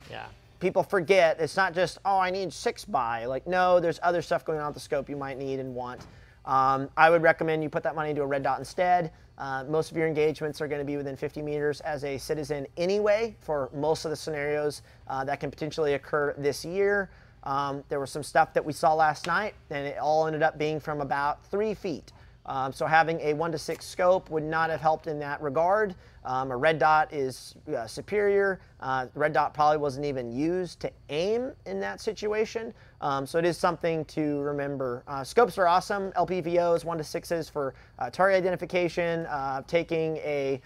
Yeah. 0.10 0.26
people 0.60 0.84
forget. 0.84 1.39
It's 1.39 1.58
not 1.58 1.74
just, 1.74 1.98
oh, 2.06 2.18
I 2.20 2.30
need 2.30 2.54
six 2.54 2.86
by. 2.86 3.26
Like, 3.26 3.48
no, 3.48 3.80
there's 3.80 4.00
other 4.02 4.22
stuff 4.22 4.46
going 4.46 4.60
on 4.60 4.68
with 4.68 4.76
the 4.76 4.80
scope 4.80 5.10
you 5.10 5.18
might 5.18 5.38
need 5.38 5.60
and 5.60 5.76
want. 5.76 6.06
Um, 6.46 6.89
I 6.96 7.10
would 7.10 7.22
recommend 7.22 7.64
you 7.64 7.70
put 7.70 7.84
that 7.84 7.96
money 7.96 8.12
into 8.12 8.22
a 8.22 8.26
red 8.26 8.44
dot 8.44 8.60
instead. 8.60 9.12
Uh, 9.38 9.64
most 9.68 9.92
of 9.92 9.98
your 9.98 10.08
engagements 10.08 10.62
are 10.62 10.68
going 10.68 10.80
to 10.80 10.86
be 10.86 10.98
within 10.98 11.16
50 11.16 11.42
meters 11.42 11.82
as 11.82 12.04
a 12.04 12.18
citizen 12.18 12.66
anyway 12.78 13.36
for 13.42 13.70
most 13.74 14.06
of 14.06 14.12
the 14.12 14.16
scenarios 14.16 14.84
uh, 15.08 15.24
that 15.26 15.39
can 15.39 15.50
potentially 15.52 15.96
occur 15.96 16.34
this 16.38 16.64
year. 16.64 17.10
Um, 17.44 17.84
there 17.89 18.00
was 18.00 18.12
some 18.12 18.24
stuff 18.24 18.54
that 18.54 18.64
we 18.64 18.74
saw 18.74 18.94
last 18.94 19.28
night, 19.28 19.56
and 19.70 19.88
it 19.88 19.98
all 19.98 20.28
ended 20.28 20.44
up 20.44 20.58
being 20.58 20.80
from 20.80 21.02
about 21.02 21.44
three 21.46 21.74
feet. 21.74 22.12
Um, 22.46 22.74
so 22.74 22.86
having 22.86 23.20
a 23.22 23.34
one 23.34 23.52
to 23.52 23.58
six 23.58 23.86
scope 23.86 24.30
would 24.30 24.44
not 24.44 24.70
have 24.70 24.82
helped 24.82 25.08
in 25.08 25.20
that 25.20 25.42
regard. 25.42 25.96
Um, 26.26 26.52
a 26.52 26.58
red 26.58 26.80
dot 26.80 27.14
is 27.14 27.56
uh, 27.76 27.88
superior. 27.88 28.60
Uh, 28.80 29.08
red 29.16 29.34
dot 29.34 29.54
probably 29.54 29.78
wasn't 29.78 30.06
even 30.06 30.32
used 30.32 30.80
to 30.82 30.92
aim 31.10 31.52
in 31.66 31.80
that 31.80 32.02
situation. 32.02 32.74
Um, 33.00 33.26
so 33.26 33.38
it 33.38 33.46
is 33.46 33.58
something 33.58 34.06
to 34.06 34.39
remember. 34.42 35.04
Uh, 35.08 35.24
scopes 35.24 35.58
are 35.58 35.68
awesome. 35.68 36.12
LPVOs, 36.14 36.84
one 36.84 36.98
to 36.98 37.04
sixes 37.04 37.48
for 37.48 37.74
uh, 38.00 38.10
target 38.10 38.38
identification, 38.38 39.26
uh, 39.28 39.62
taking 39.68 40.18
a 40.18 40.62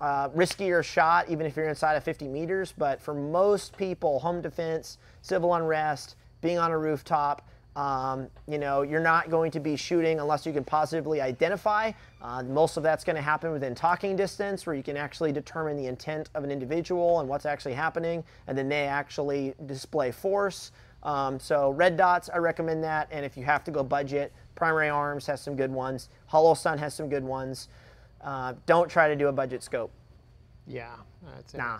uh, 0.00 0.28
riskier 0.30 0.82
shot, 0.82 1.28
even 1.28 1.46
if 1.46 1.56
you're 1.56 1.68
inside 1.68 1.94
of 1.94 2.04
50 2.04 2.26
meters. 2.26 2.72
But 2.76 3.00
for 3.00 3.14
most 3.14 3.76
people, 3.76 4.18
home 4.18 4.40
defense, 4.40 4.98
civil 5.22 5.54
unrest, 5.54 6.16
being 6.40 6.58
on 6.58 6.70
a 6.70 6.78
rooftop, 6.78 7.46
um, 7.76 8.28
you 8.48 8.58
know, 8.58 8.82
you're 8.82 9.00
not 9.00 9.30
going 9.30 9.50
to 9.52 9.60
be 9.60 9.76
shooting 9.76 10.18
unless 10.18 10.44
you 10.44 10.52
can 10.52 10.64
positively 10.64 11.20
identify. 11.20 11.92
Uh, 12.20 12.42
most 12.42 12.76
of 12.76 12.82
that's 12.82 13.04
going 13.04 13.16
to 13.16 13.22
happen 13.22 13.52
within 13.52 13.74
talking 13.74 14.16
distance, 14.16 14.66
where 14.66 14.74
you 14.74 14.82
can 14.82 14.96
actually 14.96 15.32
determine 15.32 15.76
the 15.76 15.86
intent 15.86 16.30
of 16.34 16.42
an 16.42 16.50
individual 16.50 17.20
and 17.20 17.28
what's 17.28 17.46
actually 17.46 17.74
happening, 17.74 18.24
and 18.48 18.58
then 18.58 18.68
they 18.68 18.86
actually 18.86 19.54
display 19.66 20.10
force. 20.10 20.72
Um, 21.02 21.38
so 21.38 21.70
red 21.70 21.96
dots, 21.96 22.28
I 22.28 22.38
recommend 22.38 22.82
that. 22.84 23.08
And 23.10 23.24
if 23.24 23.36
you 23.36 23.44
have 23.44 23.64
to 23.64 23.70
go 23.70 23.82
budget, 23.82 24.32
Primary 24.54 24.88
Arms 24.88 25.26
has 25.26 25.40
some 25.40 25.56
good 25.56 25.70
ones. 25.70 26.08
Holosun 26.30 26.78
has 26.78 26.92
some 26.92 27.08
good 27.08 27.24
ones. 27.24 27.68
Uh, 28.20 28.54
don't 28.66 28.90
try 28.90 29.08
to 29.08 29.16
do 29.16 29.28
a 29.28 29.32
budget 29.32 29.62
scope. 29.62 29.92
Yeah. 30.66 30.96
That's 31.34 31.54
it. 31.54 31.58
Nah, 31.58 31.78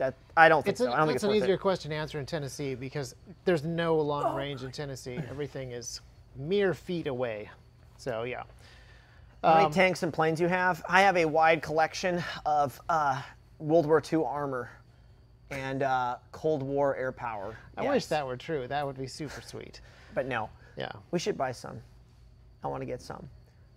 that 0.00 0.14
I 0.34 0.48
don't 0.48 0.62
think 0.64 0.72
It's, 0.72 0.80
a, 0.80 0.84
so. 0.84 0.92
I 0.92 0.96
don't 0.96 1.06
think 1.08 1.16
it's 1.16 1.24
it's 1.24 1.30
an 1.30 1.36
easier 1.36 1.54
it. 1.54 1.60
question 1.60 1.90
to 1.90 1.96
answer 1.96 2.18
in 2.18 2.24
Tennessee 2.24 2.74
because 2.74 3.14
there's 3.44 3.64
no 3.64 3.96
long 4.00 4.34
range 4.34 4.64
in 4.64 4.72
Tennessee. 4.72 5.18
Everything 5.28 5.72
is 5.72 6.00
mere 6.36 6.72
feet 6.72 7.06
away. 7.06 7.50
So 7.98 8.22
yeah. 8.24 8.44
How 9.44 9.50
Um, 9.56 9.62
many 9.64 9.74
tanks 9.74 10.02
and 10.02 10.10
planes 10.12 10.40
you 10.40 10.48
have? 10.48 10.82
I 10.88 11.02
have 11.02 11.18
a 11.18 11.26
wide 11.26 11.60
collection 11.62 12.24
of 12.46 12.80
uh, 12.88 13.20
World 13.58 13.84
War 13.86 14.02
II 14.10 14.24
armor 14.24 14.70
and 15.50 15.82
uh, 15.82 16.16
Cold 16.32 16.62
War 16.62 16.96
air 16.96 17.12
power. 17.12 17.56
I 17.76 17.82
Yes. 17.82 17.92
wish 17.92 18.06
that 18.06 18.26
were 18.26 18.36
true. 18.38 18.66
That 18.68 18.86
would 18.86 18.96
be 18.96 19.06
super 19.06 19.42
sweet. 19.42 19.80
but 20.14 20.26
no. 20.26 20.48
Yeah. 20.76 20.90
We 21.10 21.18
should 21.18 21.36
buy 21.36 21.52
some. 21.52 21.78
I 22.64 22.68
want 22.68 22.80
to 22.80 22.86
get 22.86 23.02
some. 23.02 23.28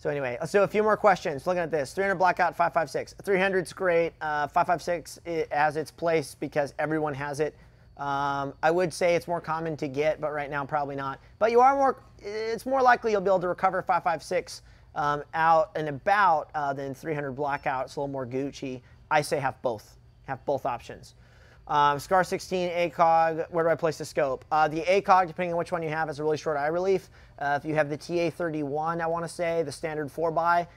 So 0.03 0.09
anyway, 0.09 0.37
let's 0.41 0.51
do 0.51 0.63
a 0.63 0.67
few 0.67 0.83
more 0.83 0.97
questions. 0.97 1.47
Looking 1.47 1.63
at 1.63 1.71
this, 1.71 1.93
300 1.93 2.15
blackout 2.15 2.57
556. 2.57 3.15
300's 3.23 3.71
great. 3.71 4.11
Uh, 4.19 4.47
556 4.47 5.21
it 5.25 5.47
has 5.49 5.77
its 5.77 5.91
place 5.91 6.35
because 6.35 6.73
everyone 6.77 7.13
has 7.13 7.39
it. 7.39 7.55
Um, 7.95 8.53
I 8.61 8.69
would 8.69 8.93
say 8.93 9.15
it's 9.15 9.29
more 9.29 9.39
common 9.39 9.77
to 9.77 9.87
get, 9.87 10.19
but 10.19 10.33
right 10.33 10.49
now 10.49 10.65
probably 10.65 10.97
not. 10.97 11.21
But 11.39 11.51
you 11.51 11.61
are 11.61 11.73
more. 11.73 12.03
It's 12.19 12.65
more 12.65 12.81
likely 12.81 13.11
you'll 13.11 13.21
be 13.21 13.29
able 13.29 13.39
to 13.39 13.47
recover 13.47 13.81
556 13.81 14.63
um, 14.93 15.23
out 15.33 15.71
and 15.73 15.87
about 15.87 16.49
uh, 16.53 16.73
than 16.73 16.93
300 16.93 17.31
blackout. 17.31 17.85
It's 17.85 17.95
a 17.95 18.01
little 18.01 18.11
more 18.11 18.27
Gucci. 18.27 18.81
I 19.09 19.21
say 19.21 19.39
have 19.39 19.61
both. 19.61 19.95
Have 20.27 20.43
both 20.45 20.65
options. 20.65 21.15
Um, 21.67 21.97
Scar 21.97 22.25
16 22.25 22.69
ACOG, 22.69 23.49
where 23.49 23.63
do 23.63 23.69
I 23.69 23.75
place 23.75 23.97
the 23.97 24.03
scope? 24.03 24.43
Uh, 24.51 24.67
the 24.67 24.81
ACOG, 24.81 25.27
depending 25.27 25.53
on 25.53 25.57
which 25.57 25.71
one 25.71 25.81
you 25.81 25.89
have, 25.89 26.09
has 26.09 26.19
a 26.19 26.23
really 26.23 26.37
short 26.37 26.57
eye 26.57 26.67
relief. 26.67 27.09
Uh, 27.39 27.57
if 27.61 27.67
you 27.67 27.73
have 27.73 27.89
the 27.89 27.97
TA31, 27.97 29.01
I 29.01 29.07
want 29.07 29.23
to 29.23 29.29
say, 29.29 29.63
the 29.63 29.71
standard 29.71 30.09
4x, 30.09 30.67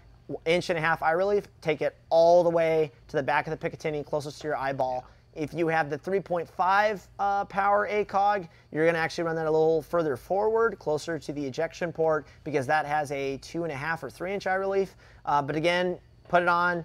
inch 0.44 0.70
and 0.70 0.78
a 0.78 0.80
half 0.80 1.02
eye 1.02 1.12
relief, 1.12 1.44
take 1.60 1.82
it 1.82 1.96
all 2.08 2.44
the 2.44 2.50
way 2.50 2.92
to 3.08 3.16
the 3.16 3.22
back 3.22 3.48
of 3.48 3.58
the 3.58 3.68
Picatinny, 3.68 4.04
closest 4.04 4.40
to 4.42 4.48
your 4.48 4.56
eyeball. 4.56 5.04
If 5.34 5.52
you 5.52 5.68
have 5.68 5.90
the 5.90 5.98
3.5 5.98 7.06
uh, 7.18 7.44
power 7.46 7.88
ACOG, 7.90 8.48
you're 8.72 8.84
going 8.84 8.94
to 8.94 9.00
actually 9.00 9.24
run 9.24 9.36
that 9.36 9.46
a 9.46 9.50
little 9.50 9.82
further 9.82 10.16
forward, 10.16 10.78
closer 10.78 11.18
to 11.18 11.32
the 11.32 11.44
ejection 11.44 11.92
port, 11.92 12.26
because 12.44 12.66
that 12.68 12.86
has 12.86 13.10
a 13.12 13.36
two 13.38 13.64
and 13.64 13.72
a 13.72 13.76
half 13.76 14.02
or 14.02 14.08
three 14.08 14.32
inch 14.32 14.46
eye 14.46 14.54
relief. 14.54 14.96
Uh, 15.26 15.42
but 15.42 15.56
again, 15.56 15.98
put 16.28 16.42
it 16.42 16.48
on, 16.48 16.84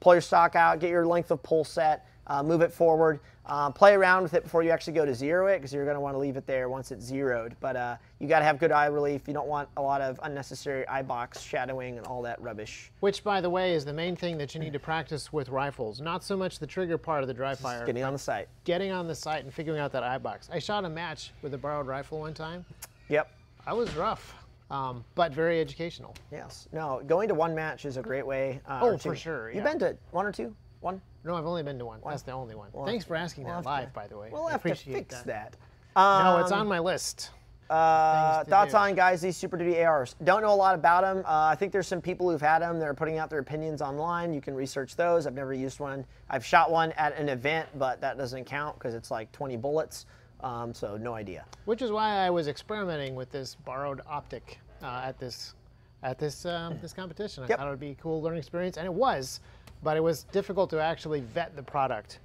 pull 0.00 0.14
your 0.14 0.22
stock 0.22 0.56
out, 0.56 0.78
get 0.78 0.90
your 0.90 1.06
length 1.06 1.30
of 1.30 1.42
pull 1.42 1.64
set, 1.64 2.06
uh, 2.28 2.42
move 2.42 2.62
it 2.62 2.72
forward, 2.72 3.20
uh, 3.46 3.70
play 3.70 3.94
around 3.94 4.22
with 4.22 4.34
it 4.34 4.44
before 4.44 4.62
you 4.62 4.70
actually 4.70 4.92
go 4.92 5.04
to 5.04 5.14
zero 5.14 5.48
it 5.48 5.56
because 5.58 5.72
you're 5.72 5.84
going 5.84 5.96
to 5.96 6.00
want 6.00 6.14
to 6.14 6.18
leave 6.18 6.36
it 6.36 6.46
there 6.46 6.68
once 6.68 6.92
it's 6.92 7.04
zeroed. 7.04 7.56
But 7.60 7.74
uh, 7.76 7.96
you 8.20 8.28
got 8.28 8.38
to 8.38 8.44
have 8.44 8.58
good 8.60 8.70
eye 8.70 8.86
relief. 8.86 9.22
You 9.26 9.34
don't 9.34 9.48
want 9.48 9.68
a 9.76 9.82
lot 9.82 10.00
of 10.00 10.20
unnecessary 10.22 10.86
eye 10.86 11.02
box 11.02 11.40
shadowing 11.40 11.98
and 11.98 12.06
all 12.06 12.22
that 12.22 12.40
rubbish. 12.40 12.92
Which, 13.00 13.24
by 13.24 13.40
the 13.40 13.50
way, 13.50 13.74
is 13.74 13.84
the 13.84 13.92
main 13.92 14.14
thing 14.14 14.38
that 14.38 14.54
you 14.54 14.60
need 14.60 14.72
to 14.74 14.78
practice 14.78 15.32
with 15.32 15.48
rifles. 15.48 16.00
Not 16.00 16.22
so 16.22 16.36
much 16.36 16.60
the 16.60 16.66
trigger 16.66 16.96
part 16.98 17.22
of 17.22 17.28
the 17.28 17.34
dry 17.34 17.54
fire, 17.56 17.84
Getting 17.84 18.04
on 18.04 18.12
the 18.12 18.18
sight. 18.18 18.48
getting 18.64 18.92
on 18.92 19.08
the 19.08 19.14
sight 19.14 19.42
and 19.44 19.52
figuring 19.52 19.80
out 19.80 19.90
that 19.92 20.04
eye 20.04 20.18
box. 20.18 20.48
I 20.52 20.60
shot 20.60 20.84
a 20.84 20.88
match 20.88 21.32
with 21.42 21.52
a 21.54 21.58
borrowed 21.58 21.88
rifle 21.88 22.20
one 22.20 22.34
time. 22.34 22.64
Yep. 23.08 23.28
I 23.66 23.72
was 23.72 23.92
rough, 23.96 24.34
um, 24.70 25.04
but 25.16 25.32
very 25.32 25.60
educational. 25.60 26.14
Yes. 26.30 26.68
No, 26.72 27.02
going 27.06 27.28
to 27.28 27.34
one 27.34 27.54
match 27.54 27.84
is 27.84 27.96
a 27.96 28.02
great 28.02 28.26
way. 28.26 28.60
Uh, 28.66 28.80
Oh, 28.82 28.96
for 28.98 29.14
sure, 29.16 29.50
You've 29.50 29.64
been 29.64 29.78
to 29.80 29.96
one 30.12 30.26
or 30.26 30.32
two? 30.32 30.54
One? 30.80 31.00
No, 31.24 31.34
I've 31.36 31.46
only 31.46 31.62
been 31.62 31.78
to 31.78 31.84
one. 31.86 32.00
That's 32.04 32.22
the 32.22 32.32
only 32.32 32.54
one. 32.54 32.70
Thanks 32.84 33.04
for 33.04 33.14
asking 33.16 33.44
we'll 33.44 33.52
that 33.52 33.56
have 33.56 33.64
to- 33.64 33.70
live, 33.84 33.92
by 33.94 34.06
the 34.08 34.18
way. 34.18 34.30
We'll 34.32 34.46
I 34.48 34.52
have 34.52 34.62
to 34.62 34.68
appreciate 34.68 34.94
fix 34.94 35.22
that. 35.22 35.26
that. 35.26 35.56
No, 35.96 36.38
it's 36.38 36.50
Um, 36.52 36.60
on 36.62 36.68
my 36.68 36.78
list. 36.78 37.30
Uh, 37.70 38.44
thoughts 38.44 38.72
do. 38.72 38.76
on 38.78 38.94
guys 38.94 39.22
these 39.22 39.36
Super 39.36 39.56
Duty 39.56 39.82
ARs? 39.82 40.14
Don't 40.24 40.42
know 40.42 40.52
a 40.52 40.54
lot 40.54 40.74
about 40.74 41.02
them. 41.04 41.18
Uh, 41.24 41.46
I 41.50 41.54
think 41.54 41.72
there's 41.72 41.86
some 41.86 42.02
people 42.02 42.28
who've 42.28 42.40
had 42.40 42.58
them. 42.60 42.78
They're 42.78 42.92
putting 42.92 43.16
out 43.18 43.30
their 43.30 43.38
opinions 43.38 43.80
online. 43.80 44.34
You 44.34 44.40
can 44.42 44.54
research 44.54 44.94
those. 44.96 45.26
I've 45.26 45.32
never 45.34 45.54
used 45.54 45.80
one. 45.80 46.04
I've 46.28 46.44
shot 46.44 46.70
one 46.70 46.92
at 46.92 47.16
an 47.16 47.28
event, 47.30 47.68
but 47.78 48.00
that 48.02 48.18
doesn't 48.18 48.44
count 48.44 48.78
because 48.78 48.94
it's 48.94 49.10
like 49.10 49.30
20 49.32 49.56
bullets. 49.56 50.04
Um, 50.40 50.74
so 50.74 50.96
no 50.98 51.14
idea. 51.14 51.44
Which 51.64 51.80
is 51.82 51.90
why 51.92 52.10
I 52.26 52.28
was 52.30 52.48
experimenting 52.48 53.14
with 53.14 53.30
this 53.30 53.54
borrowed 53.64 54.00
optic 54.08 54.58
uh, 54.82 55.02
at 55.04 55.18
this 55.18 55.54
at 56.02 56.18
this 56.18 56.44
um, 56.44 56.78
this 56.82 56.92
competition. 56.92 57.44
I 57.44 57.46
Yep. 57.48 57.58
thought 57.58 57.66
it 57.68 57.70
would 57.70 57.80
be 57.80 57.92
a 57.92 57.94
cool 57.94 58.20
learning 58.20 58.40
experience, 58.40 58.76
and 58.76 58.84
it 58.86 58.92
was, 58.92 59.38
but 59.82 59.96
it 59.96 60.00
was 60.00 60.24
difficult 60.24 60.70
to 60.70 60.80
actually 60.80 61.20
vet 61.20 61.54
the 61.56 61.62
product. 61.62 62.18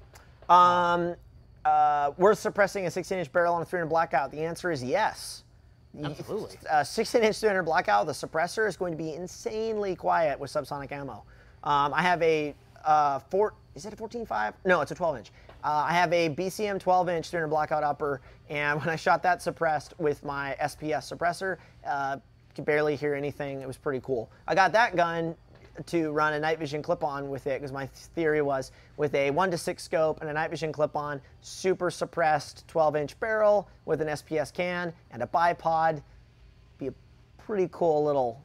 Um, 0.49 1.15
uh, 1.65 2.11
worth 2.17 2.39
suppressing 2.39 2.85
a 2.85 2.89
16-inch 2.89 3.31
barrel 3.31 3.53
on 3.53 3.61
a 3.61 3.65
300 3.65 3.89
blackout? 3.89 4.31
The 4.31 4.39
answer 4.39 4.71
is 4.71 4.83
yes. 4.83 5.43
Absolutely. 6.01 6.57
A 6.69 6.81
16-inch 6.81 7.39
300 7.39 7.63
blackout, 7.63 8.05
the 8.05 8.13
suppressor 8.13 8.67
is 8.67 8.77
going 8.77 8.91
to 8.91 8.97
be 8.97 9.13
insanely 9.13 9.95
quiet 9.95 10.39
with 10.39 10.51
subsonic 10.51 10.91
ammo. 10.91 11.23
Um, 11.63 11.93
I 11.93 12.01
have 12.01 12.21
a 12.21 12.55
uh, 12.85 13.19
four. 13.19 13.53
Is 13.75 13.85
it 13.85 13.93
a 13.93 13.95
14.5? 13.95 14.53
No, 14.65 14.81
it's 14.81 14.91
a 14.91 14.95
12-inch. 14.95 15.31
Uh, 15.63 15.85
I 15.87 15.93
have 15.93 16.13
a 16.13 16.29
BCM 16.29 16.81
12-inch 16.81 17.29
300 17.29 17.47
blackout 17.47 17.83
upper, 17.83 18.21
and 18.49 18.79
when 18.79 18.89
I 18.89 18.95
shot 18.95 19.23
that 19.23 19.41
suppressed 19.41 19.93
with 19.99 20.23
my 20.23 20.55
SPS 20.61 21.11
suppressor, 21.13 21.57
uh, 21.85 22.17
could 22.55 22.65
barely 22.65 22.95
hear 22.95 23.13
anything. 23.13 23.61
It 23.61 23.67
was 23.67 23.77
pretty 23.77 24.01
cool. 24.03 24.31
I 24.47 24.55
got 24.55 24.71
that 24.71 24.95
gun 24.95 25.35
to 25.85 26.11
run 26.11 26.33
a 26.33 26.39
night 26.39 26.59
vision 26.59 26.81
clip-on 26.81 27.29
with 27.29 27.47
it 27.47 27.59
because 27.61 27.71
my 27.71 27.85
theory 27.87 28.41
was 28.41 28.71
with 28.97 29.13
a 29.15 29.29
one 29.31 29.51
to 29.51 29.57
six 29.57 29.83
scope 29.83 30.19
and 30.21 30.29
a 30.29 30.33
night 30.33 30.49
vision 30.49 30.71
clip-on, 30.71 31.21
super 31.41 31.91
suppressed 31.91 32.65
12-inch 32.67 33.19
barrel 33.19 33.67
with 33.85 34.01
an 34.01 34.07
SPS 34.07 34.51
can 34.51 34.91
and 35.11 35.21
a 35.23 35.27
bipod, 35.27 36.01
be 36.77 36.87
a 36.87 36.93
pretty 37.37 37.69
cool 37.71 38.03
little 38.03 38.41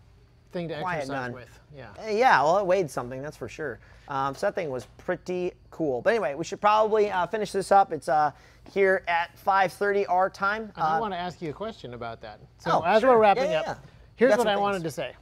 thing 0.52 0.68
to 0.68 0.76
exercise 0.76 1.08
gun. 1.08 1.32
with. 1.32 1.58
Yeah. 1.74 1.88
Uh, 1.98 2.08
Yeah, 2.10 2.42
well, 2.42 2.58
it 2.58 2.66
weighed 2.66 2.90
something, 2.90 3.22
that's 3.22 3.36
for 3.36 3.48
sure. 3.48 3.78
Um, 4.08 4.34
so 4.34 4.46
that 4.46 4.54
thing 4.54 4.68
was 4.68 4.86
pretty 4.98 5.52
cool. 5.70 6.02
But 6.02 6.10
anyway, 6.10 6.34
we 6.34 6.44
should 6.44 6.60
probably 6.60 7.10
uh, 7.10 7.26
finish 7.28 7.50
this 7.52 7.72
up. 7.72 7.92
It's 7.92 8.08
uh, 8.08 8.32
here 8.72 9.02
at 9.08 9.30
5:30 9.46 10.04
our 10.08 10.28
time. 10.28 10.70
I 10.76 10.96
Uh, 10.96 11.00
want 11.00 11.14
to 11.14 11.18
ask 11.18 11.40
you 11.40 11.48
a 11.50 11.52
question 11.54 11.94
about 11.94 12.20
that. 12.20 12.40
So 12.58 12.70
Oh, 12.72 12.82
as 12.82 13.00
sure. 13.00 13.10
we're 13.10 13.18
wrapping 13.22 13.44
Yeah, 13.44 13.62
yeah, 13.64 13.70
up, 13.70 13.86
here's 14.16 14.32
Got 14.32 14.38
what 14.40 14.48
I 14.48 14.56
wanted 14.56 14.82
to 14.82 14.90
say. 14.90 15.12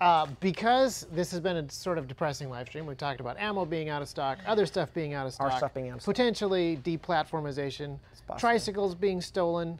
Uh, 0.00 0.26
because 0.40 1.06
this 1.12 1.30
has 1.30 1.40
been 1.40 1.56
a 1.56 1.70
sort 1.70 1.98
of 1.98 2.08
depressing 2.08 2.50
live 2.50 2.66
stream, 2.66 2.86
we 2.86 2.94
talked 2.94 3.20
about 3.20 3.38
ammo 3.38 3.64
being 3.64 3.88
out 3.88 4.02
of 4.02 4.08
stock, 4.08 4.38
other 4.46 4.66
stuff 4.66 4.92
being 4.92 5.14
out 5.14 5.26
of 5.26 5.32
stock, 5.32 5.56
stuff 5.56 5.74
being 5.74 5.88
out 5.88 5.96
of 5.96 6.02
stock. 6.02 6.14
potentially 6.14 6.78
deplatformization, 6.84 7.98
tricycles 8.38 8.94
being 8.94 9.20
stolen. 9.20 9.78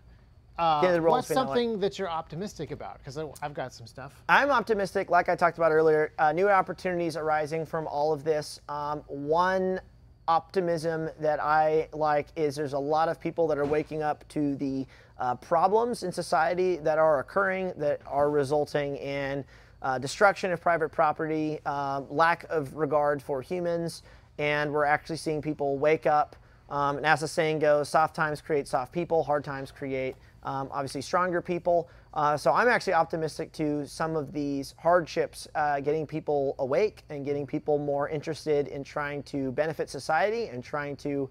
Uh, 0.56 0.98
rolls 1.00 1.02
what's 1.02 1.28
something 1.28 1.80
that 1.80 1.98
you're 1.98 2.08
optimistic 2.08 2.70
about? 2.70 2.98
Because 2.98 3.18
I've 3.42 3.54
got 3.54 3.72
some 3.72 3.88
stuff. 3.88 4.22
I'm 4.28 4.50
optimistic, 4.50 5.10
like 5.10 5.28
I 5.28 5.34
talked 5.34 5.58
about 5.58 5.72
earlier, 5.72 6.12
uh, 6.18 6.30
new 6.32 6.48
opportunities 6.48 7.16
arising 7.16 7.66
from 7.66 7.88
all 7.88 8.12
of 8.12 8.22
this. 8.22 8.60
Um, 8.68 9.02
one 9.08 9.80
optimism 10.28 11.10
that 11.20 11.42
I 11.42 11.88
like 11.92 12.28
is 12.36 12.54
there's 12.54 12.72
a 12.72 12.78
lot 12.78 13.08
of 13.08 13.20
people 13.20 13.48
that 13.48 13.58
are 13.58 13.66
waking 13.66 14.02
up 14.02 14.26
to 14.28 14.54
the 14.56 14.86
uh, 15.18 15.34
problems 15.36 16.02
in 16.02 16.12
society 16.12 16.76
that 16.78 16.98
are 16.98 17.18
occurring 17.18 17.72
that 17.76 18.00
are 18.06 18.30
resulting 18.30 18.96
in 18.96 19.44
uh, 19.84 19.98
destruction 19.98 20.50
of 20.50 20.60
private 20.60 20.88
property, 20.88 21.60
um, 21.66 22.06
lack 22.10 22.44
of 22.48 22.74
regard 22.74 23.22
for 23.22 23.42
humans, 23.42 24.02
and 24.38 24.72
we're 24.72 24.84
actually 24.84 25.18
seeing 25.18 25.40
people 25.40 25.78
wake 25.78 26.06
up. 26.06 26.34
Um, 26.70 26.96
and 26.96 27.06
as 27.06 27.20
the 27.20 27.28
saying 27.28 27.58
goes, 27.58 27.90
soft 27.90 28.16
times 28.16 28.40
create 28.40 28.66
soft 28.66 28.92
people, 28.92 29.22
hard 29.22 29.44
times 29.44 29.70
create 29.70 30.16
um, 30.42 30.68
obviously 30.72 31.02
stronger 31.02 31.42
people. 31.42 31.88
Uh, 32.14 32.36
so 32.36 32.52
I'm 32.52 32.68
actually 32.68 32.94
optimistic 32.94 33.52
to 33.52 33.86
some 33.86 34.16
of 34.16 34.32
these 34.32 34.74
hardships 34.78 35.46
uh, 35.54 35.80
getting 35.80 36.06
people 36.06 36.54
awake 36.58 37.02
and 37.10 37.24
getting 37.24 37.46
people 37.46 37.78
more 37.78 38.08
interested 38.08 38.68
in 38.68 38.84
trying 38.84 39.22
to 39.24 39.52
benefit 39.52 39.90
society 39.90 40.46
and 40.46 40.64
trying 40.64 40.96
to 40.96 41.28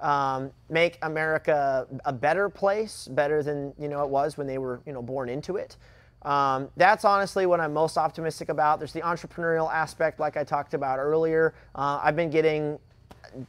um, 0.00 0.50
make 0.70 0.98
America 1.02 1.86
a 2.06 2.12
better 2.12 2.48
place, 2.48 3.08
better 3.08 3.42
than 3.42 3.74
you 3.78 3.88
know 3.88 4.02
it 4.02 4.08
was 4.08 4.38
when 4.38 4.46
they 4.46 4.56
were 4.56 4.80
you 4.86 4.94
know 4.94 5.02
born 5.02 5.28
into 5.28 5.56
it. 5.56 5.76
Um, 6.22 6.68
that's 6.76 7.04
honestly 7.04 7.46
what 7.46 7.60
I'm 7.60 7.72
most 7.72 7.96
optimistic 7.96 8.48
about. 8.48 8.78
There's 8.78 8.92
the 8.92 9.00
entrepreneurial 9.00 9.72
aspect, 9.72 10.20
like 10.20 10.36
I 10.36 10.44
talked 10.44 10.74
about 10.74 10.98
earlier. 10.98 11.54
Uh, 11.74 12.00
I've 12.02 12.16
been 12.16 12.30
getting 12.30 12.78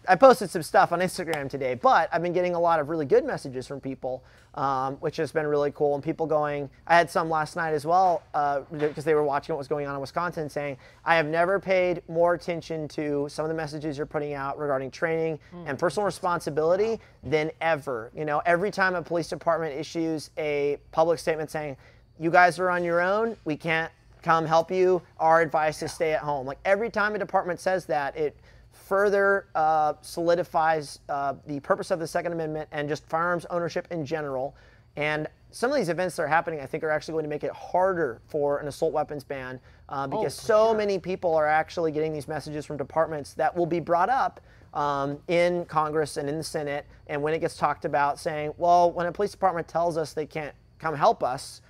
I 0.08 0.16
posted 0.16 0.50
some 0.50 0.64
stuff 0.64 0.92
on 0.92 1.00
Instagram 1.00 1.50
today, 1.50 1.74
but 1.74 2.10
I've 2.12 2.22
been 2.22 2.34
getting 2.34 2.56
a 2.56 2.60
lot 2.60 2.80
of 2.80 2.90
really 2.90 3.06
good 3.06 3.26
messages 3.26 3.68
from 3.68 3.80
people, 3.80 4.24
um, 4.56 4.96
which 4.98 5.18
has 5.18 5.32
been 5.32 5.48
really 5.48 5.72
cool. 5.72 5.96
And 5.96 6.04
people 6.04 6.28
going, 6.28 6.70
I 6.86 6.96
had 6.96 7.10
some 7.10 7.30
last 7.30 7.56
night 7.56 7.74
as 7.74 7.86
well, 7.86 8.22
uh, 8.34 8.62
because 8.72 9.04
they 9.04 9.14
were 9.14 9.24
watching 9.24 9.54
what 9.54 9.58
was 9.58 9.68
going 9.68 9.88
on 9.88 9.96
in 9.96 10.02
Wisconsin, 10.02 10.50
saying, 10.50 10.78
I 11.06 11.16
have 11.16 11.26
never 11.26 11.60
paid 11.60 12.04
more 12.08 12.34
attention 12.34 12.88
to 12.90 13.28
some 13.30 13.46
of 13.46 13.50
the 13.50 13.56
messages 13.56 13.98
you're 13.98 14.06
putting 14.06 14.34
out 14.34 14.58
regarding 14.60 14.92
training 14.92 15.40
and 15.66 15.80
personal 15.80 16.06
responsibility 16.06 17.00
than 17.24 17.52
ever. 17.62 18.12
You 18.16 18.26
know, 18.26 18.42
every 18.46 18.72
time 18.72 18.96
a 18.96 19.02
police 19.02 19.30
department 19.30 19.74
issues 19.76 20.30
a 20.38 20.78
public 20.92 21.20
statement 21.20 21.50
saying, 21.50 21.78
you 22.22 22.30
guys 22.30 22.60
are 22.60 22.70
on 22.70 22.84
your 22.84 23.02
own, 23.02 23.36
we 23.46 23.58
can't 23.58 23.92
come 24.22 24.46
help 24.46 24.72
you, 24.72 25.02
our 25.18 25.42
advice 25.42 25.82
is 25.82 25.92
stay 25.92 26.14
at 26.14 26.22
home. 26.22 26.46
Like 26.46 26.60
every 26.64 26.92
time 26.92 27.16
a 27.16 27.20
department 27.20 27.60
says 27.60 27.86
that, 27.88 28.16
it 28.16 28.38
further 28.72 29.48
uh, 29.56 29.94
solidifies 30.02 31.00
uh, 31.10 31.34
the 31.48 31.60
purpose 31.62 31.90
of 31.90 32.00
the 32.00 32.06
Second 32.06 32.34
Amendment 32.34 32.70
and 32.72 32.88
just 32.88 33.04
firearms 33.10 33.46
ownership 33.50 33.88
in 33.90 34.06
general. 34.06 34.56
And 34.96 35.28
some 35.50 35.72
of 35.72 35.78
these 35.78 35.90
events 35.90 36.16
that 36.16 36.24
are 36.24 36.28
happening, 36.28 36.60
I 36.60 36.68
think, 36.68 36.84
are 36.84 36.92
actually 36.92 37.14
going 37.14 37.24
to 37.24 37.30
make 37.30 37.44
it 37.44 37.52
harder 37.54 38.22
for 38.28 38.60
an 38.60 38.68
assault 38.68 38.94
weapons 38.94 39.24
ban 39.24 39.60
uh, 39.90 40.06
because 40.06 40.40
for 40.40 40.46
so 40.46 40.68
sure. 40.68 40.78
many 40.78 41.00
people 41.00 41.34
are 41.34 41.48
actually 41.48 41.92
getting 41.92 42.14
these 42.14 42.28
messages 42.28 42.68
from 42.68 42.78
departments 42.78 43.34
that 43.34 43.56
will 43.56 43.66
be 43.66 43.80
brought 43.80 44.10
up 44.10 44.40
um, 44.76 45.18
in 45.28 45.66
Congress 45.66 46.18
and 46.18 46.30
in 46.30 46.38
the 46.38 46.44
Senate. 46.44 46.86
And 47.08 47.24
when 47.24 47.34
it 47.34 47.40
gets 47.40 47.58
talked 47.58 47.84
about, 47.84 48.20
saying, 48.20 48.54
well, 48.58 48.92
when 48.92 49.08
a 49.08 49.12
police 49.12 49.32
department 49.32 49.68
tells 49.68 49.98
us 49.98 50.14
they 50.14 50.28
can't 50.28 50.54
come 50.78 50.96
help 50.96 51.24
us, 51.24 51.62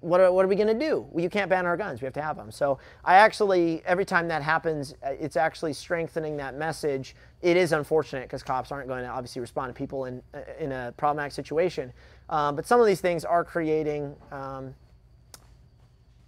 what 0.00 0.20
are, 0.20 0.30
what 0.30 0.44
are 0.44 0.48
we 0.48 0.56
going 0.56 0.66
to 0.68 0.86
do? 0.86 1.06
Well, 1.10 1.22
you 1.22 1.30
can't 1.30 1.48
ban 1.48 1.66
our 1.66 1.76
guns. 1.76 2.00
We 2.00 2.04
have 2.04 2.14
to 2.14 2.22
have 2.22 2.36
them. 2.36 2.50
So 2.50 2.78
I 3.04 3.14
actually, 3.14 3.82
every 3.86 4.04
time 4.04 4.28
that 4.28 4.42
happens, 4.42 4.94
uh, 5.04 5.10
it's 5.18 5.36
actually 5.36 5.72
strengthening 5.72 6.36
that 6.36 6.56
message. 6.56 7.16
It 7.42 7.56
is 7.56 7.72
unfortunate 7.72 8.22
because 8.22 8.42
cops 8.42 8.70
aren't 8.70 8.88
going 8.88 9.02
to 9.04 9.08
obviously 9.08 9.40
respond 9.40 9.74
to 9.74 9.78
people 9.78 10.04
in 10.04 10.22
uh, 10.34 10.40
in 10.58 10.72
a 10.72 10.92
problematic 10.96 11.32
situation. 11.32 11.92
Um, 12.28 12.56
but 12.56 12.66
some 12.66 12.80
of 12.80 12.86
these 12.86 13.00
things 13.00 13.24
are 13.24 13.44
creating 13.44 14.14
um, 14.32 14.74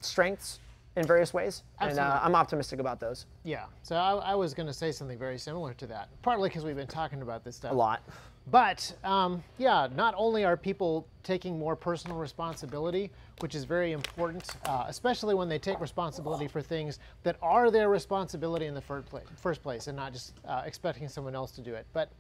strengths 0.00 0.60
in 0.96 1.06
various 1.06 1.32
ways, 1.32 1.62
and 1.80 1.98
uh, 1.98 2.20
I'm 2.22 2.34
optimistic 2.34 2.80
about 2.80 2.98
those 2.98 3.26
Yeah. 3.44 3.66
So 3.82 3.94
I, 3.96 4.14
I 4.14 4.34
was 4.34 4.52
going 4.52 4.66
to 4.66 4.72
say 4.72 4.90
something 4.90 5.18
very 5.18 5.38
similar 5.38 5.74
to 5.74 5.86
that, 5.86 6.08
partly 6.22 6.48
because 6.48 6.64
we've 6.64 6.76
been 6.76 6.88
talking 6.88 7.22
about 7.22 7.44
this 7.44 7.56
stuff 7.56 7.72
a 7.72 7.74
lot. 7.74 8.02
But 8.50 8.94
um, 9.04 9.42
yeah, 9.58 9.88
not 9.94 10.14
only 10.16 10.44
are 10.44 10.56
people 10.56 11.06
taking 11.22 11.58
more 11.58 11.76
personal 11.76 12.16
responsibility, 12.16 13.10
which 13.40 13.54
is 13.54 13.64
very 13.64 13.92
important, 13.92 14.44
uh, 14.64 14.84
especially 14.88 15.34
when 15.34 15.48
they 15.48 15.58
take 15.58 15.80
responsibility 15.80 16.48
for 16.48 16.62
things 16.62 16.98
that 17.24 17.36
are 17.42 17.70
their 17.70 17.88
responsibility 17.88 18.66
in 18.66 18.74
the 18.74 18.80
first 18.80 19.62
place 19.62 19.86
and 19.86 19.96
not 19.96 20.12
just 20.12 20.34
uh, 20.46 20.62
expecting 20.64 21.08
someone 21.08 21.34
else 21.34 21.50
to 21.52 21.60
do 21.60 21.74
it. 21.74 21.86
But 21.92 22.10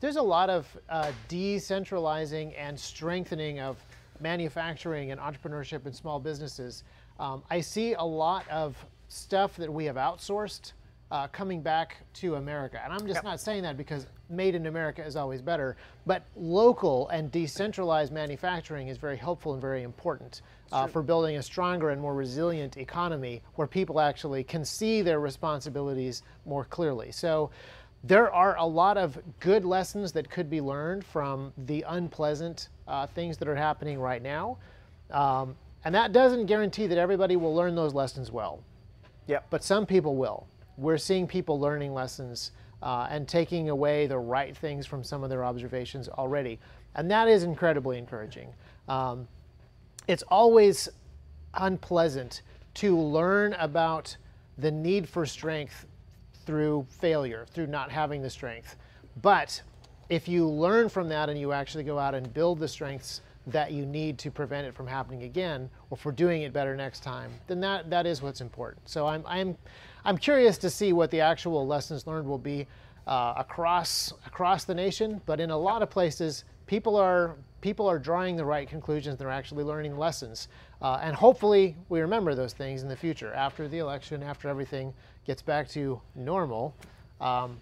there's 0.00 0.16
a 0.16 0.22
lot 0.22 0.50
of 0.50 0.66
uh, 0.88 1.12
decentralizing 1.28 2.54
and 2.58 2.78
strengthening 2.78 3.60
of 3.60 3.76
manufacturing 4.20 5.12
and 5.12 5.20
entrepreneurship 5.20 5.86
and 5.86 5.94
small 5.94 6.18
businesses. 6.18 6.84
Um, 7.18 7.42
I 7.50 7.60
see 7.60 7.94
a 7.94 8.02
lot 8.02 8.48
of 8.48 8.76
stuff 9.08 9.56
that 9.56 9.72
we 9.72 9.84
have 9.84 9.96
outsourced 9.96 10.72
uh, 11.10 11.26
coming 11.28 11.60
back 11.60 11.96
to 12.14 12.36
America. 12.36 12.80
And 12.82 12.92
I'm 12.92 13.06
just 13.06 13.24
not 13.24 13.40
saying 13.40 13.62
that 13.64 13.76
because 13.76 14.06
made 14.30 14.54
in 14.54 14.66
America 14.66 15.04
is 15.04 15.16
always 15.16 15.42
better, 15.42 15.76
but 16.06 16.22
local 16.36 17.08
and 17.08 17.30
decentralized 17.30 18.12
manufacturing 18.12 18.88
is 18.88 18.96
very 18.96 19.16
helpful 19.16 19.52
and 19.52 19.60
very 19.60 19.82
important 19.82 20.42
uh, 20.72 20.86
for 20.86 21.02
building 21.02 21.36
a 21.36 21.42
stronger 21.42 21.90
and 21.90 22.00
more 22.00 22.14
resilient 22.14 22.76
economy 22.76 23.42
where 23.56 23.66
people 23.66 24.00
actually 24.00 24.44
can 24.44 24.64
see 24.64 25.02
their 25.02 25.20
responsibilities 25.20 26.22
more 26.46 26.64
clearly. 26.64 27.10
So 27.10 27.50
there 28.04 28.32
are 28.32 28.56
a 28.56 28.64
lot 28.64 28.96
of 28.96 29.18
good 29.40 29.64
lessons 29.64 30.12
that 30.12 30.30
could 30.30 30.48
be 30.48 30.60
learned 30.60 31.04
from 31.04 31.52
the 31.66 31.84
unpleasant 31.88 32.68
uh, 32.88 33.06
things 33.08 33.36
that 33.38 33.48
are 33.48 33.56
happening 33.56 33.98
right 33.98 34.22
now. 34.22 34.56
Um, 35.10 35.56
and 35.84 35.94
that 35.94 36.12
doesn't 36.12 36.46
guarantee 36.46 36.86
that 36.86 36.98
everybody 36.98 37.36
will 37.36 37.54
learn 37.54 37.74
those 37.74 37.94
lessons 37.94 38.30
well 38.30 38.60
Yep. 39.26 39.46
but 39.50 39.62
some 39.62 39.86
people 39.86 40.16
will. 40.16 40.46
We're 40.76 40.98
seeing 40.98 41.26
people 41.26 41.60
learning 41.60 41.94
lessons 41.94 42.52
uh, 42.82 43.08
and 43.10 43.28
taking 43.28 43.68
away 43.68 44.06
the 44.06 44.18
right 44.18 44.56
things 44.56 44.86
from 44.86 45.04
some 45.04 45.22
of 45.22 45.30
their 45.30 45.44
observations 45.44 46.08
already. 46.08 46.58
And 46.94 47.10
that 47.10 47.28
is 47.28 47.42
incredibly 47.42 47.98
encouraging. 47.98 48.48
Um, 48.88 49.28
it's 50.08 50.22
always 50.28 50.88
unpleasant 51.54 52.42
to 52.74 52.98
learn 52.98 53.54
about 53.54 54.16
the 54.58 54.70
need 54.70 55.08
for 55.08 55.26
strength 55.26 55.86
through 56.46 56.86
failure, 56.88 57.46
through 57.52 57.66
not 57.66 57.90
having 57.90 58.22
the 58.22 58.30
strength. 58.30 58.76
But 59.22 59.60
if 60.08 60.28
you 60.28 60.46
learn 60.48 60.88
from 60.88 61.08
that 61.08 61.28
and 61.28 61.38
you 61.38 61.52
actually 61.52 61.84
go 61.84 61.98
out 61.98 62.14
and 62.14 62.32
build 62.32 62.58
the 62.58 62.68
strengths 62.68 63.20
that 63.46 63.72
you 63.72 63.86
need 63.86 64.18
to 64.18 64.30
prevent 64.30 64.66
it 64.66 64.74
from 64.74 64.86
happening 64.86 65.22
again 65.22 65.70
or 65.90 65.96
for 65.96 66.12
doing 66.12 66.42
it 66.42 66.52
better 66.52 66.76
next 66.76 67.02
time, 67.02 67.30
then 67.46 67.60
that, 67.60 67.90
that 67.90 68.06
is 68.06 68.20
what's 68.22 68.40
important. 68.40 68.88
So 68.88 69.06
I'm, 69.06 69.24
I'm, 69.26 69.56
I'm 70.04 70.16
curious 70.16 70.58
to 70.58 70.70
see 70.70 70.92
what 70.92 71.10
the 71.10 71.20
actual 71.20 71.66
lessons 71.66 72.06
learned 72.06 72.26
will 72.26 72.38
be 72.38 72.66
uh, 73.06 73.34
across, 73.36 74.12
across 74.26 74.64
the 74.64 74.74
nation, 74.74 75.20
but 75.26 75.40
in 75.40 75.50
a 75.50 75.56
lot 75.56 75.82
of 75.82 75.90
places, 75.90 76.44
people 76.66 76.96
are, 76.96 77.36
people 77.60 77.86
are 77.88 77.98
drawing 77.98 78.36
the 78.36 78.44
right 78.44 78.68
conclusions. 78.68 79.18
They're 79.18 79.30
actually 79.30 79.64
learning 79.64 79.98
lessons. 79.98 80.48
Uh, 80.80 81.00
and 81.02 81.14
hopefully 81.14 81.76
we 81.88 82.00
remember 82.00 82.34
those 82.34 82.52
things 82.52 82.82
in 82.82 82.88
the 82.88 82.96
future 82.96 83.32
after 83.34 83.68
the 83.68 83.78
election, 83.78 84.22
after 84.22 84.48
everything 84.48 84.94
gets 85.26 85.42
back 85.42 85.68
to 85.70 86.00
normal. 86.14 86.74
Um, 87.20 87.58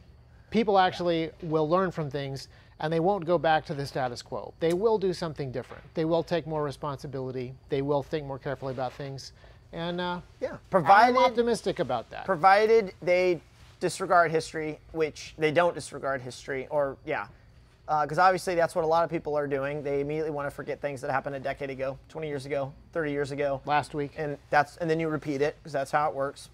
people 0.50 0.78
actually 0.78 1.30
will 1.42 1.68
learn 1.68 1.90
from 1.90 2.10
things 2.10 2.48
and 2.80 2.92
they 2.92 3.00
won't 3.00 3.24
go 3.24 3.38
back 3.38 3.64
to 3.66 3.74
the 3.74 3.84
status 3.84 4.22
quo. 4.22 4.54
They 4.60 4.72
will 4.72 4.98
do 4.98 5.12
something 5.12 5.50
different. 5.50 5.82
They 5.94 6.04
will 6.04 6.22
take 6.22 6.46
more 6.46 6.62
responsibility. 6.62 7.54
They 7.68 7.82
will 7.82 8.02
think 8.02 8.26
more 8.26 8.38
carefully 8.38 8.72
about 8.72 8.92
things. 8.92 9.32
And 9.72 10.00
uh, 10.00 10.20
Yeah. 10.40 10.56
I'm 10.72 11.16
optimistic 11.18 11.78
about 11.78 12.10
that. 12.10 12.24
provided 12.24 12.94
they 13.02 13.40
disregard 13.80 14.30
history, 14.30 14.78
which 14.92 15.34
they 15.38 15.50
don't 15.52 15.74
disregard 15.74 16.20
history, 16.20 16.66
or 16.70 16.96
yeah, 17.04 17.26
because 17.86 18.18
obviously 18.18 18.54
that's 18.54 18.74
what 18.74 18.84
a 18.84 18.86
lot 18.86 19.04
of 19.04 19.10
people 19.10 19.36
are 19.36 19.46
doing. 19.46 19.82
They 19.82 20.00
immediately 20.00 20.30
want 20.30 20.46
to 20.46 20.50
forget 20.50 20.80
things 20.80 21.00
that 21.02 21.10
happened 21.10 21.36
a 21.36 21.40
decade 21.40 21.70
ago, 21.70 21.98
20 22.08 22.26
years 22.28 22.44
ago, 22.46 22.72
30 22.92 23.12
years 23.12 23.30
ago, 23.30 23.60
Last 23.66 23.94
week. 23.94 24.12
and 24.16 24.36
that's 24.50 24.76
and 24.78 24.88
then 24.90 24.98
you 24.98 25.08
repeat 25.08 25.42
it 25.42 25.56
because 25.58 25.72
that's 25.72 25.90
how 25.90 26.08
it 26.08 26.14
works. 26.14 26.48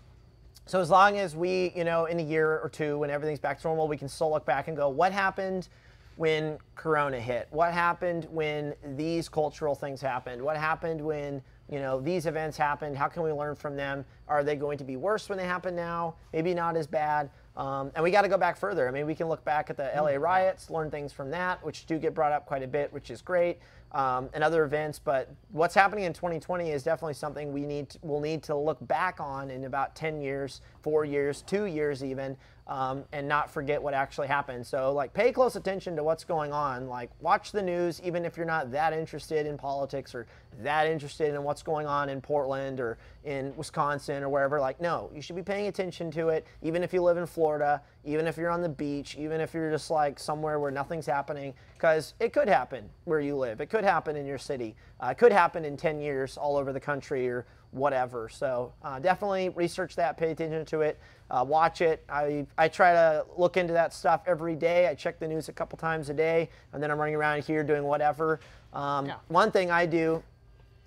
So 0.66 0.80
as 0.80 0.90
long 0.90 1.18
as 1.18 1.36
we, 1.36 1.72
you 1.76 1.84
know, 1.84 2.06
in 2.06 2.18
a 2.18 2.22
year 2.22 2.58
or 2.58 2.68
two, 2.70 2.98
when 2.98 3.10
everything's 3.10 3.38
back 3.40 3.60
to 3.60 3.66
normal, 3.68 3.86
we 3.86 3.96
can 3.98 4.08
still 4.08 4.30
look 4.30 4.46
back 4.46 4.66
and 4.68 4.76
go, 4.76 4.88
what 4.88 5.12
happened 5.12 5.68
when 6.16 6.56
Corona 6.74 7.20
hit? 7.20 7.48
What 7.50 7.72
happened 7.72 8.26
when 8.30 8.74
these 8.96 9.28
cultural 9.28 9.74
things 9.74 10.00
happened? 10.00 10.40
What 10.42 10.56
happened 10.56 11.00
when 11.02 11.42
you 11.70 11.78
know, 11.78 12.00
these 12.00 12.26
events 12.26 12.56
happened. 12.56 12.96
How 12.96 13.08
can 13.08 13.22
we 13.22 13.32
learn 13.32 13.54
from 13.54 13.76
them? 13.76 14.04
Are 14.28 14.44
they 14.44 14.56
going 14.56 14.78
to 14.78 14.84
be 14.84 14.96
worse 14.96 15.28
when 15.28 15.38
they 15.38 15.46
happen 15.46 15.74
now? 15.74 16.14
Maybe 16.32 16.54
not 16.54 16.76
as 16.76 16.86
bad. 16.86 17.30
Um, 17.56 17.92
and 17.94 18.02
we 18.02 18.10
got 18.10 18.22
to 18.22 18.28
go 18.28 18.36
back 18.36 18.56
further. 18.56 18.88
I 18.88 18.90
mean, 18.90 19.06
we 19.06 19.14
can 19.14 19.28
look 19.28 19.44
back 19.44 19.70
at 19.70 19.76
the 19.76 19.90
LA 19.94 20.16
riots, 20.16 20.70
learn 20.70 20.90
things 20.90 21.12
from 21.12 21.30
that, 21.30 21.64
which 21.64 21.86
do 21.86 21.98
get 21.98 22.12
brought 22.12 22.32
up 22.32 22.46
quite 22.46 22.62
a 22.62 22.66
bit, 22.66 22.92
which 22.92 23.10
is 23.10 23.22
great, 23.22 23.58
um, 23.92 24.28
and 24.34 24.42
other 24.42 24.64
events. 24.64 24.98
But 24.98 25.32
what's 25.52 25.74
happening 25.74 26.04
in 26.04 26.12
2020 26.12 26.70
is 26.70 26.82
definitely 26.82 27.14
something 27.14 27.52
we 27.52 27.64
need 27.64 27.90
to, 27.90 27.98
we'll 28.02 28.20
need 28.20 28.42
to 28.44 28.56
look 28.56 28.84
back 28.88 29.20
on 29.20 29.50
in 29.50 29.64
about 29.64 29.94
10 29.94 30.20
years, 30.20 30.62
four 30.82 31.04
years, 31.04 31.42
two 31.42 31.66
years 31.66 32.02
even, 32.02 32.36
um, 32.66 33.04
and 33.12 33.28
not 33.28 33.50
forget 33.50 33.82
what 33.82 33.94
actually 33.94 34.26
happened. 34.26 34.66
So, 34.66 34.92
like, 34.92 35.12
pay 35.12 35.32
close 35.32 35.56
attention 35.56 35.96
to 35.96 36.02
what's 36.02 36.24
going 36.24 36.52
on. 36.52 36.88
Like, 36.88 37.10
watch 37.20 37.52
the 37.52 37.62
news, 37.62 38.00
even 38.02 38.24
if 38.24 38.36
you're 38.36 38.46
not 38.46 38.70
that 38.72 38.92
interested 38.92 39.46
in 39.46 39.58
politics 39.58 40.14
or 40.14 40.26
that 40.62 40.86
interested 40.86 41.34
in 41.34 41.42
what's 41.42 41.62
going 41.62 41.86
on 41.86 42.08
in 42.08 42.20
Portland 42.20 42.80
or 42.80 42.96
in 43.24 43.54
Wisconsin 43.56 44.22
or 44.22 44.28
wherever. 44.28 44.60
Like, 44.60 44.80
no, 44.80 45.10
you 45.14 45.20
should 45.20 45.36
be 45.36 45.42
paying 45.42 45.66
attention 45.66 46.10
to 46.12 46.28
it, 46.28 46.46
even 46.62 46.82
if 46.82 46.92
you 46.92 47.02
live 47.02 47.16
in 47.16 47.26
Florida, 47.26 47.82
even 48.04 48.26
if 48.26 48.36
you're 48.36 48.50
on 48.50 48.60
the 48.60 48.68
beach, 48.68 49.16
even 49.18 49.40
if 49.40 49.54
you're 49.54 49.70
just 49.70 49.90
like 49.90 50.18
somewhere 50.18 50.60
where 50.60 50.70
nothing's 50.70 51.06
happening, 51.06 51.54
because 51.74 52.14
it 52.20 52.32
could 52.32 52.48
happen 52.48 52.88
where 53.04 53.20
you 53.20 53.36
live. 53.36 53.60
It 53.60 53.66
could 53.66 53.84
happen 53.84 54.16
in 54.16 54.26
your 54.26 54.38
city. 54.38 54.76
Uh, 55.02 55.08
it 55.08 55.18
could 55.18 55.32
happen 55.32 55.64
in 55.64 55.76
10 55.76 56.00
years 56.00 56.36
all 56.36 56.56
over 56.56 56.72
the 56.72 56.80
country 56.80 57.28
or 57.28 57.46
whatever. 57.70 58.28
So 58.28 58.72
uh, 58.82 58.98
definitely 59.00 59.48
research 59.50 59.96
that, 59.96 60.16
pay 60.16 60.30
attention 60.30 60.64
to 60.66 60.82
it, 60.82 60.98
uh, 61.30 61.44
watch 61.46 61.80
it. 61.80 62.04
I, 62.08 62.46
I 62.56 62.68
try 62.68 62.92
to 62.92 63.26
look 63.36 63.56
into 63.56 63.72
that 63.72 63.92
stuff 63.92 64.22
every 64.26 64.54
day. 64.54 64.86
I 64.86 64.94
check 64.94 65.18
the 65.18 65.26
news 65.26 65.48
a 65.48 65.52
couple 65.52 65.76
times 65.76 66.08
a 66.08 66.14
day, 66.14 66.50
and 66.72 66.82
then 66.82 66.90
I'm 66.90 66.98
running 66.98 67.16
around 67.16 67.42
here 67.42 67.64
doing 67.64 67.82
whatever. 67.82 68.40
Um, 68.72 69.06
Yeah. 69.06 69.16
One 69.28 69.50
thing 69.50 69.70
I 69.70 69.86
do 69.86 70.22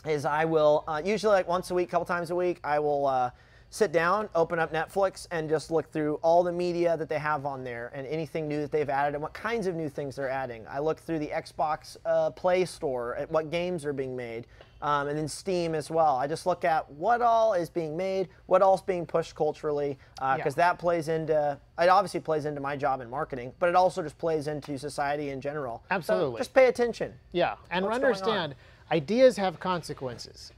is 0.05 0.25
I 0.25 0.45
will 0.45 0.83
uh, 0.87 1.01
usually 1.03 1.33
like 1.33 1.47
once 1.47 1.71
a 1.71 1.73
week, 1.73 1.89
couple 1.89 2.05
times 2.05 2.29
a 2.31 2.35
week, 2.35 2.59
I 2.63 2.79
will 2.79 3.07
uh, 3.07 3.31
sit 3.69 3.91
down, 3.91 4.29
open 4.35 4.59
up 4.59 4.71
Netflix, 4.71 5.27
and 5.31 5.49
just 5.49 5.71
look 5.71 5.91
through 5.91 6.15
all 6.21 6.43
the 6.43 6.51
media 6.51 6.95
that 6.97 7.09
they 7.09 7.19
have 7.19 7.45
on 7.45 7.63
there 7.63 7.91
and 7.93 8.07
anything 8.07 8.47
new 8.47 8.61
that 8.61 8.71
they've 8.71 8.89
added 8.89 9.15
and 9.15 9.21
what 9.21 9.33
kinds 9.33 9.67
of 9.67 9.75
new 9.75 9.89
things 9.89 10.15
they're 10.15 10.29
adding. 10.29 10.65
I 10.69 10.79
look 10.79 10.99
through 10.99 11.19
the 11.19 11.27
Xbox 11.27 11.97
uh, 12.05 12.29
Play 12.31 12.63
Store 12.65 13.15
at 13.15 13.29
what 13.31 13.49
games 13.51 13.85
are 13.85 13.93
being 13.93 14.15
made. 14.15 14.47
Um, 14.79 15.07
and 15.07 15.17
then 15.17 15.27
Steam 15.27 15.73
as 15.73 15.89
well. 15.89 16.17
I 16.17 16.27
just 16.27 16.45
look 16.45 16.63
at 16.63 16.87
what 16.91 17.19
all 17.23 17.53
is 17.53 17.67
being 17.67 17.97
made, 17.97 18.27
what 18.45 18.61
all's 18.61 18.83
being 18.83 19.07
pushed 19.07 19.33
culturally, 19.33 19.97
because 20.17 20.39
Yeah. 20.55 20.69
that 20.69 20.77
plays 20.77 21.07
into. 21.07 21.57
It 21.79 21.89
obviously 21.89 22.19
plays 22.19 22.45
into 22.45 22.61
my 22.61 22.75
job 22.77 23.01
in 23.01 23.09
marketing, 23.09 23.53
but 23.57 23.69
it 23.69 23.75
also 23.75 24.03
just 24.03 24.19
plays 24.19 24.47
into 24.47 24.77
society 24.77 25.31
in 25.31 25.41
general. 25.41 25.81
So 25.89 25.95
Absolutely. 25.95 26.37
just 26.41 26.53
pay 26.53 26.67
attention. 26.67 27.15
Yeah, 27.31 27.55
and 27.71 27.85
What's 27.85 27.97
going 27.97 28.13
on? 28.13 28.19
understand 28.19 28.55
ideas 28.91 29.37
have 29.37 29.59
consequences. 29.59 30.51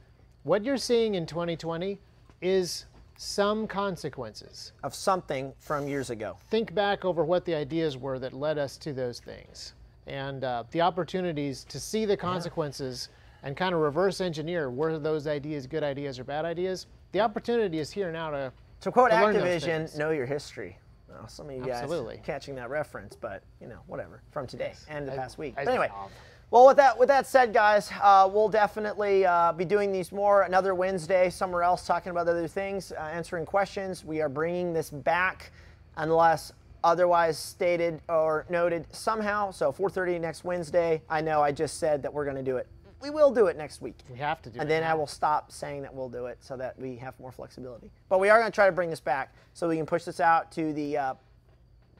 What 0.43 0.63
you're 0.63 0.77
seeing 0.77 1.15
in 1.15 1.25
2020 1.25 1.97
is 2.41 2.85
some 3.17 3.67
consequences. 3.67 4.71
of 4.83 4.95
something 4.95 5.51
from 5.59 5.87
years 5.87 6.09
ago. 6.09 6.37
Think 6.49 6.73
back 6.73 7.03
over 7.03 7.25
what 7.25 7.43
the 7.43 7.53
ideas 7.53 7.97
were 7.97 8.17
that 8.19 8.31
led 8.33 8.57
us 8.57 8.77
to 8.77 8.93
those 8.93 9.19
things 9.19 9.73
and 10.07 10.43
uh, 10.43 10.63
the 10.71 10.81
opportunities 10.81 11.63
to 11.65 11.79
see 11.79 12.05
the 12.05 12.17
consequences 12.17 13.09
and 13.43 13.55
kind 13.55 13.75
of 13.75 13.81
reverse 13.81 14.21
engineer 14.21 14.69
were 14.69 14.97
those 14.97 15.27
ideas 15.27 15.67
good 15.67 15.83
ideas 15.83 16.17
or 16.17 16.23
bad 16.23 16.45
ideas. 16.45 16.87
The 17.11 17.19
opportunity 17.19 17.79
is 17.79 17.91
here 17.91 18.11
now 18.11 18.31
to. 18.31 18.51
To 18.81 18.91
quote 18.91 19.11
to 19.11 19.17
Activision, 19.17 19.97
know 19.97 20.11
your 20.11 20.25
history. 20.25 20.77
Well, 21.09 21.27
some 21.27 21.49
of 21.49 21.55
you 21.55 21.59
guys 21.65 21.83
Absolutely. 21.83 22.21
catching 22.23 22.55
that 22.55 22.69
reference, 22.69 23.15
but 23.15 23.43
you 23.59 23.67
know, 23.67 23.79
whatever. 23.87 24.21
From 24.31 24.47
today 24.47 24.73
and 24.87 25.05
the 25.07 25.13
I- 25.13 25.17
past 25.17 25.37
week. 25.37 25.53
I 25.57 25.65
But 25.65 25.71
anyway, 25.71 25.87
know. 25.89 26.09
Well, 26.51 26.65
with 26.65 26.77
that 26.77 26.97
with 26.97 27.09
that 27.09 27.27
said, 27.27 27.53
guys, 27.53 27.91
uh, 28.01 28.27
we'll 28.31 28.49
definitely 28.49 29.25
uh, 29.25 29.53
be 29.53 29.65
doing 29.65 29.91
these 29.91 30.11
more 30.11 30.41
another 30.43 30.73
Wednesday 30.73 31.29
somewhere 31.29 31.61
else, 31.61 31.85
talking 31.85 32.09
about 32.09 32.27
other 32.27 32.47
things, 32.47 32.91
uh, 32.91 33.01
answering 33.01 33.45
questions. 33.45 34.03
We 34.03 34.21
are 34.21 34.29
bringing 34.29 34.73
this 34.73 34.89
back, 34.89 35.51
unless 35.97 36.51
otherwise 36.83 37.37
stated 37.37 38.01
or 38.09 38.45
noted 38.49 38.87
somehow. 38.91 39.51
So 39.51 39.71
4:30 39.71 40.19
next 40.19 40.43
Wednesday. 40.43 41.03
I 41.07 41.21
know 41.21 41.41
I 41.43 41.51
just 41.51 41.77
said 41.77 42.01
that 42.01 42.13
we're 42.13 42.25
going 42.25 42.37
to 42.37 42.43
do 42.43 42.57
it. 42.57 42.67
We 42.99 43.11
will 43.11 43.31
do 43.31 43.45
it 43.45 43.55
next 43.55 43.81
week. 43.81 43.97
We 44.09 44.17
have 44.17 44.41
to 44.41 44.49
do 44.49 44.59
And 44.59 44.67
it 44.67 44.73
then 44.73 44.83
I 44.83 44.93
will 44.93 45.07
stop 45.07 45.51
saying 45.51 45.83
that 45.83 45.93
we'll 45.93 46.09
do 46.09 46.25
it 46.25 46.39
so 46.41 46.57
that 46.57 46.77
we 46.79 46.97
have 46.97 47.17
more 47.19 47.31
flexibility. 47.31 47.91
But 48.09 48.19
we 48.19 48.29
are 48.29 48.39
going 48.39 48.51
to 48.51 48.55
try 48.55 48.65
to 48.65 48.73
bring 48.73 48.89
this 48.89 48.99
back 48.99 49.33
so 49.53 49.69
we 49.69 49.77
can 49.77 49.85
push 49.85 50.03
this 50.03 50.19
out 50.19 50.51
to 50.53 50.73
the 50.73 50.97
uh, 50.97 51.13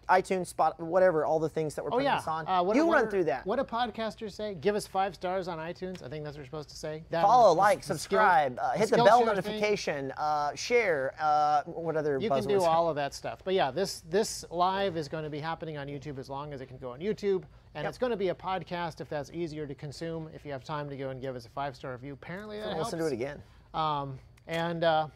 iTunes, 0.09 0.47
spot, 0.47 0.79
whatever, 0.79 1.23
all 1.25 1.39
the 1.39 1.47
things 1.49 1.75
that 1.75 1.83
we're 1.83 1.89
Oh 1.89 1.97
putting 1.97 2.05
yeah. 2.07 2.17
this 2.17 2.27
on. 2.27 2.47
Uh, 2.47 2.63
what 2.63 2.75
you 2.75 2.85
what 2.85 2.95
run 2.95 3.05
are- 3.05 3.11
through 3.11 3.25
that. 3.25 3.45
What 3.45 3.57
do 3.57 3.63
podcasters 3.63 4.31
say? 4.31 4.55
Give 4.55 4.75
us 4.75 4.87
five 4.87 5.13
stars 5.15 5.47
on 5.47 5.57
iTunes. 5.59 6.03
I 6.03 6.09
think 6.09 6.23
that's 6.23 6.35
what 6.35 6.39
you're 6.39 6.45
supposed 6.45 6.69
to 6.69 6.75
say. 6.75 7.03
That 7.11 7.21
Follow, 7.23 7.53
like, 7.53 7.79
the 7.79 7.83
skill- 7.85 7.95
subscribe, 7.97 8.59
uh, 8.61 8.71
hit 8.71 8.89
the 8.89 8.97
Skillshare 8.97 9.05
bell 9.05 9.25
notification, 9.25 10.11
uh, 10.17 10.55
share. 10.55 11.13
Uh, 11.19 11.63
what 11.65 11.95
other 11.95 12.17
You 12.19 12.29
can 12.29 12.43
do 12.47 12.61
all 12.61 12.89
of 12.89 12.95
that 12.95 13.13
stuff. 13.13 13.39
But 13.43 13.53
yeah, 13.53 13.71
this 13.71 14.01
this 14.09 14.43
live 14.49 14.97
is 14.97 15.07
going 15.07 15.23
to 15.23 15.29
be 15.29 15.39
happening 15.39 15.77
on 15.77 15.87
YouTube 15.87 16.17
as 16.19 16.29
long 16.29 16.53
as 16.53 16.61
it 16.61 16.65
can 16.65 16.77
go 16.77 16.91
on 16.91 16.99
YouTube, 16.99 17.43
and 17.75 17.85
it's 17.87 17.97
going 17.97 18.11
to 18.11 18.17
be 18.17 18.29
a 18.29 18.35
podcast 18.35 19.01
if 19.01 19.09
that's 19.09 19.31
easier 19.31 19.67
to 19.67 19.75
consume. 19.75 20.29
If 20.33 20.45
you 20.45 20.51
have 20.51 20.63
time 20.63 20.89
to 20.89 20.97
go 20.97 21.09
and 21.09 21.21
give 21.21 21.35
us 21.35 21.45
a 21.45 21.49
five 21.49 21.75
star 21.75 21.91
review, 21.93 22.13
apparently 22.13 22.57
that 22.59 22.73
helps. 22.73 22.85
Listen 22.93 22.99
to 22.99 23.05
it 23.07 23.13
again. 23.13 23.41
Um, 23.73 24.17
and 24.47 24.83
uh, 24.83 25.07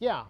yeah, 0.00 0.24